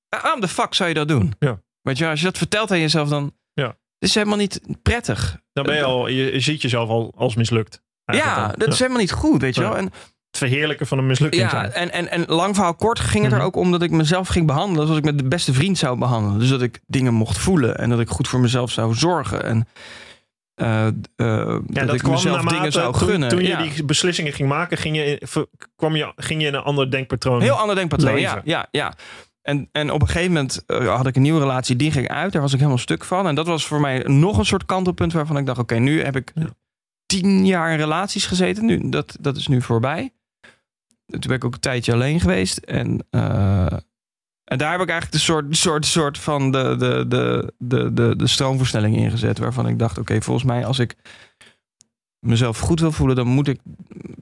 Waarom 0.08 0.40
de 0.40 0.48
fuck 0.48 0.74
zou 0.74 0.88
je 0.88 0.94
dat 0.94 1.08
doen? 1.08 1.34
Ja. 1.38 1.60
Weet 1.82 1.98
je, 1.98 2.08
als 2.08 2.18
je 2.20 2.24
dat 2.26 2.38
vertelt 2.38 2.70
aan 2.70 2.80
jezelf, 2.80 3.08
dan. 3.08 3.32
Ja. 3.52 3.66
Het 3.66 4.08
is 4.08 4.14
helemaal 4.14 4.36
niet 4.38 4.60
prettig. 4.82 5.40
Dan 5.52 5.64
ben 5.64 5.74
je 5.74 5.82
al, 5.84 6.08
je, 6.08 6.32
je 6.32 6.40
ziet 6.40 6.62
jezelf 6.62 6.88
al 6.88 7.12
als 7.16 7.34
mislukt. 7.34 7.82
Ja, 8.16 8.46
dan. 8.46 8.54
dat 8.58 8.68
is 8.68 8.78
helemaal 8.78 9.00
niet 9.00 9.12
goed, 9.12 9.40
weet 9.40 9.54
je 9.54 9.60
wel. 9.60 9.76
En, 9.76 9.84
Het 9.84 10.38
verheerlijken 10.38 10.86
van 10.86 10.98
een 10.98 11.06
mislukking. 11.06 11.42
ja, 11.42 11.50
zijn. 11.50 11.72
en, 11.72 11.92
en, 11.92 12.10
en 12.10 12.24
lang 12.26 12.54
verhaal 12.54 12.74
kort 12.74 13.00
ging 13.00 13.22
het 13.24 13.32
er 13.32 13.38
Mhm. 13.38 13.46
ook 13.46 13.56
om 13.56 13.70
dat 13.70 13.82
ik 13.82 13.90
mezelf 13.90 14.28
ging 14.28 14.46
behandelen 14.46 14.82
zoals 14.86 14.98
ik 15.00 15.04
met 15.06 15.18
de 15.18 15.28
beste 15.28 15.52
vriend 15.52 15.78
zou 15.78 15.98
behandelen. 15.98 16.38
Dus 16.38 16.48
dat 16.48 16.62
ik 16.62 16.80
dingen 16.86 17.14
mocht 17.14 17.38
voelen 17.38 17.78
en 17.78 17.90
dat 17.90 18.00
ik 18.00 18.08
goed 18.08 18.28
voor 18.28 18.40
mezelf 18.40 18.70
zou 18.70 18.94
zorgen. 18.94 19.44
En 19.44 19.66
eh, 20.54 20.86
eh, 20.86 20.92
dat, 21.66 21.94
ik 21.94 22.08
mezelf 22.08 22.44
dingen 22.44 22.72
zou 22.72 22.92
toen, 22.98 23.08
gunnen. 23.08 23.28
Toen 23.28 23.40
je 23.42 23.46
Ja. 23.48 23.62
die 23.62 23.84
beslissingen 23.84 24.32
ging 24.32 24.48
maken, 24.48 24.76
ging 24.78 24.96
je, 24.96 25.46
kwam 25.76 25.96
je, 25.96 26.12
ging 26.16 26.40
je 26.42 26.46
in 26.46 26.54
een 26.54 26.62
ander 26.62 26.90
denkpatroon. 26.90 27.40
Heel 27.42 27.54
ander 27.58 27.76
denkpatroon, 27.76 28.20
ja. 28.20 28.34
Leven. 28.34 28.42
ja, 28.44 28.66
ja. 28.70 28.92
En, 29.42 29.68
en 29.72 29.90
op 29.90 30.00
een 30.00 30.06
gegeven 30.08 30.32
moment 30.32 30.62
eh, 30.66 30.96
had 30.96 31.06
ik 31.06 31.16
een 31.16 31.22
nieuwe 31.22 31.40
relatie, 31.40 31.76
die 31.76 31.90
ging 31.92 32.08
uit. 32.08 32.32
Daar 32.32 32.42
was 32.42 32.50
ik 32.52 32.58
helemaal 32.58 32.78
stuk 32.78 33.04
van. 33.04 33.26
En 33.26 33.34
dat 33.34 33.46
was 33.46 33.66
voor 33.66 33.80
mij 33.80 33.98
nog 34.06 34.38
een 34.38 34.44
soort 34.46 34.64
kantelpunt 34.66 35.12
waarvan 35.12 35.36
ik 35.36 35.46
dacht... 35.46 35.58
oké, 35.58 35.74
nu 35.74 36.02
heb 36.02 36.16
ik 36.16 36.30
Ja. 36.34 36.46
Tien 37.10 37.46
jaar 37.46 37.72
in 37.72 37.78
relaties 37.78 38.26
gezeten. 38.26 38.64
Nu, 38.64 38.88
dat, 38.88 39.16
dat 39.20 39.36
is 39.36 39.46
nu 39.46 39.62
voorbij. 39.62 40.12
Toen 41.06 41.20
ben 41.20 41.36
ik 41.36 41.44
ook 41.44 41.54
een 41.54 41.60
tijdje 41.60 41.92
alleen 41.92 42.20
geweest. 42.20 42.58
En, 42.58 43.06
eh, 43.10 43.72
en 44.44 44.58
daar 44.58 44.72
heb 44.72 44.80
ik 44.80 44.88
eigenlijk 44.88 45.12
de 45.12 45.18
soort, 45.18 45.56
soort, 45.56 45.86
soort 45.86 46.18
van 46.18 46.50
de, 46.52 46.76
de, 46.78 47.04
de, 47.08 47.52
de, 47.58 47.92
de, 47.92 48.16
de 48.16 48.26
stroomversnelling 48.26 48.96
ingezet. 48.96 49.38
Waarvan 49.38 49.68
ik 49.68 49.78
dacht, 49.78 49.98
oké, 49.98 50.20
volgens 50.22 50.46
mij 50.46 50.66
als 50.66 50.78
ik 50.78 50.94
mezelf 52.26 52.58
goed 52.58 52.80
wil 52.80 52.92
voelen... 52.92 53.16
dan 53.16 53.26
moet 53.26 53.48
ik 53.48 53.60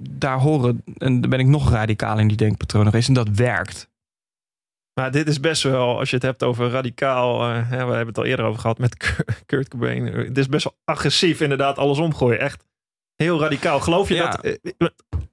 daar 0.01 0.39
horen. 0.39 0.83
En 0.97 1.21
dan 1.21 1.31
ben 1.31 1.39
ik 1.41 1.47
nog 1.47 1.71
radicaal 1.71 2.19
in 2.19 2.29
die 2.29 2.37
denkpatronen 2.37 2.91
geweest. 2.91 3.09
En 3.09 3.15
dat 3.15 3.29
werkt. 3.29 3.89
Maar 5.01 5.11
dit 5.11 5.29
is 5.29 5.41
best 5.41 5.63
wel, 5.63 5.99
als 5.99 6.09
je 6.11 6.17
het 6.17 6.25
hebt 6.25 6.43
over 6.43 6.71
radicaal. 6.71 7.51
eh, 7.51 7.69
we 7.69 7.77
hebben 7.77 8.07
het 8.07 8.19
al 8.19 8.25
eerder 8.25 8.45
over 8.45 8.61
gehad 8.61 8.79
met 8.79 8.97
Kurt- 9.47 9.69
Cobain. 9.69 10.07
Het 10.07 10.39
is 10.39 10.49
best 10.49 10.65
wel 10.65 10.79
agressief, 10.85 11.41
inderdaad, 11.41 11.79
alles 11.79 11.99
omgooien. 11.99 12.41
Echt 12.41 12.65
heel 13.25 13.41
radicaal. 13.41 13.81
Geloof 13.81 14.09
je 14.09 14.15
Ja. 14.15 14.31
dat? 14.31 14.41
eh, 14.41 14.53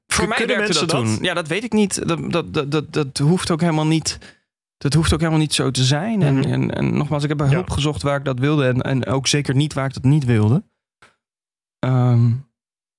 Voor 0.08 0.28
mij 0.28 0.38
kunnen 0.38 0.56
werkte 0.58 0.78
mensen 0.78 0.88
dat 0.88 0.90
dat? 1.06 1.16
toen. 1.16 1.24
Ja, 1.24 1.34
dat 1.34 1.48
weet 1.48 1.64
ik 1.64 1.74
niet. 1.74 2.08
Dat, 2.08 2.32
dat, 2.32 2.54
dat, 2.54 2.72
dat, 2.72 2.94
dat 2.94 3.18
hoeft 3.18 3.52
ook 3.52 3.62
helemaal 3.62 3.86
niet 3.88 4.20
Dat 4.78 4.94
hoeft 4.94 5.14
ook 5.14 5.20
helemaal 5.20 5.40
niet 5.42 5.54
zo 5.54 5.72
te 5.72 5.84
zijn. 5.84 6.22
En, 6.22 6.36
Mhm. 6.36 6.52
en, 6.52 6.72
en 6.76 6.98
nogmaals, 6.98 7.24
ik 7.24 7.30
heb 7.30 7.38
bij 7.38 7.48
Ja. 7.48 7.54
hulp 7.54 7.70
gezocht 7.70 8.02
waar 8.02 8.18
ik 8.18 8.26
dat 8.26 8.40
wilde. 8.40 8.68
En, 8.68 8.82
en 8.82 9.06
ook 9.06 9.28
zeker 9.28 9.56
niet 9.56 9.74
waar 9.74 9.86
ik 9.86 9.94
dat 9.94 10.04
niet 10.04 10.26
wilde. 10.26 10.64
Ehm, 11.80 12.32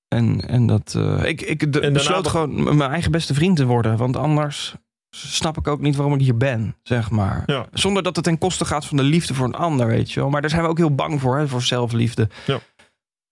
en, 0.08 0.40
en 0.48 0.66
dat. 0.66 0.94
eh, 0.96 1.24
ik 1.24 1.42
ik 1.42 1.72
de- 1.72 1.90
besloot 1.92 2.22
be- 2.22 2.28
gewoon 2.28 2.76
mijn 2.76 2.90
eigen 2.90 3.10
beste 3.10 3.34
vriend 3.34 3.56
te 3.56 3.64
worden. 3.66 3.96
Want 3.96 4.16
anders 4.16 4.74
snap 5.10 5.56
ik 5.58 5.68
ook 5.68 5.80
niet 5.80 5.96
waarom 5.96 6.14
ik 6.14 6.20
hier 6.20 6.36
ben, 6.36 6.76
zeg 6.82 7.10
maar. 7.10 7.42
Ja. 7.46 7.66
Zonder 7.72 8.02
dat 8.02 8.16
het 8.16 8.24
ten 8.24 8.38
koste 8.38 8.64
gaat 8.64 8.86
van 8.86 8.96
de 8.96 9.02
liefde 9.02 9.34
voor 9.34 9.46
een 9.46 9.54
ander, 9.54 9.86
weet 9.86 10.12
je 10.12 10.20
wel. 10.20 10.30
Maar 10.30 10.40
daar 10.40 10.50
zijn 10.50 10.62
we 10.62 10.68
ook 10.68 10.78
heel 10.78 10.94
bang 10.94 11.20
voor, 11.20 11.38
hè, 11.38 11.48
voor 11.48 11.62
zelfliefde. 11.62 12.28
Ja. 12.46 12.58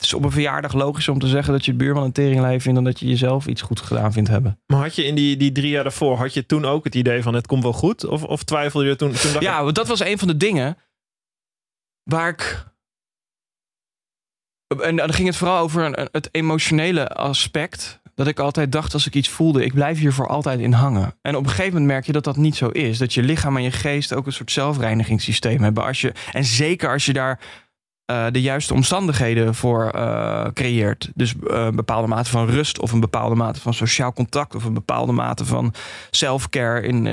Het 0.04 0.12
is 0.12 0.18
op 0.18 0.24
een 0.24 0.32
verjaardag 0.32 0.72
logisch 0.72 1.08
om 1.08 1.18
te 1.18 1.26
zeggen 1.26 1.52
dat 1.52 1.64
je 1.64 1.70
de 1.70 1.76
buurman 1.76 2.04
een 2.04 2.12
teringlijn 2.12 2.60
vindt... 2.60 2.74
dan 2.74 2.84
dat 2.84 3.00
je 3.00 3.06
jezelf 3.06 3.46
iets 3.46 3.62
goed 3.62 3.80
gedaan 3.80 4.12
vindt 4.12 4.28
hebben. 4.28 4.60
Maar 4.66 4.80
had 4.80 4.94
je 4.94 5.04
in 5.04 5.14
die, 5.14 5.36
die 5.36 5.52
drie 5.52 5.70
jaar 5.70 5.82
daarvoor, 5.82 6.16
had 6.16 6.34
je 6.34 6.46
toen 6.46 6.64
ook 6.64 6.84
het 6.84 6.94
idee 6.94 7.22
van 7.22 7.34
het 7.34 7.46
komt 7.46 7.62
wel 7.62 7.72
goed? 7.72 8.04
Of, 8.06 8.22
of 8.22 8.42
twijfelde 8.42 8.86
je 8.86 8.96
toen? 8.96 9.12
toen 9.12 9.32
dacht 9.32 9.44
Ja, 9.44 9.62
want 9.62 9.74
dat 9.74 9.88
was 9.88 10.00
een 10.00 10.18
van 10.18 10.28
de 10.28 10.36
dingen 10.36 10.76
waar 12.02 12.28
ik. 12.28 12.72
En 14.82 14.96
dan 14.96 15.12
ging 15.12 15.28
het 15.28 15.36
vooral 15.36 15.58
over 15.58 16.08
het 16.12 16.28
emotionele 16.30 17.08
aspect. 17.08 18.02
Dat 18.14 18.26
ik 18.26 18.38
altijd 18.38 18.72
dacht 18.72 18.92
als 18.92 19.06
ik 19.06 19.14
iets 19.14 19.28
voelde, 19.28 19.64
ik 19.64 19.74
blijf 19.74 19.98
hier 19.98 20.12
voor 20.12 20.28
altijd 20.28 20.60
in 20.60 20.72
hangen. 20.72 21.18
En 21.22 21.36
op 21.36 21.42
een 21.42 21.48
gegeven 21.48 21.72
moment 21.72 21.90
merk 21.90 22.06
je 22.06 22.12
dat 22.12 22.24
dat 22.24 22.36
niet 22.36 22.56
zo 22.56 22.68
is. 22.68 22.98
Dat 22.98 23.14
je 23.14 23.22
lichaam 23.22 23.56
en 23.56 23.62
je 23.62 23.70
geest 23.70 24.14
ook 24.14 24.26
een 24.26 24.32
soort 24.32 24.50
zelfreinigingssysteem 24.50 25.62
hebben. 25.62 25.84
Als 25.84 26.00
je, 26.00 26.12
en 26.32 26.44
zeker 26.44 26.92
als 26.92 27.06
je 27.06 27.12
daar 27.12 27.40
eh, 28.04 28.26
de 28.30 28.40
juiste 28.40 28.74
omstandigheden 28.74 29.54
voor 29.54 29.90
eh, 29.90 30.46
creëert. 30.52 31.10
Dus 31.14 31.34
eh, 31.36 31.64
een 31.64 31.76
bepaalde 31.76 32.08
mate 32.08 32.30
van 32.30 32.46
rust 32.46 32.78
of 32.78 32.92
een 32.92 33.00
bepaalde 33.00 33.34
mate 33.34 33.60
van 33.60 33.74
sociaal 33.74 34.12
contact 34.12 34.54
of 34.54 34.64
een 34.64 34.74
bepaalde 34.74 35.12
mate 35.12 35.44
van 35.44 35.74
self-care 36.10 36.80
in, 36.82 37.06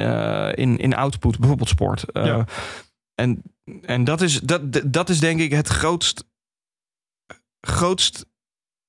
in, 0.53 0.77
in 0.77 0.95
output, 0.95 1.39
bijvoorbeeld 1.39 1.69
sport. 1.69 2.05
Ja. 2.13 2.45
En, 3.15 3.41
en 3.81 4.03
dat, 4.03 4.21
is, 4.21 4.39
dat, 4.39 4.81
dat 4.85 5.09
is 5.09 5.19
denk 5.19 5.39
ik 5.39 5.51
het 5.51 5.67
grootst, 5.67 6.25
grootst, 7.67 8.25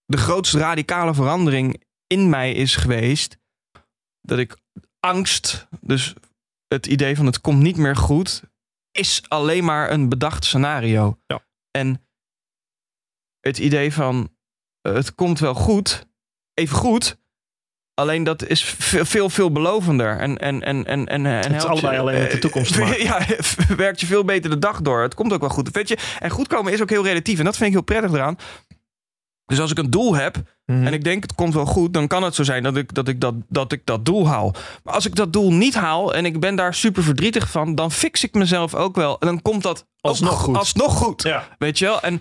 de 0.04 0.16
grootst 0.16 0.54
radicale 0.54 1.14
verandering 1.14 1.82
in 2.06 2.28
mij 2.28 2.52
is 2.52 2.76
geweest. 2.76 3.38
Dat 4.20 4.38
ik 4.38 4.56
angst, 5.00 5.68
dus 5.80 6.14
het 6.68 6.86
idee 6.86 7.16
van 7.16 7.26
het 7.26 7.40
komt 7.40 7.62
niet 7.62 7.76
meer 7.76 7.96
goed, 7.96 8.42
is 8.92 9.22
alleen 9.28 9.64
maar 9.64 9.90
een 9.90 10.08
bedacht 10.08 10.44
scenario. 10.44 11.18
Ja. 11.26 11.40
En 11.78 12.06
het 13.40 13.58
idee 13.58 13.92
van 13.92 14.30
eh, 14.80 14.94
het 14.94 15.14
komt 15.14 15.38
wel 15.38 15.54
goed, 15.54 16.06
even 16.54 16.76
goed. 16.76 17.20
Alleen 17.94 18.24
dat 18.24 18.46
is 18.46 18.64
veel, 18.64 19.04
veel 19.04 19.30
veelbelovender. 19.30 20.18
En, 20.18 20.38
en, 20.38 20.62
en, 20.62 20.86
en, 20.86 21.06
en, 21.06 21.26
en 21.26 21.54
is 21.54 21.64
allebei 21.64 21.98
alleen 21.98 22.18
met 22.18 22.30
de 22.30 22.38
toekomst. 22.38 22.74
Ja, 23.02 23.26
werkt 23.76 24.00
je 24.00 24.06
veel 24.06 24.24
beter 24.24 24.50
de 24.50 24.58
dag 24.58 24.80
door. 24.80 25.02
Het 25.02 25.14
komt 25.14 25.32
ook 25.32 25.40
wel 25.40 25.48
goed. 25.48 25.70
Weet 25.70 25.88
je, 25.88 25.98
en 26.18 26.30
goed 26.30 26.46
komen 26.46 26.72
is 26.72 26.82
ook 26.82 26.90
heel 26.90 27.04
relatief. 27.04 27.38
En 27.38 27.44
dat 27.44 27.56
vind 27.56 27.66
ik 27.68 27.74
heel 27.74 27.84
prettig 27.84 28.12
eraan. 28.12 28.36
Dus 29.44 29.60
als 29.60 29.70
ik 29.70 29.78
een 29.78 29.90
doel 29.90 30.14
heb 30.14 30.36
Mhm. 30.66 30.86
en 30.86 30.92
ik 30.92 31.04
denk 31.04 31.22
het 31.22 31.34
komt 31.34 31.54
wel 31.54 31.64
goed, 31.66 31.94
dan 31.94 32.06
kan 32.06 32.22
het 32.22 32.34
zo 32.34 32.42
zijn 32.42 32.62
dat 32.62 32.76
ik 32.76 32.94
dat, 32.94 33.08
ik 33.08 33.20
dat, 33.20 33.34
dat, 33.48 33.72
ik 33.72 33.80
dat 33.84 34.04
doel 34.04 34.28
haal. 34.28 34.54
Maar 34.84 34.94
als 34.94 35.06
ik 35.06 35.14
dat 35.14 35.32
doel 35.32 35.52
niet 35.52 35.74
haal 35.74 36.14
en 36.14 36.24
ik 36.24 36.40
ben 36.40 36.56
daar 36.56 36.74
super 36.74 37.02
verdrietig 37.02 37.50
van, 37.50 37.74
dan 37.74 37.90
fix 37.92 38.24
ik 38.24 38.34
mezelf 38.34 38.74
ook 38.74 38.96
wel. 38.96 39.18
En 39.20 39.26
dan 39.26 39.42
komt 39.42 39.62
dat 39.62 39.86
Alsnog 40.00 40.40
goed. 40.40 40.56
Alsnog 40.56 40.96
goed. 40.96 41.22
Ja, 41.22 41.48
Weet 41.58 41.78
je 41.78 41.84
wel? 41.84 42.00
En 42.00 42.18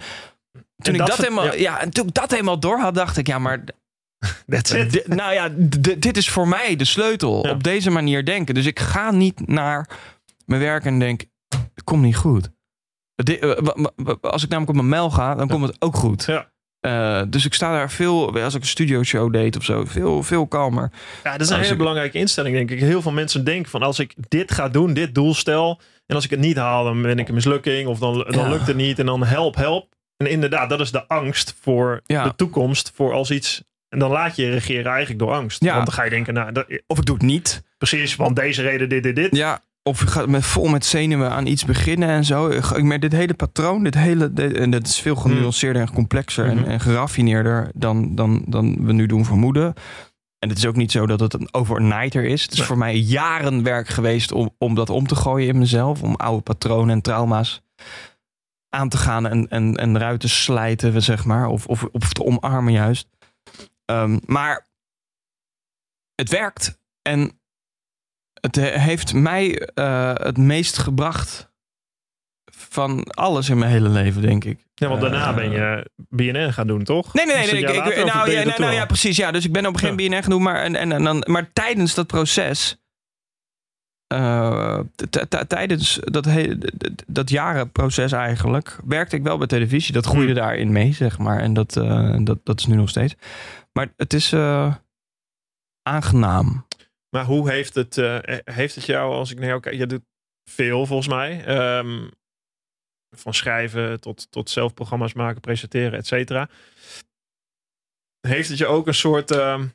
toen, 0.77 0.93
En 0.93 0.93
ik 0.93 1.05
dat 1.05 1.17
helemaal, 1.17 1.45
ja. 1.45 1.53
ja. 1.53 1.79
en 1.79 1.89
toen 1.89 2.07
ik 2.07 2.13
dat 2.13 2.31
helemaal 2.31 2.59
door 2.59 2.79
had, 2.79 2.95
dacht 2.95 3.17
ik, 3.17 3.27
ja, 3.27 3.39
maar 3.39 3.63
that's 4.49 4.71
it. 4.71 5.07
Nou 5.07 5.33
ja, 5.33 5.49
dit 5.97 6.17
is 6.17 6.29
voor 6.29 6.47
mij 6.47 6.75
de 6.75 6.85
sleutel. 6.85 7.45
Ja. 7.45 7.51
Op 7.53 7.63
deze 7.63 7.89
manier 7.89 8.25
denken. 8.25 8.53
Dus 8.55 8.65
ik 8.65 8.79
ga 8.79 9.11
niet 9.11 9.47
naar 9.47 9.89
mijn 10.45 10.61
werk 10.61 10.85
en 10.85 10.99
denk, 10.99 11.23
het 11.49 11.83
komt 11.83 12.01
niet 12.03 12.15
goed. 12.17 12.49
Eh, 13.15 13.51
Als 14.21 14.43
ik 14.43 14.49
namelijk 14.49 14.69
op 14.69 14.75
mijn 14.75 14.87
mail 14.89 15.09
ga, 15.09 15.35
dan 15.35 15.47
komt 15.47 15.67
het 15.67 15.81
ook 15.81 15.95
goed. 15.95 16.25
Ja. 16.25 16.51
Eh, 16.81 17.21
dus 17.27 17.45
ik 17.45 17.53
sta 17.53 17.71
daar 17.71 17.91
veel, 17.91 18.41
als 18.41 18.55
ik 18.55 18.61
een 18.61 18.67
studio 18.67 19.03
show 19.03 19.33
deed 19.33 19.57
of 19.57 19.63
zo, 19.63 19.85
veel, 19.85 20.23
veel 20.23 20.47
kalmer. 20.47 20.91
Ja, 21.23 21.31
dat 21.31 21.41
is 21.41 21.47
een 21.47 21.53
Als 21.53 21.61
hele 21.61 21.71
ik- 21.71 21.77
belangrijke 21.77 22.17
instelling, 22.17 22.55
denk 22.55 22.71
ik. 22.71 22.79
Heel 22.79 23.01
veel 23.01 23.11
mensen 23.11 23.43
denken 23.43 23.71
van 23.71 23.81
als 23.81 23.99
ik 23.99 24.13
dit 24.27 24.51
ga 24.51 24.69
doen, 24.69 24.93
dit 24.93 25.15
doel 25.15 25.33
stel, 25.33 25.79
en 26.05 26.15
als 26.15 26.23
ik 26.25 26.29
het 26.29 26.39
niet 26.39 26.57
haal, 26.57 26.83
dan 26.83 27.01
ben 27.01 27.19
ik 27.19 27.27
een 27.27 27.33
mislukking, 27.33 27.87
of 27.87 27.99
dan, 27.99 28.13
dan 28.17 28.43
Ja. 28.43 28.49
lukt 28.49 28.67
het 28.67 28.75
niet, 28.75 28.99
en 28.99 29.05
dan 29.05 29.23
help, 29.23 29.55
help. 29.55 29.93
En 30.17 30.29
inderdaad, 30.29 30.69
dat 30.69 30.79
is 30.79 30.91
de 30.91 31.07
angst 31.07 31.55
voor 31.61 32.01
Ja. 32.05 32.23
de 32.23 32.35
toekomst, 32.35 32.91
voor 32.95 33.13
als 33.13 33.31
iets. 33.31 33.63
En 33.89 33.99
dan 33.99 34.11
laat 34.11 34.35
je 34.35 34.43
je 34.45 34.51
regeren 34.51 34.91
eigenlijk 34.91 35.19
door 35.19 35.31
angst. 35.31 35.63
Ja. 35.63 35.73
Want 35.73 35.85
dan 35.85 35.95
ga 35.95 36.03
je 36.03 36.09
denken, 36.09 36.33
nou, 36.33 36.51
dat, 36.51 36.65
Of 36.87 36.97
ik 36.97 37.05
doe 37.05 37.15
het 37.15 37.23
niet. 37.25 37.63
precies, 37.77 38.15
want 38.15 38.35
deze 38.35 38.61
reden, 38.61 38.89
dit, 38.89 39.03
dit, 39.03 39.15
dit. 39.15 39.35
Ja. 39.35 39.61
Of 39.83 40.01
ik 40.01 40.07
ga 40.09 40.25
met, 40.25 40.45
vol 40.45 40.67
met 40.67 40.85
zenuwen 40.85 41.31
aan 41.31 41.45
iets 41.45 41.65
beginnen 41.65 42.09
en 42.09 42.23
zo. 42.25 42.49
Ik, 42.49 42.83
merk 42.83 43.01
dit 43.01 43.11
hele 43.11 43.33
patroon, 43.33 43.83
dit 43.83 43.95
hele, 43.95 44.33
dit- 44.33 44.53
en 44.53 44.71
dat 44.71 44.87
is 44.87 44.99
veel 44.99 45.15
genuanceerder 45.15 45.81
en 45.81 45.93
complexer 45.93 46.45
Mhm. 46.45 46.57
en, 46.57 46.65
en 46.65 46.79
geraffineerder 46.79 47.71
dan, 47.73 48.15
dan, 48.15 48.43
dan 48.47 48.85
we 48.85 48.93
nu 48.93 49.05
doen 49.05 49.25
vermoeden. 49.25 49.73
En 50.39 50.49
het 50.49 50.57
is 50.57 50.65
ook 50.65 50.75
niet 50.75 50.91
zo 50.91 51.05
dat 51.07 51.19
het 51.19 51.33
een 51.33 51.53
overnighter 51.53 52.23
is. 52.25 52.41
Het 52.41 52.51
is 52.51 52.57
Nee. 52.57 52.67
voor 52.67 52.77
mij 52.77 52.95
jaren 52.97 53.63
werk 53.63 53.87
geweest 53.87 54.31
om, 54.31 54.55
om 54.57 54.75
dat 54.75 54.89
om 54.89 55.07
te 55.07 55.15
gooien 55.15 55.47
in 55.47 55.57
mezelf. 55.57 56.01
Om 56.03 56.15
oude 56.15 56.41
patronen 56.41 56.89
en 56.95 57.01
trauma's 57.01 57.61
aan 58.69 58.89
te 58.89 58.97
gaan 58.97 59.27
en, 59.27 59.47
en, 59.49 59.75
en 59.75 59.95
eruit 59.95 60.19
te 60.19 60.27
slijten, 60.29 61.01
zeg 61.01 61.25
maar. 61.25 61.47
Of, 61.47 61.65
of, 61.67 61.83
of 61.91 62.13
te 62.13 62.23
omarmen 62.23 62.73
juist. 62.73 63.07
Ehm, 63.85 64.19
maar 64.25 64.67
het 66.15 66.29
werkt. 66.29 66.79
En 67.01 67.39
het 68.41 68.55
he- 68.55 68.79
heeft 68.79 69.13
mij 69.13 69.59
eh, 69.59 70.13
het 70.13 70.37
meest 70.37 70.77
gebracht 70.77 71.49
van 72.53 73.03
alles 73.03 73.49
in 73.49 73.57
mijn 73.57 73.71
hele 73.71 73.89
leven, 73.89 74.21
denk 74.21 74.43
ik. 74.43 74.65
Ja, 74.73 74.87
want 74.87 75.01
daarna 75.01 75.29
Eh, 75.29 75.35
ben 75.35 75.51
je 75.51 75.89
BNN 76.09 76.53
gaan 76.53 76.67
doen, 76.67 76.83
toch? 76.83 77.13
Nee, 77.13 77.25
nee, 77.25 77.35
nee. 77.35 77.45
Ik, 77.45 77.69
ik- 77.69 77.75
nou, 78.05 78.31
ja, 78.31 78.43
nou, 78.43 78.53
toen 78.55 78.71
ja, 78.73 78.85
precies. 78.85 79.17
Ja, 79.17 79.31
dus 79.31 79.45
ik 79.45 79.51
ben 79.51 79.65
op 79.65 79.73
een 79.73 79.79
gegeven 79.79 79.95
moment 80.03 80.15
BNN 80.15 80.23
genoemd. 80.23 80.43
Maar, 80.43 80.61
en, 80.63 80.75
en, 80.75 80.91
en 80.91 81.03
dan, 81.03 81.23
maar 81.27 81.53
tijdens 81.53 81.93
dat 81.93 82.07
proces... 82.07 82.79
eh, 84.07 84.79
tijdens 85.47 85.99
dat, 86.03 86.25
hele, 86.25 86.71
dat 87.07 87.29
jarenproces 87.29 88.11
eigenlijk... 88.11 88.77
werkte 88.85 89.15
ik 89.15 89.23
wel 89.23 89.37
bij 89.37 89.47
televisie. 89.47 89.93
Dat 89.93 90.05
groeide 90.05 90.31
Hmm. 90.31 90.41
daarin 90.41 90.71
mee, 90.71 90.93
zeg 90.93 91.17
maar. 91.17 91.39
En 91.39 91.53
dat, 91.53 91.77
eh, 91.77 92.15
dat, 92.23 92.39
dat 92.43 92.59
is 92.59 92.65
nu 92.65 92.75
nog 92.75 92.89
steeds. 92.89 93.15
Maar 93.73 93.93
het 93.97 94.13
is 94.13 94.31
eh, 94.33 94.75
aangenaam. 95.83 96.65
Maar 97.15 97.25
hoe 97.25 97.49
heeft 97.51 97.75
het, 97.75 97.97
eh, 97.97 98.17
heeft 98.43 98.75
het 98.75 98.85
jou, 98.85 99.13
als 99.13 99.31
ik 99.31 99.39
naar 99.39 99.47
jou 99.47 99.59
kijk, 99.59 99.75
je 99.75 99.85
doet 99.87 100.03
veel 100.49 100.85
volgens 100.85 101.07
mij. 101.07 101.45
Ehm, 101.45 102.09
van 103.15 103.33
schrijven 103.33 103.99
tot, 103.99 104.31
tot 104.31 104.49
zelf 104.49 104.73
programma's 104.73 105.13
maken, 105.13 105.41
presenteren, 105.41 105.99
et 105.99 106.07
cetera. 106.07 106.49
Heeft 108.27 108.49
het 108.49 108.57
je 108.57 108.65
ook 108.65 108.87
een 108.87 108.93
soort, 108.93 109.31
ehm, 109.31 109.67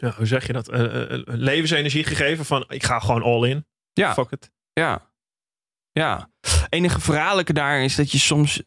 ja, 0.00 0.10
hoe 0.16 0.26
zeg 0.26 0.46
je 0.46 0.52
dat, 0.52 0.68
Eh, 0.68 1.12
eh, 1.12 1.22
levensenergie 1.26 2.04
gegeven 2.04 2.44
van 2.44 2.64
ik 2.68 2.82
ga 2.82 2.98
gewoon 2.98 3.22
all 3.22 3.48
in, 3.48 3.66
Ja. 3.92 4.12
fuck 4.14 4.30
it. 4.30 4.50
Ja. 4.72 5.10
Ja. 5.90 6.30
Enige 6.68 7.00
verhaallijke 7.00 7.52
daar 7.52 7.82
is 7.82 7.96
dat 7.96 8.12
je 8.12 8.18
soms, 8.18 8.62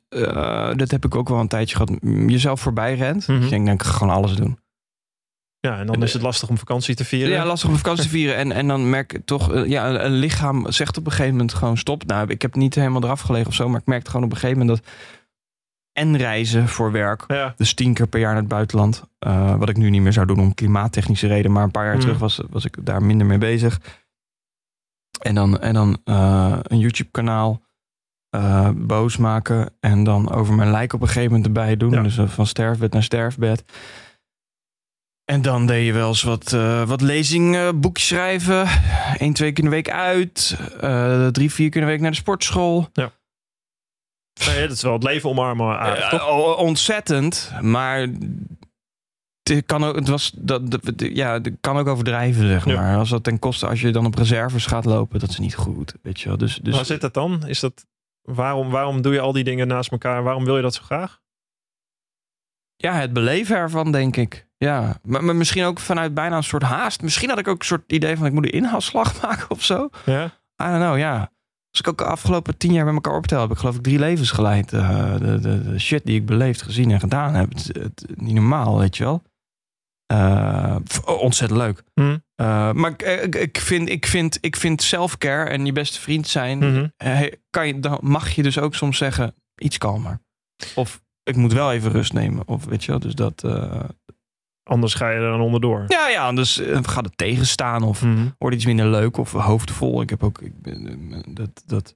dat 0.78 0.92
heb 0.92 1.06
ik 1.06 1.16
ook 1.16 1.30
wel 1.30 1.40
een 1.40 1.48
tijdje 1.48 1.76
gehad, 1.76 1.98
jezelf 2.32 2.62
voorbij 2.62 2.96
rent. 2.96 3.28
Mhm. 3.28 3.36
Dus 3.40 3.44
je 3.44 3.50
denkt, 3.50 3.66
nou, 3.66 3.78
ik 3.78 3.84
gewoon 3.84 4.14
alles 4.16 4.36
doen. 4.36 4.60
Ja, 5.66 5.80
en 5.80 5.86
dan 5.88 6.04
is 6.04 6.14
het 6.14 6.22
lastig 6.22 6.50
om 6.50 6.58
vakantie 6.58 6.96
te 6.96 7.06
vieren. 7.06 7.34
Ja, 7.34 7.46
lastig 7.46 7.70
om 7.70 7.76
vakantie 7.76 8.04
te 8.04 8.10
vieren. 8.10 8.36
En, 8.36 8.52
en 8.52 8.68
dan 8.68 8.90
merk 8.90 9.14
ik 9.14 9.26
toch, 9.26 9.54
eh, 9.54 9.66
ja, 9.66 9.90
een, 9.90 10.06
een 10.06 10.12
lichaam 10.12 10.72
zegt 10.72 10.98
op 10.98 11.06
een 11.06 11.12
gegeven 11.12 11.32
moment 11.32 11.54
gewoon 11.54 11.78
stop. 11.78 12.06
Nou, 12.06 12.30
ik 12.30 12.42
heb 12.42 12.56
niet 12.56 12.76
helemaal 12.76 13.04
eraf 13.04 13.22
gelegen 13.22 13.48
of 13.48 13.54
zo, 13.54 13.70
maar 13.70 13.80
ik 13.80 13.86
merkte 13.86 14.10
gewoon 14.10 14.26
op 14.26 14.32
een 14.32 14.38
gegeven 14.38 14.60
moment 14.66 14.78
dat 14.78 14.94
en 15.94 16.18
reizen 16.18 16.68
voor 16.68 16.92
werk, 16.92 17.24
Ja, 17.28 17.54
dus 17.58 17.74
tien 17.74 17.94
keer 17.94 18.08
per 18.08 18.20
jaar 18.20 18.32
naar 18.32 18.40
het 18.40 18.50
buitenland, 18.50 19.04
eh, 19.20 19.56
wat 19.56 19.70
ik 19.70 19.78
nu 19.78 19.90
niet 19.90 20.02
meer 20.02 20.14
zou 20.14 20.26
doen 20.26 20.40
om 20.40 20.54
klimaattechnische 20.54 21.28
reden, 21.28 21.52
maar 21.52 21.64
een 21.64 21.72
paar 21.72 21.86
jaar 21.86 21.94
Mhm. 21.94 22.02
terug 22.04 22.18
was, 22.20 22.42
was 22.50 22.66
ik 22.66 22.78
daar 22.86 23.04
minder 23.04 23.28
mee 23.28 23.38
bezig. 23.38 23.80
En 25.22 25.36
dan, 25.36 25.60
en 25.60 25.74
dan 25.74 25.98
eh, 26.04 26.58
een 26.62 26.80
YouTube-kanaal 26.80 27.64
boos 28.76 29.18
maken 29.18 29.70
en 29.80 30.04
dan 30.04 30.32
over 30.32 30.54
mijn 30.54 30.72
lijk 30.72 30.94
op 30.94 31.02
een 31.02 31.08
gegeven 31.08 31.30
moment 31.30 31.46
erbij 31.46 31.78
doen. 31.78 31.92
Ja. 31.92 32.02
Dus 32.02 32.20
van 32.26 32.48
sterfbed 32.48 32.94
naar 32.94 33.04
sterfbed. 33.04 33.64
En 35.26 35.42
dan 35.42 35.66
deed 35.68 35.86
je 35.86 35.94
wel 35.94 36.08
eens 36.08 36.24
wat, 36.24 36.54
eh 36.54 36.88
wat 36.88 37.02
lezingen, 37.02 37.80
boekjes 37.80 38.08
schrijven. 38.08 38.68
Eén, 39.18 39.34
twee 39.34 39.52
keer 39.52 39.64
in 39.64 39.70
de 39.70 39.76
week 39.76 39.90
uit. 39.90 40.58
eh, 40.80 41.28
drie, 41.28 41.52
vier 41.52 41.70
keer 41.70 41.82
in 41.82 41.88
de 41.88 41.92
week 41.94 42.02
naar 42.02 42.12
de 42.12 42.18
sportschool. 42.18 42.90
nee, 42.94 44.62
dat 44.68 44.72
is 44.72 44.82
wel 44.82 44.94
het 44.94 45.04
leven 45.04 45.30
omarmen 45.30 45.80
aardig, 45.80 46.04
Eh, 46.04 46.10
toch? 46.10 46.58
ontzettend. 46.58 47.52
Maar 47.62 48.08
het 49.44 49.66
kan 49.66 49.84
ook, 49.84 49.96
het 49.96 50.08
was, 50.08 50.32
dat, 50.36 50.72
dat, 50.72 50.82
ja, 50.98 51.34
het 51.34 51.52
kan 51.62 51.78
ook 51.78 51.88
overdrijven, 51.88 52.48
zeg 52.48 52.66
Ja. 52.66 52.76
maar. 52.76 52.98
Als 52.98 53.10
dat 53.10 53.24
ten 53.24 53.40
koste, 53.40 53.68
als 53.68 53.82
je 53.82 53.92
dan 53.92 54.06
op 54.06 54.16
reserves 54.16 54.66
gaat 54.66 54.86
lopen, 54.86 55.20
dat 55.20 55.30
is 55.30 55.40
niet 55.40 55.56
goed. 55.56 55.94
Weet 56.02 56.20
je 56.22 56.28
wel. 56.28 56.38
Dus, 56.38 56.56
dus 56.56 56.76
Waar 56.76 56.86
zit 56.86 57.02
dat 57.02 57.14
dan? 57.14 57.48
Is 57.48 57.60
dat, 57.60 57.86
waarom, 58.22 58.70
waarom 58.70 59.02
doe 59.02 59.14
je 59.14 59.20
al 59.20 59.32
die 59.32 59.44
dingen 59.44 59.68
naast 59.68 59.92
elkaar? 59.92 60.24
Waarom 60.24 60.46
wil 60.46 60.56
je 60.56 60.62
dat 60.62 60.74
zo 60.74 60.82
graag? 60.84 61.22
ja, 62.78 62.94
het 63.00 63.14
beleven 63.14 63.56
ervan, 63.56 63.92
denk 63.92 64.16
ik. 64.18 64.45
Ja, 64.58 65.00
maar, 65.04 65.24
maar 65.24 65.36
misschien 65.36 65.64
ook 65.64 65.80
vanuit 65.80 66.14
bijna 66.14 66.36
een 66.38 66.44
soort 66.44 66.64
haast. 66.64 67.02
Misschien 67.02 67.30
had 67.30 67.40
ik 67.40 67.48
ook 67.48 67.60
een 67.60 67.66
soort 67.66 67.92
idee 67.92 68.18
van 68.18 68.26
ik 68.26 68.34
moet 68.34 68.46
een 68.46 68.52
inhaalslag 68.52 69.14
maken 69.22 69.50
of 69.50 69.64
zo. 69.64 69.90
Ja, 70.06 70.26
I 70.62 70.66
don't 70.66 70.78
know, 70.84 70.98
ja. 70.98 71.20
Als 71.70 71.80
ik 71.80 71.88
ook 71.88 71.98
de 71.98 72.04
afgelopen 72.06 72.58
tien 72.58 72.74
jaar 72.74 72.86
bij 72.86 72.94
elkaar 72.94 73.16
optel, 73.16 73.42
heb 73.42 73.52
ik 73.52 73.58
geloof 73.58 73.76
ik 73.76 73.84
drie 73.84 74.00
levens 74.00 74.32
geleid. 74.32 74.74
Eh, 74.74 75.14
de, 75.18 75.40
de, 75.40 75.64
de 75.72 75.80
shit 75.80 76.06
die 76.06 76.16
ik 76.16 76.26
beleefd, 76.26 76.62
gezien 76.62 76.92
en 76.92 77.00
gedaan 77.00 77.34
heb. 77.34 77.50
Het, 77.54 77.66
het- 77.74 78.06
niet 78.16 78.34
normaal, 78.34 78.78
weet 78.80 78.98
je 78.98 79.04
wel. 79.04 79.22
F- 80.92 81.06
ontzettend 81.06 81.60
leuk. 81.60 81.84
Hm. 81.94 82.18
Eh, 82.36 82.72
maar 82.72 82.92
ik, 82.92 83.36
ik, 83.36 83.58
vind, 83.60 83.90
ik 83.90 84.06
vind, 84.06 84.38
ik 84.42 84.56
vind 84.56 84.82
self-care 84.82 85.50
en 85.50 85.66
je 85.66 85.72
beste 85.72 86.02
vriend 86.02 86.28
zijn, 86.28 86.58
Mhm. 86.58 86.88
kan 87.50 87.68
je, 87.68 87.80
dan 87.80 87.98
mag 88.02 88.30
je 88.30 88.44
dus 88.44 88.60
ook 88.60 88.76
soms 88.76 88.98
zeggen, 88.98 89.36
iets 89.56 89.78
kalmer. 89.78 90.20
Of 90.76 91.02
ik 91.24 91.36
moet 91.36 91.54
wel 91.54 91.72
even 91.72 91.92
rust 91.92 92.14
nemen. 92.14 92.48
Of 92.48 92.66
weet 92.66 92.84
je 92.84 92.92
wel, 92.92 93.00
dus 93.00 93.16
dat... 93.16 93.44
Anders 94.70 94.94
ga 94.94 95.10
je 95.10 95.16
er 95.16 95.30
dan 95.32 95.42
onderdoor. 95.42 95.84
ja, 95.88 96.08
ja, 96.10 96.34
dus 96.34 96.60
eh, 96.60 96.80
gaat 96.82 97.06
het 97.06 97.18
tegenstaan 97.18 97.84
of 97.84 98.02
Mhm. 98.04 98.28
wordt 98.38 98.56
iets 98.56 98.66
minder 98.66 98.88
leuk 98.88 99.18
of 99.18 99.32
hoofdvol. 99.32 100.02
Ik 100.02 100.10
heb 100.10 100.24
ook, 100.24 100.42
ik 100.42 100.62
ben, 100.62 100.88
eh, 101.12 101.20
dat, 101.28 101.64
dat, 101.66 101.96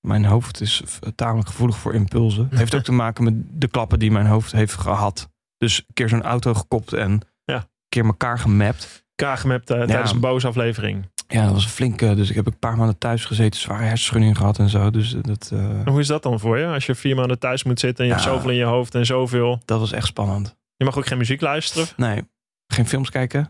mijn 0.00 0.24
hoofd 0.24 0.60
is 0.60 0.82
tamelijk 1.14 1.48
gevoelig 1.48 1.76
voor 1.76 1.94
impulsen. 1.94 2.48
Heeft 2.54 2.74
ook 2.74 2.82
te 2.82 2.92
maken 2.92 3.24
met 3.24 3.34
de 3.60 3.68
klappen 3.68 3.98
die 3.98 4.10
mijn 4.10 4.26
hoofd 4.26 4.52
heeft 4.52 4.74
gehad. 4.74 5.28
Dus 5.58 5.78
een 5.78 5.94
keer 5.94 6.08
zo'n 6.08 6.22
auto 6.22 6.54
gekopt 6.54 6.92
en 6.92 7.20
Ja. 7.44 7.54
een 7.56 7.64
keer 7.88 8.04
elkaar 8.04 8.38
gemapt. 8.38 9.04
Kraagmapt 9.14 9.70
eh, 9.70 9.82
tijdens 9.82 10.12
een 10.12 10.20
boze 10.20 10.46
aflevering. 10.46 11.08
Ja, 11.28 11.44
dat 11.44 11.52
was 11.52 11.64
een 11.64 11.70
flinke. 11.70 12.14
Dus 12.14 12.28
ik 12.30 12.34
heb 12.36 12.46
een 12.46 12.58
paar 12.58 12.76
maanden 12.76 12.98
thuis 12.98 13.24
gezeten, 13.24 13.60
zware 13.60 13.82
hersenschudding 13.82 14.36
gehad 14.36 14.58
en 14.58 14.68
zo. 14.68 14.90
Dus 14.90 15.10
dat, 15.22 15.50
En 15.52 15.88
hoe 15.88 16.00
is 16.00 16.06
dat 16.06 16.22
dan 16.22 16.40
voor 16.40 16.58
je? 16.58 16.66
Als 16.66 16.86
je 16.86 16.94
vier 16.94 17.16
maanden 17.16 17.38
thuis 17.38 17.64
moet 17.64 17.80
zitten 17.80 18.04
en 18.04 18.10
je 18.10 18.16
hebt 18.16 18.26
Ja. 18.26 18.32
zoveel 18.34 18.50
in 18.50 18.56
je 18.56 18.64
hoofd 18.64 18.94
en 18.94 19.06
zoveel. 19.06 19.60
dat 19.64 19.78
was 19.80 19.92
echt 19.92 20.06
spannend. 20.06 20.56
Je 20.76 20.84
mag 20.84 20.96
ook 20.98 21.06
geen 21.06 21.18
muziek 21.18 21.40
luisteren. 21.40 21.86
Nee, 21.96 22.28
geen 22.66 22.86
films 22.86 23.10
kijken. 23.10 23.40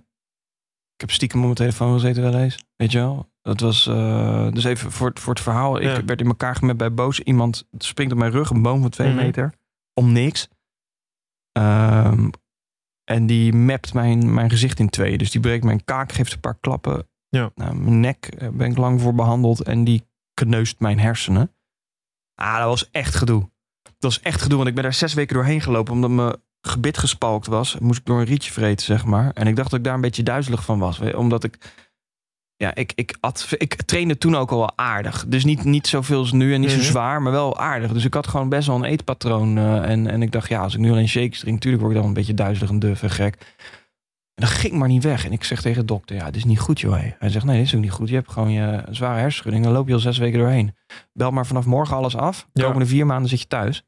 Ik 0.94 1.00
heb 1.00 1.10
stiekem 1.10 1.38
op 1.38 1.44
mijn 1.44 1.56
telefoon 1.56 1.92
gezeten 1.92 2.22
wel 2.22 2.38
eens. 2.40 2.58
Weet 2.76 2.92
je 2.92 2.98
wel? 2.98 3.30
Dat 3.42 3.60
was, 3.60 3.86
eh, 3.86 4.50
dus 4.52 4.64
even 4.64 4.92
voor 4.92 5.08
het, 5.08 5.20
voor 5.20 5.34
het 5.34 5.42
verhaal. 5.42 5.80
Ja. 5.80 5.96
Ik 5.98 6.06
werd 6.06 6.20
in 6.20 6.26
elkaar 6.26 6.54
gemet 6.56 6.76
bij 6.76 6.94
boos. 6.94 7.20
Iemand 7.20 7.66
springt 7.78 8.12
op 8.12 8.18
mijn 8.18 8.30
rug, 8.30 8.50
een 8.50 8.62
boom 8.62 8.80
van 8.80 8.90
twee 8.90 9.08
Mhm. 9.08 9.16
meter. 9.16 9.54
Om 9.94 10.12
niks. 10.12 10.48
Ehm, 11.52 12.30
en 13.04 13.26
die 13.26 13.52
mapt 13.52 13.94
mijn, 13.94 14.34
mijn 14.34 14.50
gezicht 14.50 14.78
in 14.78 14.88
twee. 14.88 15.18
Dus 15.18 15.30
die 15.30 15.40
breekt 15.40 15.64
mijn 15.64 15.84
kaak, 15.84 16.12
geeft 16.12 16.32
een 16.32 16.40
paar 16.40 16.58
klappen. 16.60 17.08
Ja. 17.28 17.50
Nou, 17.54 17.74
mijn 17.76 18.00
nek 18.00 18.26
eh, 18.26 18.48
ben 18.48 18.70
ik 18.70 18.76
lang 18.76 19.00
voor 19.00 19.14
behandeld. 19.14 19.62
En 19.62 19.84
die 19.84 20.06
kneust 20.34 20.80
mijn 20.80 20.98
hersenen. 20.98 21.54
Ah, 22.34 22.58
dat 22.58 22.66
was 22.68 22.90
echt 22.90 23.14
gedoe. 23.14 23.50
Dat 23.82 23.94
was 23.98 24.20
echt 24.20 24.42
gedoe, 24.42 24.56
want 24.56 24.68
ik 24.68 24.74
ben 24.74 24.82
daar 24.82 24.92
zes 24.94 25.14
weken 25.14 25.34
doorheen 25.34 25.60
gelopen. 25.60 25.92
Omdat 25.92 26.10
mijn 26.10 26.36
gebit 26.68 26.98
gespalkt 26.98 27.46
was. 27.46 27.78
Moest 27.78 27.98
ik 28.00 28.06
door 28.06 28.18
een 28.18 28.24
rietje 28.24 28.52
vreten, 28.52 28.86
zeg 28.86 29.04
maar. 29.04 29.30
En 29.34 29.46
ik 29.46 29.56
dacht 29.56 29.70
dat 29.70 29.78
ik 29.78 29.84
daar 29.84 29.94
een 29.94 30.00
beetje 30.00 30.22
duizelig 30.22 30.64
van 30.64 30.78
was. 30.78 30.96
je, 30.96 31.18
Omdat 31.18 31.44
ik... 31.44 31.74
Ja, 32.56 32.74
ik, 32.74 32.92
ik, 32.94 33.16
at, 33.20 33.46
ik 33.58 33.74
trainde 33.82 34.18
toen 34.18 34.36
ook 34.36 34.50
al 34.50 34.58
wel 34.58 34.72
aardig. 34.76 35.24
Dus 35.28 35.44
niet, 35.44 35.64
niet 35.64 35.86
zoveel 35.86 36.18
als 36.18 36.32
nu 36.32 36.54
en 36.54 36.60
niet 36.60 36.70
Mhm. 36.70 36.78
zo 36.78 36.84
zwaar, 36.84 37.22
maar 37.22 37.32
wel 37.32 37.58
aardig. 37.58 37.92
Dus 37.92 38.04
ik 38.04 38.14
had 38.14 38.26
gewoon 38.26 38.48
best 38.48 38.66
wel 38.66 38.76
een 38.76 38.84
eetpatroon. 38.84 39.58
eh, 39.58 39.90
en, 39.90 40.06
en 40.10 40.22
ik 40.22 40.32
dacht, 40.32 40.48
ja, 40.48 40.60
als 40.62 40.74
ik 40.74 40.80
nu 40.80 40.90
alleen 40.90 41.08
shakes 41.08 41.38
drink... 41.38 41.54
natuurlijk 41.54 41.82
word 41.82 41.94
ik 41.94 42.00
dan 42.00 42.08
een 42.10 42.16
beetje 42.16 42.34
duizelig 42.34 42.70
en 42.70 42.78
duf 42.78 43.02
en 43.02 43.10
gek. 43.10 43.34
En 44.34 44.42
dat 44.46 44.50
ging 44.50 44.72
maar 44.72 44.88
niet 44.88 45.02
weg. 45.04 45.24
En 45.24 45.32
ik 45.32 45.44
zeg 45.44 45.60
tegen 45.60 45.80
de 45.80 45.86
dokter, 45.86 46.16
ja, 46.16 46.24
dit 46.26 46.36
is 46.36 46.44
niet 46.44 46.58
goed, 46.60 46.80
joh. 46.80 46.98
Hij 47.18 47.28
zegt, 47.30 47.44
nee, 47.44 47.56
dit 47.56 47.66
is 47.66 47.74
ook 47.74 47.80
niet 47.80 47.90
goed. 47.90 48.08
Je 48.08 48.14
hebt 48.14 48.30
gewoon 48.32 48.50
je 48.50 48.82
zware 48.90 49.18
hersenschudding. 49.18 49.64
Dan 49.64 49.72
loop 49.72 49.86
je 49.88 49.94
al 49.94 50.00
zes 50.00 50.18
weken 50.18 50.38
doorheen. 50.38 50.74
Bel 51.12 51.30
maar 51.30 51.46
vanaf 51.46 51.64
morgen 51.66 51.96
alles 51.96 52.16
af. 52.16 52.48
De 52.52 52.60
Ja. 52.60 52.66
komende 52.66 52.86
vier 52.88 53.06
maanden 53.06 53.28
zit 53.28 53.40
je 53.40 53.46
thuis. 53.46 53.82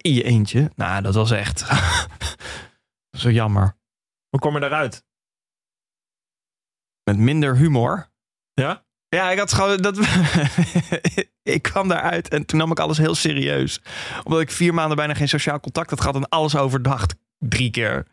In 0.00 0.12
je 0.12 0.22
eentje. 0.22 0.70
Nou, 0.76 1.02
dat 1.02 1.14
was 1.14 1.30
echt... 1.30 1.66
Zo 3.18 3.30
jammer. 3.30 3.76
Hoe 4.28 4.40
kom 4.40 4.54
je 4.54 4.60
daaruit? 4.60 5.04
Met 7.04 7.16
minder 7.16 7.56
humor. 7.56 8.10
Ja? 8.54 8.86
Ja, 9.08 9.30
ik 9.30 9.38
had 9.38 9.52
gewoon 9.52 9.76
dat. 9.76 9.98
ik 11.42 11.62
kwam 11.62 11.88
daaruit 11.88 12.28
en 12.28 12.46
toen 12.46 12.58
nam 12.58 12.70
ik 12.70 12.78
alles 12.78 12.98
heel 12.98 13.14
serieus. 13.14 13.80
Omdat 14.24 14.40
ik 14.40 14.50
vier 14.50 14.74
maanden 14.74 14.96
bijna 14.96 15.14
geen 15.14 15.28
sociaal 15.28 15.60
contact 15.60 15.90
had 15.90 16.00
gehad 16.00 16.16
en 16.16 16.28
alles 16.28 16.56
overdacht. 16.56 17.14
Drie 17.38 17.70
keer. 17.70 18.06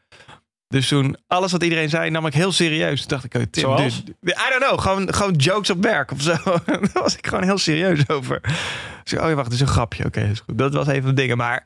Dus 0.67 0.87
toen, 0.87 1.17
alles 1.27 1.51
wat 1.51 1.63
iedereen 1.63 1.89
zei, 1.89 2.09
nam 2.09 2.25
ik 2.25 2.33
heel 2.33 2.51
serieus. 2.51 2.99
Toen 2.99 3.07
dacht 3.09 3.23
ik, 3.23 3.33
oh, 3.35 3.41
Tim, 3.41 3.61
Zoals? 3.63 4.03
dude, 4.03 4.15
I 4.21 4.49
don't 4.49 4.63
know, 4.63 4.79
gewoon, 4.79 5.13
gewoon 5.13 5.33
jokes 5.33 5.69
op 5.69 5.83
werk 5.83 6.11
of 6.11 6.21
zo. 6.21 6.35
Daar 6.65 6.89
was 6.93 7.17
ik 7.17 7.27
gewoon 7.27 7.43
heel 7.43 7.57
serieus 7.57 8.09
over. 8.09 8.41
Dus 9.03 9.13
ik, 9.13 9.21
oh 9.21 9.27
ja, 9.27 9.33
wacht, 9.33 9.45
het 9.45 9.53
is 9.55 9.61
een 9.61 9.67
grapje. 9.67 10.05
Oké, 10.05 10.21
is 10.21 10.39
goed. 10.39 10.57
Dat 10.57 10.73
was 10.73 10.87
even 10.87 11.03
van 11.03 11.15
dingen. 11.15 11.37
Maar 11.37 11.63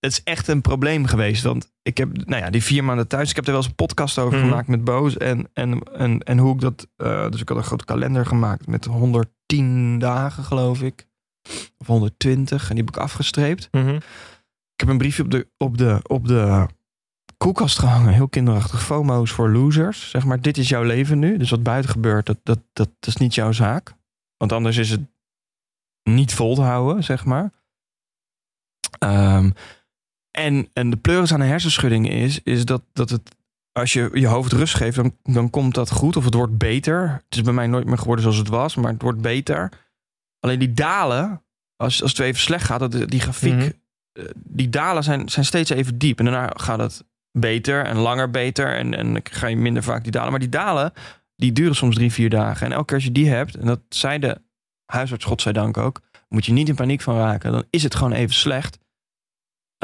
het 0.00 0.12
is 0.12 0.22
echt 0.24 0.48
een 0.48 0.60
probleem 0.60 1.06
geweest. 1.06 1.42
Want 1.42 1.72
ik 1.82 1.98
heb, 1.98 2.26
nou 2.26 2.42
ja, 2.42 2.50
die 2.50 2.62
vier 2.62 2.84
maanden 2.84 3.08
thuis. 3.08 3.30
Ik 3.30 3.36
heb 3.36 3.44
er 3.44 3.50
wel 3.50 3.60
eens 3.60 3.68
een 3.70 3.74
podcast 3.74 4.18
over 4.18 4.38
Mhm. 4.38 4.48
gemaakt 4.48 4.68
met 4.68 4.84
Boos. 4.84 5.16
En, 5.16 5.48
en, 5.52 5.80
en, 5.82 6.22
en 6.22 6.38
hoe 6.38 6.54
ik 6.54 6.60
dat. 6.60 6.88
eh, 6.96 7.30
dus 7.30 7.40
ik 7.40 7.48
had 7.48 7.58
een 7.58 7.64
grote 7.64 7.84
kalender 7.84 8.26
gemaakt 8.26 8.66
met 8.66 8.84
110 8.84 9.98
dagen, 9.98 10.44
geloof 10.44 10.82
ik. 10.82 11.06
Of 11.78 11.86
120. 11.86 12.62
En 12.68 12.74
die 12.74 12.84
heb 12.84 12.94
ik 12.94 13.00
afgestreept. 13.02 13.68
Mhm. 13.70 13.94
Ik 14.74 14.84
heb 14.84 14.88
een 14.88 14.98
briefje 14.98 15.22
op 15.22 15.30
de, 15.30 15.48
op 15.56 15.78
de, 15.78 16.00
op 16.02 16.28
de 16.28 16.66
koelkast 17.38 17.78
gehangen. 17.78 18.12
Heel 18.12 18.28
kinderachtig. 18.28 18.82
FOMO's 18.82 19.30
voor 19.30 19.50
losers. 19.50 20.10
Zeg 20.10 20.24
maar, 20.24 20.40
dit 20.40 20.58
is 20.58 20.68
jouw 20.68 20.82
leven 20.82 21.18
nu. 21.18 21.36
Dus 21.36 21.50
wat 21.50 21.62
buiten 21.62 21.90
gebeurt, 21.90 22.26
dat, 22.26 22.38
dat, 22.42 22.58
dat, 22.72 22.88
dat 23.00 23.08
is 23.08 23.16
niet 23.16 23.34
jouw 23.34 23.52
zaak. 23.52 23.94
Want 24.36 24.52
anders 24.52 24.76
is 24.76 24.90
het 24.90 25.00
niet 26.02 26.34
vol 26.34 26.54
te 26.54 26.60
houden, 26.62 27.04
zeg 27.04 27.24
maar. 27.24 27.52
Ehm, 28.98 29.50
en, 30.30 30.68
en 30.72 30.90
de 30.90 30.96
pleuris 30.96 31.32
aan 31.32 31.40
een 31.40 31.46
hersenschudding 31.48 32.10
is, 32.10 32.42
is 32.42 32.64
dat, 32.64 32.82
dat 32.92 33.10
het, 33.10 33.36
als 33.72 33.92
je 33.92 34.10
je 34.12 34.26
hoofd 34.26 34.52
rust 34.52 34.74
geeft, 34.74 34.96
dan, 34.96 35.16
dan 35.22 35.50
komt 35.50 35.74
dat 35.74 35.90
goed. 35.90 36.16
Of 36.16 36.24
het 36.24 36.34
wordt 36.34 36.58
beter. 36.58 37.10
Het 37.10 37.36
is 37.36 37.42
bij 37.42 37.52
mij 37.52 37.66
nooit 37.66 37.86
meer 37.86 37.98
geworden 37.98 38.22
zoals 38.22 38.38
het 38.38 38.48
was, 38.48 38.74
maar 38.76 38.92
het 38.92 39.02
wordt 39.02 39.20
beter. 39.20 39.72
Alleen 40.40 40.58
die 40.58 40.72
dalen, 40.72 41.42
als, 41.76 42.02
als 42.02 42.10
het 42.10 42.20
even 42.20 42.40
slecht 42.40 42.64
gaat, 42.64 42.80
dat, 42.80 42.92
die 43.10 43.20
grafiek, 43.20 43.54
Mhm. 43.54 43.70
eh, 44.12 44.24
die 44.34 44.68
dalen 44.68 45.04
zijn, 45.04 45.28
zijn 45.28 45.44
steeds 45.44 45.70
even 45.70 45.98
diep. 45.98 46.18
En 46.18 46.24
daarna 46.24 46.50
gaat 46.56 46.78
het 46.78 47.04
beter 47.32 47.84
en 47.84 47.96
langer 47.96 48.30
beter. 48.30 48.76
En, 48.76 48.94
en 48.94 49.12
dan 49.12 49.20
ga 49.30 49.46
je 49.46 49.56
minder 49.56 49.82
vaak 49.82 50.02
die 50.02 50.12
dalen. 50.12 50.30
Maar 50.30 50.40
die 50.40 50.48
dalen, 50.48 50.92
die 51.36 51.52
duren 51.52 51.74
soms 51.76 51.94
drie, 51.94 52.12
vier 52.12 52.30
dagen. 52.30 52.66
En 52.66 52.72
elke 52.72 52.84
keer 52.84 52.94
als 52.96 53.04
je 53.04 53.12
die 53.12 53.28
hebt, 53.28 53.54
en 53.54 53.66
dat 53.66 53.80
zei 53.88 54.18
de 54.18 54.40
huisarts, 54.84 55.24
godzijdank 55.24 55.76
ook, 55.76 56.00
moet 56.28 56.46
je 56.46 56.52
niet 56.52 56.68
in 56.68 56.74
paniek 56.74 57.00
van 57.00 57.16
raken. 57.16 57.52
Dan 57.52 57.64
is 57.70 57.82
het 57.82 57.94
gewoon 57.94 58.12
even 58.12 58.34
slecht. 58.34 58.78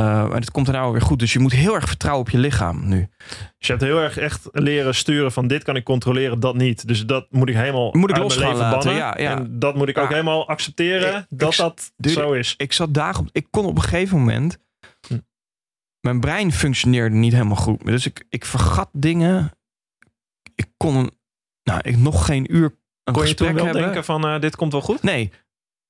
Uh, 0.01 0.07
maar 0.07 0.41
het 0.41 0.51
komt 0.51 0.67
er 0.67 0.73
nou 0.73 0.93
weer 0.93 1.01
goed. 1.01 1.19
Dus 1.19 1.33
je 1.33 1.39
moet 1.39 1.53
heel 1.53 1.75
erg 1.75 1.89
vertrouwen 1.89 2.25
op 2.27 2.31
je 2.31 2.39
lichaam 2.39 2.89
nu. 2.89 3.09
Dus 3.29 3.67
je 3.67 3.73
hebt 3.73 3.83
heel 3.85 4.01
erg 4.01 4.19
echt 4.19 4.49
leren 4.53 4.95
sturen 4.95 5.33
van 5.33 5.47
dit 5.47 5.63
kan 5.63 5.77
ik 5.77 5.85
controleren, 5.85 6.41
dat 6.41 6.55
niet. 6.57 6.89
Dus 6.89 7.07
dat 7.07 7.27
moet 7.31 7.49
ik 7.49 7.55
helemaal 7.55 7.91
Moet 7.93 8.11
ik 8.11 8.17
los 8.17 8.37
gaan 8.37 8.57
laten, 8.57 8.95
ja, 8.95 9.15
ja. 9.19 9.37
En 9.37 9.59
dat 9.59 9.75
moet 9.75 9.89
ik 9.89 9.99
ook 9.99 10.09
helemaal 10.09 10.49
accepteren 10.49 11.17
Ik- 11.19 11.39
dat 11.39 11.53
ik- 11.53 11.57
dat 11.59 11.91
zo 12.13 12.33
is. 12.33 12.55
Ik 12.57 12.73
zat 12.73 12.95
dagen 12.95 13.21
op. 13.21 13.29
Ik 13.33 13.47
kon 13.51 13.65
op 13.65 13.77
een 13.77 13.83
gegeven 13.83 14.19
moment. 14.19 14.59
Mijn 16.05 16.21
brein 16.21 16.53
functioneerde 16.53 17.17
niet 17.17 17.33
helemaal 17.33 17.57
goed. 17.57 17.85
Dus 17.87 18.07
ik, 18.07 18.25
ik 18.29 18.45
vergat 18.45 18.89
dingen. 18.93 19.51
Ik 20.55 20.67
kon 20.77 21.11
nou, 21.63 21.81
ik 21.83 21.97
nog 21.97 22.27
geen 22.27 22.55
uur 22.55 22.65
een 23.05 23.13
Kon 23.15 23.23
je 23.23 23.29
gesprek 23.29 23.49
toen 23.49 23.57
wel 23.57 23.65
hebben. 23.65 23.83
denken 23.83 24.05
van 24.05 24.27
eh, 24.27 24.41
dit 24.41 24.57
komt 24.57 24.73
wel 24.73 24.81
goed? 24.81 25.03
Nee. 25.03 25.33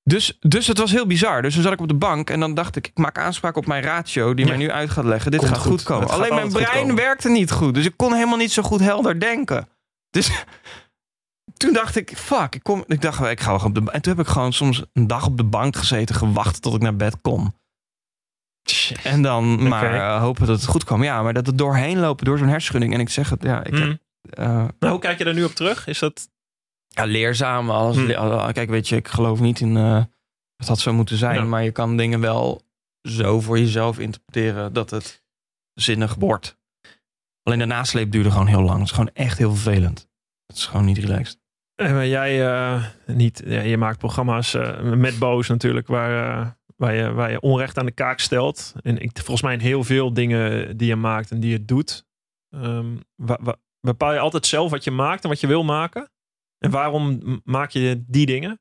Dus, 0.03 0.37
dus 0.41 0.67
het 0.67 0.79
was 0.79 0.91
heel 0.91 1.07
bizar. 1.07 1.43
Dus 1.43 1.55
toen 1.55 1.62
zat 1.62 1.73
ik 1.73 1.81
op 1.81 1.89
de 1.89 1.95
bank 1.95 2.31
en 2.31 2.41
dan 2.41 2.55
dacht 2.55 2.77
ik, 2.77 2.87
ik 2.87 2.99
maak 2.99 3.19
aanspraak 3.19 3.57
op 3.57 3.67
mijn 3.67 3.83
ratio 3.83 4.35
die 4.35 4.45
Ja. 4.45 4.51
mij 4.51 4.61
nu 4.61 4.71
uit 4.71 4.91
gaat 4.91 5.05
leggen. 5.05 5.31
Dit 5.31 5.41
Komt 5.41 5.53
gaat 5.53 5.61
goed, 5.62 5.71
goed. 5.73 5.83
komen. 5.83 6.09
Gaat 6.09 6.19
Alleen 6.19 6.35
mijn 6.35 6.53
brein 6.53 6.81
komen. 6.81 6.95
werkte 6.97 7.29
niet 7.29 7.51
goed. 7.51 7.75
Dus 7.75 7.87
ik 7.87 7.97
kon 7.97 8.12
helemaal 8.15 8.37
niet 8.37 8.53
zo 8.53 8.62
goed 8.62 8.81
helder 8.81 9.21
denken. 9.21 9.69
Dus 10.11 10.45
toen 11.57 11.73
dacht 11.73 11.97
ik, 11.97 12.12
fuck, 12.17 12.55
ik, 12.55 12.62
kom, 12.62 12.85
ik 12.87 13.01
dacht, 13.01 13.21
ik 13.25 13.41
ga 13.41 13.57
wel 13.57 13.65
op 13.65 13.75
de 13.75 13.91
En 13.91 14.03
toen 14.03 14.17
heb 14.17 14.27
ik 14.27 14.33
gewoon 14.33 14.53
soms 14.53 14.85
een 14.93 15.07
dag 15.07 15.27
op 15.27 15.37
de 15.37 15.45
bank 15.45 15.77
gezeten, 15.77 16.15
gewacht 16.15 16.62
tot 16.62 16.75
ik 16.75 16.81
naar 16.83 16.97
bed 16.97 17.21
kon. 17.21 17.55
En 19.03 19.23
dan 19.23 19.69
maar 19.69 19.95
eh, 19.95 20.21
hopen 20.21 20.47
dat 20.47 20.61
het 20.61 20.69
goed 20.69 20.85
kwam. 20.85 21.03
Ja, 21.03 21.23
maar 21.23 21.33
dat 21.35 21.47
het 21.47 21.59
doorheen 21.59 21.99
lopen 21.99 22.25
door 22.25 22.39
zo'n 22.39 22.47
hersenschudding. 22.49 22.95
En 22.95 23.01
ik 23.01 23.09
zeg 23.09 23.31
het, 23.31 23.43
ja, 23.43 23.65
ik 23.65 23.73
heb, 23.75 23.83
Hmm. 23.83 23.99
eh, 24.31 24.47
Nou, 24.79 24.93
hoe 24.93 24.99
kijk 24.99 25.19
je 25.19 25.25
daar 25.25 25.35
nu 25.35 25.45
op 25.45 25.55
terug? 25.55 25.87
Is 25.87 25.99
dat... 25.99 26.29
ja, 26.89 27.05
leerzaam. 27.05 27.71
Alles, 27.71 27.97
Hm. 27.97 28.11
al- 28.11 28.53
Kijk, 28.53 28.71
weet 28.71 28.89
je, 28.89 28.97
ik 28.97 29.09
geloof 29.09 29.41
niet 29.41 29.61
in 29.61 29.77
eh 29.77 30.03
dat 30.57 30.67
dat 30.67 30.79
zo 30.79 30.93
moeten 30.93 31.17
zijn. 31.17 31.35
Ja. 31.35 31.45
Maar 31.45 31.62
je 31.65 31.71
kan 31.71 31.97
dingen 31.97 32.21
wel 32.21 32.62
zo 33.03 33.41
voor 33.41 33.59
jezelf 33.59 33.99
interpreteren 33.99 34.73
dat 34.73 34.91
het 34.91 35.23
zinnig 35.75 36.15
wordt. 36.15 36.59
Alleen 37.43 37.59
de 37.59 37.65
nasleep 37.65 38.11
duurde 38.11 38.31
gewoon 38.31 38.47
heel 38.47 38.62
lang. 38.62 38.79
Het 38.79 38.89
is 38.89 38.95
gewoon 38.95 39.11
echt 39.15 39.39
heel 39.39 39.55
vervelend. 39.55 40.09
Het 40.47 40.57
is 40.57 40.67
gewoon 40.67 40.85
niet 40.85 40.99
relaxed. 40.99 41.39
Maar 41.77 42.07
jij 42.07 42.39
niet, 43.07 43.43
ja, 43.47 43.61
je 43.61 43.77
maakt 43.77 43.99
programma's 43.99 44.57
met 44.83 45.19
Boos 45.19 45.49
natuurlijk, 45.49 45.87
waar, 45.87 46.57
waar, 46.77 46.95
je, 46.95 47.12
waar 47.12 47.31
je 47.31 47.41
onrecht 47.41 47.79
aan 47.79 47.87
de 47.87 47.93
kaak 47.93 48.18
stelt. 48.20 48.72
En 48.83 48.99
ik, 48.99 49.11
volgens 49.14 49.43
mij 49.43 49.53
in 49.55 49.61
heel 49.61 49.85
veel 49.85 50.12
dingen 50.12 50.77
die 50.77 50.89
je 50.89 50.97
maakt 50.97 51.31
en 51.31 51.41
die 51.41 51.51
je 51.51 51.64
doet. 51.64 52.05
Ehm, 52.51 52.87
wa- 53.14 53.39
wa- 53.43 53.57
bepaal 53.81 54.12
je 54.12 54.18
altijd 54.18 54.47
zelf 54.47 54.70
wat 54.70 54.85
je 54.85 54.91
maakt 54.91 55.22
en 55.22 55.29
wat 55.29 55.41
je 55.41 55.47
wil 55.47 55.64
maken? 55.64 56.11
En 56.59 56.70
waarom 56.70 57.20
maak 57.45 57.70
je 57.70 58.05
die 58.07 58.27
dingen? 58.27 58.61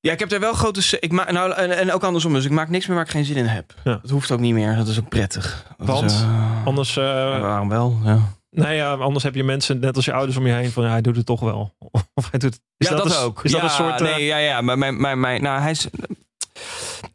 Ja, 0.00 0.12
ik 0.12 0.18
heb 0.18 0.32
er 0.32 0.40
wel 0.40 0.52
grote... 0.52 0.96
Ik 1.00 1.12
maak, 1.12 1.30
nou, 1.30 1.52
en, 1.52 1.70
en 1.78 1.92
ook 1.92 2.04
andersom. 2.04 2.32
Dus 2.32 2.44
ik 2.44 2.50
maak 2.50 2.68
niks 2.68 2.86
meer 2.86 2.96
waar 2.96 3.04
ik 3.04 3.10
geen 3.10 3.24
zin 3.24 3.36
in 3.36 3.46
heb. 3.46 3.74
Ja. 3.84 3.98
Dat 4.02 4.10
hoeft 4.10 4.30
ook 4.30 4.40
niet 4.40 4.54
meer. 4.54 4.76
Dat 4.76 4.88
is 4.88 4.98
ook 4.98 5.08
prettig. 5.08 5.66
Dat 5.76 5.86
Want? 5.86 6.10
is, 6.10 6.20
eh, 6.20 6.66
Anders, 6.66 6.96
eh, 6.96 7.04
waarom 7.40 7.68
wel? 7.68 7.98
Ja. 8.04 8.18
Nee, 8.50 8.76
ja, 8.76 8.92
anders 8.94 9.24
heb 9.24 9.34
je 9.34 9.44
mensen, 9.44 9.78
net 9.80 9.96
als 9.96 10.04
je 10.04 10.12
ouders 10.12 10.36
om 10.36 10.46
je 10.46 10.52
heen, 10.52 10.70
van 10.70 10.84
ja, 10.84 10.90
hij 10.90 11.00
doet 11.00 11.16
het 11.16 11.26
toch 11.26 11.40
wel. 11.40 11.74
Of 12.14 12.30
hij 12.30 12.38
doet, 12.40 12.60
is 12.76 12.88
ja, 12.88 12.96
dat, 12.96 13.06
een- 13.06 13.22
ook. 13.24 13.44
Is 13.44 13.50
ja, 13.52 13.60
dat 13.60 13.70
een 13.70 13.76
soort... 13.76 14.00
eh, 14.00 14.14
Nee, 14.16 14.24
ja, 14.24 14.36
ja. 14.36 14.60
Maar 14.60 14.78
mijn, 14.78 15.00
mijn, 15.00 15.20
mijn, 15.20 15.42
nou, 15.42 15.60
hij 15.60 15.70
is... 15.70 15.88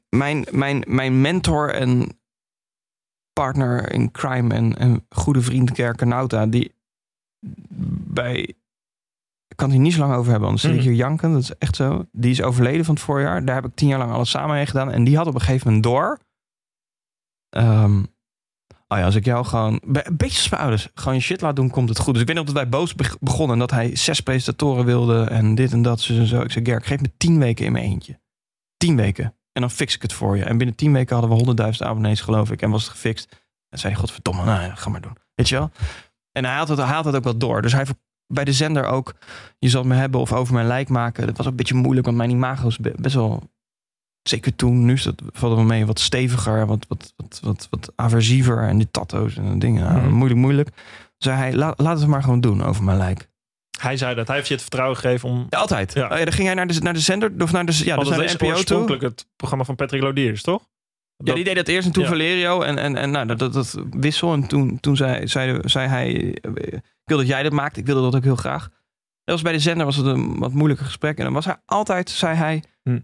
Mijn, 0.09 0.45
mijn, 0.51 0.83
mijn 0.87 1.21
mentor 1.21 1.73
en 1.73 2.19
partner 3.33 3.91
in 3.91 4.11
crime 4.11 4.53
en, 4.53 4.77
en 4.77 5.05
goede 5.09 5.41
vriend 5.41 5.71
Kerkenauta, 5.71 6.45
die 6.45 6.73
bij... 8.13 8.53
Ik 9.47 9.57
kan 9.57 9.67
het 9.67 9.75
hier 9.77 9.85
niet 9.85 9.93
zo 9.93 9.99
lang 9.99 10.13
over 10.15 10.29
hebben, 10.31 10.47
anders 10.49 10.67
zit 10.67 10.75
ik 10.75 10.79
Mhm. 10.81 10.89
hier 10.89 10.97
janken. 10.97 11.31
Dat 11.31 11.41
is 11.41 11.55
echt 11.57 11.75
zo. 11.75 12.05
Die 12.11 12.31
is 12.31 12.41
overleden 12.41 12.85
van 12.85 12.93
het 12.95 13.03
voorjaar. 13.03 13.45
Daar 13.45 13.55
heb 13.55 13.65
ik 13.65 13.75
tien 13.75 13.87
jaar 13.87 13.99
lang 13.99 14.11
alles 14.11 14.29
samen 14.29 14.55
mee 14.55 14.65
gedaan. 14.65 14.91
En 14.91 15.03
die 15.03 15.17
had 15.17 15.27
op 15.27 15.33
een 15.33 15.41
gegeven 15.41 15.67
moment 15.67 15.83
door... 15.83 16.19
Ehm, 17.49 17.99
oh 18.87 18.97
ja, 18.97 19.03
als 19.03 19.15
ik 19.15 19.25
jou 19.25 19.45
gewoon... 19.45 19.73
Een 19.83 20.17
beetje 20.17 20.37
als 20.37 20.49
mijn 20.49 20.61
ouders. 20.61 20.89
Gewoon 20.93 21.13
je 21.13 21.19
shit 21.21 21.41
laat 21.41 21.55
doen, 21.55 21.69
komt 21.69 21.89
het 21.89 21.99
goed. 21.99 22.11
Dus 22.13 22.21
ik 22.21 22.27
weet 22.27 22.35
nog 22.37 22.45
dat 22.45 22.55
wij 22.55 22.69
boos 22.69 22.95
beg- 22.95 23.19
begonnen. 23.19 23.53
En 23.53 23.59
dat 23.59 23.71
hij 23.71 23.95
zes 23.95 24.19
presentatoren 24.19 24.85
wilde. 24.85 25.23
En 25.23 25.55
dit 25.55 25.71
en 25.71 25.81
dat. 25.81 26.05
en 26.09 26.25
zo. 26.27 26.41
Ik 26.41 26.51
zei, 26.51 26.65
Gerk, 26.65 26.85
geef 26.85 27.01
me 27.01 27.11
tien 27.17 27.39
weken 27.39 27.65
in 27.65 27.71
mijn 27.71 27.85
eentje. 27.85 28.19
Tien 28.77 28.95
weken. 28.95 29.33
En 29.51 29.61
dan 29.61 29.71
fix 29.71 29.95
ik 29.95 30.01
het 30.01 30.13
voor 30.13 30.37
je. 30.37 30.43
En 30.43 30.57
binnen 30.57 30.75
tien 30.75 30.93
weken 30.93 31.11
hadden 31.11 31.29
we 31.29 31.35
honderdduizend 31.37 31.89
abonnees, 31.89 32.21
geloof 32.21 32.51
ik. 32.51 32.61
En 32.61 32.69
was 32.69 32.83
het 32.83 32.91
gefixt. 32.91 33.45
En 33.69 33.79
zei 33.79 33.95
godverdomme, 33.95 34.43
nou 34.45 34.61
ja, 34.63 34.75
ga 34.75 34.89
maar 34.89 35.01
doen. 35.01 35.17
Weet 35.35 35.49
je 35.49 35.55
wel? 35.55 35.71
En 36.31 36.45
hij 36.45 36.55
had 36.55 36.67
het, 36.67 36.77
hij 36.77 36.87
had 36.87 37.05
het 37.05 37.15
ook 37.15 37.23
wel 37.23 37.37
door. 37.37 37.61
Dus 37.61 37.71
hij 37.73 37.85
bij 38.27 38.43
de 38.43 38.53
zender 38.53 38.85
ook, 38.85 39.13
je 39.59 39.69
zal 39.69 39.83
me 39.83 39.95
hebben 39.95 40.19
of 40.19 40.33
over 40.33 40.53
mijn 40.53 40.67
lijk 40.67 40.89
maken. 40.89 41.25
Dat 41.27 41.37
was 41.37 41.45
een 41.45 41.55
beetje 41.55 41.73
moeilijk, 41.75 42.05
want 42.05 42.17
mijn 42.17 42.29
imago 42.29 42.67
is 42.67 42.77
be- 42.77 42.93
best 42.99 43.15
wel... 43.15 43.49
Zeker 44.21 44.55
toen, 44.55 44.85
nu 44.85 44.93
is 44.93 45.03
dat, 45.03 45.21
valt 45.31 45.55
wel 45.55 45.63
mee, 45.63 45.85
wat 45.85 45.99
steviger, 45.99 46.65
wat, 46.65 46.85
wat, 46.87 47.13
wat, 47.17 47.39
wat, 47.43 47.67
wat 47.69 47.91
aversiever. 47.95 48.67
En 48.67 48.77
die 48.77 48.91
tattoos 48.91 49.37
en 49.37 49.59
dingen. 49.59 49.83
Nou, 49.83 49.99
Mhm. 50.01 50.13
Moeilijk, 50.13 50.39
moeilijk. 50.39 50.69
Zei 51.17 51.37
hij, 51.37 51.53
laat, 51.55 51.79
laat 51.79 51.99
het 51.99 52.07
maar 52.07 52.23
gewoon 52.23 52.41
doen 52.41 52.63
over 52.63 52.83
mijn 52.83 52.97
lijk. 52.97 53.29
Hij 53.81 53.97
zei 53.97 54.15
dat. 54.15 54.27
Hij 54.27 54.35
heeft 54.35 54.47
je 54.47 54.53
het 54.53 54.63
vertrouwen 54.63 54.97
gegeven 54.97 55.29
om... 55.29 55.47
Ja, 55.49 55.57
altijd. 55.59 55.93
Ja. 55.93 56.03
Oh 56.11 56.17
ja, 56.17 56.23
dan 56.23 56.33
ging 56.33 56.45
hij 56.47 56.55
naar 56.55 56.67
de, 56.67 56.79
naar 56.79 56.93
de 56.93 56.99
zender, 56.99 57.31
of 57.39 57.51
naar 57.51 57.65
de, 57.65 57.81
ja, 57.85 57.95
dus 57.97 58.09
naar 58.09 58.17
de 58.19 58.23
NPO 58.25 58.37
toe. 58.37 58.47
oorspronkelijk 58.53 59.01
het 59.01 59.25
programma 59.35 59.65
van 59.65 59.75
Patrick 59.75 60.01
Lodiers, 60.01 60.41
toch? 60.41 60.67
Ja, 61.23 61.33
die 61.33 61.43
deed 61.43 61.55
dat 61.55 61.67
eerst 61.67 61.87
en 61.87 61.93
toen 61.93 62.03
Ja. 62.03 62.09
Valerio. 62.09 62.61
En, 62.61 62.77
en, 62.77 62.95
en 62.97 63.11
nou, 63.11 63.25
dat, 63.27 63.39
dat, 63.39 63.53
dat 63.53 63.79
wissel. 63.91 64.33
En 64.33 64.47
toen, 64.47 64.79
toen 64.79 64.95
zei, 64.95 65.27
zei, 65.27 65.59
zei 65.63 65.87
hij... 65.87 66.37
eh, 66.41 66.73
Ik 66.73 66.81
wil 67.05 67.17
dat 67.17 67.27
jij 67.27 67.43
dat 67.43 67.51
maakt. 67.51 67.77
Ik 67.77 67.85
wilde 67.85 68.01
dat 68.01 68.15
ook 68.15 68.23
heel 68.23 68.35
graag. 68.35 68.63
Dat 69.23 69.35
was 69.35 69.41
bij 69.41 69.51
de 69.51 69.59
zender 69.59 69.85
was 69.85 69.95
het 69.95 70.05
een 70.05 70.39
wat 70.39 70.51
moeilijker 70.53 70.85
gesprek. 70.85 71.17
En 71.17 71.23
dan 71.23 71.33
was 71.33 71.45
hij 71.45 71.55
altijd, 71.65 72.09
zei 72.09 72.35
hij... 72.35 72.63
Hm. 72.83 72.99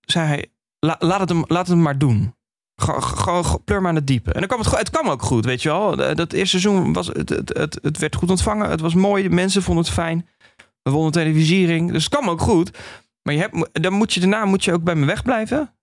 zei 0.00 0.26
hij 0.26 0.46
la- 0.78 0.96
laat, 0.98 1.20
het 1.20 1.28
hem, 1.28 1.44
laat 1.46 1.66
het 1.66 1.68
hem 1.68 1.82
maar 1.82 1.98
doen. 1.98 2.34
Gewoon 2.76 3.60
pleur 3.64 3.80
maar 3.80 3.90
aan 3.90 3.96
het 3.96 4.06
diepe. 4.06 4.32
En 4.32 4.38
dan 4.38 4.48
kwam 4.48 4.60
het, 4.60 4.78
het 4.78 4.90
kwam 4.90 5.08
ook 5.08 5.22
goed, 5.22 5.44
weet 5.44 5.62
je 5.62 5.68
wel. 5.68 6.02
Eh, 6.02 6.16
Dat 6.16 6.32
eerste 6.32 6.58
seizoen 6.60 6.92
was 6.92 7.06
het, 7.06 7.28
het, 7.28 7.56
het, 7.56 7.78
het 7.82 7.98
werd 7.98 8.16
goed 8.16 8.30
ontvangen. 8.30 8.70
Het 8.70 8.80
was 8.80 8.94
mooi. 8.94 9.22
De 9.22 9.30
mensen 9.30 9.62
vonden 9.62 9.84
het 9.84 9.92
fijn. 9.92 10.28
We 10.82 10.90
wonnen 10.90 11.12
televisiering. 11.12 11.92
Dus 11.92 12.04
het 12.04 12.14
kwam 12.14 12.30
ook 12.30 12.40
goed. 12.40 12.78
Maar 13.22 13.34
je 13.34 13.40
hebt, 13.40 13.82
dan 13.82 13.92
moet 13.92 14.12
je 14.12 14.20
daarna 14.20 14.44
moet 14.44 14.64
je 14.64 14.72
ook 14.72 14.82
bij 14.82 14.94
me 14.94 15.06
wegblijven. 15.06 15.73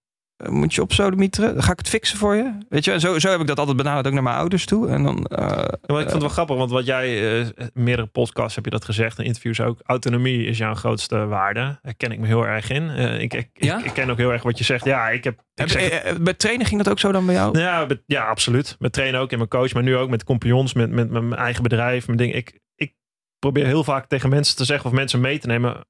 Eh, 0.41 0.49
Moet 0.49 0.73
je 0.73 0.81
op 0.81 0.93
sodemieteren? 0.93 1.63
Ga 1.63 1.71
ik 1.71 1.77
het 1.77 1.89
fixen 1.89 2.17
voor 2.17 2.35
je. 2.35 2.51
Weet 2.69 2.85
je, 2.85 2.91
en 2.91 2.99
zo, 2.99 3.19
zo 3.19 3.29
heb 3.29 3.39
ik 3.39 3.47
dat 3.47 3.59
altijd 3.59 3.77
benaderd 3.77 4.07
ook 4.07 4.13
naar 4.13 4.23
mijn 4.23 4.35
ouders 4.35 4.65
toe. 4.65 4.87
En 4.89 5.03
dan, 5.03 5.25
eh, 5.25 5.47
Ja, 5.47 5.63
ik 5.71 5.79
vond 5.87 6.11
het 6.11 6.19
wel 6.19 6.29
grappig, 6.29 6.55
want 6.55 6.71
wat 6.71 6.85
jij, 6.85 7.39
eh, 7.41 7.47
meerdere 7.73 8.07
podcasts 8.07 8.55
heb 8.55 8.65
je 8.65 8.71
dat 8.71 8.85
gezegd, 8.85 9.17
en 9.19 9.25
interviews 9.25 9.61
ook. 9.61 9.79
Autonomie 9.83 10.45
is 10.45 10.57
jouw 10.57 10.73
grootste 10.73 11.25
waarde. 11.25 11.79
Daar 11.81 11.93
ken 11.97 12.11
ik 12.11 12.19
me 12.19 12.27
heel 12.27 12.45
erg 12.47 12.69
in. 12.69 12.89
Eh, 12.89 13.19
ik, 13.21 13.33
ik, 13.33 13.49
Ja? 13.53 13.77
ik, 13.79 13.85
ik 13.85 13.93
ken 13.93 14.09
ook 14.09 14.17
heel 14.17 14.31
erg 14.31 14.43
wat 14.43 14.57
je 14.57 14.63
zegt. 14.63 14.85
Ja, 14.85 15.09
ik 15.09 15.23
heb. 15.23 15.33
Ik 15.33 15.39
heb- 15.53 15.69
zeg, 15.69 15.89
eh, 15.89 16.09
eh, 16.09 16.17
bij 16.19 16.33
trainen 16.33 16.65
ging 16.65 16.83
dat 16.83 16.91
ook 16.91 16.99
zo 16.99 17.11
dan 17.11 17.25
bij 17.25 17.35
jou? 17.35 17.59
ja, 17.59 17.85
met- 17.85 18.03
ja, 18.05 18.23
absoluut. 18.25 18.75
Met 18.79 18.93
trainen 18.93 19.19
ook 19.19 19.31
in 19.31 19.37
mijn 19.37 19.49
coach, 19.49 19.73
maar 19.73 19.83
nu 19.83 19.95
ook 19.97 20.09
met 20.09 20.23
compagnons, 20.23 20.73
met, 20.73 20.89
met, 20.91 21.09
met 21.09 21.23
mijn 21.23 21.41
eigen 21.41 21.63
bedrijf, 21.63 22.05
mijn 22.05 22.17
ding. 22.17 22.33
Ik, 22.33 22.59
ik 22.75 22.93
probeer 23.39 23.65
heel 23.65 23.83
vaak 23.83 24.07
tegen 24.07 24.29
mensen 24.29 24.55
te 24.55 24.65
zeggen 24.65 24.89
of 24.89 24.95
mensen 24.95 25.19
mee 25.21 25.39
te 25.39 25.47
nemen. 25.47 25.85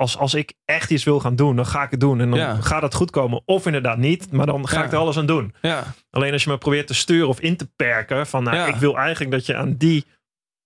Als, 0.00 0.16
als 0.18 0.34
ik 0.34 0.52
echt 0.64 0.90
iets 0.90 1.04
wil 1.04 1.20
gaan 1.20 1.36
doen, 1.36 1.56
dan 1.56 1.66
ga 1.66 1.82
ik 1.82 1.90
het 1.90 2.00
doen. 2.00 2.20
En 2.20 2.30
dan 2.30 2.38
Ja. 2.38 2.54
gaat 2.60 2.82
het 2.82 2.94
goed 2.94 3.10
komen. 3.10 3.42
Of 3.44 3.66
inderdaad 3.66 3.98
niet, 3.98 4.32
maar 4.32 4.46
dan 4.46 4.68
ga 4.68 4.78
Ja. 4.78 4.84
ik 4.84 4.92
er 4.92 4.98
alles 4.98 5.18
aan 5.18 5.26
doen. 5.26 5.54
Ja. 5.62 5.84
Alleen 6.10 6.32
als 6.32 6.44
je 6.44 6.50
me 6.50 6.58
probeert 6.58 6.86
te 6.86 6.94
sturen 6.94 7.28
of 7.28 7.40
in 7.40 7.56
te 7.56 7.68
perken. 7.76 8.26
Van 8.26 8.42
nou, 8.44 8.68
ik 8.68 8.74
wil 8.74 8.96
eigenlijk 8.98 9.30
dat 9.30 9.46
je 9.46 9.56
aan 9.56 9.74
die 9.76 10.04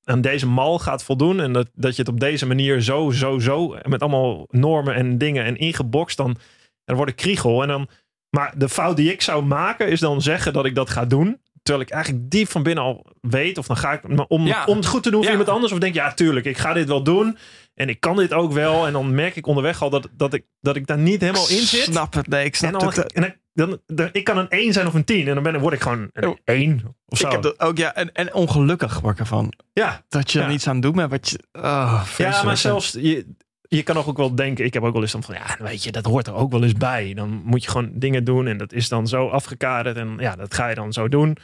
aan 0.04 0.20
deze 0.20 0.46
mal 0.46 0.78
gaat 0.78 1.04
voldoen. 1.04 1.40
En 1.40 1.52
dat, 1.52 1.68
dat 1.74 1.96
je 1.96 2.02
het 2.02 2.10
op 2.10 2.20
deze 2.20 2.46
manier 2.46 2.80
zo, 2.80 3.10
zo, 3.10 3.38
zo. 3.38 3.76
Met 3.82 4.00
allemaal 4.00 4.46
normen 4.50 4.94
en 4.94 5.18
dingen 5.18 5.44
en 5.44 5.56
ingebokst. 5.56 6.16
Dan, 6.16 6.36
dan 6.84 6.96
word 6.96 7.08
ik 7.08 7.16
kriegel. 7.16 7.62
En 7.62 7.68
dan, 7.68 7.88
maar 8.30 8.54
de 8.56 8.68
fout 8.68 8.96
die 8.96 9.12
ik 9.12 9.22
zou 9.22 9.44
maken 9.44 9.88
is 9.88 10.00
dan 10.00 10.22
zeggen 10.22 10.52
dat 10.52 10.64
ik 10.64 10.74
dat 10.74 10.90
ga 10.90 11.04
doen. 11.04 11.40
Terwijl 11.64 11.84
ik 11.86 11.92
eigenlijk 11.92 12.30
diep 12.30 12.48
van 12.50 12.62
binnen 12.62 12.84
al 12.84 13.06
weet. 13.20 13.58
Of 13.58 13.66
dan 13.66 13.76
ga 13.76 13.92
ik 13.92 14.08
maar 14.08 14.26
om, 14.28 14.46
Ja. 14.46 14.64
om 14.64 14.76
het 14.76 14.86
goed 14.86 15.02
te 15.02 15.10
doen 15.10 15.18
voor 15.24 15.32
Ja. 15.32 15.38
iemand 15.38 15.54
anders. 15.54 15.72
Of 15.72 15.78
denk 15.78 15.94
ja, 15.94 16.14
tuurlijk, 16.14 16.46
ik 16.46 16.58
ga 16.58 16.72
dit 16.72 16.88
wel 16.88 17.02
doen. 17.02 17.36
En 17.74 17.88
ik 17.88 18.00
kan 18.00 18.16
dit 18.16 18.32
ook 18.32 18.52
wel. 18.52 18.86
En 18.86 18.92
dan 18.92 19.14
merk 19.14 19.36
ik 19.36 19.46
onderweg 19.46 19.82
al 19.82 19.90
dat, 19.90 20.08
dat, 20.16 20.34
ik, 20.34 20.44
dat 20.60 20.76
ik 20.76 20.86
daar 20.86 20.98
niet 20.98 21.20
helemaal 21.20 21.48
in 21.48 21.56
zit. 21.62 21.82
Snap 21.84 22.14
het. 22.14 22.28
Nee, 22.28 22.44
ik 22.44 22.54
snap 22.56 22.72
En 22.72 22.78
dan, 22.78 22.88
het. 22.88 23.12
en 23.12 23.22
dan, 23.22 23.68
dan, 23.68 23.78
dan- 23.96 24.08
ik 24.12 24.24
kan 24.24 24.38
een 24.38 24.48
1 24.48 24.72
zijn 24.72 24.86
of 24.86 24.94
een 24.94 25.04
10. 25.04 25.28
En 25.28 25.34
dan 25.34 25.42
ben, 25.42 25.60
word 25.60 25.74
ik 25.74 25.80
gewoon 25.80 26.10
een 26.12 26.28
Oh. 26.28 26.36
1 26.44 26.96
of 27.06 27.18
zo. 27.18 27.26
Ik 27.26 27.32
heb 27.32 27.42
dat 27.42 27.60
ook, 27.60 27.76
ja. 27.76 27.94
En, 27.94 28.12
en 28.12 28.34
ongelukkig 28.34 29.00
word 29.00 29.14
ik 29.14 29.20
ervan. 29.20 29.52
ja. 29.72 30.04
Dat 30.08 30.32
je 30.32 30.40
er 30.40 30.48
niets 30.48 30.68
aan 30.68 30.80
doet 30.80 30.94
met 30.94 31.10
wat 31.10 31.28
je... 31.28 31.38
Oh, 31.52 32.04
ja, 32.18 32.42
maar 32.42 32.56
zelfs 32.56 32.92
je, 32.92 33.34
je 33.76 33.82
kan 33.82 33.96
ook 33.96 34.16
wel 34.16 34.34
denken. 34.34 34.64
Ik 34.64 34.74
heb 34.74 34.82
ook 34.82 34.92
wel 34.92 35.02
eens 35.02 35.12
dan 35.12 35.22
van 35.22 35.34
ja, 35.34 35.56
weet 35.58 35.84
je, 35.84 35.92
dat 35.92 36.04
hoort 36.04 36.26
er 36.26 36.34
ook 36.34 36.50
wel 36.52 36.62
eens 36.62 36.72
bij. 36.72 37.14
Dan 37.14 37.28
moet 37.44 37.64
je 37.64 37.70
gewoon 37.70 37.90
dingen 37.92 38.24
doen 38.24 38.46
en 38.46 38.56
dat 38.58 38.72
is 38.72 38.88
dan 38.88 39.08
zo 39.08 39.28
afgekaderd. 39.28 39.96
En 39.96 40.16
ja, 40.18 40.36
dat 40.36 40.54
ga 40.54 40.68
je 40.68 40.74
dan 40.74 40.92
zo 40.92 41.08
doen. 41.08 41.36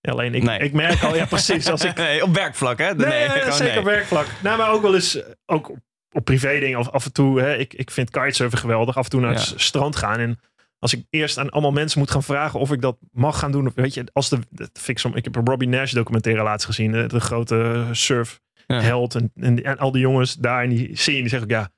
Alleen 0.00 0.34
ik, 0.34 0.42
Nee. 0.42 0.58
ik 0.58 0.72
merk 0.72 1.02
al, 1.02 1.14
ja, 1.16 1.24
precies. 1.26 1.68
Als 1.70 1.84
ik, 1.84 1.96
Nee, 2.06 2.22
op 2.22 2.34
werkvlak, 2.34 2.78
hè? 2.78 2.94
nee, 2.94 3.20
ja, 3.22 3.28
gewoon 3.28 3.52
zeker 3.52 3.74
nee. 3.74 3.84
werkvlak. 3.84 4.26
Nou, 4.42 4.58
maar 4.58 4.70
ook 4.70 4.82
wel 4.82 4.94
eens, 4.94 5.22
ook 5.46 5.70
op, 6.12 6.24
privé 6.24 6.58
dingen. 6.60 6.78
Of 6.78 6.88
af 6.90 7.04
en 7.04 7.12
toe, 7.12 7.40
hè, 7.40 7.56
ik, 7.56 7.74
ik 7.74 7.90
vind 7.90 8.10
kitesurfen 8.10 8.58
geweldig. 8.58 8.96
Af 8.96 9.04
en 9.04 9.10
toe 9.10 9.20
naar 9.20 9.34
het 9.34 9.48
Ja. 9.48 9.58
strand 9.58 9.96
gaan. 9.96 10.18
En 10.18 10.38
als 10.78 10.92
ik 10.94 11.04
eerst 11.10 11.38
aan 11.38 11.50
allemaal 11.50 11.72
mensen 11.72 11.98
moet 11.98 12.10
gaan 12.10 12.22
vragen 12.22 12.60
of 12.60 12.72
ik 12.72 12.80
dat 12.80 12.96
mag 13.12 13.38
gaan 13.38 13.52
doen. 13.52 13.66
Of 13.66 13.74
weet 13.74 13.94
je, 13.94 14.04
als 14.12 14.28
de, 14.28 14.38
dat 14.50 14.70
vind 14.72 14.88
ik, 14.88 14.98
som- 14.98 15.16
ik 15.16 15.24
heb 15.24 15.36
een 15.36 15.46
Robbie 15.46 15.68
Nash 15.68 15.92
documentaire 15.92 16.42
laatst 16.42 16.66
gezien. 16.66 16.92
De, 16.92 17.06
de 17.06 17.20
grote 17.20 17.84
surf. 17.92 18.40
Held. 18.80 19.14
En, 19.14 19.30
en, 19.34 19.64
en 19.64 19.78
al 19.78 19.92
die 19.92 20.00
jongens 20.00 20.34
daar 20.34 20.64
in 20.64 20.70
die 20.70 20.96
scene, 20.96 21.20
die 21.20 21.28
zeggen 21.28 21.48
ook 21.48 21.54
ja, 21.56 21.70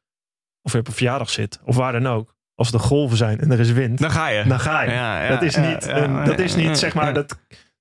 of 0.63 0.73
je 0.73 0.79
op 0.79 0.87
een 0.87 0.93
verjaardag 0.93 1.31
zit. 1.31 1.61
Of 1.65 1.77
waar 1.77 1.93
dan 1.93 2.07
ook. 2.07 2.33
Als 2.55 2.73
er 2.73 2.81
golven 2.81 3.17
zijn 3.17 3.41
en 3.41 3.51
er 3.51 3.61
is 3.61 3.73
wind. 3.73 3.99
Dan 3.99 4.11
ga 4.11 4.29
je. 4.29 4.45
dan 4.45 4.61
ga 4.61 4.83
je. 4.83 4.91
Ja, 4.91 5.29
dat 5.29 5.43
is 5.43 5.57
niet, 5.57 5.87
een- 5.87 6.25
dat 6.25 6.39
is 6.39 6.55
niet 6.55 6.79
zeg 6.79 6.95
maar, 6.95 7.15
dat, 7.15 7.29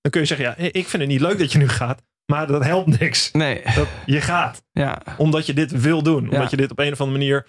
dan 0.01 0.11
kun 0.11 0.21
je 0.21 0.27
zeggen, 0.27 0.45
ja, 0.45 0.55
ik 0.71 0.87
vind 0.87 1.01
het 1.01 1.11
niet 1.11 1.21
leuk 1.21 1.39
dat 1.39 1.51
je 1.51 1.57
nu 1.57 1.67
gaat. 1.67 2.01
Maar 2.25 2.47
dat 2.47 2.63
helpt 2.63 2.99
niks. 2.99 3.31
Nee, 3.31 3.61
Dat, 3.75 3.87
je 4.05 4.21
gaat 4.21 4.63
ja. 4.71 5.01
omdat 5.17 5.45
je 5.45 5.53
dit 5.53 5.81
wil 5.81 6.03
doen. 6.03 6.23
Omdat 6.23 6.41
Ja. 6.41 6.47
je 6.49 6.57
dit 6.57 6.71
op 6.71 6.79
een 6.79 6.91
of 6.91 7.01
andere 7.01 7.17
manier 7.19 7.47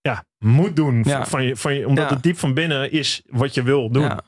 ja, 0.00 0.24
moet 0.38 0.76
doen. 0.76 1.02
Ja. 1.06 1.26
Van, 1.26 1.42
je, 1.44 1.56
van 1.56 1.74
je, 1.74 1.86
omdat 1.88 2.10
het 2.10 2.22
diep 2.22 2.38
van 2.38 2.54
binnen 2.54 2.90
is 2.92 3.22
wat 3.26 3.54
je 3.54 3.62
wil 3.62 3.90
doen. 3.90 4.18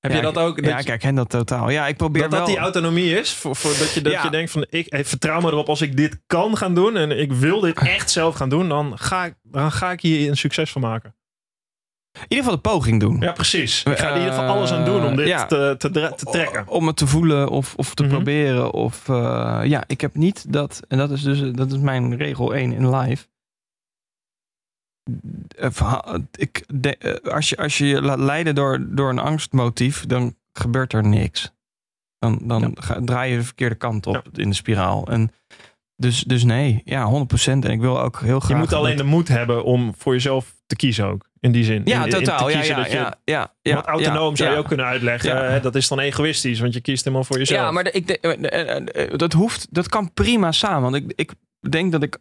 Heb 0.00 0.10
Ja, 0.10 0.16
je 0.16 0.22
dat 0.22 0.38
ook? 0.38 0.56
Dat, 0.56 0.64
ja, 0.64 0.74
je- 0.74 0.80
ik 0.82 0.86
herken 0.88 1.14
dat 1.14 1.28
totaal. 1.30 1.70
Ja, 1.70 1.86
ik 1.86 1.96
probeer 1.96 2.22
dat, 2.22 2.30
dat 2.30 2.40
wel... 2.40 2.48
die 2.48 2.58
autonomie 2.58 3.18
is. 3.18 3.32
Voor, 3.32 3.56
voor 3.56 3.78
dat 3.78 3.92
je, 3.92 4.00
dat 4.00 4.12
Ja. 4.12 4.22
je 4.22 4.30
denkt 4.30 4.50
van 4.50 4.66
ik 4.68 4.86
vertrouw 5.06 5.40
me 5.40 5.46
erop 5.50 5.68
als 5.68 5.80
ik 5.82 5.96
dit 5.96 6.20
kan 6.26 6.56
gaan 6.56 6.74
doen. 6.74 6.96
En 6.96 7.18
ik 7.20 7.32
wil 7.32 7.60
dit 7.60 7.78
echt 7.78 8.10
zelf 8.10 8.34
gaan 8.34 8.48
doen. 8.48 8.68
Dan 8.68 8.98
ga 8.98 9.24
ik, 9.24 9.34
dan 9.42 9.72
ga 9.72 9.90
ik 9.92 10.00
hier 10.00 10.28
een 10.30 10.36
succes 10.36 10.70
van 10.72 10.80
maken. 10.82 11.14
In 12.12 12.20
ieder 12.28 12.44
geval 12.44 12.54
de 12.54 12.68
poging 12.68 13.00
doen. 13.00 13.20
Ja, 13.20 13.32
precies. 13.32 13.82
Ik 13.82 13.98
ga 13.98 14.04
er 14.08 14.12
in 14.14 14.18
ieder 14.18 14.34
geval 14.34 14.48
alles 14.54 14.70
aan 14.72 14.84
doen 14.84 15.04
om 15.06 15.16
dit 15.16 15.26
Ja. 15.26 15.46
te, 15.46 15.74
te 15.78 15.90
trekken. 16.30 16.68
Om 16.68 16.86
het 16.86 16.96
te 16.96 17.06
voelen 17.06 17.48
of, 17.48 17.74
of 17.76 17.94
te 17.94 18.02
Mhm. 18.02 18.12
proberen. 18.12 18.72
Of, 18.72 19.08
eh, 19.08 19.60
ja, 19.64 19.84
ik 19.86 20.00
heb 20.00 20.14
niet 20.14 20.52
dat... 20.52 20.80
En 20.88 20.98
dat 20.98 21.10
is 21.10 21.22
dus 21.22 21.40
dat 21.52 21.72
is 21.72 21.78
mijn 21.78 22.16
regel 22.16 22.54
1 22.54 22.72
in 22.72 22.96
live. 22.96 23.26
Eh, 25.58 26.14
Ik, 26.32 26.64
de- 26.74 26.96
eh, 26.96 27.32
als, 27.32 27.48
je, 27.48 27.56
als 27.56 27.78
je 27.78 27.86
je 27.86 28.02
laat 28.02 28.18
leiden 28.18 28.54
door, 28.54 28.86
door 28.88 29.10
een 29.10 29.18
angstmotief, 29.18 30.06
dan 30.06 30.36
gebeurt 30.52 30.92
er 30.92 31.06
niks. 31.06 31.52
Dan, 32.18 32.38
dan 32.42 32.60
Ja. 32.60 32.70
ga, 32.74 33.00
draai 33.04 33.30
je 33.30 33.36
de 33.38 33.44
verkeerde 33.44 33.74
kant 33.74 34.06
op 34.06 34.22
in 34.32 34.48
de 34.48 34.54
spiraal. 34.54 35.06
En 35.06 35.32
dus, 35.96 36.20
dus 36.24 36.44
nee, 36.44 36.82
ja, 36.84 37.04
100%. 37.04 37.64
En 37.64 37.70
ik 37.70 37.80
wil 37.80 38.00
ook 38.00 38.20
heel 38.20 38.40
graag... 38.40 38.50
Je 38.50 38.56
moet 38.64 38.72
alleen 38.72 38.96
de 38.96 39.02
moed 39.04 39.28
hebben 39.28 39.64
om 39.64 39.94
voor 39.96 40.12
jezelf 40.12 40.54
te 40.66 40.76
kiezen 40.76 41.06
ook. 41.06 41.28
In 41.40 41.52
die 41.52 41.64
zin. 41.64 41.82
Ja, 41.84 41.98
In- 41.98 42.04
in 42.04 42.10
te 42.10 42.16
totaal. 42.16 42.50
Ja, 42.50 42.62
ja, 42.62 42.84
je- 42.86 42.90
ja, 42.92 43.14
ja, 43.24 43.54
ja, 43.62 43.74
Want 43.74 43.86
autonoom 43.86 44.36
zou 44.36 44.50
je 44.50 44.56
ook 44.56 44.66
kunnen 44.66 44.86
uitleggen. 44.86 45.50
Hè, 45.52 45.60
Dat 45.60 45.74
is 45.74 45.88
dan 45.88 45.98
egoïstisch, 45.98 46.60
want 46.60 46.74
je 46.74 46.80
kiest 46.80 47.04
helemaal 47.04 47.24
voor 47.24 47.38
jezelf. 47.38 47.60
Ja, 47.60 47.70
maar 47.70 47.84
de- 47.84 47.90
ik, 47.90 48.06
de- 48.06 48.18
eh, 48.20 49.18
dat 49.18 49.32
hoeft, 49.32 49.66
dat 49.74 49.88
kan 49.88 50.12
prima 50.12 50.52
samen. 50.52 50.82
Want 50.90 50.94
ik, 50.94 51.12
ik 51.14 51.32
denk 51.70 51.92
dat 51.92 52.02
ik, 52.02 52.18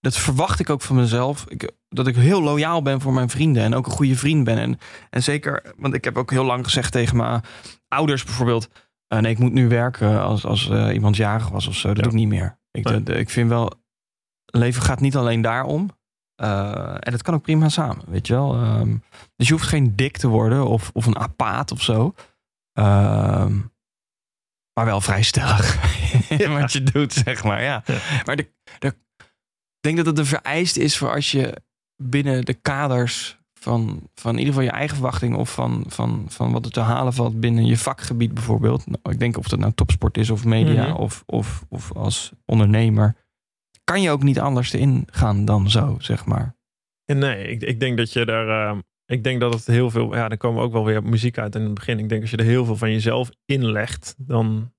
dat 0.00 0.16
verwacht 0.16 0.60
ik 0.60 0.70
ook 0.70 0.82
van 0.82 0.96
mezelf, 0.96 1.44
ik, 1.48 1.70
dat 1.94 2.06
ik 2.06 2.16
heel 2.16 2.42
loyaal 2.42 2.82
ben 2.82 3.00
voor 3.00 3.12
mijn 3.12 3.28
vrienden 3.30 3.62
en 3.62 3.74
ook 3.74 3.86
een 3.86 3.92
goede 3.92 4.16
vriend 4.16 4.44
ben. 4.44 4.58
En, 4.58 4.78
en 5.10 5.22
zeker, 5.22 5.74
want 5.76 5.94
ik 5.94 6.04
heb 6.04 6.16
ook 6.16 6.30
heel 6.30 6.44
lang 6.44 6.64
gezegd 6.64 6.92
tegen 6.92 7.16
mijn 7.16 7.42
ouders 7.88 8.24
bijvoorbeeld, 8.24 8.68
eh, 9.06 9.18
nee, 9.18 9.32
ik 9.32 9.38
moet 9.38 9.52
nu 9.52 9.68
werken 9.68 10.22
als, 10.22 10.44
als 10.46 10.68
eh, 10.68 10.94
iemand 10.94 11.16
jarig 11.16 11.48
was 11.48 11.66
of 11.66 11.74
zo. 11.74 11.88
Dat 11.88 11.96
Ja. 11.96 12.02
doe 12.02 12.12
ik 12.12 12.18
niet 12.18 12.28
meer. 12.28 12.58
Ik, 12.70 12.84
Nee. 12.84 13.18
ik 13.18 13.30
vind 13.30 13.48
wel, 13.48 13.72
leven 14.44 14.82
gaat 14.82 15.00
niet 15.00 15.16
alleen 15.16 15.40
daarom. 15.42 15.90
Eh, 16.34 16.94
en 16.98 17.10
dat 17.10 17.22
kan 17.22 17.34
ook 17.34 17.42
prima 17.42 17.68
samen, 17.68 18.04
weet 18.08 18.26
je 18.26 18.32
wel. 18.34 18.54
Ehm, 18.54 18.96
dus 19.36 19.46
je 19.48 19.52
hoeft 19.52 19.66
geen 19.68 19.96
dik 19.96 20.16
te 20.16 20.28
worden 20.28 20.66
of, 20.66 20.90
of 20.92 21.06
een 21.06 21.18
apaat 21.18 21.72
of 21.72 21.82
zo. 21.82 22.14
Ehm, 22.72 23.58
maar 24.72 24.84
wel 24.84 25.00
vrij 25.00 25.22
stellig 25.22 25.78
in 26.42 26.52
wat 26.52 26.72
je 26.72 26.82
doet, 26.82 27.12
zeg 27.12 27.44
maar. 27.44 27.62
Ja. 27.62 27.82
Ja. 27.86 27.98
Maar 28.24 28.36
de, 28.36 28.52
de, 28.78 28.86
ik 29.16 29.80
denk 29.80 29.96
dat 29.96 30.06
het 30.06 30.18
een 30.18 30.26
vereist 30.26 30.76
is 30.76 30.98
voor 30.98 31.14
als 31.14 31.30
je 31.30 31.62
binnen 31.96 32.44
de 32.44 32.54
kaders 32.54 33.38
van, 33.54 34.08
van 34.14 34.32
in 34.32 34.38
ieder 34.38 34.52
geval 34.54 34.68
je 34.68 34.74
eigen 34.76 34.96
verwachting 34.96 35.36
of 35.36 35.54
van, 35.54 35.84
van, 35.86 36.24
van 36.28 36.52
wat 36.52 36.64
er 36.64 36.70
te 36.70 36.80
halen 36.80 37.12
valt 37.12 37.40
binnen 37.40 37.66
je 37.66 37.78
vakgebied 37.78 38.34
bijvoorbeeld. 38.34 38.86
Nou, 38.86 38.98
ik 39.10 39.18
denk 39.18 39.36
of 39.38 39.48
dat 39.48 39.58
nou 39.58 39.72
topsport 39.72 40.16
is 40.16 40.30
of 40.30 40.44
media 40.44 40.86
Mhm. 40.88 40.96
of, 40.96 41.22
of, 41.26 41.64
of 41.68 41.92
als 41.92 42.32
ondernemer. 42.44 43.16
Kan 43.84 44.02
je 44.02 44.10
ook 44.10 44.22
niet 44.22 44.40
anders 44.40 44.72
erin 44.72 45.06
gaan 45.10 45.44
dan 45.44 45.70
zo, 45.70 45.96
zeg 45.98 46.24
maar. 46.24 46.56
En 47.04 47.18
nee, 47.18 47.48
ik, 47.48 47.62
ik 47.62 47.80
denk 47.80 47.96
dat 47.96 48.12
je 48.12 48.24
daar. 48.24 48.70
eh, 48.70 48.78
ik 49.06 49.24
denk 49.24 49.40
dat 49.40 49.54
het 49.54 49.66
heel 49.66 49.90
veel. 49.90 50.14
Ja, 50.14 50.28
dan 50.28 50.38
komen 50.38 50.60
we 50.60 50.66
ook 50.66 50.72
wel 50.72 50.84
weer 50.84 50.98
op 50.98 51.04
muziek 51.04 51.38
uit 51.38 51.54
in 51.54 51.62
het 51.62 51.74
begin. 51.74 51.98
Ik 51.98 52.08
denk 52.08 52.20
als 52.20 52.30
je 52.30 52.36
er 52.36 52.44
heel 52.44 52.64
veel 52.64 52.76
van 52.76 52.90
jezelf 52.90 53.30
inlegt, 53.44 54.14
dan. 54.18 54.72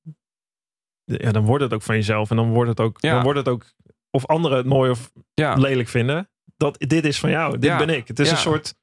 Ja, 1.04 1.32
dan 1.32 1.44
wordt 1.46 1.64
het 1.64 1.74
ook 1.74 1.82
van 1.82 1.96
jezelf. 1.96 2.30
En 2.30 2.36
dan 2.36 2.50
wordt 2.50 2.70
het 2.70 2.80
ook. 2.80 2.98
Ja. 3.02 3.14
Dan 3.14 3.24
wordt 3.24 3.40
het 3.40 3.48
ook. 3.48 3.66
Of 4.10 4.26
anderen 4.26 4.58
het 4.58 4.66
mooi 4.66 4.92
of 4.92 5.12
Ja, 5.34 5.54
lelijk 5.56 5.88
vinden. 5.88 6.30
Dat 6.58 6.76
dit 6.88 7.06
is 7.06 7.20
van 7.20 7.30
jou. 7.30 7.52
Dit 7.54 7.64
Ja. 7.70 7.78
ben 7.78 7.90
ik. 7.90 8.08
Het 8.08 8.20
is 8.20 8.28
Ja. 8.28 8.34
een 8.34 8.40
soort 8.40 8.76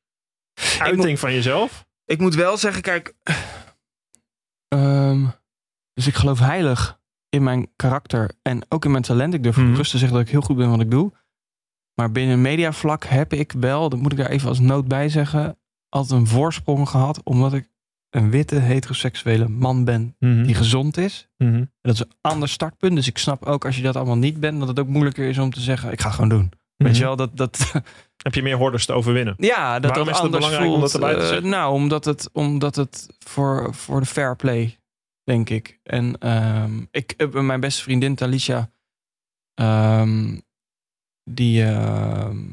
moet- 0.60 0.80
uiting 0.80 1.18
van 1.18 1.32
jezelf. 1.32 1.86
ik 2.04 2.18
moet 2.18 2.34
wel 2.34 2.56
zeggen, 2.56 2.82
kijk. 2.82 3.14
ehm, 4.68 5.26
dus 5.94 6.06
ik 6.06 6.14
geloof 6.14 6.38
heilig 6.38 7.00
in 7.28 7.42
mijn 7.42 7.70
karakter 7.76 8.30
en 8.42 8.62
ook 8.68 8.84
in 8.84 8.90
mijn 8.90 9.02
talent. 9.02 9.34
Ik 9.34 9.42
durf 9.42 9.56
Mhm. 9.56 9.70
gerust 9.70 9.90
te 9.90 9.98
zeggen 9.98 10.16
dat 10.18 10.26
ik 10.26 10.32
heel 10.32 10.40
goed 10.42 10.56
ben 10.56 10.70
wat 10.70 10.80
ik 10.80 10.90
doe. 10.90 11.12
Maar 11.94 12.12
binnen 12.12 12.40
mediavlak 12.40 13.04
heb 13.04 13.32
ik 13.32 13.52
wel, 13.52 13.88
dat 13.88 13.98
moet 14.00 14.12
ik 14.12 14.18
daar 14.18 14.30
even 14.30 14.48
als 14.48 14.58
noot 14.58 14.88
bij 14.88 15.08
zeggen, 15.08 15.58
altijd 15.88 16.20
een 16.20 16.26
voorsprong 16.26 16.88
gehad. 16.88 17.22
Omdat 17.22 17.52
ik 17.54 17.70
een 18.10 18.30
witte 18.30 18.56
heteroseksuele 18.58 19.48
man 19.48 19.84
ben 19.84 20.16
die 20.18 20.54
gezond 20.54 20.96
is. 20.96 21.28
Mhm. 21.36 21.54
En 21.54 21.70
dat 21.80 21.94
is 21.94 22.00
een 22.00 22.12
ander 22.20 22.48
startpunt. 22.48 22.94
Dus 22.96 23.06
ik 23.08 23.18
snap 23.18 23.44
ook 23.44 23.64
als 23.64 23.76
je 23.76 23.82
dat 23.82 23.96
allemaal 23.96 24.16
niet 24.16 24.40
bent, 24.40 24.58
dat 24.58 24.68
het 24.68 24.78
ook 24.80 24.88
moeilijker 24.88 25.28
is 25.28 25.38
om 25.38 25.50
te 25.50 25.60
zeggen, 25.60 25.92
ik 25.92 26.00
ga 26.00 26.06
het 26.06 26.14
gewoon 26.14 26.30
doen. 26.30 26.50
Weet 26.82 26.92
Mhm. 26.92 27.00
je 27.00 27.06
wel, 27.06 27.16
dat, 27.16 27.36
dat, 27.36 27.72
Heb 28.22 28.34
je 28.34 28.42
meer 28.42 28.56
hordes 28.56 28.86
te 28.86 28.92
overwinnen? 28.92 29.34
ja, 29.36 29.72
dat 29.80 29.90
Waarom 29.90 30.06
dat 30.06 30.14
is 30.16 30.20
het 30.22 30.30
belangrijk 30.30 30.70
om 30.70 30.80
dat 30.80 30.94
erbij 30.94 31.14
te 31.14 31.20
Eh, 31.20 31.26
zeggen? 31.26 31.48
nou, 31.48 31.72
omdat 31.72 32.04
het, 32.04 32.30
omdat 32.32 32.76
het 32.76 33.08
voor, 33.18 33.74
voor 33.74 34.00
de 34.00 34.06
fair 34.06 34.36
play, 34.36 34.78
denk 35.24 35.50
ik. 35.50 35.80
En 35.82 36.18
ehm, 36.18 36.84
ik, 36.90 37.30
mijn 37.32 37.60
beste 37.60 37.82
vriendin 37.82 38.14
Talisha, 38.14 38.70
ehm, 39.54 40.38
die, 41.30 41.64
ehm, 41.64 42.46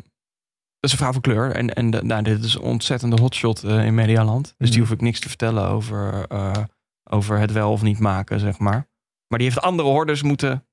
dat 0.80 0.89
is 0.89 0.91
een 0.91 0.97
vrouw 0.97 1.11
van 1.11 1.21
kleur. 1.21 1.51
En, 1.51 1.73
en 1.73 1.89
nou, 1.89 2.23
dit 2.23 2.43
is 2.43 2.53
een 2.53 2.61
ontzettende 2.61 3.21
hotshot 3.21 3.63
eh, 3.63 3.86
in 3.86 3.93
Medialand. 3.93 4.53
Dus 4.57 4.69
die 4.69 4.80
Mhm. 4.80 4.88
hoef 4.88 4.97
ik 4.97 5.01
niks 5.03 5.19
te 5.19 5.27
vertellen 5.27 5.67
over, 5.67 6.25
eh, 6.27 6.63
over 7.03 7.39
het 7.39 7.51
wel 7.51 7.71
of 7.71 7.82
niet 7.82 7.99
maken, 7.99 8.39
zeg 8.39 8.59
maar. 8.59 8.88
Maar 9.27 9.39
die 9.39 9.47
heeft 9.47 9.61
andere 9.61 9.89
hordes 9.89 10.21
moeten, 10.23 10.67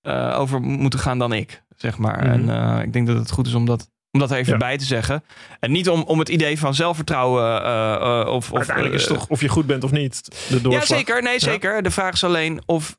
eh, 0.00 0.36
over 0.38 0.60
moeten 0.60 0.98
gaan 0.98 1.18
dan 1.18 1.32
ik, 1.32 1.62
zeg 1.76 1.98
maar. 1.98 2.18
Mhm. 2.24 2.32
En 2.32 2.48
eh, 2.78 2.82
ik 2.84 2.92
denk 2.92 3.06
dat 3.06 3.16
het 3.16 3.30
goed 3.30 3.46
is 3.46 3.54
om 3.54 3.66
dat, 3.66 3.90
om 4.10 4.20
dat 4.20 4.30
er 4.30 4.36
even 4.36 4.52
Ja. 4.52 4.58
bij 4.58 4.78
te 4.78 4.84
zeggen. 4.84 5.24
En 5.60 5.70
niet 5.72 5.88
om, 5.88 6.02
om 6.02 6.18
het 6.18 6.28
idee 6.28 6.58
van 6.58 6.74
zelfvertrouwen 6.74 7.62
eh, 7.62 7.94
eh, 7.94 8.28
of... 8.28 8.50
of 8.52 8.56
Uiteindelijk 8.56 8.94
is 8.96 9.02
eh, 9.04 9.08
het 9.08 9.18
toch 9.18 9.28
of 9.28 9.40
je 9.40 9.48
goed 9.48 9.66
bent 9.66 9.84
of 9.84 9.90
niet. 9.90 10.24
De 10.48 10.54
ja, 10.54 10.60
doorslag. 10.62 10.86
zeker. 10.86 11.22
Nee, 11.22 11.38
zeker. 11.40 11.82
De 11.82 11.90
vraag 11.90 12.12
is 12.12 12.24
alleen 12.24 12.62
of, 12.66 12.98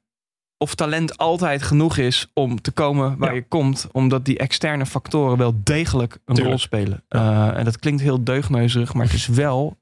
of 0.57 0.75
talent 0.75 1.17
altijd 1.17 1.63
genoeg 1.63 1.97
is 1.97 2.27
om 2.33 2.61
te 2.61 2.71
komen 2.71 3.17
waar 3.17 3.29
Ja. 3.29 3.35
je 3.35 3.47
komt. 3.47 3.87
Omdat 3.91 4.25
die 4.25 4.37
externe 4.37 4.85
factoren 4.85 5.37
wel 5.37 5.53
degelijk 5.63 6.13
een 6.13 6.19
Tuurlijk. 6.25 6.47
rol 6.47 6.57
spelen. 6.57 7.03
En 7.55 7.65
dat 7.65 7.79
klinkt 7.79 8.01
heel 8.01 8.23
deugneuzig, 8.23 8.93
maar 8.93 9.05
het 9.05 9.13
is 9.15 9.27
wel 9.27 9.77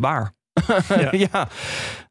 waar. 0.00 0.32
Ja. 0.88 1.08
ja. 1.32 1.48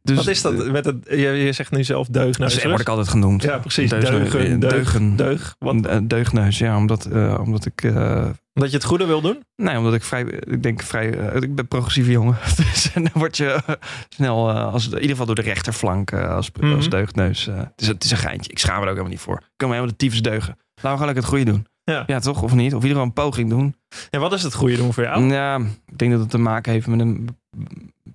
Dus, 0.01 0.15
Wat 0.17 0.27
is 0.27 0.41
dat? 0.41 0.71
Met 0.71 0.85
het, 0.85 0.95
je, 1.09 1.17
je 1.17 1.51
zegt 1.51 1.71
nu 1.71 1.83
zelf 1.83 2.07
deugneus. 2.07 2.53
Dat 2.53 2.63
word 2.63 2.79
ik 2.79 2.89
altijd 2.89 3.07
genoemd. 3.07 3.43
Ja, 3.43 3.57
precies. 3.57 3.89
Deugneus- 3.89 4.31
Deugen, 4.31 4.59
deug, 4.59 4.71
deugen. 4.71 5.15
deug. 5.15 5.55
Wat, 5.59 5.85
Eh, 5.85 5.97
Deugneus, 6.03 6.57
ja. 6.57 6.77
Omdat, 6.77 7.05
eh, 7.05 7.39
omdat 7.43 7.65
ik... 7.65 7.83
eh, 7.83 8.25
dat 8.53 8.69
je 8.69 8.75
het 8.75 8.85
goede 8.85 9.05
wil 9.05 9.21
doen? 9.21 9.43
Nee, 9.55 9.77
omdat 9.77 9.93
ik 9.93 10.03
vrij, 10.03 10.21
ik 10.23 10.63
denk 10.63 10.81
vrij, 10.83 11.17
eh, 11.17 11.41
ik 11.41 11.55
ben 11.55 11.67
progressieve 11.67 12.11
jongen. 12.11 12.37
Dus 12.57 12.91
dan 12.93 13.07
word 13.13 13.37
je 13.37 13.45
eh, 13.51 13.75
snel, 14.09 14.49
eh, 14.49 14.73
als, 14.73 14.85
in 14.87 14.93
ieder 14.93 15.09
geval 15.09 15.25
door 15.25 15.35
de 15.35 15.41
rechterflank 15.41 16.11
eh, 16.11 16.29
als, 16.35 16.51
Mhm. 16.59 16.73
als 16.73 16.89
deugneus. 16.89 17.47
eh, 17.47 17.57
het, 17.57 17.71
is, 17.81 17.87
het 17.87 18.03
is 18.03 18.11
een 18.11 18.17
geintje. 18.17 18.51
Ik 18.51 18.59
schaam 18.59 18.75
me 18.75 18.81
er 18.81 18.87
ook 18.87 18.89
helemaal 18.95 19.11
niet 19.11 19.21
voor. 19.21 19.37
Ik 19.37 19.43
kan 19.55 19.67
me 19.69 19.73
helemaal 19.75 19.95
de 19.97 20.05
tyfus 20.05 20.21
deugen. 20.21 20.57
Laten 20.75 20.81
we 20.81 20.87
gewoon 20.89 21.05
lekker 21.05 21.23
het 21.23 21.31
goede 21.33 21.51
doen. 21.51 21.65
Ja. 21.83 22.03
ja, 22.07 22.19
toch? 22.19 22.41
Of 22.41 22.53
niet? 22.53 22.73
Of 22.73 22.81
in 22.83 22.87
ieder 22.87 23.01
geval 23.01 23.03
een 23.03 23.13
poging 23.31 23.49
doen. 23.49 23.75
En 24.09 24.19
wat 24.19 24.33
is 24.33 24.43
het 24.43 24.53
goede 24.53 24.75
doen 24.75 24.93
voor 24.93 25.03
jou? 25.03 25.23
Ja, 25.33 25.57
ik 25.87 25.97
denk 25.97 26.11
dat 26.11 26.19
het 26.19 26.29
te 26.29 26.37
maken 26.37 26.71
heeft 26.71 26.87
met 26.87 26.99
een 26.99 27.29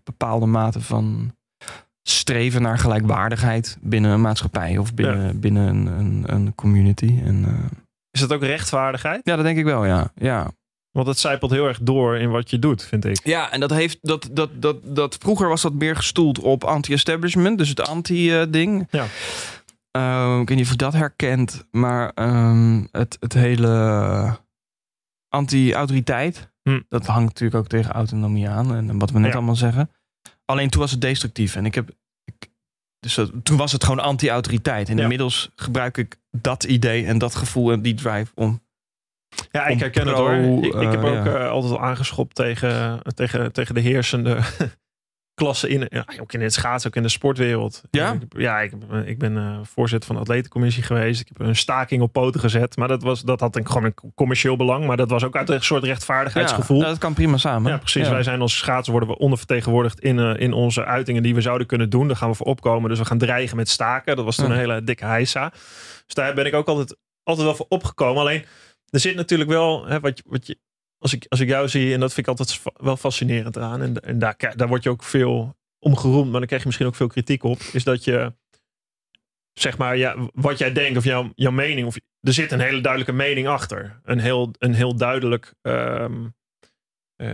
bepaalde 0.05 0.47
mate 0.47 0.81
van 0.81 1.35
streven 2.09 2.63
naar 2.63 2.79
gelijkwaardigheid 2.79 3.79
binnen 3.81 4.11
een 4.11 4.21
maatschappij 4.21 4.79
of 4.79 4.95
binnen, 4.95 5.41
binnen 5.41 5.69
een, 5.69 5.87
een, 5.87 6.25
een 6.35 6.55
community. 6.55 7.21
En, 7.25 7.45
eh, 7.45 7.79
Is 8.11 8.21
het 8.21 8.33
ook 8.33 8.43
rechtvaardigheid? 8.43 9.21
ja, 9.25 9.37
dat 9.37 9.45
denk 9.45 9.59
ik 9.59 9.65
wel, 9.65 9.85
ja. 9.85 10.13
ja. 10.15 10.51
Want 10.91 11.07
het 11.07 11.19
zijpelt 11.19 11.51
heel 11.51 11.67
erg 11.67 11.79
door 11.83 12.17
in 12.17 12.31
wat 12.31 12.51
je 12.51 12.59
doet, 12.59 12.83
vind 12.83 13.05
ik. 13.05 13.25
Ja, 13.25 13.51
en 13.51 13.61
dat 13.61 13.71
heeft 13.71 13.99
dat, 14.01 14.29
dat, 14.33 14.51
dat, 14.63 14.77
dat 14.83 15.17
vroeger 15.21 15.49
was 15.49 15.63
dat 15.63 15.73
meer 15.73 15.97
gestoeld 15.97 16.39
op 16.39 16.65
anti-establishment, 16.65 17.59
dus 17.59 17.69
het 17.69 17.81
anti-ding. 17.81 18.87
Ja. 18.91 19.07
Eh, 19.91 20.39
ik 20.41 20.49
weet 20.49 20.57
niet 20.57 20.67
of 20.67 20.73
je 20.73 20.77
dat 20.77 20.93
herkent, 20.93 21.67
maar 21.71 22.11
ehm, 22.15 22.85
het, 22.91 23.17
het 23.21 23.33
hele 23.33 24.39
anti-autoriteit, 25.29 26.49
Hm. 26.71 26.81
dat 26.89 27.07
hangt 27.07 27.25
natuurlijk 27.29 27.61
ook 27.61 27.67
tegen 27.69 27.93
autonomie 27.93 28.49
aan 28.49 28.75
en 28.75 28.99
wat 28.99 29.11
we 29.11 29.19
net 29.19 29.31
Ja. 29.31 29.37
allemaal 29.37 29.57
zeggen. 29.57 29.91
Alleen 30.45 30.71
toen 30.71 30.81
was 30.81 30.91
het 30.91 31.01
destructief 31.01 31.57
en 31.57 31.65
ik 31.67 31.75
heb. 31.75 31.91
Ik, 32.25 32.51
dus 32.99 33.15
dat- 33.15 33.31
toen 33.43 33.57
was 33.57 33.73
het 33.73 33.85
gewoon 33.85 34.01
anti-autoriteit. 34.05 34.89
En 34.89 34.97
Ja. 34.97 35.03
inmiddels 35.03 35.51
gebruik 35.57 35.97
ik 35.97 36.17
dat 36.31 36.65
idee 36.65 37.07
en 37.07 37.19
dat 37.19 37.35
gevoel 37.35 37.73
en 37.73 37.83
die 37.83 37.95
drive 37.95 38.33
om. 38.35 38.62
Ja, 39.51 39.67
ik 39.67 39.79
herken 39.79 40.07
het 40.07 40.17
hoor. 40.17 40.33
Ik, 40.35 40.75
ik 40.75 40.91
heb 40.91 41.03
eh, 41.03 41.19
ook 41.19 41.25
ja. 41.25 41.35
eh, 41.37 41.51
altijd 41.51 41.73
al 41.73 41.81
aangeschopt 41.83 42.35
tegen, 42.35 43.03
tegen, 43.15 43.53
tegen 43.53 43.75
de 43.75 43.81
heersende 43.81 44.41
klasse 45.35 45.68
in, 45.68 45.87
ja, 45.91 46.05
ook 46.20 46.32
in 46.32 46.41
het 46.41 46.53
schaatsen, 46.53 46.91
ook 46.91 46.97
in 46.97 47.03
de 47.03 47.09
sportwereld. 47.09 47.82
Ja? 47.91 48.18
Ja, 48.28 48.61
ik, 48.61 48.72
ik 49.05 49.18
ben 49.18 49.37
eh, 49.37 49.59
voorzitter 49.62 50.07
van 50.07 50.16
de 50.16 50.22
atletencommissie 50.22 50.82
geweest. 50.82 51.20
Ik 51.20 51.28
heb 51.28 51.47
een 51.47 51.57
staking 51.57 52.03
op 52.03 52.12
poten 52.12 52.41
gezet. 52.41 52.76
Maar 52.76 52.89
dat, 52.89 53.03
was, 53.03 53.22
dat 53.22 53.41
had 53.41 53.57
een, 53.57 53.66
gewoon 53.66 53.85
een 53.85 54.12
commercieel 54.14 54.57
belang. 54.57 54.87
Maar 54.87 54.97
dat 54.97 55.11
was 55.11 55.24
ook 55.24 55.37
uit 55.37 55.49
een 55.51 55.62
soort 55.62 55.85
rechtvaardigheidsgevoel. 55.85 56.80
Ja, 56.80 56.87
dat 56.87 56.99
kan 56.99 57.14
prima 57.14 57.37
samen. 57.37 57.70
Ja, 57.72 57.78
precies. 57.78 58.07
Ja. 58.07 58.12
Wij 58.12 58.22
zijn 58.22 58.41
als 58.41 58.57
schaatsen 58.57 58.93
worden 58.93 59.11
we 59.11 59.18
ondervertegenwoordigd 59.18 60.01
in, 60.01 60.18
eh, 60.18 60.41
in 60.41 60.53
onze 60.53 60.85
uitingen 60.85 61.22
die 61.22 61.35
we 61.35 61.41
zouden 61.41 61.66
kunnen 61.66 61.91
doen. 61.91 62.07
Daar 62.09 62.16
gaan 62.16 62.28
we 62.30 62.35
voor 62.37 62.47
opkomen. 62.47 62.89
Dus 62.91 62.99
we 62.99 63.05
gaan 63.05 63.18
dreigen 63.18 63.57
met 63.57 63.68
staken. 63.68 64.16
Dat 64.16 64.24
was 64.24 64.37
toen 64.37 64.51
een 64.51 64.57
hele 64.57 64.85
dikke 64.85 65.05
heisa. 65.05 65.49
Dus 66.05 66.14
daar 66.14 66.35
ben 66.35 66.47
ik 66.47 66.55
ook 66.55 66.66
altijd, 66.68 66.97
altijd 67.22 67.47
wel 67.47 67.57
voor 67.57 67.66
opgekomen. 67.68 68.20
Alleen, 68.20 68.45
er 68.91 69.01
zit 69.01 69.16
natuurlijk 69.16 69.51
wel, 69.51 69.87
hè, 69.87 70.01
wat, 70.01 70.18
je- 70.18 70.24
wat 70.28 70.47
je, 70.47 70.59
als 71.05 71.13
ik, 71.13 71.27
als 71.29 71.41
ik 71.41 71.49
jou 71.49 71.69
zie, 71.69 71.93
en 71.95 72.01
dat 72.01 72.13
vind 72.13 72.27
ik 72.29 72.39
altijd 72.39 72.61
wel 72.75 72.97
fascinerend 72.97 73.57
eraan. 73.57 73.83
En, 73.83 74.01
en 74.01 74.19
daar, 74.19 74.53
daar 74.57 74.69
word 74.69 74.83
je 74.83 74.91
ook 74.91 75.03
veel 75.03 75.57
om 75.79 75.97
geroemd, 75.97 76.31
maar 76.31 76.39
dan 76.39 76.47
krijg 76.47 76.61
je 76.63 76.67
misschien 76.67 76.87
ook 76.89 76.95
veel 76.95 77.07
kritiek 77.07 77.43
op. 77.43 77.59
Is 77.73 77.85
dat 77.85 78.05
je, 78.05 78.33
zeg 79.53 79.79
maar, 79.79 79.97
ja, 79.97 80.17
wat 80.35 80.59
jij 80.59 80.73
denkt 80.73 80.99
of 80.99 81.05
jouw, 81.05 81.33
jouw 81.35 81.51
mening, 81.53 81.87
of 81.87 81.97
er 82.21 82.33
zit 82.33 82.53
een 82.53 82.61
hele 82.61 82.81
duidelijke 82.81 83.13
mening 83.15 83.47
achter. 83.47 84.01
Een 84.05 84.19
heel, 84.21 84.51
een 84.59 84.75
heel 84.75 84.97
duidelijk. 84.97 85.55
ehm, 85.63 86.27
eh, 87.17 87.29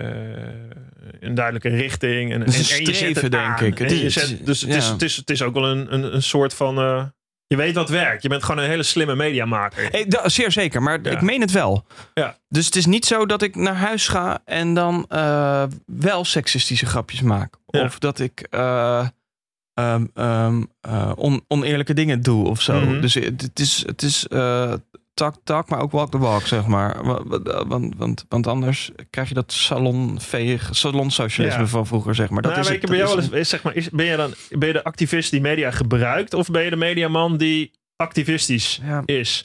een 1.21 1.35
duidelijke 1.35 1.69
richting. 1.69 2.33
En, 2.33 2.41
Het 2.41 2.55
is 2.55 2.71
en, 2.71 2.79
een 2.79 2.87
en 2.87 2.87
je 2.87 2.87
zet 2.87 2.97
streven, 2.97 3.23
het 3.23 3.33
denk 3.33 3.45
aan. 3.61 3.65
ik. 3.67 3.79
Het 3.79 3.91
is- 3.91 4.13
zet- 4.15 4.47
dus 4.47 4.61
het, 4.61 4.75
is, 4.75 4.87
het, 4.89 5.03
is, 5.03 5.17
het 5.17 5.31
is 5.31 5.43
ook 5.43 5.55
wel 5.55 5.67
een, 5.67 5.95
een, 5.95 6.15
een 6.15 6.23
soort 6.23 6.55
van. 6.55 6.79
eh, 6.79 7.05
je 7.51 7.57
weet 7.57 7.75
wat 7.75 7.89
werkt. 7.89 8.23
Je 8.23 8.29
bent 8.29 8.45
gewoon 8.45 8.63
een 8.65 8.71
hele 8.71 8.83
slimme 8.83 9.15
mediamaker. 9.15 9.89
Hey, 9.91 10.07
zeer 10.25 10.53
zeker, 10.53 10.83
maar 10.83 10.99
Ja. 11.03 11.11
ik 11.11 11.21
meen 11.21 11.41
het 11.41 11.51
wel. 11.53 11.87
Ja. 12.15 12.37
Dus 12.49 12.67
het 12.67 12.77
is 12.77 12.87
niet 12.87 13.05
zo 13.05 13.27
dat 13.27 13.43
ik 13.43 13.57
naar 13.57 13.75
huis 13.75 14.09
ga 14.09 14.39
en 14.45 14.75
dan 14.75 15.05
eh, 15.09 15.65
wel 15.87 16.25
seksistische 16.25 16.87
grapjes 16.87 17.21
maak. 17.21 17.55
Ja. 17.67 17.83
Of 17.85 17.99
dat 17.99 18.19
ik 18.19 18.47
on- 21.17 21.45
oneerlijke 21.49 21.95
dingen 21.95 22.23
doe 22.23 22.49
of 22.49 22.61
zo. 22.63 22.81
Mhm. 22.81 23.01
Dus 23.01 23.15
het, 23.15 23.43
het 23.43 23.59
is, 23.61 23.83
het 23.87 24.03
is 24.03 24.27
tak, 25.21 25.35
tak, 25.45 25.69
maar 25.69 25.81
ook 25.81 25.91
walk 25.93 26.11
the 26.11 26.19
walk, 26.19 26.47
zeg 26.47 26.67
maar. 26.67 27.05
Wa- 27.05 27.23
wa- 27.25 27.67
Want, 27.67 27.97
want, 27.97 28.25
want 28.29 28.47
anders 28.47 28.91
krijg 29.11 29.29
je 29.29 29.35
dat 29.35 29.53
salonveeg, 29.53 30.69
salonsocialisme 30.77 31.61
Ja. 31.61 31.67
van 31.67 31.87
vroeger, 31.87 32.15
zeg 32.15 32.31
maar. 32.31 32.43
Dat 32.43 32.51
nou, 32.51 32.65
is 32.65 32.69
het, 32.71 32.81
bij 32.81 32.99
dat 32.99 33.09
jou 33.09 33.39
is 33.39 33.49
zeg 33.49 33.63
maar, 33.63 33.75
is, 33.75 33.91
ben, 33.91 34.07
je 34.07 34.17
dan, 34.17 34.35
ben 34.49 34.69
je 34.69 34.75
de 34.75 34.85
activist 34.85 35.31
die 35.31 35.41
media 35.41 35.71
gebruikt? 35.71 36.35
Of 36.35 36.49
ben 36.51 36.63
je 36.63 36.71
de 36.71 36.77
mediaman 36.77 37.37
die 37.37 37.71
activistisch 37.97 38.81
ja, 38.83 39.03
is? 39.05 39.43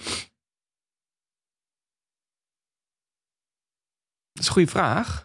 dat 4.31 4.43
is 4.43 4.47
een 4.47 4.53
goede 4.53 4.71
vraag. 4.71 5.24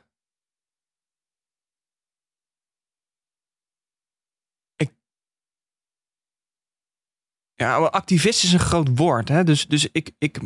Ja, 7.60 7.76
activist 7.76 8.44
is 8.44 8.52
een 8.52 8.58
groot 8.58 8.88
woord. 8.94 9.28
Hè? 9.28 9.44
Dus, 9.44 9.66
dus 9.66 9.88
ik, 9.92 10.10
ik... 10.18 10.38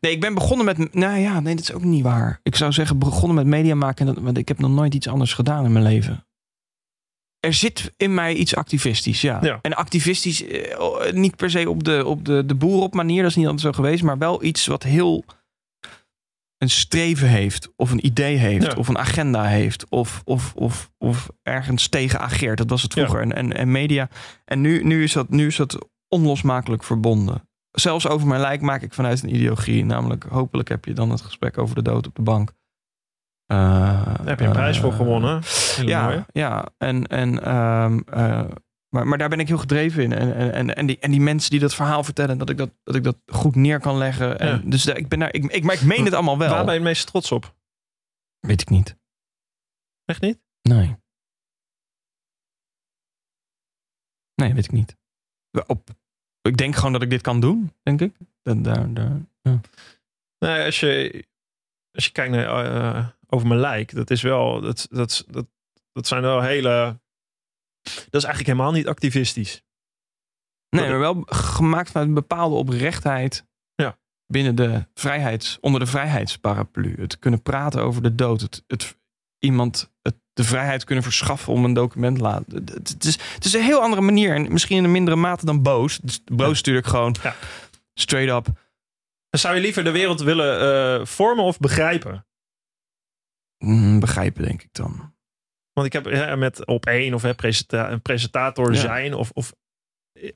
Nee, 0.00 0.12
ik 0.12 0.20
ben 0.20 0.34
begonnen 0.34 0.66
met... 0.66 0.94
Nou 0.94 1.18
ja, 1.18 1.40
nee, 1.40 1.54
dat 1.54 1.64
is 1.64 1.72
ook 1.72 1.84
niet 1.84 2.02
waar. 2.02 2.40
Ik 2.42 2.56
zou 2.56 2.72
zeggen 2.72 2.98
begonnen 2.98 3.34
met 3.34 3.46
media 3.46 3.74
maken. 3.74 4.22
Want 4.22 4.38
ik 4.38 4.48
heb 4.48 4.58
nog 4.58 4.70
nooit 4.70 4.94
iets 4.94 5.08
anders 5.08 5.32
gedaan 5.32 5.64
in 5.64 5.72
mijn 5.72 5.84
leven. 5.84 6.26
er 7.40 7.54
zit 7.54 7.92
in 7.96 8.14
mij 8.14 8.34
iets 8.34 8.54
activistisch, 8.56 9.20
ja. 9.20 9.38
Ja. 9.42 9.58
En 9.62 9.74
activistisch, 9.74 10.46
eh, 10.46 11.12
niet 11.12 11.36
per 11.36 11.50
se 11.50 11.70
op 11.70 11.84
de, 11.84 12.04
op 12.06 12.24
de, 12.24 12.46
de 12.46 12.54
boer 12.54 12.82
op 12.82 12.94
manier, 12.94 13.22
dat 13.22 13.30
is 13.30 13.36
niet 13.36 13.46
altijd 13.46 13.62
zo 13.64 13.72
geweest, 13.82 14.02
maar 14.02 14.18
wel 14.18 14.42
iets 14.42 14.66
wat 14.66 14.82
heel 14.82 15.24
een 16.58 16.70
streven 16.70 17.28
heeft, 17.28 17.72
of 17.76 17.90
een 17.90 18.06
idee 18.06 18.36
heeft, 18.36 18.66
Ja. 18.66 18.78
of 18.78 18.88
een 18.88 18.98
agenda 18.98 19.44
heeft, 19.44 19.88
of, 19.88 20.22
of, 20.24 20.52
of, 20.54 20.90
of 20.98 21.28
ergens 21.42 21.88
tegen 21.88 22.20
ageert. 22.20 22.58
Dat 22.58 22.70
was 22.70 22.82
het 22.82 22.92
vroeger. 22.92 23.20
En, 23.20 23.32
en, 23.32 23.56
en 23.56 23.70
media. 23.70 24.08
En 24.44 24.60
nu, 24.60 24.84
nu, 24.84 25.02
is 25.02 25.12
dat, 25.12 25.28
nu 25.30 25.46
is 25.46 25.56
dat 25.56 25.88
onlosmakelijk 26.14 26.84
verbonden. 26.84 27.48
Zelfs 27.70 28.08
over 28.08 28.26
mijn 28.26 28.40
lijk 28.40 28.60
maak 28.60 28.82
ik 28.82 28.94
vanuit 28.94 29.22
een 29.22 29.34
ideologie. 29.34 29.84
Namelijk, 29.84 30.24
hopelijk 30.24 30.68
heb 30.68 30.84
je 30.84 30.92
dan 30.92 31.10
het 31.10 31.20
gesprek 31.20 31.58
over 31.58 31.74
de 31.74 31.82
dood 31.82 32.06
op 32.06 32.14
de 32.14 32.22
bank. 32.22 32.52
Eh, 33.46 33.56
Daar 34.06 34.26
heb 34.26 34.38
je 34.40 34.46
een 34.46 34.52
prijs 34.52 34.78
voor 34.80 34.90
eh, 34.90 34.96
gewonnen. 34.96 35.42
Ja, 35.82 36.26
ja. 36.32 36.68
En, 36.78 37.06
en, 37.06 37.42
ehm, 37.42 37.98
eh, 38.06 38.44
maar, 38.88 39.06
maar 39.06 39.18
daar 39.18 39.28
ben 39.28 39.40
ik 39.40 39.48
heel 39.48 39.58
gedreven 39.58 40.02
in. 40.02 40.12
En, 40.12 40.34
en, 40.34 40.52
en, 40.52 40.74
en, 40.76 40.86
die, 40.86 40.98
en 40.98 41.10
die 41.10 41.20
mensen 41.20 41.50
die 41.50 41.60
dat 41.60 41.74
verhaal 41.74 42.04
vertellen, 42.04 42.38
dat 42.38 42.50
ik 42.50 42.56
dat, 42.56 42.70
dat, 42.82 42.94
ik 42.94 43.04
dat 43.04 43.16
goed 43.26 43.54
neer 43.54 43.80
kan 43.80 43.96
leggen. 43.96 44.38
En 44.38 44.48
Ja. 44.48 44.62
Dus 44.64 44.82
daar- 44.84 44.96
ik 44.98 45.08
ben 45.08 45.18
daar, 45.18 45.32
ik, 45.34 45.44
ik, 45.44 45.64
maar 45.64 45.74
ik 45.74 45.82
meen 45.82 46.04
het 46.04 46.14
allemaal 46.14 46.38
wel. 46.38 46.48
Waar 46.48 46.64
ben 46.64 46.72
je 46.74 46.80
het 46.80 46.88
meest 46.88 47.06
trots 47.06 47.32
op? 47.32 47.54
Weet 48.40 48.60
ik 48.60 48.68
niet. 48.70 48.96
Echt 50.04 50.20
niet? 50.20 50.40
Nee. 50.62 50.96
Nee, 54.34 54.54
weet 54.54 54.64
ik 54.64 54.72
niet. 54.72 54.96
Op, 55.66 55.88
ik 56.48 56.56
denk 56.56 56.74
gewoon 56.74 56.92
dat 56.92 57.02
ik 57.02 57.10
dit 57.10 57.20
kan 57.20 57.40
doen, 57.40 57.72
denk 57.82 58.00
ik. 58.00 58.16
Dat, 58.42 58.64
daar, 58.64 58.94
daar, 58.94 59.20
ja. 59.42 59.60
Nee, 60.38 60.64
als 60.64 60.80
je, 60.80 61.24
als 61.92 62.04
je 62.04 62.12
kijkt 62.12 62.32
naar 62.32 62.64
eh, 62.64 63.08
over 63.26 63.46
mijn 63.46 63.60
lijk, 63.60 63.94
dat 63.94 64.10
is 64.10 64.22
wel, 64.22 64.60
dat, 64.60 64.86
dat, 64.90 65.24
dat, 65.28 65.46
dat 65.92 66.06
zijn 66.06 66.22
wel 66.22 66.42
hele, 66.42 67.00
dat 67.82 68.20
is 68.20 68.24
eigenlijk 68.24 68.46
helemaal 68.46 68.72
niet 68.72 68.88
activistisch. 68.88 69.62
Nee, 70.68 70.88
maar 70.88 70.98
wel 70.98 71.22
gemaakt 71.26 71.90
vanuit 71.90 72.08
een 72.08 72.14
bepaalde 72.14 72.54
oprechtheid. 72.54 73.46
Ja. 73.74 73.98
Binnen 74.26 74.54
de 74.54 74.86
vrijheids, 74.94 75.58
onder 75.60 75.80
de 75.80 75.86
vrijheidsparaplu. 75.86 76.94
Het 76.98 77.18
kunnen 77.18 77.42
praten 77.42 77.82
over 77.82 78.02
de 78.02 78.14
dood. 78.14 78.40
Het, 78.40 78.64
het 78.66 78.96
iemand 79.38 79.93
de 80.34 80.44
vrijheid 80.44 80.84
kunnen 80.84 81.04
verschaffen 81.04 81.52
om 81.52 81.64
een 81.64 81.72
document 81.74 82.16
te 82.16 82.22
laten. 82.22 82.64
Het, 82.74 83.04
is, 83.04 83.18
het 83.34 83.44
is 83.44 83.52
een 83.52 83.62
heel 83.62 83.80
andere 83.80 84.02
manier. 84.02 84.34
En 84.34 84.52
misschien 84.52 84.76
in 84.76 84.84
een 84.84 84.90
mindere 84.92 85.16
mate 85.16 85.44
dan 85.46 85.62
boos. 85.62 85.98
Dus 86.02 86.20
boos 86.24 86.46
Ja. 86.48 86.52
natuurlijk 86.54 86.86
gewoon 86.86 87.16
Ja. 87.22 87.34
straight 87.94 88.46
up. 88.48 88.62
Zou 89.30 89.54
je 89.54 89.60
liever 89.60 89.84
de 89.84 89.90
wereld 89.90 90.20
willen 90.20 90.60
eh, 91.00 91.06
vormen 91.06 91.44
of 91.44 91.58
begrijpen? 91.58 92.26
mm, 93.58 94.00
begrijpen, 94.00 94.42
denk 94.44 94.62
ik 94.62 94.68
dan. 94.72 95.14
Want 95.72 95.86
ik 95.86 95.92
heb 95.92 96.06
ja, 96.06 96.36
met 96.36 96.66
op 96.66 96.86
één 96.86 97.14
of 97.14 97.22
hè, 97.22 97.34
presenta- 97.34 97.98
presentator 98.02 98.72
Ja. 98.72 98.80
zijn 98.80 99.14
of, 99.14 99.30
of 99.30 99.52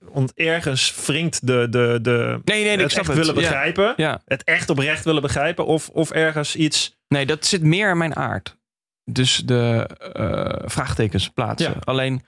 want 0.00 0.34
ergens 0.34 1.06
wringt 1.06 1.46
de, 1.46 1.66
de, 1.70 1.98
de 2.02 2.40
Nee, 2.44 2.64
nee, 2.64 2.72
ik 2.72 2.80
het 2.80 2.96
echt 2.96 3.06
het. 3.06 3.16
willen 3.16 3.34
begrijpen, 3.34 3.94
Ja. 3.96 4.20
het 4.24 4.44
echt 4.44 4.70
oprecht 4.70 5.04
willen 5.04 5.22
begrijpen 5.22 5.66
of, 5.66 5.88
of 5.88 6.10
ergens 6.10 6.56
iets. 6.56 6.96
Nee, 7.08 7.26
dat 7.26 7.46
zit 7.46 7.62
meer 7.62 7.90
in 7.90 7.98
mijn 7.98 8.16
aard. 8.16 8.56
Dus 9.10 9.36
de 9.36 9.88
eh, 10.12 10.68
vraagtekens 10.68 11.28
plaatsen. 11.28 11.70
Ja. 11.70 11.80
Alleen 11.84 12.26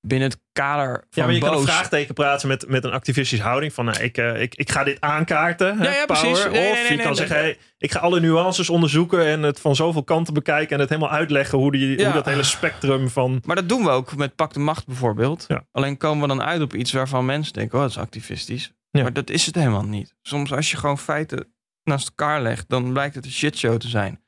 binnen 0.00 0.28
het 0.28 0.40
kader 0.52 0.92
van 0.92 1.04
Ja, 1.10 1.24
maar 1.24 1.34
je 1.34 1.40
kan 1.40 1.54
een 1.54 1.62
vraagteken 1.62 2.14
plaatsen 2.14 2.48
met, 2.48 2.68
met 2.68 2.84
een 2.84 2.90
activistische 2.92 3.44
houding 3.44 3.72
van 3.72 3.84
nou, 3.84 4.02
ik, 4.02 4.18
eh, 4.18 4.40
ik, 4.40 4.54
ik 4.54 4.70
ga 4.70 4.84
dit 4.84 5.00
aankaarten. 5.00 5.78
hè, 5.78 5.84
Ja, 5.84 5.90
ja, 5.92 6.04
power. 6.04 6.20
precies. 6.20 6.44
Nee, 6.44 6.52
nee, 6.52 6.70
of 6.70 6.88
nee, 6.88 6.96
je 6.96 7.02
kan 7.02 7.16
zeggen, 7.16 7.36
hey, 7.36 7.58
ik 7.78 7.92
ga 7.92 7.98
alle 7.98 8.20
nuances 8.20 8.70
onderzoeken 8.70 9.26
en 9.26 9.42
het 9.42 9.60
van 9.60 9.76
zoveel 9.76 10.04
kanten 10.04 10.34
bekijken 10.34 10.74
en 10.74 10.80
het 10.80 10.88
helemaal 10.88 11.10
uitleggen 11.10 11.58
hoe, 11.58 11.72
die, 11.72 12.04
hoe 12.04 12.12
dat 12.12 12.24
hele 12.24 12.42
spectrum 12.42 13.08
van. 13.08 13.42
Maar 13.44 13.56
dat 13.56 13.68
doen 13.68 13.82
we 13.82 13.90
ook 13.90 14.16
met 14.16 14.34
Pak 14.34 14.52
de 14.52 14.60
Macht 14.60 14.86
bijvoorbeeld. 14.86 15.46
Alleen 15.72 15.96
komen 15.96 16.28
we 16.28 16.28
dan 16.36 16.42
uit 16.42 16.62
op 16.62 16.74
iets 16.74 16.92
waarvan 16.92 17.24
mensen 17.24 17.52
denken, 17.52 17.74
oh, 17.74 17.80
dat 17.82 17.90
is 17.90 17.98
activistisch. 17.98 18.72
Maar 18.90 19.12
dat 19.12 19.30
is 19.30 19.46
het 19.46 19.54
helemaal 19.54 19.84
niet. 19.84 20.14
Soms 20.22 20.52
als 20.52 20.70
je 20.70 20.76
gewoon 20.76 20.98
feiten 20.98 21.54
naast 21.82 22.08
elkaar 22.08 22.42
legt, 22.42 22.68
dan 22.68 22.92
blijkt 22.92 23.14
het 23.14 23.24
een 23.24 23.30
shitshow 23.30 23.76
te 23.76 23.88
zijn. 23.88 24.24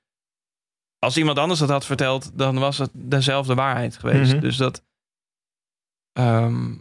Als 0.99 1.17
iemand 1.17 1.39
anders 1.39 1.61
dat 1.61 1.69
had 1.69 1.85
verteld, 1.87 2.39
dan 2.39 2.59
was 2.59 2.79
het 2.79 2.91
dezelfde 2.93 3.55
waarheid 3.55 3.97
geweest. 3.97 4.33
Mhm. 4.33 4.41
Dus 4.41 4.57
dat... 4.57 4.85
ehm, 6.13 6.73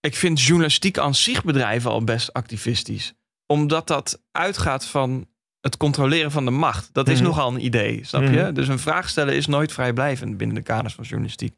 ik 0.00 0.14
vind 0.16 0.40
journalistiek 0.40 0.98
aan 0.98 1.14
zich 1.14 1.44
bedrijven 1.44 1.90
al 1.90 2.04
best 2.04 2.32
activistisch. 2.32 3.14
Omdat 3.46 3.86
dat 3.86 4.22
uitgaat 4.30 4.84
van 4.86 5.28
het 5.60 5.76
controleren 5.76 6.30
van 6.30 6.44
de 6.44 6.50
macht. 6.50 6.94
Dat 6.94 7.08
is 7.08 7.18
Mhm. 7.18 7.26
nogal 7.28 7.54
een 7.54 7.64
idee, 7.64 8.04
snap 8.04 8.22
je? 8.22 8.28
Mhm. 8.28 8.52
Dus 8.54 8.68
een 8.68 8.78
vraag 8.78 9.08
stellen 9.08 9.34
is 9.36 9.46
nooit 9.46 9.72
vrijblijvend 9.72 10.36
binnen 10.36 10.56
de 10.56 10.62
kaders 10.62 10.94
van 10.94 11.04
journalistiek. 11.04 11.56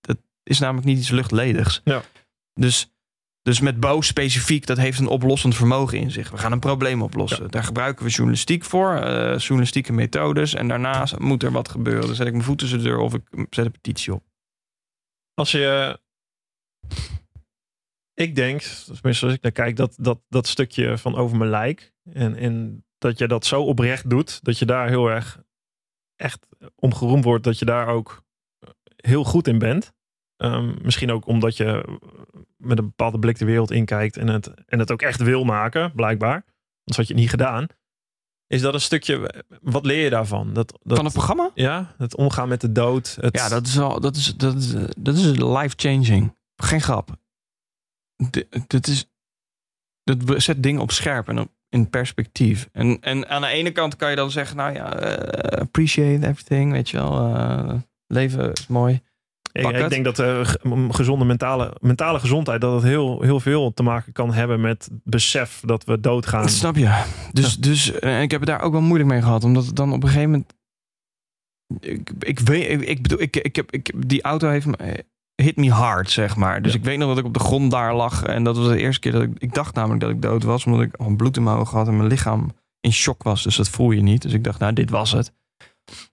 Dat 0.00 0.16
is 0.42 0.58
namelijk 0.58 0.86
niet 0.86 0.98
iets 0.98 1.10
luchtledigs. 1.10 1.80
Ja. 1.84 2.02
Dus, 2.54 2.93
dus 3.44 3.60
met 3.60 3.80
boos 3.80 4.06
specifiek, 4.06 4.66
dat 4.66 4.76
heeft 4.76 4.98
een 4.98 5.06
oplossend 5.06 5.54
vermogen 5.54 5.98
in 5.98 6.10
zich. 6.10 6.30
We 6.30 6.38
gaan 6.38 6.52
een 6.52 6.60
probleem 6.60 7.02
oplossen. 7.02 7.50
Daar 7.50 7.64
gebruiken 7.64 8.04
we 8.04 8.10
journalistiek 8.10 8.64
voor, 8.64 8.94
eh, 8.94 9.38
journalistieke 9.38 9.92
methodes. 9.92 10.54
En 10.54 10.68
daarna 10.68 11.06
moet 11.18 11.42
er 11.42 11.52
wat 11.52 11.68
gebeuren. 11.68 12.06
Dan 12.06 12.14
zet 12.14 12.26
ik 12.26 12.32
mijn 12.32 12.44
voet 12.44 12.58
tussen 12.58 12.78
de 12.78 12.84
deur 12.84 12.98
of 12.98 13.14
ik 13.14 13.22
zet 13.50 13.64
een 13.64 13.70
petitie 13.70 14.14
op. 14.14 14.22
Als 15.34 15.50
je. 15.50 15.98
Ik 18.14 18.34
denk, 18.34 18.60
tenminste 18.60 19.24
als 19.24 19.34
ik 19.34 19.42
naar 19.42 19.52
kijk, 19.52 19.76
dat, 19.76 19.96
dat, 20.00 20.20
dat 20.28 20.46
stukje 20.46 20.98
van 20.98 21.14
over 21.14 21.36
mijn 21.36 21.50
lijk. 21.50 21.92
En, 22.12 22.36
en 22.36 22.84
dat 22.98 23.18
je 23.18 23.28
dat 23.28 23.46
zo 23.46 23.62
oprecht 23.62 24.10
doet, 24.10 24.44
dat 24.44 24.58
je 24.58 24.64
daar 24.64 24.88
heel 24.88 25.08
erg 25.08 25.42
echt 26.16 26.46
om 26.74 26.94
geroemd 26.94 27.24
wordt, 27.24 27.44
dat 27.44 27.58
je 27.58 27.64
daar 27.64 27.86
ook 27.86 28.24
heel 28.96 29.24
goed 29.24 29.48
in 29.48 29.58
bent. 29.58 29.92
Ehm, 30.44 30.74
misschien 30.82 31.10
ook 31.12 31.26
omdat 31.26 31.56
je 31.56 31.98
met 32.56 32.78
een 32.78 32.84
bepaalde 32.84 33.18
blik 33.18 33.38
de 33.38 33.44
wereld 33.44 33.70
inkijkt 33.70 34.16
en 34.16 34.28
het, 34.28 34.54
en 34.66 34.78
het 34.78 34.92
ook 34.92 35.02
echt 35.02 35.20
wil 35.22 35.44
maken, 35.44 35.92
blijkbaar. 35.92 36.44
Anders 36.84 36.96
had 36.96 37.06
je 37.06 37.12
het 37.12 37.22
niet 37.22 37.30
gedaan. 37.30 37.66
Is 38.46 38.60
dat 38.60 38.74
een 38.74 38.80
stukje, 38.80 39.44
wat 39.60 39.86
leer 39.86 40.04
je 40.04 40.10
daarvan? 40.10 40.52
Dat, 40.52 40.78
dat, 40.82 40.96
Van 40.96 41.04
het 41.04 41.14
programma? 41.14 41.50
Ja, 41.54 41.94
het 41.98 42.16
omgaan 42.16 42.48
met 42.48 42.60
de 42.60 42.72
dood. 42.72 43.16
Het, 43.20 43.36
Ja, 43.36 43.48
dat 43.48 43.66
is 43.66 43.74
wel, 43.74 44.00
dat 44.00 44.16
is, 44.16 44.34
dat 44.34 44.54
is, 44.54 44.72
dat 44.98 45.16
is 45.16 45.24
life-changing. 45.36 46.36
Geen 46.56 46.80
grap. 46.80 47.16
Dat 48.66 48.86
is, 48.86 49.10
dat 50.02 50.42
zet 50.42 50.62
dingen 50.62 50.80
op 50.80 50.90
scherp 50.90 51.28
en 51.28 51.38
op, 51.38 51.50
in 51.68 51.90
perspectief. 51.90 52.68
En, 52.72 53.00
en 53.00 53.28
aan 53.28 53.40
de 53.40 53.48
ene 53.48 53.70
kant 53.70 53.96
kan 53.96 54.10
je 54.10 54.16
dan 54.16 54.30
zeggen, 54.30 54.56
nou 54.56 54.72
ja, 54.72 54.92
eh, 54.92 55.60
appreciate 55.60 56.26
everything, 56.26 56.72
weet 56.72 56.90
je 56.90 56.96
wel. 56.96 57.34
eh, 57.34 57.74
leven 58.06 58.52
is 58.52 58.66
mooi. 58.66 59.02
Ik, 59.60 59.66
ik 59.70 59.88
denk 59.88 60.04
dat 60.16 60.18
m- 60.62 60.90
gezonde 60.90 61.24
mentale, 61.24 61.76
mentale 61.80 62.18
gezondheid 62.18 62.60
dat 62.60 62.74
het 62.74 62.82
heel, 62.82 63.20
heel 63.22 63.40
veel 63.40 63.72
te 63.74 63.82
maken 63.82 64.12
kan 64.12 64.32
hebben 64.32 64.60
met 64.60 64.88
besef 65.04 65.60
dat 65.64 65.84
we 65.84 66.00
doodgaan. 66.00 66.42
Dat 66.42 66.50
snap 66.50 66.76
je. 66.76 67.02
Dus, 67.32 67.56
dus 67.56 67.92
eh, 67.92 68.22
ik 68.22 68.30
heb 68.30 68.40
het 68.40 68.48
daar 68.48 68.60
ook 68.60 68.72
wel 68.72 68.80
moeilijk 68.80 69.10
mee 69.10 69.22
gehad. 69.22 69.44
Omdat 69.44 69.66
het 69.66 69.76
dan 69.76 69.92
op 69.92 70.02
een 70.02 70.08
gegeven 70.08 70.30
moment... 70.30 70.54
Ik, 71.80 72.10
ik 72.18 72.38
weet, 72.38 72.70
ik, 72.70 72.80
ik 72.80 73.02
bedoel, 73.02 73.20
ik, 73.20 73.36
ik 73.36 73.56
heb, 73.56 73.70
ik, 73.72 73.92
die 74.08 74.22
auto 74.22 74.48
heeft 74.48 74.66
me, 74.66 74.76
eh, 74.76 74.98
hit 75.42 75.56
me 75.56 75.70
hard, 75.70 76.10
zeg 76.10 76.36
maar. 76.36 76.62
Dus 76.62 76.72
Ja. 76.72 76.78
ik 76.78 76.84
weet 76.84 76.98
nog 76.98 77.08
dat 77.08 77.18
ik 77.18 77.24
op 77.24 77.34
de 77.34 77.40
grond 77.40 77.70
daar 77.70 77.94
lag. 77.94 78.22
En 78.24 78.44
dat 78.44 78.56
was 78.56 78.68
de 78.68 78.78
eerste 78.78 79.00
keer 79.00 79.12
dat 79.12 79.22
ik... 79.22 79.30
Ik 79.38 79.54
dacht 79.54 79.74
namelijk 79.74 80.00
dat 80.00 80.10
ik 80.10 80.22
dood 80.22 80.42
was. 80.42 80.64
Omdat 80.66 80.80
ik 80.82 80.96
al 80.96 81.14
bloed 81.16 81.36
in 81.36 81.42
mijn 81.42 81.56
ogen 81.56 81.78
had 81.78 81.88
en 81.88 81.96
mijn 81.96 82.08
lichaam 82.08 82.50
in 82.80 82.92
shock 82.92 83.22
was. 83.22 83.42
Dus 83.42 83.56
dat 83.56 83.68
voel 83.68 83.90
je 83.90 84.02
niet. 84.02 84.22
Dus 84.22 84.32
ik 84.32 84.44
dacht, 84.44 84.58
nou, 84.58 84.72
dit 84.72 84.90
was 84.90 85.12
het. 85.12 85.32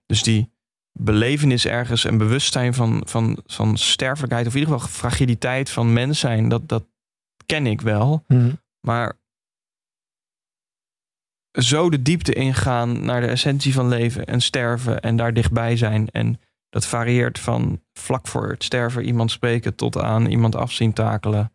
Dus 0.06 0.22
die 0.22 0.51
belevenis 0.92 1.66
ergens 1.66 2.04
en 2.04 2.18
bewustzijn 2.18 2.74
van, 2.74 3.02
van, 3.04 3.38
van 3.46 3.78
sterfelijkheid... 3.78 4.46
of 4.46 4.54
in 4.54 4.58
ieder 4.58 4.74
geval 4.74 4.88
fragiliteit 4.88 5.70
van 5.70 5.92
mens 5.92 6.18
zijn... 6.18 6.48
dat, 6.48 6.68
dat 6.68 6.84
ken 7.46 7.66
ik 7.66 7.80
wel. 7.80 8.24
Mhm. 8.26 8.52
Maar 8.80 9.18
zo 11.60 11.90
de 11.90 12.02
diepte 12.02 12.32
ingaan 12.32 13.04
naar 13.04 13.20
de 13.20 13.26
essentie 13.26 13.72
van 13.72 13.88
leven 13.88 14.24
en 14.26 14.40
sterven 14.40 15.00
en 15.00 15.16
daar 15.16 15.34
dichtbij 15.34 15.76
zijn. 15.76 16.10
En 16.10 16.40
dat 16.68 16.86
varieert 16.86 17.38
van 17.38 17.82
vlak 17.92 18.26
voor 18.26 18.50
het 18.50 18.64
sterven 18.64 19.04
iemand 19.04 19.30
spreken 19.30 19.74
tot 19.74 19.98
aan 19.98 20.26
iemand 20.26 20.54
afzien 20.54 20.92
takelen. 20.92 21.52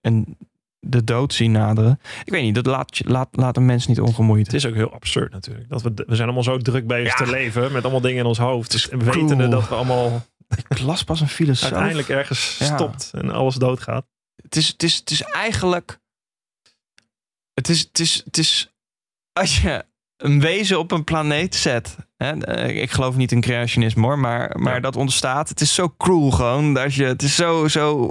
En 0.00 0.38
de 0.86 1.04
dood 1.04 1.32
zien 1.34 1.52
naderen. 1.52 2.00
Ik 2.24 2.32
weet 2.32 2.42
niet, 2.42 2.54
dat 2.54 2.66
laat, 2.66 3.00
laat, 3.04 3.28
laat 3.32 3.56
een 3.56 3.66
mens 3.66 3.86
niet 3.86 4.00
ongemoeid. 4.00 4.46
Het 4.46 4.54
is 4.54 4.66
ook 4.66 4.74
heel 4.74 4.92
absurd 4.92 5.32
natuurlijk. 5.32 5.68
Dat 5.68 5.82
we, 5.82 5.92
we 5.94 6.04
zijn 6.14 6.22
allemaal 6.24 6.42
zo 6.42 6.58
druk 6.58 6.86
bezig 6.86 7.18
Ja. 7.18 7.24
te 7.24 7.30
leven 7.30 7.72
met 7.72 7.82
allemaal 7.82 8.00
dingen 8.00 8.18
in 8.18 8.26
ons 8.26 8.38
hoofd. 8.38 8.88
En 8.88 9.04
wetende 9.04 9.48
dat 9.48 9.68
we 9.68 9.74
allemaal 9.74 10.26
Ik 10.68 10.80
las 10.80 11.04
pas 11.04 11.20
een 11.20 11.28
filosoof. 11.28 11.64
uiteindelijk 11.70 12.08
ergens 12.08 12.56
Ja. 12.58 12.64
stopt 12.76 13.10
en 13.14 13.30
alles 13.30 13.54
doodgaat. 13.54 14.06
Het 14.42 14.56
is, 14.56 14.68
het 14.68 14.82
is, 14.82 14.96
het 14.96 15.10
is 15.10 15.22
eigenlijk. 15.22 15.98
Het 17.54 17.68
is, 17.68 17.80
het, 17.80 17.98
is, 17.98 18.22
het 18.24 18.38
is. 18.38 18.72
Als 19.32 19.60
je 19.62 19.84
een 20.16 20.40
wezen 20.40 20.78
op 20.78 20.90
een 20.92 21.04
planeet 21.04 21.54
zet. 21.54 21.96
Hè, 22.16 22.30
eh, 22.40 22.82
ik 22.82 22.90
geloof 22.90 23.16
niet 23.16 23.32
in 23.32 23.40
creationisme 23.40 24.02
hoor, 24.02 24.18
maar, 24.18 24.58
maar 24.58 24.74
Ja. 24.74 24.80
dat 24.80 24.96
ontstaat. 24.96 25.48
Het 25.48 25.60
is 25.60 25.74
zo 25.74 25.94
cruel 25.98 26.30
gewoon. 26.30 26.74
Dat 26.74 26.94
je, 26.94 27.04
het 27.04 27.22
is 27.22 27.34
zo, 27.34 27.68
zo 27.68 28.10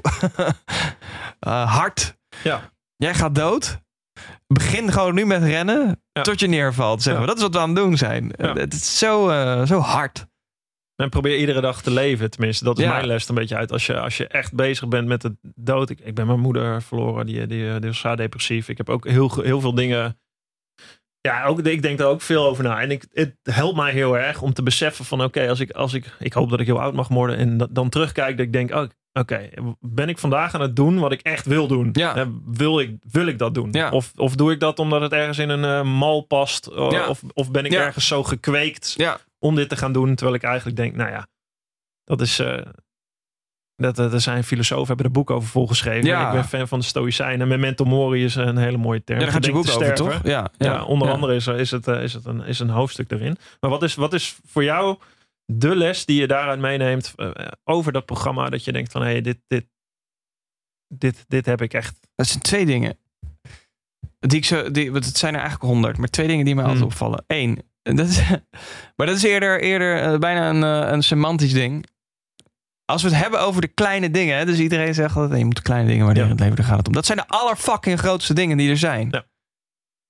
eh, 1.40 1.76
hard. 1.76 2.16
Ja. 2.44 2.72
Jij 2.96 3.14
gaat 3.14 3.36
dood. 3.36 3.82
Begin 4.48 4.92
gewoon 4.92 5.16
nu 5.16 5.26
met 5.26 5.44
rennen 5.44 6.02
Ja. 6.12 6.22
tot 6.22 6.40
je 6.40 6.48
neervalt. 6.48 7.02
Zeg 7.02 7.14
maar. 7.14 7.22
Ja. 7.22 7.28
Dat 7.28 7.38
is 7.38 7.42
wat 7.42 7.54
we 7.54 7.60
aan 7.60 7.70
het 7.70 7.78
doen 7.78 7.98
zijn. 7.98 8.34
Ja. 8.38 8.54
Het 8.54 8.74
is 8.74 8.98
zo, 8.98 9.30
eh, 9.30 9.66
zo 9.66 9.80
hard. 9.80 10.26
En 10.96 11.10
probeer 11.10 11.38
iedere 11.38 11.62
dag 11.62 11.82
te 11.82 11.92
leven. 11.92 12.30
Tenminste, 12.30 12.64
dat 12.64 12.80
is 12.80 12.86
mijn 12.86 13.06
les 13.06 13.30
een 13.30 13.36
beetje 13.36 13.56
uit. 13.56 13.72
Als 13.72 13.86
je, 13.86 14.00
als 14.00 14.18
je 14.18 14.28
echt 14.28 14.54
bezig 14.54 14.88
bent 14.88 15.08
met 15.08 15.22
de 15.22 15.36
dood. 15.56 15.90
Ik, 15.90 16.00
ik 16.00 16.16
ben 16.16 16.28
mijn 16.28 16.40
moeder 16.40 16.82
verloren. 16.82 17.26
Die, 17.26 17.48
die, 17.48 17.80
die 17.80 17.90
was 17.90 18.00
zwaar 18.00 18.18
depressief. 18.18 18.70
Ik 18.70 18.78
heb 18.78 18.90
ook 18.90 19.08
heel, 19.08 19.42
heel 19.42 19.62
veel 19.62 19.74
dingen. 19.76 20.20
Ja, 21.22 21.46
ook, 21.46 21.60
ik 21.62 21.82
denk 21.82 22.00
er 22.00 22.06
ook 22.06 22.22
veel 22.22 22.46
over 22.46 22.64
na. 22.64 22.82
En 22.82 22.92
ik, 22.92 23.06
het 23.12 23.36
helpt 23.44 23.76
mij 23.76 23.92
heel 23.92 24.18
erg 24.18 24.42
om 24.42 24.54
te 24.54 24.64
beseffen 24.64 25.06
van... 25.06 25.24
Oké, 25.24 25.50
als 25.50 25.60
ik, 25.60 25.72
als 25.72 25.94
ik, 25.94 26.16
ik 26.20 26.34
hoop 26.34 26.50
dat 26.50 26.60
ik 26.60 26.66
heel 26.66 26.82
oud 26.82 26.94
mag 26.94 27.08
worden. 27.08 27.38
En 27.38 27.58
dat, 27.58 27.76
dan 27.76 27.90
terugkijk 27.90 28.38
dat 28.38 28.46
ik 28.46 28.54
denk... 28.54 28.72
Oh, 28.72 28.90
Oké, 29.14 29.50
ben 29.80 30.10
ik 30.10 30.18
vandaag 30.18 30.54
aan 30.54 30.62
het 30.62 30.76
doen 30.76 31.00
wat 31.00 31.12
ik 31.12 31.22
echt 31.22 31.46
wil 31.46 31.68
doen? 31.68 31.90
Ja. 31.92 32.16
En 32.16 32.44
wil, 32.46 32.80
ik, 32.80 32.96
wil 33.12 33.26
ik 33.28 33.38
dat 33.40 33.54
doen? 33.54 33.70
Ja. 33.72 33.90
Of, 33.92 34.12
of 34.16 34.36
doe 34.36 34.52
ik 34.52 34.60
dat 34.60 34.80
omdat 34.80 35.02
het 35.02 35.12
ergens 35.12 35.38
in 35.38 35.50
een 35.50 35.64
eh, 35.66 35.84
mal 35.98 36.22
past? 36.22 36.72
O- 36.76 36.92
Ja. 36.92 37.08
Of, 37.08 37.22
of 37.34 37.52
ben 37.52 37.66
ik 37.66 37.72
ergens 37.86 38.08
zo 38.08 38.24
gekweekt 38.24 38.94
om 39.40 39.56
dit 39.56 39.70
te 39.70 39.76
gaan 39.76 39.94
doen. 39.94 40.16
Terwijl 40.16 40.38
ik 40.38 40.44
eigenlijk 40.44 40.78
denk, 40.78 40.96
nou 40.96 41.10
ja, 41.12 41.28
dat 42.04 42.22
is. 42.22 42.40
eh 42.40 42.58
dat, 43.76 43.96
dat, 43.96 44.14
er 44.14 44.22
zijn 44.22 44.44
filosofen 44.44 44.88
hebben 44.88 45.06
er 45.06 45.12
boek 45.12 45.30
over 45.30 45.50
volgeschreven. 45.50 46.06
Ja. 46.06 46.28
Ik 46.28 46.34
ben 46.34 46.46
fan 46.46 46.68
van 46.68 46.80
de 46.80 46.86
Stoïcijnen. 46.86 47.48
Memento 47.48 47.86
mori 47.86 48.24
is 48.24 48.36
een 48.36 48.58
hele 48.58 48.78
mooie 48.78 49.04
term. 49.04 49.20
Ja, 49.20 49.26
daar 49.26 49.34
gaat 49.34 49.46
je 49.46 49.52
boek 49.52 49.70
over, 49.76 49.94
toch? 49.96 50.20
Ja, 50.24 50.52
Ja, 50.58 50.84
onder 50.84 51.08
andere 51.14 51.36
is, 51.36 51.48
er- 51.48 51.60
is, 51.60 51.72
het, 51.72 51.88
eh, 51.88 52.04
is 52.04 52.14
het 52.14 52.26
een, 52.26 52.42
is 52.42 52.60
een 52.60 52.70
hoofdstuk 52.70 53.12
erin. 53.12 53.38
Maar 53.60 53.70
wat 53.70 53.84
is, 53.84 53.96
wat 53.96 54.14
is 54.14 54.36
voor 54.46 54.64
jou 54.64 54.98
de 55.46 55.76
les 55.76 56.06
die 56.06 56.20
je 56.20 56.28
daaruit 56.28 56.60
meeneemt 56.60 57.14
eh, 57.16 57.30
over 57.64 57.92
dat 57.92 58.06
programma? 58.06 58.50
Dat 58.50 58.64
je 58.64 58.72
denkt 58.72 58.92
van, 58.92 59.02
hé, 59.02 59.12
hey, 59.12 59.22
dit, 59.22 59.38
dit, 59.48 59.66
dit, 60.88 61.26
dit 61.28 61.46
heb 61.46 61.62
ik 61.62 61.74
echt. 61.74 62.00
Dat 62.16 62.28
zijn 62.28 62.42
twee 62.42 62.66
dingen. 62.66 62.98
Die 64.20 64.38
ik 64.38 64.46
zo, 64.46 64.72
die, 64.72 64.92
want 64.92 65.06
het 65.06 65.18
zijn 65.18 65.34
er 65.34 65.40
eigenlijk 65.40 65.72
honderd, 65.72 65.98
maar 65.98 66.08
twee 66.08 66.28
dingen 66.28 66.46
die 66.46 66.56
mij 66.56 66.64
altijd 66.64 66.82
Hmm. 66.84 66.92
opvallen. 66.92 67.24
Eén, 67.28 67.62
dat 67.82 68.08
is, 68.08 68.22
maar 68.96 69.08
dat 69.08 69.16
is 69.16 69.24
eerder, 69.24 69.62
eerder 69.62 70.02
eh, 70.02 70.20
bijna 70.20 70.50
een, 70.50 70.64
eh, 70.86 70.92
een 70.92 71.04
semantisch 71.04 71.54
ding. 71.54 71.86
Als 72.86 73.04
we 73.04 73.10
het 73.10 73.18
hebben 73.18 73.40
over 73.42 73.62
de 73.62 73.68
kleine 73.68 74.12
dingen, 74.12 74.46
dus 74.46 74.60
iedereen 74.60 74.94
zegt 74.94 75.16
altijd, 75.16 75.40
je 75.40 75.46
moet 75.46 75.56
de 75.56 75.62
kleine 75.62 75.88
dingen 75.88 76.06
waarderen 76.06 76.30
Ja. 76.30 76.36
in 76.36 76.40
het 76.40 76.50
leven, 76.50 76.62
daar 76.64 76.70
gaat 76.72 76.78
het 76.78 76.88
om. 76.88 76.94
Dat 76.94 77.06
zijn 77.06 77.18
de 77.18 77.28
allerfucking 77.28 78.00
grootste 78.00 78.34
dingen 78.34 78.58
die 78.58 78.70
er 78.70 78.78
zijn. 78.78 79.08
Ja. 79.12 79.26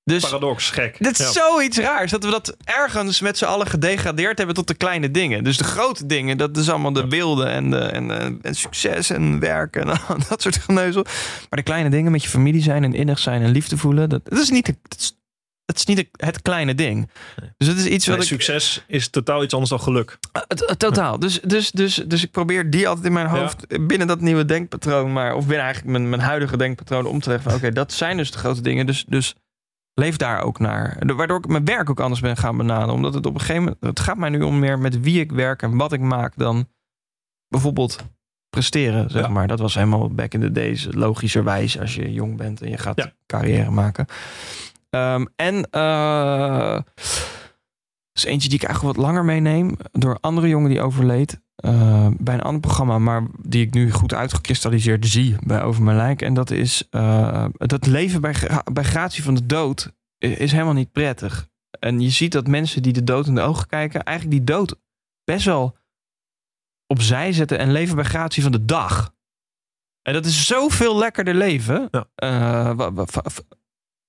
Dus 0.05 0.21
Paradox, 0.23 0.69
gek. 0.69 0.95
dit 0.99 1.19
is 1.19 1.25
Ja. 1.25 1.31
zoiets 1.31 1.77
raars, 1.77 2.11
dat 2.11 2.23
we 2.23 2.29
dat 2.31 2.55
ergens 2.63 3.21
met 3.21 3.37
z'n 3.37 3.45
allen 3.45 3.67
gedegradeerd 3.67 4.37
hebben 4.37 4.55
tot 4.55 4.67
de 4.67 4.73
kleine 4.73 5.11
dingen. 5.11 5.43
Dus 5.43 5.57
de 5.57 5.63
grote 5.63 6.05
dingen, 6.05 6.37
dat 6.37 6.57
is 6.57 6.69
allemaal 6.69 6.93
de 6.93 7.07
beelden 7.07 7.47
en, 7.47 7.69
de, 7.69 7.77
en, 7.77 8.11
eh, 8.11 8.25
en 8.41 8.55
succes 8.55 9.09
en 9.09 9.39
werk 9.39 9.75
en 9.75 9.87
dat 10.29 10.41
soort 10.41 10.57
geneuzel. 10.57 11.03
Maar 11.03 11.59
de 11.59 11.63
kleine 11.63 11.89
dingen 11.89 12.11
met 12.11 12.23
je 12.23 12.29
familie 12.29 12.61
zijn 12.61 12.83
en 12.83 12.93
innig 12.93 13.19
zijn 13.19 13.41
en 13.41 13.51
liefde 13.51 13.77
voelen, 13.77 14.09
dat, 14.09 14.21
dat 14.25 14.39
is 14.39 14.49
niet, 14.49 14.65
de- 14.65 14.75
dat 14.87 14.99
is, 14.99 15.17
dat 15.65 15.75
is 15.77 15.85
niet 15.85 15.97
de- 15.97 16.25
het 16.25 16.41
kleine 16.41 16.75
ding. 16.75 17.09
Nee. 17.41 17.49
Dus 17.57 17.67
dat 17.67 17.77
is 17.77 17.85
iets 17.85 18.07
wat 18.07 18.15
Nee, 18.17 18.25
ik... 18.25 18.31
Succes 18.31 18.83
is 18.87 19.09
totaal 19.09 19.43
iets 19.43 19.53
anders 19.53 19.71
dan 19.71 19.79
geluk. 19.81 20.17
Uh, 20.37 20.41
t- 20.41 20.61
uh, 20.61 20.67
totaal. 20.67 21.19
Dus, 21.19 21.39
dus, 21.41 21.71
dus, 21.71 21.95
dus 21.95 22.23
ik 22.23 22.31
probeer 22.31 22.69
die 22.69 22.87
altijd 22.87 23.05
in 23.05 23.13
mijn 23.13 23.27
hoofd 23.27 23.67
eh, 23.67 23.85
binnen 23.85 24.07
dat 24.07 24.21
nieuwe 24.21 24.45
denkpatroon, 24.45 25.13
maar 25.13 25.33
of 25.35 25.45
binnen 25.45 25.63
eigenlijk 25.65 25.97
mijn, 25.97 26.09
mijn 26.09 26.21
huidige 26.21 26.57
denkpatroon 26.57 27.05
om 27.05 27.19
te 27.19 27.29
leggen 27.29 27.53
oké, 27.53 27.71
dat 27.71 27.93
zijn 27.93 28.17
dus 28.17 28.31
de 28.31 28.37
grote 28.37 28.61
dingen. 28.61 28.85
Dus, 28.85 29.05
dus 29.07 29.33
leef 29.93 30.17
daar 30.17 30.41
ook 30.41 30.59
naar. 30.59 30.97
Waardoor 31.15 31.37
ik 31.37 31.47
mijn 31.47 31.65
werk 31.65 31.89
ook 31.89 31.99
anders 31.99 32.21
ben 32.21 32.37
gaan 32.37 32.57
benaderen. 32.57 32.93
Omdat 32.93 33.13
het 33.13 33.25
op 33.25 33.33
een 33.33 33.39
gegeven 33.39 33.61
moment, 33.63 33.81
het 33.81 33.99
gaat 33.99 34.17
mij 34.17 34.29
nu 34.29 34.41
om 34.41 34.59
meer 34.59 34.79
met 34.79 34.99
wie 35.01 35.19
ik 35.19 35.31
werk 35.31 35.61
en 35.61 35.77
wat 35.77 35.93
ik 35.93 35.99
maak 36.01 36.33
dan 36.37 36.67
bijvoorbeeld 37.47 37.97
presteren, 38.49 39.09
zeg 39.09 39.21
Ja. 39.21 39.27
maar. 39.27 39.47
Dat 39.47 39.59
was 39.59 39.73
helemaal 39.75 40.09
back 40.09 40.33
in 40.33 40.39
the 40.41 40.51
days 40.51 40.87
logischerwijs 40.91 41.79
als 41.79 41.95
je 41.95 42.13
jong 42.13 42.37
bent 42.37 42.61
en 42.61 42.69
je 42.69 42.77
gaat 42.77 42.97
Ja. 42.97 43.11
carrière 43.25 43.71
maken. 43.71 44.05
Ehm, 44.89 45.25
en 45.35 45.69
eh 45.69 46.79
is 48.13 48.23
eentje 48.23 48.49
die 48.49 48.57
ik 48.57 48.63
eigenlijk 48.65 48.95
wat 48.95 49.05
langer 49.05 49.25
meeneem. 49.25 49.77
Door 49.91 50.11
een 50.11 50.19
andere 50.19 50.47
jongen 50.47 50.69
die 50.69 50.81
overleed. 50.81 51.41
eh, 51.55 52.07
bij 52.17 52.33
een 52.33 52.41
ander 52.41 52.61
programma, 52.61 52.99
maar 52.99 53.27
die 53.41 53.65
ik 53.65 53.73
nu 53.73 53.91
goed 53.91 54.13
uitgekristalliseerd 54.13 55.07
zie 55.07 55.35
bij 55.45 55.61
Over 55.63 55.83
Mijn 55.83 55.97
Lijk. 55.97 56.21
En 56.21 56.33
dat 56.33 56.51
is 56.51 56.87
eh, 56.89 57.45
dat 57.57 57.85
leven 57.87 58.21
bij, 58.21 58.35
bij 58.73 58.83
gratie 58.83 59.23
van 59.23 59.33
de 59.35 59.45
dood 59.45 59.93
is 60.17 60.51
helemaal 60.51 60.73
niet 60.73 60.91
prettig. 60.91 61.49
En 61.79 61.99
je 61.99 62.09
ziet 62.09 62.31
dat 62.31 62.47
mensen 62.47 62.81
die 62.81 62.93
de 62.93 63.03
dood 63.03 63.27
in 63.27 63.35
de 63.35 63.41
ogen 63.41 63.67
kijken, 63.67 64.03
eigenlijk 64.03 64.37
die 64.37 64.55
dood 64.55 64.75
best 65.23 65.45
wel 65.45 65.77
opzij 66.87 67.31
zetten 67.31 67.57
en 67.59 67.71
leven 67.71 67.95
bij 67.95 68.03
gratie 68.03 68.43
van 68.43 68.51
de 68.51 68.65
dag. 68.65 69.13
En 70.01 70.13
dat 70.13 70.25
is 70.25 70.47
zoveel 70.47 70.97
lekkerder 70.97 71.35
leven. 71.35 71.87
Ja. 71.91 72.07
Eh, 72.15 72.89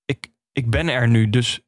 ik, 0.05 0.31
ik 0.51 0.69
ben 0.69 0.87
er 0.87 1.07
nu, 1.07 1.29
dus 1.29 1.64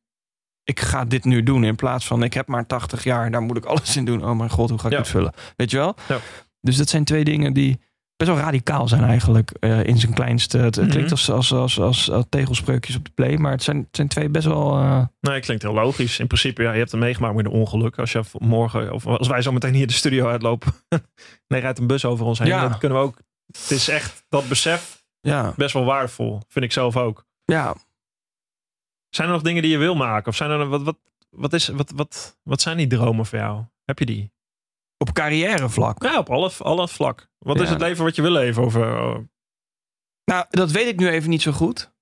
ik 0.68 0.80
ga 0.80 1.06
dit 1.06 1.24
nu 1.26 1.44
doen. 1.44 1.64
In 1.64 1.76
plaats 1.76 2.08
van 2.08 2.24
ik 2.24 2.34
heb 2.34 2.48
maar 2.48 2.66
80 2.66 3.04
jaar, 3.04 3.32
daar 3.32 3.42
moet 3.42 3.58
ik 3.58 3.66
alles 3.66 3.96
in 3.96 4.06
doen. 4.06 4.26
Oh 4.26 4.38
mijn 4.38 4.50
god, 4.50 4.70
hoe 4.70 4.80
ga 4.80 4.86
ik 4.86 4.92
Ja. 4.94 4.98
het 5.00 5.08
vullen? 5.08 5.34
Weet 5.56 5.72
je 5.72 5.78
wel? 5.78 5.96
Ja. 6.08 6.18
Dus 6.62 6.78
dat 6.78 6.90
zijn 6.90 7.04
twee 7.04 7.24
dingen 7.24 7.54
die 7.54 7.80
best 8.16 8.32
wel 8.32 8.40
radicaal 8.40 8.88
zijn 8.88 9.04
eigenlijk. 9.04 9.52
eh, 9.60 9.84
in 9.84 9.98
zijn 10.00 10.14
kleinste. 10.14 10.58
Het, 10.58 10.76
het 10.76 10.84
Mhm. 10.84 10.94
klinkt 10.94 11.12
als, 11.12 11.30
als, 11.30 11.52
als, 11.54 11.80
als, 11.80 12.12
als 12.12 12.26
tegelspreukjes 12.30 12.96
op 12.96 13.06
de 13.06 13.12
play. 13.16 13.38
Maar 13.38 13.52
het 13.52 13.64
zijn, 13.64 13.78
het 13.78 13.88
zijn 13.96 14.08
twee 14.08 14.30
best 14.30 14.46
wel... 14.46 14.78
eh, 14.78 15.04
Nee, 15.20 15.40
klinkt 15.40 15.64
heel 15.64 15.74
logisch. 15.74 16.20
In 16.20 16.28
principe, 16.28 16.62
ja, 16.64 16.72
je 16.72 16.78
hebt 16.78 16.92
het 16.92 17.00
meegemaakt 17.00 17.36
met 17.36 17.46
een 17.46 17.52
ongeluk. 17.52 18.00
Als 18.00 18.12
je 18.12 18.22
morgen, 18.40 18.92
of 18.94 19.06
als 19.06 19.28
wij 19.28 19.42
zo 19.42 19.52
meteen 19.52 19.74
hier 19.74 19.88
de 19.88 19.94
studio 19.94 20.28
uitlopen. 20.28 20.74
nee, 21.48 21.62
rijdt 21.62 21.80
een 21.80 21.88
bus 21.88 22.06
over 22.06 22.26
ons 22.26 22.40
heen. 22.40 22.48
Ja. 22.48 22.68
Kunnen 22.80 22.98
we 22.98 23.04
ook. 23.04 23.18
Het 23.48 23.72
is 23.72 23.88
echt 23.90 24.26
dat 24.30 24.48
besef 24.48 25.04
ja, 25.20 25.54
best 25.56 25.74
wel 25.74 25.86
waardevol. 25.86 26.42
Vind 26.48 26.66
ik 26.66 26.72
zelf 26.72 26.98
ook. 26.98 27.26
ja, 27.46 27.76
Zijn 29.18 29.28
er 29.28 29.34
nog 29.34 29.44
dingen 29.44 29.62
die 29.62 29.72
je 29.72 29.78
wil 29.78 29.96
maken? 29.96 30.28
Of 30.28 30.36
zijn 30.36 30.50
er 30.50 30.68
wat, 30.68 30.82
wat, 30.82 30.98
wat, 31.30 31.54
is, 31.54 31.68
wat, 31.68 31.92
wat, 31.96 32.38
wat 32.44 32.62
zijn 32.62 32.78
die 32.78 32.88
dromen 32.88 33.26
voor 33.26 33.40
jou? 33.40 33.64
Heb 33.86 34.00
je 34.00 34.06
die? 34.06 34.32
op 34.98 35.14
carrièrevlak. 35.14 36.04
Ja, 36.04 36.18
op 36.18 36.30
alle, 36.30 36.52
alle 36.58 36.88
vlak. 36.88 37.30
Wat 37.38 37.60
is 37.60 37.70
het 37.70 37.80
leven 37.80 38.04
wat 38.04 38.16
je 38.16 38.22
wil 38.22 38.32
leven? 38.32 38.64
Of, 38.64 38.76
eh, 38.76 39.18
Nou, 40.24 40.46
dat 40.50 40.72
weet 40.72 40.88
ik 40.88 41.00
nu 41.00 41.10
even 41.10 41.30
niet 41.30 41.42
zo 41.42 41.52
goed. 41.52 41.94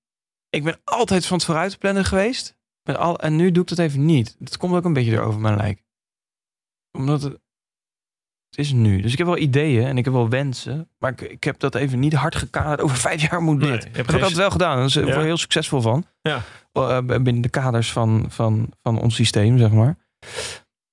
Ik 0.48 0.64
ben 0.64 0.80
altijd 0.84 1.26
van 1.26 1.36
het 1.36 1.46
vooruitplannen 1.46 2.04
geweest. 2.04 2.56
Met 2.82 2.96
al, 2.96 3.18
en 3.18 3.36
nu 3.36 3.50
doe 3.50 3.62
ik 3.62 3.68
dat 3.68 3.78
even 3.78 4.04
niet. 4.04 4.36
Dat 4.38 4.56
komt 4.56 4.74
ook 4.74 4.84
een 4.84 4.92
beetje 4.92 5.12
erover 5.12 5.40
mijn 5.40 5.56
lijk. 5.56 5.84
Omdat 6.92 7.22
het, 7.22 7.32
het 8.48 8.58
is 8.58 8.72
nu. 8.72 9.00
Dus 9.00 9.12
ik 9.12 9.18
heb 9.18 9.26
wel 9.26 9.38
ideeën 9.38 9.86
en 9.86 9.98
ik 9.98 10.04
heb 10.04 10.14
wel 10.14 10.28
wensen. 10.28 10.90
Maar 10.98 11.12
ik, 11.12 11.20
ik 11.20 11.44
heb 11.44 11.58
dat 11.58 11.74
even 11.74 11.98
niet 11.98 12.12
hard 12.12 12.34
gekaderd. 12.34 12.80
Over 12.80 12.96
vijf 12.96 13.30
jaar 13.30 13.42
moet 13.42 13.60
dit. 13.60 13.68
Nee, 13.68 13.78
dat 13.78 13.96
heb 13.96 14.08
ik 14.08 14.12
altijd 14.14 14.36
wel 14.36 14.50
gedaan. 14.50 14.88
Daar 14.88 15.06
Ja. 15.06 15.20
heel 15.20 15.36
succesvol 15.36 15.80
van. 15.80 16.06
Ja. 16.22 16.42
Eh, 16.76 16.98
binnen 16.98 17.40
de 17.40 17.48
kaders 17.48 17.92
van, 17.92 18.24
van, 18.28 18.72
van 18.82 19.00
ons 19.00 19.14
systeem, 19.14 19.58
zeg 19.58 19.72
maar. 19.72 19.96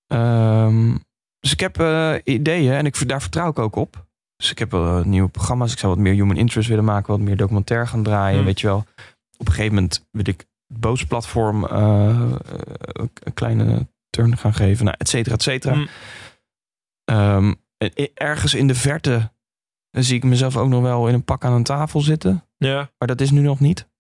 Ehm, 0.07 0.95
dus 1.39 1.51
ik 1.51 1.59
heb 1.59 1.79
eh, 1.79 2.15
ideeën 2.23 2.73
en 2.73 2.85
ik, 2.85 3.07
daar 3.07 3.21
vertrouw 3.21 3.49
ik 3.49 3.59
ook 3.59 3.75
op. 3.75 4.05
Dus 4.35 4.51
ik 4.51 4.59
heb 4.59 4.73
eh, 4.73 5.03
nieuwe 5.03 5.29
programma's. 5.29 5.71
Ik 5.71 5.79
zou 5.79 5.93
wat 5.93 6.01
meer 6.01 6.13
human 6.13 6.37
interest 6.37 6.69
willen 6.69 6.83
maken. 6.83 7.11
Wat 7.11 7.19
meer 7.19 7.37
documentaire 7.37 7.87
gaan 7.87 8.03
draaien. 8.03 8.35
Hmm. 8.35 8.45
Weet 8.45 8.61
je 8.61 8.67
wel. 8.67 8.85
Op 9.37 9.47
een 9.47 9.53
gegeven 9.53 9.73
moment 9.73 10.07
wil 10.11 10.27
ik 10.27 10.47
het 10.67 10.79
Boots-platform 10.79 11.65
eh, 11.65 12.31
een 12.93 13.33
kleine 13.33 13.87
turn 14.09 14.37
gaan 14.37 14.53
geven. 14.53 14.85
Nou, 14.85 14.97
et 14.99 15.09
cetera, 15.09 15.35
et 15.35 15.41
cetera. 15.41 15.75
Mm. 15.75 15.87
Ehm, 17.03 17.53
en 17.77 18.09
ergens 18.13 18.53
in 18.53 18.67
de 18.67 18.75
verte 18.75 19.31
zie 19.89 20.15
ik 20.15 20.23
mezelf 20.23 20.57
ook 20.57 20.69
nog 20.69 20.81
wel 20.81 21.07
in 21.07 21.13
een 21.13 21.23
pak 21.23 21.45
aan 21.45 21.53
een 21.53 21.63
tafel 21.63 21.99
zitten. 21.99 22.47
ja. 22.57 22.91
Maar 22.97 23.07
dat 23.07 23.21
is 23.21 23.31
nu 23.31 23.41
nog 23.41 23.59
niet. 23.59 23.91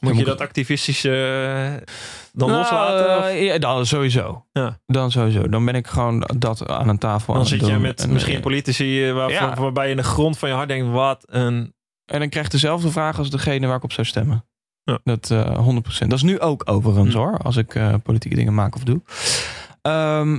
Moet 0.00 0.16
je 0.18 0.24
dat 0.24 0.40
activistische 0.40 1.10
eh, 1.10 1.86
dan 2.32 2.48
Nou, 2.48 2.60
loslaten? 2.60 3.24
Eh, 3.28 3.44
ja, 3.44 3.58
dan 3.58 3.86
sowieso. 3.86 4.46
Ja. 4.52 4.80
Dan 4.86 5.10
sowieso. 5.10 5.48
Dan 5.48 5.64
ben 5.64 5.74
ik 5.74 5.86
gewoon 5.86 6.20
dat 6.38 6.68
aan 6.68 6.88
een 6.88 6.98
tafel 6.98 7.32
aan 7.32 7.38
Dan 7.40 7.48
zit 7.48 7.60
je 7.60 7.66
doen. 7.72 7.80
met 7.80 8.00
En, 8.02 8.12
misschien 8.12 8.34
eh, 8.36 8.40
politici 8.42 9.08
eh, 9.08 9.14
waarvan, 9.14 9.48
Ja. 9.48 9.54
waarbij 9.54 9.84
je 9.84 9.90
in 9.90 9.96
de 9.96 10.02
grond 10.02 10.38
van 10.38 10.48
je 10.48 10.54
hart 10.54 10.68
denkt: 10.68 10.92
wat 10.92 11.24
een. 11.26 11.74
En 12.12 12.18
dan 12.20 12.28
krijg 12.28 12.46
ik 12.46 12.52
dezelfde 12.52 12.90
vraag 12.90 13.18
als 13.18 13.30
degene 13.30 13.66
waar 13.66 13.76
ik 13.76 13.84
op 13.84 13.92
zou 13.92 14.06
stemmen. 14.06 14.44
Ja. 14.84 14.98
Dat 15.04 15.30
eh 15.30 15.58
100%. 15.68 16.08
Dat 16.08 16.18
is 16.18 16.22
nu 16.22 16.40
ook 16.40 16.62
overigens 16.70 17.14
Hm. 17.14 17.20
hoor. 17.20 17.38
Als 17.38 17.56
ik 17.56 17.74
eh, 17.74 17.94
politieke 18.02 18.36
dingen 18.36 18.54
maak 18.54 18.74
of 18.74 18.82
doe. 18.84 19.00
Ehm, 19.82 20.32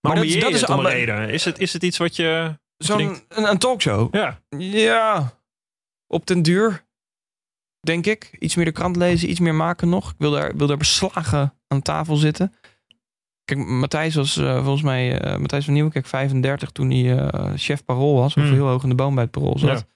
Maar 0.00 0.14
dat 0.14 0.24
dat, 0.24 0.24
is- 0.24 0.40
dat 0.40 0.60
een 0.62 0.66
allemaal- 0.74 0.92
reden. 0.92 1.28
Is 1.30 1.44
het, 1.44 1.58
is 1.58 1.72
het 1.72 1.82
iets 1.82 1.98
wat 1.98 2.16
je. 2.16 2.58
Zo'n 2.76 3.00
een, 3.28 3.48
een 3.50 3.58
talkshow. 3.58 4.14
Ja, 4.14 4.40
Ja, 4.58 5.32
op 6.06 6.26
den 6.26 6.42
duur, 6.42 6.84
denk 7.80 8.06
ik. 8.06 8.36
Iets 8.38 8.54
meer 8.56 8.64
de 8.64 8.72
krant 8.72 8.96
lezen, 8.96 9.30
iets 9.30 9.40
meer 9.40 9.54
maken 9.54 9.88
nog. 9.88 10.10
Ik 10.10 10.14
wil 10.18 10.30
daar, 10.30 10.56
wil 10.56 10.66
daar 10.66 10.76
beslagen 10.76 11.54
aan 11.68 11.82
tafel 11.82 12.16
zitten. 12.16 12.54
Kijk, 13.44 13.66
Matthijs 13.66 14.14
was 14.14 14.36
eh, 14.36 14.62
volgens 14.62 14.82
mij, 14.82 15.20
eh, 15.20 15.36
Matthijs 15.38 15.64
van 15.64 15.74
Nieuwkerk 15.74 16.06
35 16.06 16.70
toen 16.70 16.90
hij 16.90 17.18
eh, 17.18 17.52
chef 17.56 17.84
parool 17.84 18.14
was. 18.14 18.36
Of 18.36 18.42
Hmm. 18.42 18.52
heel 18.52 18.66
hoog 18.66 18.82
in 18.82 18.88
de 18.88 18.94
boom 18.94 19.14
bij 19.14 19.22
het 19.24 19.32
parool 19.32 19.58
zat. 19.58 19.86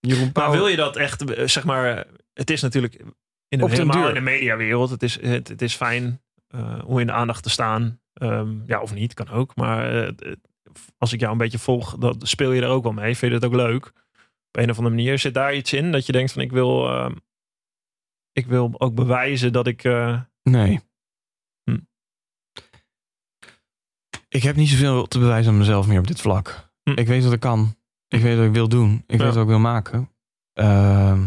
Jeroen 0.00 0.30
maar 0.32 0.50
wil 0.50 0.66
je 0.66 0.76
dat 0.76 0.96
echt, 0.96 1.24
zeg 1.44 1.64
maar. 1.64 1.96
eh, 1.98 2.12
Het 2.34 2.50
is 2.50 2.60
natuurlijk 2.62 2.94
in 3.48 3.58
de, 3.58 3.68
helemaal 3.68 3.96
duur. 3.96 4.08
in 4.08 4.14
de 4.14 4.20
mediawereld. 4.20 4.90
Het 4.90 5.02
is, 5.02 5.20
het, 5.20 5.48
het 5.48 5.62
is 5.62 5.74
fijn 5.74 6.20
eh, 6.48 6.78
om 6.86 6.98
in 6.98 7.06
de 7.06 7.12
aandacht 7.12 7.42
te 7.42 7.50
staan. 7.50 8.00
Ehm, 8.12 8.54
ja, 8.66 8.80
of 8.80 8.94
niet, 8.94 9.14
kan 9.14 9.28
ook. 9.28 9.56
Maar 9.56 10.04
eh, 10.06 10.32
als 10.98 11.12
ik 11.12 11.20
jou 11.20 11.32
een 11.32 11.38
beetje 11.38 11.58
volg, 11.58 11.96
dan 11.98 12.16
speel 12.18 12.52
je 12.52 12.62
er 12.62 12.68
ook 12.68 12.82
wel 12.82 12.92
mee. 12.92 13.16
Vind 13.16 13.32
je 13.32 13.38
het 13.38 13.46
ook 13.46 13.54
leuk? 13.54 13.92
Op 14.52 14.62
een 14.62 14.70
of 14.70 14.76
andere 14.78 14.94
manier 14.94 15.18
zit 15.18 15.34
daar 15.34 15.54
iets 15.54 15.72
in 15.72 15.92
dat 15.92 16.06
je 16.06 16.12
denkt 16.12 16.32
van 16.32 16.42
ik 16.42 16.50
wil, 16.52 16.88
ehm, 16.88 17.14
ik 18.32 18.46
wil 18.46 18.74
ook 18.78 18.94
bewijzen 18.94 19.52
dat 19.52 19.66
ik. 19.66 19.84
eh, 19.84 20.20
Nee. 20.42 20.80
Hm. 21.64 21.78
Ik 24.28 24.42
heb 24.42 24.56
niet 24.56 24.68
zoveel 24.68 25.06
te 25.06 25.18
bewijzen 25.18 25.52
aan 25.52 25.58
mezelf 25.58 25.86
meer 25.86 25.98
op 25.98 26.06
dit 26.06 26.20
vlak. 26.20 26.72
Hm. 26.82 26.90
Ik 26.90 27.06
weet 27.06 27.24
wat 27.24 27.32
ik 27.32 27.40
kan. 27.40 27.76
Ik 28.08 28.20
weet 28.22 28.36
wat 28.36 28.46
ik 28.46 28.52
wil 28.52 28.68
doen. 28.68 29.04
Ik 29.06 29.18
Ja. 29.18 29.24
weet 29.24 29.34
wat 29.34 29.42
ik 29.42 29.48
wil 29.48 29.58
maken. 29.58 30.10
Ehm, 30.52 31.26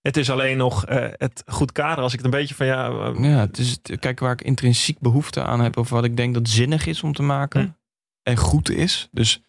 Het 0.00 0.16
is 0.16 0.30
alleen 0.30 0.56
nog 0.56 0.84
eh, 0.86 1.08
het 1.12 1.42
goed 1.46 1.72
kader. 1.72 2.02
Als 2.04 2.12
ik 2.12 2.18
het 2.18 2.26
een 2.32 2.38
beetje 2.40 2.54
van 2.54 2.66
ja. 2.66 2.88
eh, 2.90 3.14
ja, 3.24 3.38
het 3.38 3.58
is 3.58 3.70
het, 3.70 3.98
kijk 3.98 4.20
waar 4.20 4.32
ik 4.32 4.42
intrinsiek 4.42 4.98
behoefte 4.98 5.42
aan 5.42 5.60
heb. 5.60 5.76
Of 5.76 5.88
wat 5.90 6.04
ik 6.04 6.16
denk 6.16 6.34
dat 6.34 6.48
zinnig 6.48 6.86
is 6.86 7.02
om 7.02 7.12
te 7.12 7.22
maken. 7.22 7.60
Hm. 7.62 7.70
En 8.22 8.36
goed 8.36 8.70
is. 8.70 9.08
Dus 9.12 9.42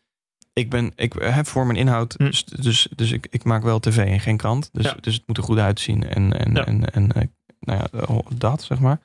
ik 0.53 0.69
ben, 0.69 0.91
ik 0.95 1.13
heb 1.13 1.47
voor 1.47 1.65
mijn 1.65 1.77
inhoud. 1.77 2.13
Hm. 2.17 2.23
Dus, 2.25 2.43
dus, 2.45 2.87
dus 2.95 3.11
ik, 3.11 3.27
ik 3.29 3.43
maak 3.43 3.63
wel 3.63 3.79
tv 3.79 3.97
en 3.97 4.19
geen 4.19 4.37
krant. 4.37 4.69
Dus, 4.71 4.85
Ja. 4.85 4.93
dus 4.93 5.13
het 5.15 5.27
moet 5.27 5.37
er 5.37 5.43
goed 5.43 5.57
uitzien. 5.57 6.03
En, 6.03 6.33
en, 6.39 6.53
Ja. 6.53 6.65
en, 6.65 6.93
en 6.93 7.11
eh, 7.11 7.27
nou 7.59 7.79
ja, 7.79 7.99
eh, 7.99 8.17
dat 8.37 8.63
zeg 8.63 8.79
maar. 8.79 9.01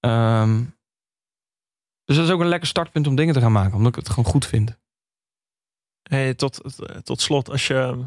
Ehm, 0.00 0.62
dus 2.04 2.16
dat 2.16 2.24
is 2.24 2.30
ook 2.30 2.40
een 2.40 2.46
lekker 2.46 2.68
startpunt 2.68 3.06
om 3.06 3.14
dingen 3.14 3.34
te 3.34 3.40
gaan 3.40 3.52
maken. 3.52 3.74
Omdat 3.76 3.92
ik 3.92 3.98
het 3.98 4.08
gewoon 4.08 4.30
goed 4.30 4.46
vind. 4.46 4.78
Hey, 6.02 6.34
tot, 6.34 6.60
tot 7.04 7.20
slot, 7.20 7.50
als, 7.50 7.66
je, 7.66 8.04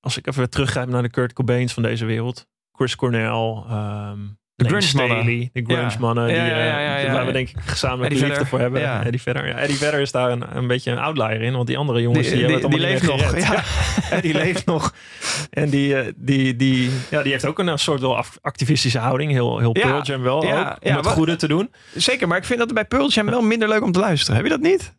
als 0.00 0.16
ik 0.16 0.26
even 0.26 0.40
weer 0.40 0.48
teruggrijp 0.48 0.88
naar 0.88 1.02
de 1.02 1.10
Kurt 1.10 1.32
Cobains 1.32 1.72
van 1.72 1.82
deze 1.82 2.04
wereld. 2.04 2.48
Chris 2.72 2.96
Cornell, 2.96 3.62
ehm 3.68 4.26
De 4.58 4.64
grunge 4.64 4.90
mannen. 4.94 5.16
Staley, 5.16 5.50
de 5.52 5.62
grunge 5.64 5.80
Ja. 5.90 5.96
mannen. 5.98 6.26
Die, 6.26 6.36
Ja, 6.36 6.46
ja, 6.46 6.52
eh, 6.52 6.84
ja, 6.84 6.96
ja, 6.98 7.12
waar 7.12 7.26
we 7.26 7.32
denk 7.32 7.48
ik 7.48 7.56
gezamenlijk 7.64 8.20
liefde 8.20 8.46
voor 8.46 8.58
hebben. 8.58 8.80
Ja. 8.80 9.04
Eddie 9.04 9.22
Vedder. 9.22 9.46
Ja, 9.46 9.54
Eddie 9.54 9.76
Vedder 9.76 10.00
is 10.00 10.12
daar 10.12 10.30
een, 10.30 10.56
een 10.56 10.66
beetje 10.66 10.90
een 10.90 10.98
outlier 10.98 11.42
in. 11.42 11.52
Want 11.52 11.66
die 11.66 11.78
andere 11.78 12.00
jongens 12.00 12.28
die, 12.28 12.36
hebben 12.36 12.54
het 12.54 12.64
allemaal 12.64 12.88
leeft 12.88 13.02
nog. 13.02 13.36
Ja. 14.10 14.20
Die 14.20 14.34
leeft 14.34 14.66
nog. 14.66 14.94
En 15.50 15.70
die, 15.70 15.96
eh, 15.96 16.12
die, 16.16 16.56
die, 16.56 16.90
ja, 17.10 17.22
die 17.22 17.32
heeft 17.32 17.46
ook 17.46 17.58
een 17.58 17.78
soort 17.78 18.00
wel 18.00 18.24
activistische 18.40 18.98
houding. 18.98 19.32
Heel, 19.32 19.58
heel. 19.58 19.72
Pearl 19.72 20.02
Jam 20.02 20.22
wel 20.22 20.36
ook. 20.42 20.76
Om 20.82 20.96
het 20.96 21.06
goede 21.06 21.36
te 21.36 21.48
doen. 21.48 21.70
Zeker, 21.94 22.28
maar 22.28 22.38
ik 22.38 22.44
vind 22.44 22.58
dat 22.58 22.74
bij 22.74 22.84
Pearl 22.84 23.08
Jam 23.08 23.26
wel 23.26 23.42
minder 23.42 23.68
leuk 23.68 23.82
om 23.82 23.92
te 23.92 23.98
luisteren. 23.98 24.34
Heb 24.36 24.44
je 24.44 24.50
dat 24.50 24.60
niet? 24.60 24.96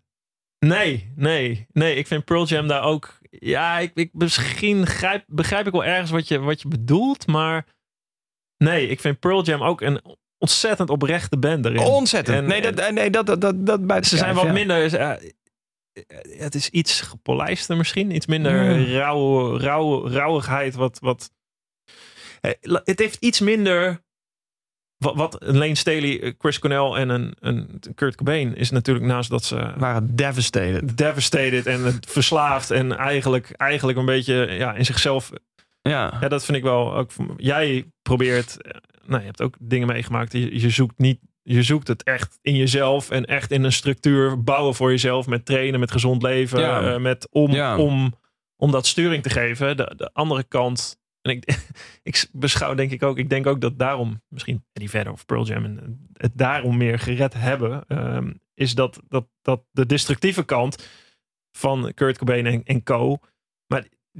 Nee, 0.59 1.11
nee, 1.15 1.67
nee. 1.71 1.95
Ik 1.95 2.07
vind 2.07 2.25
Pearl 2.25 2.45
Jam 2.45 2.67
daar 2.67 2.83
ook. 2.83 3.17
Ja, 3.29 3.79
ik, 3.79 3.91
ik 3.93 4.09
misschien 4.13 4.87
grijp, 4.87 5.23
begrijp 5.27 5.65
ik 5.67 5.71
wel 5.71 5.85
ergens 5.85 6.11
wat 6.11 6.27
je, 6.27 6.39
wat 6.39 6.61
je 6.61 6.67
bedoelt, 6.67 7.27
maar 7.27 7.65
nee, 8.63 8.87
ik 8.87 8.99
vind 8.99 9.19
Pearl 9.19 9.43
Jam 9.43 9.63
ook 9.63 9.81
een 9.81 10.01
ontzettend 10.37 10.89
oprechte 10.89 11.37
band 11.37 11.65
erin. 11.65 11.79
Ontzettend. 11.79 12.37
En- 12.37 12.45
nee, 12.45 12.61
dat, 12.71 12.91
nee, 12.91 13.09
dat, 13.09 13.25
dat, 13.25 13.41
dat, 13.41 13.65
dat 13.65 13.87
bij 13.87 14.03
Ze 14.03 14.17
zijn 14.17 14.35
wat 14.35 14.51
minder. 14.51 14.95
eh, 14.95 15.11
het 16.37 16.55
is 16.55 16.69
iets 16.69 17.01
gepolijster 17.01 17.77
misschien, 17.77 18.15
iets 18.15 18.25
minder 18.25 18.79
Ja. 18.79 18.97
rauw, 18.97 19.57
rauw, 19.57 20.07
rauwigheid. 20.07 20.75
Wat, 20.75 20.99
wat, 21.01 21.31
eh, 22.41 22.51
het 22.83 22.99
heeft 22.99 23.17
iets 23.23 23.39
minder. 23.39 24.01
Wat, 24.97 25.15
wat 25.15 25.43
een 25.43 25.57
Lane 25.57 25.75
Staley, 25.75 26.21
eh, 26.21 26.33
Chris 26.37 26.59
Cornell 26.59 27.01
en 27.01 27.09
een, 27.09 27.35
een 27.39 27.79
Kurt 27.95 28.15
Cobain 28.15 28.55
is 28.55 28.69
natuurlijk 28.69 29.05
naast 29.05 29.29
dat 29.29 29.43
ze 29.43 29.73
waren 29.77 30.15
devastated. 30.15 30.97
devastated 30.97 31.65
en 31.65 31.97
verslaafd 32.07 32.71
en 32.71 32.97
eigenlijk, 32.97 33.51
eigenlijk 33.51 33.97
een 33.97 34.05
beetje 34.05 34.33
ja, 34.51 34.73
in 34.73 34.85
zichzelf. 34.85 35.31
Ja. 35.81 36.17
Ja, 36.21 36.27
dat 36.27 36.45
vind 36.45 36.57
ik 36.57 36.63
wel. 36.63 36.95
Ook, 36.95 37.11
jij 37.37 37.91
probeert, 38.01 38.61
eh, 38.61 38.71
nou, 39.05 39.19
je 39.19 39.25
hebt 39.25 39.41
ook 39.41 39.55
dingen 39.59 39.87
meegemaakt. 39.87 40.31
Je, 40.33 40.59
je 40.59 40.69
zoekt 40.69 40.97
niet, 40.97 41.19
je 41.41 41.63
zoekt 41.63 41.87
het 41.87 42.03
echt 42.03 42.39
in 42.41 42.55
jezelf 42.55 43.09
en 43.09 43.25
echt 43.25 43.51
in 43.51 43.63
een 43.63 43.71
structuur 43.71 44.43
bouwen 44.43 44.75
voor 44.75 44.89
jezelf 44.89 45.27
met 45.27 45.45
trainen, 45.45 45.79
met 45.79 45.91
gezond 45.91 46.21
leven, 46.21 46.59
Ja. 46.59 46.93
eh, 46.93 46.99
met 46.99 47.27
om, 47.31 47.51
Ja. 47.51 47.77
om, 47.77 48.13
om 48.55 48.71
dat 48.71 48.87
sturing 48.87 49.23
te 49.23 49.29
geven. 49.29 49.77
De, 49.77 49.93
de 49.97 50.09
andere 50.13 50.43
kant. 50.43 50.97
En 51.21 51.31
ik, 51.31 51.59
ik 52.03 52.27
beschouw 52.31 52.73
denk 52.75 52.91
ik 52.91 53.03
ook, 53.03 53.17
ik 53.17 53.29
denk 53.29 53.47
ook 53.47 53.61
dat 53.61 53.79
daarom, 53.79 54.21
misschien 54.27 54.65
Eddie 54.73 54.89
Vedder 54.89 55.13
of 55.13 55.25
Pearl 55.25 55.45
Jam, 55.45 55.65
en 55.65 56.07
het 56.13 56.31
daarom 56.35 56.77
meer 56.77 56.99
gered 56.99 57.33
hebben, 57.33 57.83
ehm, 57.87 58.31
is 58.53 58.75
dat, 58.75 59.01
dat, 59.07 59.27
dat 59.41 59.63
de 59.71 59.85
destructieve 59.85 60.43
kant 60.43 60.87
van 61.51 61.91
Kurt 61.93 62.17
Cobain 62.17 62.45
en, 62.45 62.63
en 62.63 62.83
co, 62.83 63.17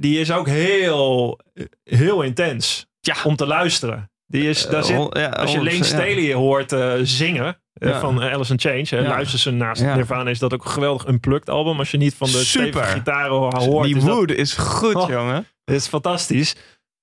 die 0.00 0.20
is 0.20 0.32
ook 0.32 0.46
heel, 0.48 1.38
heel 1.84 2.22
intens 2.22 2.86
Ja. 3.00 3.14
om 3.24 3.36
te 3.36 3.46
luisteren. 3.46 4.10
Die 4.26 4.48
is, 4.48 4.66
daar 4.66 4.84
zit, 4.84 5.16
Ja, 5.16 5.28
als 5.28 5.52
je 5.52 5.58
Lane 5.58 5.70
100%, 5.70 5.78
ja. 5.78 5.84
Staley 5.84 6.32
hoort 6.32 6.72
eh, 6.72 6.92
zingen 7.02 7.60
eh, 7.72 8.00
van 8.00 8.22
eh, 8.22 8.32
Alice 8.32 8.52
in 8.52 8.60
Change, 8.60 9.02
hè, 9.02 9.08
luister 9.08 9.38
ze 9.38 9.50
naast. 9.50 9.82
Nirvana, 9.82 10.30
is 10.30 10.38
dat 10.38 10.52
ook 10.54 10.64
een 10.64 10.70
geweldig 10.70 11.06
unplugged 11.08 11.48
album. 11.50 11.78
Als 11.78 11.90
je 11.90 11.96
niet 11.96 12.14
van 12.14 12.26
de 12.30 12.32
Super. 12.44 12.68
stevige 12.72 12.90
gitaren 12.92 13.30
hoort, 13.32 13.84
Die 13.86 13.96
is 13.96 14.04
dat, 14.04 14.14
wood 14.14 14.30
is 14.30 14.52
goed, 14.52 14.94
Oh. 14.94 15.08
jongen. 15.08 15.46
dat 15.64 15.76
is 15.76 15.86
fantastisch. 15.86 16.56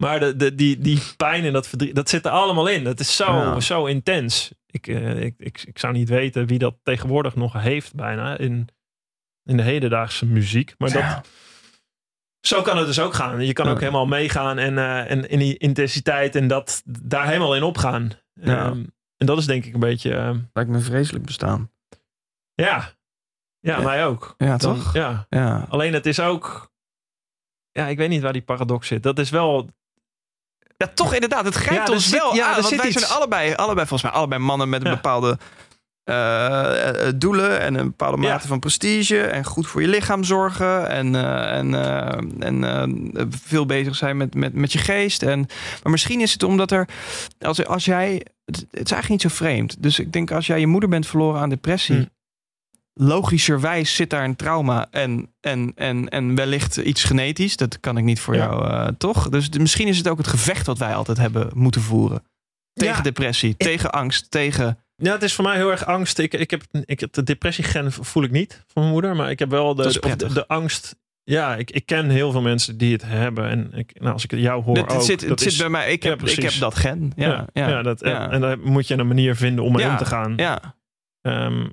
Maar 0.03 0.19
de, 0.19 0.35
de, 0.35 0.55
die, 0.55 0.79
die 0.79 1.01
pijn 1.17 1.43
en 1.45 1.53
dat 1.53 1.67
verdriet, 1.67 1.95
dat 1.95 2.09
zit 2.09 2.25
er 2.25 2.31
allemaal 2.31 2.67
in. 2.67 2.83
Dat 2.83 2.99
is 2.99 3.15
zo, 3.15 3.59
zo 3.59 3.85
intens. 3.85 4.51
Ik, 4.67 4.87
eh, 4.87 5.21
ik, 5.21 5.33
ik, 5.37 5.63
ik 5.67 5.79
zou 5.79 5.93
niet 5.93 6.09
weten 6.09 6.47
wie 6.47 6.59
dat 6.59 6.75
tegenwoordig 6.83 7.35
nog 7.35 7.53
heeft 7.53 7.95
bijna 7.95 8.37
in, 8.37 8.67
in 9.43 9.57
de 9.57 9.63
hedendaagse 9.63 10.25
muziek. 10.25 10.73
Maar 10.77 10.91
dat, 10.91 11.01
Ja. 11.01 11.23
Zo 12.47 12.61
kan 12.61 12.77
het 12.77 12.85
dus 12.87 12.99
ook 12.99 13.13
gaan. 13.13 13.45
Je 13.45 13.53
kan 13.53 13.65
Ja. 13.65 13.71
ook 13.71 13.79
helemaal 13.79 14.05
meegaan 14.05 14.57
en, 14.57 14.77
eh, 14.77 15.11
en 15.11 15.29
in 15.29 15.39
die 15.39 15.57
intensiteit 15.57 16.35
en 16.35 16.47
dat 16.47 16.81
daar 16.85 17.27
helemaal 17.27 17.55
in 17.55 17.63
opgaan. 17.63 18.11
Ja. 18.33 18.65
Ehm, 18.65 18.83
en 19.17 19.25
dat 19.25 19.37
is 19.37 19.45
denk 19.45 19.65
ik 19.65 19.73
een 19.73 19.79
beetje, 19.79 20.15
ehm, 20.15 20.39
Lijkt 20.53 20.69
me 20.69 20.79
vreselijk 20.79 21.25
bestaan. 21.25 21.71
ja. 22.53 22.95
ja, 23.59 23.77
Ja. 23.77 23.79
mij 23.83 24.05
ook. 24.05 24.33
Ja, 24.37 24.57
Dan- 24.57 24.75
toch? 24.75 24.93
Ja. 24.93 25.25
Ja. 25.29 25.65
Alleen 25.69 25.93
het 25.93 26.05
is 26.05 26.19
ook, 26.19 26.71
ja, 27.71 27.87
ik 27.87 27.97
weet 27.97 28.09
niet 28.09 28.21
waar 28.21 28.33
die 28.33 28.41
paradox 28.41 28.87
zit. 28.87 29.03
Dat 29.03 29.19
is 29.19 29.29
wel, 29.29 29.69
Ja, 30.77 30.87
toch 30.87 31.13
inderdaad. 31.13 31.45
Het 31.45 31.55
grijpt 31.55 31.87
Ja, 31.87 31.93
ons 31.93 32.09
zit- 32.09 32.19
wel 32.19 32.35
ja, 32.35 32.47
aan. 32.53 32.61
Want 32.61 32.75
wij 32.75 32.87
iets. 32.87 32.99
zijn 33.01 33.11
allebei, 33.11 33.53
allebei, 33.53 33.87
volgens 33.87 34.01
mij, 34.11 34.19
allebei 34.19 34.41
mannen 34.41 34.69
met 34.69 34.81
een 34.81 34.89
Ja. 34.89 34.95
bepaalde 34.95 35.37
eh, 36.08 37.08
eh, 37.08 37.14
doelen 37.16 37.60
en 37.62 37.76
een 37.76 37.86
bepaalde 37.86 38.22
Ja. 38.22 38.30
mate 38.32 38.47
van 38.47 38.60
prestige 38.60 39.22
en 39.22 39.45
goed 39.45 39.68
voor 39.68 39.82
je 39.82 39.88
lichaam 39.88 40.24
zorgen 40.24 40.89
en, 40.89 41.16
eh, 41.16 41.58
en, 41.58 41.74
en 42.39 43.12
veel 43.43 43.66
bezig 43.66 43.95
zijn 43.95 44.18
met, 44.18 44.36
met, 44.36 44.53
met 44.53 44.72
je 44.74 44.80
geest. 44.80 45.24
En, 45.24 45.39
maar 45.84 45.91
misschien 45.91 46.22
is 46.22 46.34
het 46.34 46.43
omdat 46.43 46.72
er, 46.72 46.88
als, 47.39 47.66
als 47.66 47.86
jij, 47.86 48.12
het, 48.45 48.55
het 48.55 48.66
is 48.86 48.91
eigenlijk 48.91 49.10
niet 49.10 49.22
zo 49.22 49.30
vreemd. 49.30 49.84
Dus 49.84 49.99
ik 49.99 50.12
denk 50.14 50.32
als 50.32 50.47
jij 50.47 50.60
je 50.60 50.68
moeder 50.68 50.89
bent 50.89 51.08
verloren 51.08 51.41
aan 51.41 51.49
depressie, 51.49 51.95
Hm. 51.95 52.05
logischerwijs 52.93 53.95
zit 53.95 54.10
daar 54.10 54.24
een 54.24 54.36
trauma 54.36 54.88
en, 54.91 55.34
en, 55.41 55.72
en, 55.76 56.10
en 56.10 56.36
wellicht 56.36 56.78
iets 56.78 57.03
genetisch. 57.03 57.58
Dat 57.58 57.80
kan 57.80 57.97
ik 57.97 58.03
niet 58.03 58.20
voor 58.20 58.36
Ja. 58.36 58.41
jou, 58.43 58.93
toch? 58.97 59.30
Dus 59.30 59.49
misschien 59.49 59.88
is 59.88 59.97
het 59.97 60.08
ook 60.08 60.18
het 60.18 60.28
gevecht 60.28 60.66
wat 60.66 60.78
wij 60.78 60.95
altijd 60.95 61.18
hebben 61.18 61.49
moeten 61.53 61.82
voeren. 61.82 62.24
Tegen 62.74 62.95
Ja. 62.95 63.01
depressie, 63.01 63.58
tegen 63.58 63.91
angst, 63.91 64.32
tegen... 64.32 64.78
ja, 64.97 65.11
het 65.11 65.23
is 65.23 65.33
voor 65.33 65.43
mij 65.43 65.55
heel 65.55 65.71
erg 65.71 65.85
angst. 65.85 66.19
Ik, 66.19 66.33
ik 66.33 66.51
heb, 66.51 66.63
ik 66.85 66.99
heb 66.99 67.13
de 67.13 67.23
depressiegen 67.23 67.91
voel 67.91 68.23
ik 68.23 68.31
niet 68.31 68.63
van 68.67 68.81
mijn 68.81 68.93
moeder, 68.93 69.15
maar 69.15 69.29
ik 69.29 69.39
heb 69.39 69.49
wel 69.49 69.75
de, 69.75 69.99
de, 70.33 70.47
angst. 70.47 70.95
Ja, 71.23 71.55
ik, 71.55 71.71
ik 71.71 71.85
ken 71.85 72.09
heel 72.09 72.31
veel 72.31 72.41
mensen 72.41 72.77
die 72.77 72.91
het 72.93 73.03
hebben. 73.05 73.49
En 73.49 73.73
ik, 73.73 73.99
nou, 73.99 74.13
als 74.13 74.23
ik 74.23 74.31
het 74.31 74.39
jou 74.39 74.63
hoor 74.63 74.77
Het, 74.77 74.89
ook, 74.93 75.01
zit, 75.01 75.19
het 75.19 75.29
dat 75.29 75.39
zit 75.39 75.51
is- 75.51 75.57
bij 75.57 75.69
mij, 75.69 75.91
ik 75.91 76.03
Ja, 76.03 76.09
heb, 76.09 76.23
ik 76.23 76.41
heb 76.41 76.53
dat 76.59 76.75
gen. 76.75 77.11
Ja, 77.15 77.47
ja, 77.53 77.67
ja, 77.69 77.81
dat, 77.81 78.01
en- 78.01 78.11
ja. 78.11 78.29
En, 78.31 78.41
daar 78.41 78.59
moet 78.59 78.87
je 78.87 78.97
een 78.97 79.07
manier 79.07 79.35
vinden 79.35 79.63
om 79.63 79.71
mee 79.73 79.87
om 79.89 79.97
te 79.97 80.05
gaan. 80.05 80.33
ja. 80.35 80.75
Ehm, 81.21 81.67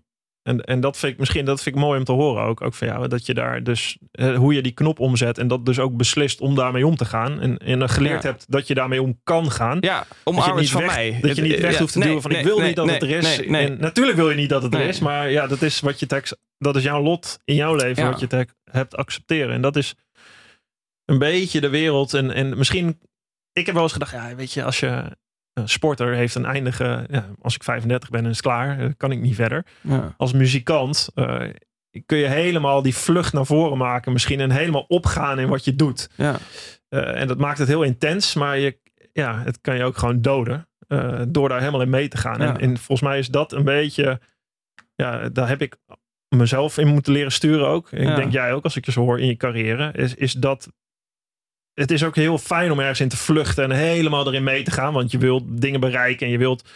en, 0.44 0.60
en 0.64 0.80
dat 0.80 0.96
vind 0.96 1.12
ik 1.12 1.18
misschien 1.18 1.44
dat 1.44 1.62
vind 1.62 1.76
ik 1.76 1.80
mooi 1.82 1.98
om 1.98 2.04
te 2.04 2.12
horen 2.12 2.44
ook. 2.44 2.60
Ook 2.60 2.74
van 2.74 2.88
jou, 2.88 3.08
dat 3.08 3.26
je 3.26 3.34
daar 3.34 3.62
dus 3.62 3.98
hoe 4.36 4.54
je 4.54 4.62
die 4.62 4.72
knop 4.72 5.00
omzet 5.00 5.38
en 5.38 5.48
dat 5.48 5.66
dus 5.66 5.78
ook 5.78 5.96
beslist 5.96 6.40
om 6.40 6.54
daarmee 6.54 6.86
om 6.86 6.96
te 6.96 7.04
gaan. 7.04 7.40
En, 7.40 7.58
en 7.58 7.88
geleerd 7.88 8.22
Ja. 8.22 8.28
hebt 8.28 8.44
dat 8.48 8.66
je 8.66 8.74
daarmee 8.74 9.02
om 9.02 9.20
kan 9.24 9.50
gaan. 9.50 9.78
ja, 9.80 10.06
dat 10.24 10.44
je 10.44 10.52
niet 10.54 10.70
van 10.70 10.80
weg, 10.80 10.94
mij. 10.94 11.18
Dat 11.20 11.36
je 11.36 11.42
niet 11.42 11.60
weg 11.60 11.72
ja, 11.72 11.78
hoeft 11.78 11.92
te 11.92 11.98
nee, 11.98 12.08
duwen 12.08 12.22
van 12.22 12.30
ik 12.30 12.44
wil 12.44 12.58
nee, 12.58 12.66
niet 12.66 12.76
dat 12.76 12.90
het 12.90 13.02
er 13.02 13.10
is. 13.10 13.40
En 13.40 13.80
natuurlijk 13.80 14.16
wil 14.16 14.30
je 14.30 14.36
niet 14.36 14.48
dat 14.48 14.62
het 14.62 14.74
er 14.74 14.80
is, 14.80 14.98
maar 15.00 15.30
ja, 15.30 15.46
dat 15.46 15.62
is 15.62 15.80
wat 15.80 16.00
je 16.00 16.06
te, 16.06 16.36
dat 16.58 16.76
is 16.76 16.82
jouw 16.82 17.02
lot 17.02 17.38
in 17.44 17.54
jouw 17.54 17.74
leven 17.74 18.02
Ja. 18.02 18.10
wat 18.10 18.20
je 18.20 18.26
te, 18.26 18.46
hebt 18.70 18.96
accepteren. 18.96 19.54
En 19.54 19.60
dat 19.60 19.76
is 19.76 19.94
een 21.04 21.18
beetje 21.18 21.60
de 21.60 21.68
wereld. 21.68 22.14
En, 22.14 22.30
en 22.30 22.58
misschien, 22.58 23.00
ik 23.52 23.66
heb 23.66 23.74
wel 23.74 23.84
eens 23.84 23.92
gedacht, 23.92 24.12
ja, 24.12 24.34
weet 24.34 24.52
je, 24.52 24.64
als 24.64 24.80
je 24.80 25.16
sporter 25.64 26.14
heeft 26.14 26.34
een 26.34 26.44
eindige, 26.44 27.06
ja, 27.10 27.26
als 27.40 27.54
ik 27.54 27.62
35 27.64 28.10
ben 28.10 28.24
en 28.24 28.30
is 28.30 28.40
klaar, 28.40 28.78
eh, 28.78 28.88
kan 28.96 29.12
ik 29.12 29.20
niet 29.20 29.34
verder 29.34 29.66
Ja. 29.80 30.14
als 30.16 30.32
muzikant 30.32 31.08
eh, 31.14 31.40
kun 32.06 32.18
je 32.18 32.26
helemaal 32.26 32.82
die 32.82 32.94
vlucht 32.94 33.32
naar 33.32 33.46
voren 33.46 33.78
maken. 33.78 34.12
Misschien 34.12 34.40
en 34.40 34.50
helemaal 34.50 34.84
opgaan 34.88 35.38
in 35.38 35.48
wat 35.48 35.64
je 35.64 35.74
doet. 35.76 36.10
Ja. 36.14 36.36
Eh, 36.88 37.20
en 37.20 37.28
dat 37.28 37.38
maakt 37.38 37.58
het 37.58 37.68
heel 37.68 37.82
intens. 37.82 38.34
Maar 38.34 38.58
je, 38.58 38.78
ja, 39.12 39.42
het 39.42 39.60
kan 39.60 39.76
je 39.76 39.84
ook 39.84 39.96
gewoon 39.96 40.20
doden. 40.20 40.68
door 41.28 41.48
daar 41.48 41.58
helemaal 41.58 41.82
in 41.82 41.90
mee 41.90 42.08
te 42.08 42.16
gaan. 42.16 42.40
En, 42.40 42.60
en 42.60 42.76
volgens 42.76 43.08
mij 43.08 43.18
is 43.18 43.28
dat 43.28 43.52
een 43.52 43.64
beetje... 43.64 44.20
Ja, 44.94 45.28
daar 45.28 45.48
heb 45.48 45.62
ik 45.62 45.76
mezelf 46.28 46.78
in 46.78 46.86
moeten 46.86 47.12
leren 47.12 47.32
sturen 47.32 47.66
ook. 47.66 47.90
Ik 47.92 48.16
denk 48.16 48.32
jij 48.32 48.52
ook, 48.52 48.64
als 48.64 48.76
ik 48.76 48.84
je 48.84 48.92
zo 48.92 49.00
hoor 49.00 49.20
in 49.20 49.26
je 49.26 49.36
carrière. 49.36 49.92
Is, 49.92 50.14
is 50.14 50.32
dat... 50.32 50.68
Het 51.74 51.90
is 51.90 52.04
ook 52.04 52.16
heel 52.16 52.38
fijn 52.38 52.72
om 52.72 52.80
ergens 52.80 53.00
in 53.00 53.08
te 53.08 53.16
vluchten 53.16 53.64
en 53.64 53.70
helemaal 53.70 54.26
erin 54.26 54.44
mee 54.44 54.62
te 54.62 54.70
gaan. 54.70 54.92
Want 54.92 55.10
je 55.10 55.18
wilt 55.18 55.60
dingen 55.60 55.80
bereiken 55.80 56.26
en 56.26 56.32
je 56.32 56.38
wilt 56.38 56.68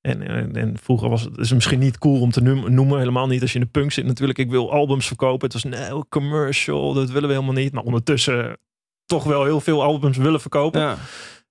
en, 0.00 0.22
en, 0.22 0.56
en 0.56 0.78
vroeger 0.82 1.08
was 1.08 1.22
het 1.22 1.38
is 1.38 1.52
misschien 1.52 1.78
niet 1.78 1.98
cool 1.98 2.20
om 2.20 2.30
te 2.30 2.42
noem- 2.42 2.74
noemen. 2.74 2.98
Helemaal 2.98 3.26
niet 3.26 3.42
als 3.42 3.52
je 3.52 3.58
in 3.58 3.64
de 3.64 3.70
punk 3.70 3.92
zit. 3.92 4.04
Natuurlijk, 4.04 4.38
ik 4.38 4.50
wil 4.50 4.72
albums 4.72 5.06
verkopen. 5.06 5.50
Het 5.50 5.52
was 5.52 5.64
nee, 5.64 6.08
commercial. 6.08 6.92
Dat 6.92 7.10
willen 7.10 7.28
we 7.28 7.34
helemaal 7.34 7.62
niet. 7.62 7.72
Maar 7.72 7.82
ondertussen 7.82 8.58
toch 9.06 9.24
wel 9.24 9.44
heel 9.44 9.60
veel 9.60 9.82
albums 9.82 10.16
willen 10.16 10.40
verkopen. 10.40 10.80
Ja. 10.80 10.96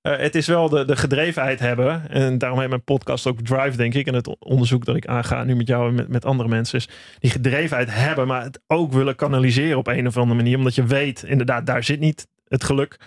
Eh, 0.02 0.18
het 0.18 0.36
is 0.36 0.48
wel 0.48 0.70
de, 0.70 0.86
de 0.86 0.96
gedrevenheid 0.96 1.60
hebben. 1.60 2.10
En 2.10 2.38
daarom 2.38 2.60
heet 2.60 2.70
mijn 2.70 2.84
podcast 2.84 3.28
ook 3.28 3.42
Drive, 3.42 3.78
denk 3.78 3.94
ik. 3.94 4.08
En 4.08 4.14
het 4.14 4.40
onderzoek 4.40 4.86
dat 4.86 4.96
ik 4.96 5.08
aanga 5.08 5.44
nu 5.44 5.56
met 5.56 5.68
jou 5.68 5.88
en 5.88 5.96
met, 5.96 6.08
met 6.08 6.26
andere 6.26 6.50
mensen. 6.50 6.80
Is 6.80 6.90
die 7.20 7.32
gedrevenheid 7.32 7.90
hebben, 7.92 8.28
maar 8.28 8.44
het 8.44 8.62
ook 8.68 8.94
willen 8.94 9.16
kanaliseren 9.16 9.78
op 9.78 9.88
een 9.88 10.08
of 10.08 10.18
andere 10.18 10.36
manier. 10.36 10.58
Omdat 10.58 10.76
je 10.76 10.86
weet, 10.86 11.24
inderdaad, 11.24 11.66
daar 11.66 11.84
zit 11.84 12.00
niet 12.00 12.28
het 12.50 12.64
geluk. 12.64 12.98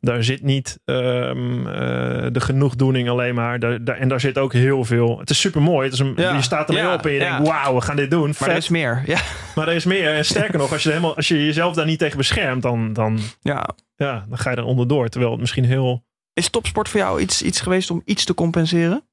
Daar 0.00 0.24
zit 0.24 0.42
niet 0.42 0.78
ehm, 0.84 1.66
eh, 1.66 2.26
de 2.32 2.40
genoegdoening 2.40 3.08
alleen 3.08 3.34
maar. 3.34 3.58
Daar, 3.58 3.84
daar, 3.84 3.96
en 3.96 4.08
daar 4.08 4.20
zit 4.20 4.38
ook 4.38 4.52
heel 4.52 4.84
veel. 4.84 5.18
Het 5.18 5.30
is 5.30 5.40
super 5.40 5.62
mooi. 5.62 5.90
Ja. 6.16 6.34
Je 6.34 6.42
staat 6.42 6.68
ermee 6.68 6.82
Ja, 6.82 6.94
op 6.94 7.06
en 7.06 7.12
je 7.12 7.18
ja. 7.18 7.30
denkt: 7.30 7.48
wauw, 7.48 7.74
we 7.74 7.80
gaan 7.80 7.96
dit 7.96 8.10
doen. 8.10 8.34
Maar 8.40 8.48
er 8.48 8.56
is 8.56 8.68
meer. 8.68 9.02
Ja. 9.06 9.20
Maar 9.54 9.68
er 9.68 9.74
is 9.74 9.84
meer. 9.84 10.14
En 10.14 10.24
sterker 10.24 10.58
nog, 10.58 10.72
als 10.72 10.82
je, 10.82 10.88
helemaal, 10.88 11.16
als 11.16 11.28
je 11.28 11.44
jezelf 11.44 11.74
daar 11.74 11.86
niet 11.86 11.98
tegen 11.98 12.16
beschermt, 12.16 12.62
dan, 12.62 12.92
dan, 12.92 13.18
ja. 13.40 13.68
ja, 13.96 14.24
dan 14.28 14.38
ga 14.38 14.50
je 14.50 14.56
er 14.56 14.64
onderdoor. 14.64 15.08
Terwijl 15.08 15.32
het 15.32 15.40
misschien 15.40 15.64
heel. 15.64 16.04
Is 16.32 16.50
topsport 16.50 16.88
voor 16.88 17.00
jou 17.00 17.20
iets, 17.20 17.42
iets 17.42 17.60
geweest 17.60 17.90
om 17.90 18.02
iets 18.04 18.24
te 18.24 18.34
compenseren? 18.34 19.04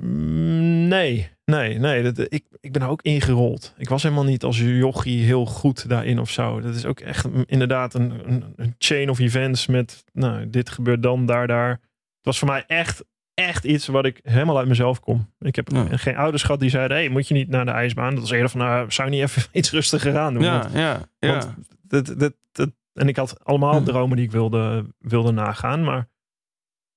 Mm, 0.00 0.68
Nee, 0.88 1.30
nee, 1.44 1.78
nee. 1.78 2.02
Dat, 2.12 2.18
ik, 2.32 2.44
ik 2.60 2.72
ben 2.72 2.82
er 2.82 2.88
ook 2.88 3.02
ingerold. 3.02 3.74
Ik 3.78 3.88
was 3.88 4.02
helemaal 4.02 4.24
niet 4.24 4.44
als 4.44 4.58
jochie 4.60 5.24
heel 5.24 5.46
goed 5.46 5.88
daarin 5.88 6.18
of 6.18 6.30
zo. 6.30 6.60
Dat 6.60 6.74
is 6.74 6.84
ook 6.84 7.00
echt 7.00 7.26
inderdaad 7.46 7.94
een, 7.94 8.12
een, 8.32 8.44
een 8.56 8.74
chain 8.78 9.10
of 9.10 9.18
events 9.18 9.66
met, 9.66 10.04
nou, 10.12 10.50
dit 10.50 10.70
gebeurt 10.70 11.02
dan, 11.02 11.26
daar, 11.26 11.46
daar. 11.46 11.70
Het 11.70 11.80
was 12.28 12.38
voor 12.38 12.48
mij 12.48 12.64
echt, 12.66 13.04
echt 13.34 13.64
iets 13.64 13.86
wat 13.86 14.04
ik 14.04 14.20
helemaal 14.22 14.58
uit 14.58 14.68
mezelf 14.68 15.00
kom. 15.00 15.32
Ik 15.38 15.56
heb 15.56 15.68
Ja. 15.72 15.96
geen 15.96 16.16
ouders 16.16 16.42
gehad 16.42 16.60
die 16.60 16.70
zeiden, 16.70 16.96
hey, 16.96 17.08
moet 17.08 17.28
je 17.28 17.34
niet 17.34 17.48
naar 17.48 17.64
de 17.64 17.70
ijsbaan? 17.70 18.10
Dat 18.10 18.20
was 18.20 18.30
eerder 18.30 18.50
van, 18.50 18.60
nou, 18.60 18.90
zou 18.92 19.10
je 19.10 19.14
niet 19.16 19.24
even 19.28 19.42
iets 19.58 19.70
rustiger 19.70 20.18
aan 20.18 20.34
doen? 20.34 20.42
Want 20.42 20.72
ja, 20.72 21.00
Want 21.18 21.54
dat, 21.82 22.14
dat, 22.18 22.32
dat, 22.52 22.70
en 22.92 23.08
ik 23.08 23.16
had 23.16 23.44
allemaal 23.44 23.78
Hm. 23.78 23.84
dromen 23.84 24.16
die 24.16 24.26
ik 24.26 24.32
wilde, 24.32 24.84
wilde 24.98 25.32
nagaan. 25.32 25.84
Maar 25.84 26.08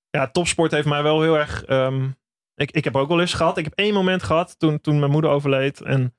ja, 0.10 0.28
topsport 0.28 0.72
heeft 0.72 0.88
mij 0.88 1.04
wel 1.04 1.22
heel 1.22 1.38
erg. 1.38 1.64
ehm, 1.64 2.08
ik, 2.56 2.72
ik 2.72 2.84
heb 2.84 2.96
ook 2.96 3.08
wel 3.08 3.20
eens 3.20 3.34
gehad. 3.34 3.58
Ik 3.58 3.64
heb 3.64 3.74
één 3.76 3.94
moment 3.94 4.24
gehad 4.24 4.60
toen, 4.60 4.82
toen 4.82 5.00
mijn 5.00 5.12
moeder 5.12 5.32
overleed. 5.32 5.82
En 5.82 6.14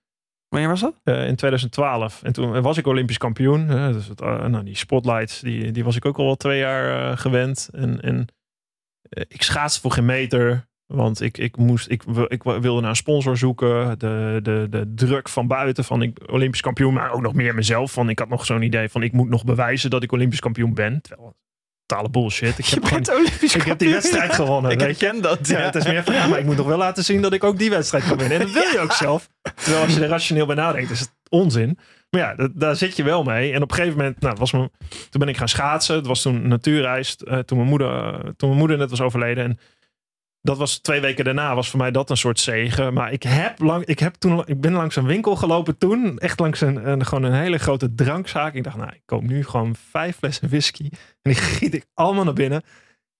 Wanneer 0.54 0.72
was 0.72 0.80
dat? 0.80 1.00
eh, 1.04 1.26
in 1.26 1.36
2012. 1.36 2.22
En 2.22 2.32
toen 2.32 2.62
was 2.62 2.78
ik 2.78 2.86
Olympisch 2.86 3.18
kampioen. 3.18 3.66
dus 3.92 4.08
het, 4.08 4.20
eh, 4.20 4.44
nou, 4.44 4.64
die 4.64 4.76
spotlights, 4.76 5.40
die, 5.40 5.70
die 5.72 5.84
was 5.84 5.96
ik 5.96 6.04
ook 6.04 6.18
al 6.18 6.24
wel 6.24 6.36
twee 6.36 6.58
jaar 6.58 7.10
eh, 7.10 7.18
gewend. 7.18 7.68
En, 7.72 8.00
en 8.00 8.26
ik 9.28 9.42
schaatste 9.42 9.80
voor 9.80 9.90
geen 9.90 10.04
meter. 10.04 10.66
Want 10.86 11.20
ik, 11.20 11.38
ik, 11.38 11.56
moest, 11.56 11.90
ik, 11.90 12.02
ik 12.28 12.42
wilde 12.42 12.80
naar 12.80 12.90
een 12.90 12.96
sponsor 12.96 13.36
zoeken. 13.36 13.98
De, 13.98 14.40
de, 14.42 14.66
de 14.70 14.94
druk 14.94 15.28
van 15.28 15.46
buiten 15.46 15.84
van 15.84 16.02
ik 16.02 16.30
Olympisch 16.30 16.60
kampioen. 16.60 16.94
Maar 16.94 17.12
ook 17.12 17.22
nog 17.22 17.34
meer 17.34 17.54
mezelf. 17.54 17.92
Van 17.92 18.08
ik 18.08 18.18
had 18.18 18.28
nog 18.28 18.44
zo'n 18.46 18.62
idee 18.62 18.88
van 18.88 19.02
ik 19.02 19.12
moet 19.12 19.28
nog 19.28 19.44
bewijzen 19.44 19.90
dat 19.90 20.02
ik 20.02 20.12
Olympisch 20.12 20.40
kampioen 20.40 20.74
ben. 20.74 21.00
Terwijl, 21.00 21.36
totale 21.86 22.10
bullshit. 22.10 22.58
Ik 22.58 22.66
heb, 22.66 22.84
geen, 22.84 23.10
Olympisch 23.10 23.54
ik 23.54 23.62
heb 23.62 23.78
die 23.78 23.90
wedstrijd 23.92 24.34
gewonnen. 24.34 24.70
Ik 24.70 24.78
weet 24.80 25.00
je? 25.00 25.18
dat. 25.20 25.48
Ja, 25.48 25.58
het 25.58 25.74
is 25.74 25.84
meer 25.86 26.04
van, 26.04 26.14
ja, 26.14 26.26
maar 26.26 26.38
ik 26.38 26.44
moet 26.44 26.56
nog 26.56 26.66
wel 26.66 26.78
laten 26.78 27.04
zien 27.04 27.22
dat 27.22 27.32
ik 27.32 27.44
ook 27.44 27.58
die 27.58 27.70
wedstrijd 27.70 28.04
kan 28.06 28.18
winnen. 28.18 28.38
En 28.40 28.44
dat 28.44 28.52
wil 28.54 28.70
je 28.72 28.80
ook 28.84 28.92
zelf. 28.92 29.28
Terwijl 29.54 29.84
als 29.84 29.94
je 29.94 30.00
er 30.02 30.08
rationeel 30.08 30.46
bij 30.46 30.56
nadenkt, 30.56 30.90
is 30.90 31.00
het 31.00 31.12
onzin. 31.28 31.78
Maar 32.10 32.20
ja, 32.20 32.34
dat- 32.34 32.50
daar 32.54 32.76
zit 32.76 32.96
je 32.96 33.02
wel 33.02 33.22
mee. 33.22 33.52
En 33.52 33.62
op 33.62 33.70
een 33.70 33.76
gegeven 33.76 33.98
moment, 33.98 34.20
nou, 34.20 34.36
was 34.38 34.52
mijn, 34.52 34.70
toen 34.88 35.20
ben 35.20 35.28
ik 35.28 35.36
gaan 35.36 35.48
schaatsen. 35.48 35.96
Het 35.96 36.06
was 36.06 36.22
toen 36.22 36.48
natuurreis, 36.48 37.16
eh, 37.16 37.38
toen, 37.38 37.58
mijn 37.58 37.70
moeder, 37.70 38.20
toen 38.36 38.48
mijn 38.48 38.58
moeder 38.60 38.78
net 38.78 38.90
was 38.90 39.00
overleden. 39.00 39.44
En 39.44 39.58
dat 40.44 40.58
was 40.58 40.78
twee 40.78 41.00
weken 41.00 41.24
daarna, 41.24 41.54
was 41.54 41.70
voor 41.70 41.78
mij 41.78 41.90
dat 41.90 42.10
een 42.10 42.16
soort 42.16 42.40
zegen. 42.40 42.94
Maar 42.94 43.12
ik 43.12 43.22
heb 43.22 43.60
lang, 43.60 43.84
ik 43.84 43.98
heb 43.98 44.14
toen, 44.14 44.42
ik 44.46 44.60
ben 44.60 44.72
langs 44.72 44.96
een 44.96 45.06
winkel 45.06 45.36
gelopen 45.36 45.78
toen. 45.78 46.18
Echt 46.18 46.38
langs 46.38 46.60
een, 46.60 46.88
een, 46.88 47.06
gewoon 47.06 47.24
een 47.24 47.40
hele 47.40 47.58
grote 47.58 47.94
drankzaak. 47.94 48.54
Ik 48.54 48.64
dacht, 48.64 48.76
nou, 48.76 48.90
ik 48.92 49.02
koop 49.04 49.22
nu 49.22 49.44
gewoon 49.44 49.74
vijf 49.90 50.16
flessen 50.16 50.48
whisky. 50.48 50.88
En 51.22 51.32
die 51.32 51.34
giet 51.34 51.74
ik 51.74 51.86
allemaal 51.94 52.24
naar 52.24 52.32
binnen. 52.32 52.62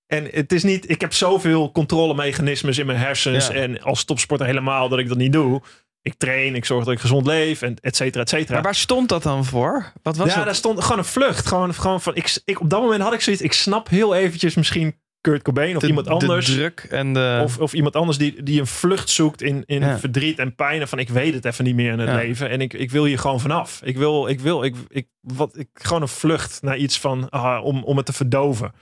En 0.06 0.28
het 0.30 0.52
is 0.52 0.62
niet, 0.62 0.90
ik 0.90 1.00
heb 1.00 1.12
zoveel 1.12 1.72
controlemechanismes 1.72 2.78
in 2.78 2.86
mijn 2.86 2.98
hersens. 2.98 3.46
Ja. 3.46 3.54
En 3.54 3.82
als 3.82 4.04
topsporter 4.04 4.46
helemaal 4.46 4.88
dat 4.88 4.98
ik 4.98 5.08
dat 5.08 5.18
niet 5.18 5.32
doe. 5.32 5.62
Ik 6.02 6.14
train, 6.16 6.54
ik 6.54 6.64
zorg 6.64 6.84
dat 6.84 6.94
ik 6.94 7.00
gezond 7.00 7.26
leef, 7.26 7.62
en 7.62 7.76
et 7.80 7.96
cetera, 7.96 8.22
et 8.22 8.28
cetera. 8.28 8.54
Maar 8.54 8.62
waar 8.62 8.74
stond 8.74 9.08
dat 9.08 9.22
dan 9.22 9.44
voor? 9.44 9.92
Wat 10.02 10.16
was 10.16 10.28
ja, 10.28 10.34
dat? 10.34 10.44
daar 10.44 10.54
stond 10.54 10.82
gewoon 10.82 10.98
een 10.98 11.04
vlucht. 11.04 11.46
Gewoon, 11.46 11.74
gewoon 11.74 12.00
van, 12.00 12.14
ik, 12.14 12.40
ik, 12.44 12.60
op 12.60 12.70
dat 12.70 12.80
moment 12.80 13.02
had 13.02 13.12
ik 13.12 13.20
zoiets, 13.20 13.42
ik 13.42 13.52
snap 13.52 13.88
heel 13.88 14.14
eventjes 14.14 14.54
misschien 14.54 14.94
Kurt 15.24 15.42
Cobain 15.42 15.74
of 15.76 15.80
De- 15.82 15.88
iemand 15.88 16.08
anders. 16.08 16.46
De 16.46 16.52
druk 16.52 16.86
en 16.90 17.12
de... 17.12 17.40
Of, 17.42 17.58
of 17.58 17.72
iemand 17.72 17.96
anders 17.96 18.18
die, 18.18 18.42
die 18.42 18.60
een 18.60 18.66
vlucht 18.66 19.10
zoekt 19.10 19.42
in, 19.42 19.62
in 19.66 19.80
Ja. 19.80 19.98
verdriet 19.98 20.38
en 20.38 20.54
pijn. 20.54 20.88
Van 20.88 20.98
ik 20.98 21.08
weet 21.08 21.34
het 21.34 21.44
even 21.44 21.64
niet 21.64 21.74
meer 21.74 21.92
in 21.92 21.98
het 21.98 22.08
Ja. 22.08 22.14
leven. 22.14 22.50
En 22.50 22.60
ik, 22.60 22.72
ik 22.72 22.90
wil 22.90 23.04
hier 23.04 23.18
gewoon 23.18 23.40
vanaf. 23.40 23.80
Ik 23.84 23.96
wil, 23.96 24.26
ik 24.28 24.40
wil, 24.40 24.64
ik, 24.64 24.76
ik, 24.88 25.06
wat, 25.20 25.58
ik, 25.58 25.68
gewoon 25.72 26.02
een 26.02 26.08
vlucht 26.08 26.62
naar 26.62 26.76
iets 26.76 26.98
van, 26.98 27.30
ah, 27.30 27.64
om, 27.64 27.82
om 27.84 27.96
het 27.96 28.06
te 28.06 28.12
verdoven. 28.12 28.72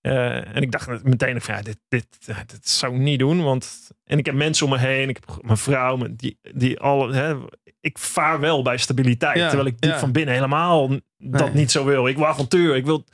Eh, 0.00 0.56
en 0.56 0.62
ik 0.62 0.70
dacht 0.72 1.04
meteen 1.04 1.40
van 1.40 1.54
ja, 1.54 1.62
dit, 1.62 1.78
dit, 1.88 2.06
dit 2.46 2.68
zou 2.68 2.94
ik 2.94 3.00
niet 3.00 3.18
doen. 3.18 3.42
Want, 3.42 3.90
en 4.04 4.18
ik 4.18 4.26
heb 4.26 4.34
mensen 4.34 4.66
om 4.66 4.72
me 4.72 4.78
heen. 4.78 5.08
Ik 5.08 5.18
heb 5.26 5.42
mijn 5.44 5.56
vrouw, 5.58 5.96
mijn- 5.96 6.16
die, 6.16 6.38
die 6.54 6.80
alle, 6.80 7.14
hè, 7.14 7.34
ik 7.80 7.98
vaar 7.98 8.40
wel 8.40 8.62
bij 8.62 8.76
stabiliteit. 8.76 9.36
Ja, 9.38 9.46
terwijl 9.46 9.68
ik 9.68 9.80
diep 9.80 9.90
ja. 9.90 9.98
van 9.98 10.12
binnen 10.12 10.34
helemaal 10.34 10.88
dat 11.18 11.44
Nee. 11.46 11.54
niet 11.54 11.70
zo 11.70 11.84
wil. 11.84 12.06
Ik 12.06 12.16
wil 12.16 12.26
avontuur. 12.26 12.76
Ik 12.76 12.84
wil, 12.84 13.04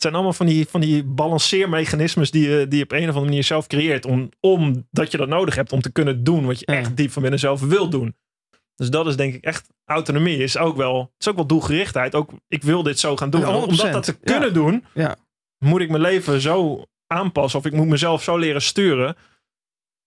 het 0.00 0.08
zijn 0.08 0.14
allemaal 0.14 0.32
van 0.32 0.46
die, 0.46 0.68
van 0.68 0.80
die 0.80 1.04
balanceermechanismes 1.04 2.30
die 2.30 2.48
je, 2.48 2.68
die 2.68 2.78
je 2.78 2.84
op 2.84 2.92
een 2.92 3.00
of 3.02 3.06
andere 3.06 3.24
manier 3.24 3.44
zelf 3.44 3.66
creëert. 3.66 4.06
Om, 4.06 4.28
omdat 4.40 5.10
je 5.10 5.16
dat 5.16 5.28
nodig 5.28 5.54
hebt 5.54 5.72
om 5.72 5.80
te 5.80 5.92
kunnen 5.92 6.24
doen 6.24 6.46
wat 6.46 6.58
je 6.60 6.66
echt 6.66 6.96
diep 6.96 7.10
van 7.10 7.22
binnen 7.22 7.40
zelf 7.40 7.60
wil 7.60 7.90
doen. 7.90 8.16
Dus 8.74 8.90
dat 8.90 9.06
is 9.06 9.16
denk 9.16 9.34
ik 9.34 9.44
echt 9.44 9.68
autonomie. 9.84 10.36
Is 10.36 10.56
ook 10.58 10.76
wel, 10.76 11.00
het 11.00 11.10
is 11.18 11.28
ook 11.28 11.36
wel 11.36 11.46
doelgerichtheid. 11.46 12.14
Ook 12.14 12.30
ik 12.48 12.62
wil 12.62 12.82
dit 12.82 12.98
zo 12.98 13.16
gaan 13.16 13.30
doen. 13.30 13.40
Ja, 13.40 13.46
En 13.46 13.52
100%. 13.60 13.62
Omdat 13.64 13.92
dat 13.92 14.02
te 14.04 14.18
kunnen 14.18 14.54
doen, 14.54 14.84
Ja. 14.94 15.16
moet 15.58 15.80
ik 15.80 15.88
mijn 15.90 16.02
leven 16.02 16.40
zo 16.40 16.84
aanpassen. 17.06 17.58
Of 17.58 17.66
ik 17.66 17.72
moet 17.72 17.86
mezelf 17.86 18.22
zo 18.22 18.36
leren 18.36 18.62
sturen. 18.62 19.16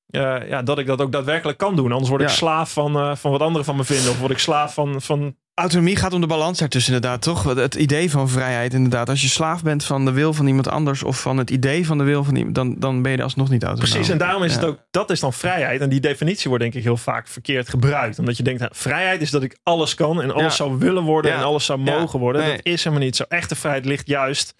eh, 0.07 0.47
ja, 0.49 0.61
dat 0.63 0.79
ik 0.79 0.85
dat 0.85 1.01
ook 1.01 1.11
daadwerkelijk 1.11 1.57
kan 1.57 1.75
doen. 1.75 1.91
Anders 1.91 2.09
word 2.09 2.21
ik 2.21 2.27
Ja. 2.27 2.33
slaaf 2.33 2.73
van, 2.73 2.95
eh, 2.95 3.15
van 3.15 3.31
wat 3.31 3.41
anderen 3.41 3.65
van 3.65 3.75
me 3.75 3.83
vinden. 3.83 4.11
Of 4.11 4.19
word 4.19 4.31
ik 4.31 4.37
slaaf 4.37 4.73
van, 4.73 5.01
van 5.01 5.37
Autonomie 5.55 5.95
gaat 5.95 6.13
om 6.13 6.21
de 6.21 6.27
balans 6.27 6.59
daartussen 6.59 6.93
inderdaad, 6.93 7.21
toch? 7.21 7.43
Het 7.43 7.75
idee 7.75 8.11
van 8.11 8.29
vrijheid 8.29 8.73
inderdaad. 8.73 9.09
Als 9.09 9.21
je 9.21 9.27
slaaf 9.27 9.63
bent 9.63 9.85
van 9.85 10.05
de 10.05 10.11
wil 10.11 10.33
van 10.33 10.47
iemand 10.47 10.67
anders... 10.67 11.03
of 11.03 11.21
van 11.21 11.37
het 11.37 11.49
idee 11.49 11.85
van 11.85 11.97
de 11.97 12.03
wil 12.03 12.23
van 12.23 12.35
iemand... 12.35 12.55
dan, 12.55 12.75
dan 12.79 13.01
ben 13.01 13.11
je 13.11 13.17
er 13.17 13.23
alsnog 13.23 13.49
niet 13.49 13.63
autonoom. 13.63 13.89
Precies, 13.91 14.09
en 14.11 14.17
daarom 14.17 14.43
is 14.43 14.53
het 14.53 14.63
ook, 14.63 14.79
dat 14.91 15.09
is 15.09 15.19
dan 15.19 15.33
vrijheid. 15.33 15.81
En 15.81 15.89
die 15.89 15.99
definitie 15.99 16.47
wordt 16.47 16.63
denk 16.63 16.75
ik 16.75 16.83
heel 16.83 16.97
vaak 16.97 17.27
verkeerd 17.27 17.69
gebruikt. 17.69 18.19
Omdat 18.19 18.37
je 18.37 18.43
denkt, 18.43 18.59
nou, 18.59 18.71
vrijheid 18.75 19.21
is 19.21 19.31
dat 19.31 19.43
ik 19.43 19.57
alles 19.63 19.95
kan 19.95 20.21
en 20.21 20.31
alles 20.31 20.57
Ja. 20.57 20.65
zou 20.65 20.77
willen 20.77 21.03
worden 21.03 21.31
Ja. 21.31 21.37
en 21.37 21.43
alles 21.43 21.65
zou 21.65 21.79
mogen 21.79 22.19
worden. 22.19 22.41
Nee. 22.41 22.55
Dat 22.55 22.65
is 22.65 22.83
helemaal 22.83 23.05
niet 23.05 23.15
zo. 23.15 23.23
Echte 23.27 23.55
vrijheid 23.55 23.85
ligt 23.85 24.07
juist, 24.07 24.55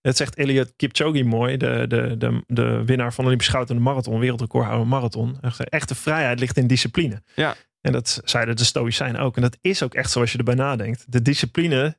het 0.00 0.16
zegt 0.16 0.34
Elliot 0.34 0.72
Kipchoge 0.76 1.22
mooi, 1.22 1.56
de, 1.56 1.84
de, 1.88 2.14
de, 2.18 2.42
de 2.46 2.82
winnaar 2.84 3.08
van 3.12 3.16
de 3.16 3.26
Olympische 3.26 3.52
Goud 3.52 3.70
in 3.70 3.76
de 3.76 3.82
marathon, 3.82 4.18
wereldrecordhouder 4.18 4.86
marathon. 4.86 5.38
Echte 5.68 5.94
vrijheid 5.94 6.40
ligt 6.40 6.56
in 6.56 6.66
discipline. 6.66 7.22
Ja. 7.34 7.54
En 7.84 7.92
dat 7.92 8.20
zeiden 8.24 8.56
de 8.56 8.64
Stoïcijnen 8.64 9.20
ook. 9.20 9.36
En 9.36 9.42
dat 9.42 9.58
is 9.60 9.82
ook 9.82 9.94
echt 9.94 10.10
zoals 10.10 10.32
je 10.32 10.38
erbij 10.38 10.54
nadenkt. 10.54 11.04
De 11.12 11.22
discipline 11.22 11.96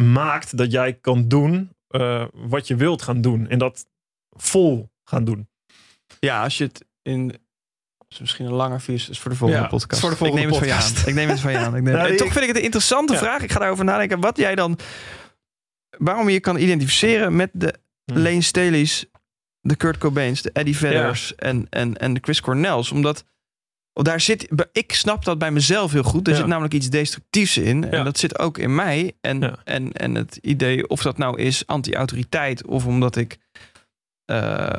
maakt 0.00 0.56
dat 0.56 0.72
jij 0.72 0.92
kan 0.92 1.28
doen 1.28 1.70
eh, 1.88 2.24
wat 2.32 2.66
je 2.66 2.76
wilt 2.76 3.02
gaan 3.02 3.20
doen. 3.20 3.48
En 3.48 3.58
dat 3.58 3.86
vol 4.30 4.90
gaan 5.04 5.24
doen. 5.24 5.48
Ja, 6.20 6.42
als 6.42 6.58
je 6.58 6.64
het 6.64 6.84
in... 7.02 7.34
is 8.08 8.18
misschien 8.18 8.46
een 8.46 8.52
langer 8.52 8.80
vies, 8.80 9.08
is 9.08 9.18
voor 9.18 9.30
de 9.30 9.36
volgende 9.36 9.62
Ja, 9.62 9.68
podcast. 9.68 10.00
voor 10.00 10.10
de 10.10 10.16
volgende 10.16 10.42
ik 10.42 10.48
neem 10.50 10.60
het 10.60 10.68
van 10.68 10.78
je 10.78 10.84
aan. 10.84 11.08
Ik 11.08 11.14
neem 11.14 11.28
het 11.28 11.40
van 11.40 11.52
je 11.52 11.58
aan. 11.58 11.76
Ik 11.76 11.82
neem... 11.82 11.94
Nou, 11.94 12.16
toch 12.16 12.32
vind 12.32 12.40
ik 12.42 12.48
het 12.48 12.56
een 12.56 12.62
interessante 12.62 13.12
Ja. 13.12 13.18
vraag. 13.18 13.42
Ik 13.42 13.52
ga 13.52 13.58
daarover 13.58 13.84
nadenken. 13.84 14.20
Wat 14.20 14.36
jij 14.36 14.54
dan... 14.54 14.78
Waarom 15.98 16.28
je 16.28 16.40
kan 16.40 16.56
identificeren 16.56 17.36
met 17.36 17.50
de 17.52 17.74
Hmm. 18.12 18.22
Lane 18.22 18.42
Staley's, 18.42 19.06
de 19.60 19.76
Kurt 19.76 19.98
Cobains, 19.98 20.42
de 20.42 20.50
Eddie 20.52 20.76
Vedders 20.76 21.34
en, 21.34 21.66
en, 21.70 21.96
en 21.96 22.14
de 22.14 22.20
Chris 22.22 22.40
Cornells. 22.40 22.90
Omdat 22.90 23.24
daar 24.04 24.20
zit, 24.20 24.48
ik 24.72 24.92
snap 24.92 25.24
dat 25.24 25.38
bij 25.38 25.50
mezelf 25.50 25.92
heel 25.92 26.02
goed. 26.02 26.26
Er 26.26 26.32
Ja. 26.32 26.38
zit 26.38 26.46
namelijk 26.48 26.74
iets 26.74 26.90
destructiefs 26.90 27.56
in. 27.56 27.90
En 27.90 28.04
dat 28.04 28.18
zit 28.18 28.38
ook 28.38 28.58
in 28.58 28.74
mij. 28.74 29.12
En, 29.20 29.40
Ja. 29.40 29.56
en, 29.64 29.92
en 29.92 30.14
het 30.14 30.38
idee, 30.42 30.88
of 30.88 31.02
dat 31.02 31.18
nou 31.18 31.38
is 31.40 31.66
anti-autoriteit 31.66 32.66
of 32.66 32.86
omdat 32.86 33.16
ik 33.16 33.38
eh, 34.24 34.78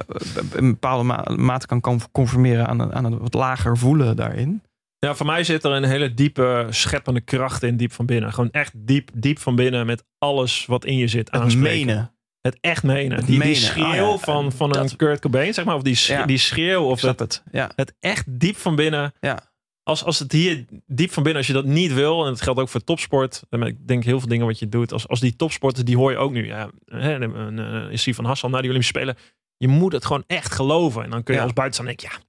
een 0.54 0.72
bepaalde 0.72 1.04
ma- 1.04 1.26
mate 1.36 1.66
kan 1.66 1.82
con- 1.82 2.12
conformeren 2.12 2.68
aan 2.68 2.80
een, 2.80 2.94
aan 2.94 3.06
een 3.06 3.18
wat 3.18 3.34
lager 3.34 3.78
voelen 3.78 4.16
daarin. 4.16 4.62
Ja, 5.00 5.16
voor 5.16 5.26
mij 5.26 5.44
zit 5.44 5.64
er 5.64 5.72
een 5.72 5.84
hele 5.84 6.14
diepe 6.14 6.68
scheppende 6.70 7.22
kracht 7.22 7.64
in, 7.64 7.78
diep 7.78 7.92
van 7.92 8.06
binnen. 8.06 8.34
Gewoon 8.34 8.52
echt 8.52 8.74
diep, 8.76 9.10
diep 9.14 9.40
van 9.40 9.56
binnen 9.56 9.86
met 9.86 10.04
alles 10.18 10.66
wat 10.66 10.86
in 10.86 10.98
je 10.98 11.08
zit 11.08 11.32
Het 11.32 11.42
aanspreken. 11.42 11.86
menen. 11.86 12.12
Het 12.48 12.58
echt 12.62 12.84
menen. 12.84 13.18
Het 13.18 13.28
die, 13.28 13.40
die 13.40 13.56
schreeuw 13.56 14.06
Oh 14.14 14.20
van, 14.22 14.52
van 14.52 14.72
dat- 14.72 14.92
een 14.92 14.98
Kurt 14.98 15.20
Cobain, 15.20 15.54
zeg 15.54 15.66
maar. 15.66 15.76
Of 15.76 15.82
die, 15.82 15.96
sch- 15.96 16.08
Ja. 16.08 16.26
die 16.26 16.38
schreeuw. 16.38 16.84
Of 16.84 17.00
snap 17.00 17.20
het, 17.20 17.42
het. 17.44 17.54
Ja. 17.54 17.72
het 17.76 17.94
echt 18.00 18.24
diep 18.40 18.58
van 18.58 18.76
binnen. 18.76 19.14
Ja. 19.20 19.40
Als, 19.84 20.04
als 20.04 20.20
het 20.20 20.32
hier 20.32 20.66
diep 20.86 21.12
van 21.12 21.24
binnen, 21.24 21.42
als 21.42 21.48
je 21.48 21.54
dat 21.58 21.66
niet 21.66 21.94
wil, 21.94 22.24
en 22.26 22.30
dat 22.32 22.42
geldt 22.42 22.60
ook 22.60 22.70
voor 22.70 22.84
topsport. 22.84 23.42
Ik 23.50 23.88
denk 23.88 24.04
heel 24.04 24.20
veel 24.20 24.28
dingen 24.30 24.46
wat 24.46 24.60
je 24.60 24.70
doet. 24.70 24.92
Als, 24.94 25.08
als 25.08 25.20
die 25.20 25.36
topsporters, 25.36 25.86
die 25.86 25.98
hoor 25.98 26.12
je 26.12 26.18
ook 26.18 26.32
nu. 26.32 26.48
Ja, 26.48 26.70
hè, 26.86 27.14
een, 27.14 27.58
een, 27.60 27.92
is 27.92 28.08
van 28.12 28.26
Hassan 28.26 28.52
na 28.52 28.58
die 28.62 28.70
Olympische 28.70 28.98
Spelen. 28.98 29.18
Je 29.58 29.68
moet 29.68 29.92
het 29.94 30.06
gewoon 30.06 30.24
echt 30.28 30.54
geloven. 30.54 31.04
En 31.04 31.10
dan 31.10 31.24
kun 31.24 31.34
je 31.34 31.40
Ja. 31.40 31.46
als 31.46 31.56
buitenstaander 31.56 31.98
denken, 31.98 32.18
ja, 32.20 32.26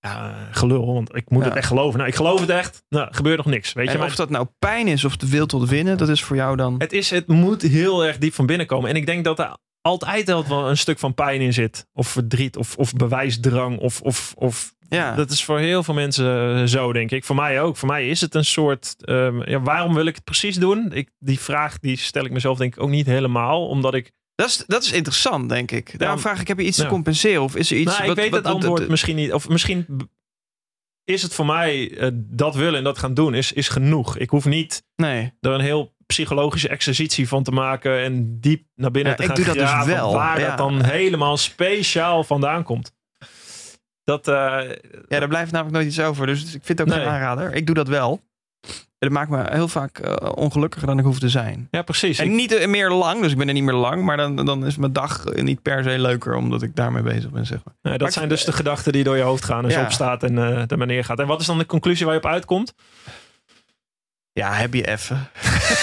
ja, 0.00 0.48
gelul. 0.50 0.94
Want 0.94 1.16
ik 1.16 1.30
moet 1.30 1.42
Ja. 1.42 1.48
het 1.48 1.56
echt 1.56 1.66
geloven. 1.66 1.96
Nou, 1.98 2.10
ik 2.10 2.16
geloof 2.16 2.40
het 2.40 2.50
echt. 2.50 2.82
Nou, 2.88 3.08
er 3.08 3.14
gebeurt 3.14 3.36
nog 3.36 3.46
niks. 3.46 3.72
Weet 3.72 3.92
je, 3.92 3.98
maar 3.98 4.06
of 4.06 4.14
dat 4.14 4.30
nou 4.30 4.46
pijn 4.58 4.86
is 4.88 5.04
of 5.04 5.16
de 5.16 5.28
wil 5.28 5.46
tot 5.46 5.68
winnen, 5.68 5.98
dat 5.98 6.08
is 6.08 6.22
voor 6.22 6.36
jou 6.36 6.56
dan... 6.56 6.74
het, 6.78 6.92
is, 6.92 7.10
het 7.10 7.26
moet 7.26 7.62
heel 7.62 8.04
erg 8.04 8.18
diep 8.18 8.34
van 8.34 8.46
binnen 8.46 8.66
komen. 8.66 8.90
En 8.90 8.96
ik 8.96 9.06
denk 9.06 9.24
dat 9.24 9.38
er 9.38 9.56
altijd 9.80 10.26
wel 10.26 10.68
een 10.68 10.76
stuk 10.78 10.98
van 10.98 11.14
pijn 11.14 11.40
in 11.40 11.52
zit. 11.52 11.86
Of 11.92 12.08
verdriet, 12.08 12.56
of, 12.56 12.76
of 12.76 12.92
bewijsdrang. 12.92 13.78
Of, 13.78 14.00
of, 14.00 14.34
of 14.36 14.74
Ja. 14.88 15.14
dat 15.14 15.30
is 15.30 15.44
voor 15.44 15.58
heel 15.58 15.82
veel 15.82 15.94
mensen 15.94 16.68
zo, 16.68 16.92
denk 16.92 17.10
ik. 17.10 17.24
Voor 17.24 17.36
mij 17.36 17.60
ook. 17.60 17.76
Voor 17.76 17.88
mij 17.88 18.08
is 18.08 18.20
het 18.20 18.34
een 18.34 18.44
soort. 18.44 18.94
ehm, 19.04 19.50
ja, 19.50 19.60
waarom 19.60 19.94
wil 19.94 20.06
ik 20.06 20.14
het 20.14 20.24
precies 20.24 20.56
doen? 20.56 20.90
Ik, 20.92 21.10
die 21.18 21.40
vraag 21.40 21.78
die 21.78 21.96
stel 21.96 22.24
ik 22.24 22.30
mezelf 22.30 22.58
denk 22.58 22.74
ik 22.76 22.82
ook 22.82 22.90
niet 22.90 23.06
helemaal. 23.06 23.68
Omdat 23.68 23.94
ik. 23.94 24.12
Dat 24.40 24.48
is, 24.48 24.64
dat 24.66 24.82
is 24.82 24.92
interessant, 24.92 25.48
denk 25.48 25.70
ik. 25.70 25.98
Daarom 25.98 26.16
Ja. 26.16 26.22
vraag 26.22 26.40
ik, 26.40 26.48
heb 26.48 26.58
je 26.58 26.64
iets 26.64 26.76
Ja. 26.76 26.82
te 26.82 26.88
compenseren? 26.88 27.42
Of 27.42 27.56
is 27.56 27.70
er 27.70 27.76
iets... 27.76 27.90
nou, 27.90 28.00
ik 28.02 28.06
wat- 28.08 28.16
weet 28.16 28.30
wat- 28.30 28.44
het 28.44 28.52
antwoord 28.54 28.88
misschien 28.88 29.16
niet. 29.16 29.32
Of 29.32 29.48
misschien 29.48 30.08
is 31.04 31.22
het 31.22 31.34
voor 31.34 31.46
mij 31.46 31.96
eh, 31.98 32.08
dat 32.14 32.54
willen 32.54 32.78
en 32.78 32.84
dat 32.84 32.98
gaan 32.98 33.14
doen 33.14 33.34
is, 33.34 33.52
is 33.52 33.68
genoeg. 33.68 34.16
Ik 34.16 34.30
hoef 34.30 34.44
niet 34.44 34.82
Nee. 34.96 35.32
er 35.40 35.50
een 35.50 35.60
heel 35.60 35.94
psychologische 36.06 36.68
exercitie 36.68 37.28
van 37.28 37.42
te 37.42 37.50
maken 37.50 38.02
en 38.02 38.40
diep 38.40 38.64
naar 38.74 38.90
binnen 38.90 39.10
Ja, 39.12 39.16
te 39.18 39.22
ik 39.22 39.28
gaan 39.28 39.36
doe 39.36 39.44
dat 39.54 39.54
dus 39.54 39.84
wel, 39.94 40.12
waar 40.12 40.40
ja. 40.40 40.48
dat 40.48 40.58
dan 40.58 40.84
helemaal 40.84 41.36
speciaal 41.36 42.24
vandaan 42.24 42.62
komt. 42.62 42.92
Dat, 44.04 44.28
eh, 44.28 44.34
Ja, 45.08 45.18
daar 45.18 45.28
blijft 45.28 45.52
namelijk 45.52 45.76
nooit 45.76 45.86
iets 45.88 46.00
over. 46.00 46.26
Dus 46.26 46.42
ik 46.42 46.64
vind 46.64 46.78
het 46.78 46.80
ook 46.80 46.86
Nee. 46.94 46.98
geen 47.04 47.08
aanrader. 47.08 47.54
Ik 47.54 47.66
doe 47.66 47.74
dat 47.74 47.88
wel. 47.88 48.20
Dat 49.00 49.10
maakt 49.10 49.30
me 49.30 49.44
heel 49.50 49.68
vaak 49.68 49.98
eh, 49.98 50.28
ongelukkiger 50.34 50.86
dan 50.86 50.98
ik 50.98 51.04
hoef 51.04 51.18
te 51.18 51.28
zijn. 51.28 51.68
ja, 51.70 51.82
precies. 51.82 52.18
En 52.18 52.24
Ik- 52.26 52.30
niet 52.32 52.52
eh, 52.54 52.66
meer 52.68 52.90
lang, 52.90 53.22
dus 53.22 53.32
ik 53.32 53.38
ben 53.38 53.48
er 53.48 53.54
niet 53.54 53.62
meer 53.62 53.74
lang. 53.74 54.02
Maar 54.04 54.16
dan, 54.16 54.36
dan 54.36 54.66
is 54.66 54.76
mijn 54.76 54.92
dag 54.92 55.24
eh, 55.24 55.42
niet 55.42 55.62
per 55.62 55.82
se 55.82 55.98
leuker 55.98 56.34
omdat 56.34 56.62
ik 56.62 56.76
daarmee 56.76 57.02
bezig 57.02 57.30
ben, 57.30 57.46
zeg 57.46 57.58
maar. 57.64 57.92
Dat 57.92 58.00
Maar 58.00 58.12
zijn 58.12 58.24
ik- 58.24 58.30
dus 58.30 58.44
de 58.44 58.52
gedachten 58.52 58.92
die 58.92 59.04
door 59.04 59.16
je 59.16 59.22
hoofd 59.22 59.44
gaan 59.44 59.64
als 59.64 59.74
je 59.74 59.80
opstaat 59.80 60.22
en 60.22 60.38
er 60.38 60.78
maar 60.78 60.86
neer 60.86 61.04
gaat. 61.04 61.18
En 61.18 61.26
wat 61.26 61.40
is 61.40 61.46
dan 61.46 61.58
de 61.58 61.66
conclusie 61.66 62.04
waar 62.06 62.14
je 62.14 62.20
op 62.20 62.26
uitkomt? 62.30 62.74
Ja, 64.32 64.52
heb 64.52 64.74
je 64.74 64.86
even. 64.88 65.28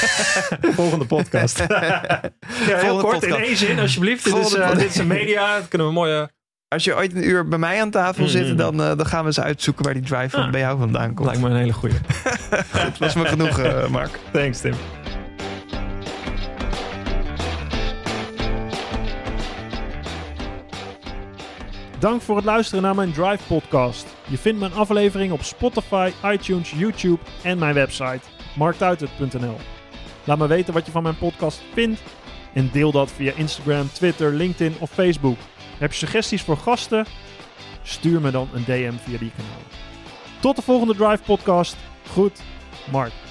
Volgende 0.79 1.05
podcast. 1.05 1.57
ja, 1.67 2.21
heel 2.49 2.77
Volgende 2.79 3.01
kort, 3.01 3.19
podcast. 3.19 3.39
in 3.39 3.43
één 3.45 3.57
zin 3.57 3.79
alsjeblieft. 3.79 4.23
Dit 4.23 4.35
is, 4.37 4.49
dit 4.49 4.81
is 4.89 4.97
een 4.97 5.07
media. 5.07 5.57
Dat 5.59 5.67
kunnen 5.67 5.87
we 5.87 5.93
mooi... 5.93 6.27
Als 6.69 6.83
je 6.83 6.95
ooit 6.95 7.15
een 7.15 7.27
uur 7.29 7.47
bij 7.47 7.57
mij 7.57 7.81
aan 7.81 7.89
tafel 7.91 8.23
Mm. 8.23 8.29
zit, 8.29 8.57
dan, 8.57 8.81
eh, 8.81 8.87
dan 8.97 9.05
gaan 9.05 9.19
we 9.21 9.25
eens 9.27 9.39
uitzoeken 9.39 9.83
waar 9.85 9.93
die 9.93 10.03
drive 10.03 10.29
van 10.29 10.43
Ah. 10.43 10.51
bij 10.51 10.59
jou 10.59 10.77
vandaan 10.79 11.13
komt. 11.13 11.27
lijkt 11.27 11.41
me 11.41 11.49
een 11.49 11.55
hele 11.55 11.73
goeie. 11.73 11.95
Dat 12.73 12.97
was 12.97 13.15
me 13.15 13.25
genoeg, 13.25 13.59
eh, 13.59 13.87
Mark. 13.87 14.19
Thanks 14.31 14.59
Tim. 14.61 14.73
Dank 21.99 22.21
voor 22.21 22.35
het 22.35 22.45
luisteren 22.45 22.83
naar 22.83 22.95
mijn 22.95 23.11
Drive 23.11 23.43
podcast. 23.47 24.05
Je 24.27 24.37
vindt 24.37 24.59
mijn 24.59 24.73
aflevering 24.73 25.31
op 25.31 25.43
Spotify, 25.43 26.11
iTunes, 26.25 26.71
YouTube 26.71 27.19
en 27.43 27.57
mijn 27.57 27.73
website 27.73 28.19
marktuitert.nl. 28.55 29.57
Laat 30.23 30.37
me 30.37 30.47
weten 30.47 30.73
wat 30.73 30.85
je 30.85 30.91
van 30.91 31.03
mijn 31.03 31.17
podcast 31.17 31.61
vindt 31.73 32.01
en 32.53 32.69
deel 32.71 32.91
dat 32.91 33.11
via 33.11 33.31
Instagram, 33.35 33.89
Twitter, 33.91 34.33
LinkedIn 34.33 34.75
of 34.79 34.89
Facebook. 34.91 35.37
Heb 35.77 35.91
je 35.91 35.97
suggesties 35.97 36.41
voor 36.41 36.57
gasten? 36.57 37.05
Stuur 37.83 38.21
me 38.21 38.31
dan 38.31 38.49
een 38.53 38.63
DM 38.63 38.93
via 39.03 39.17
die 39.17 39.31
kanalen. 39.35 39.65
Tot 40.39 40.55
de 40.55 40.61
volgende 40.61 40.95
Drive 40.95 41.23
podcast. 41.23 41.75
Goed, 42.09 42.41
Mark. 42.91 43.26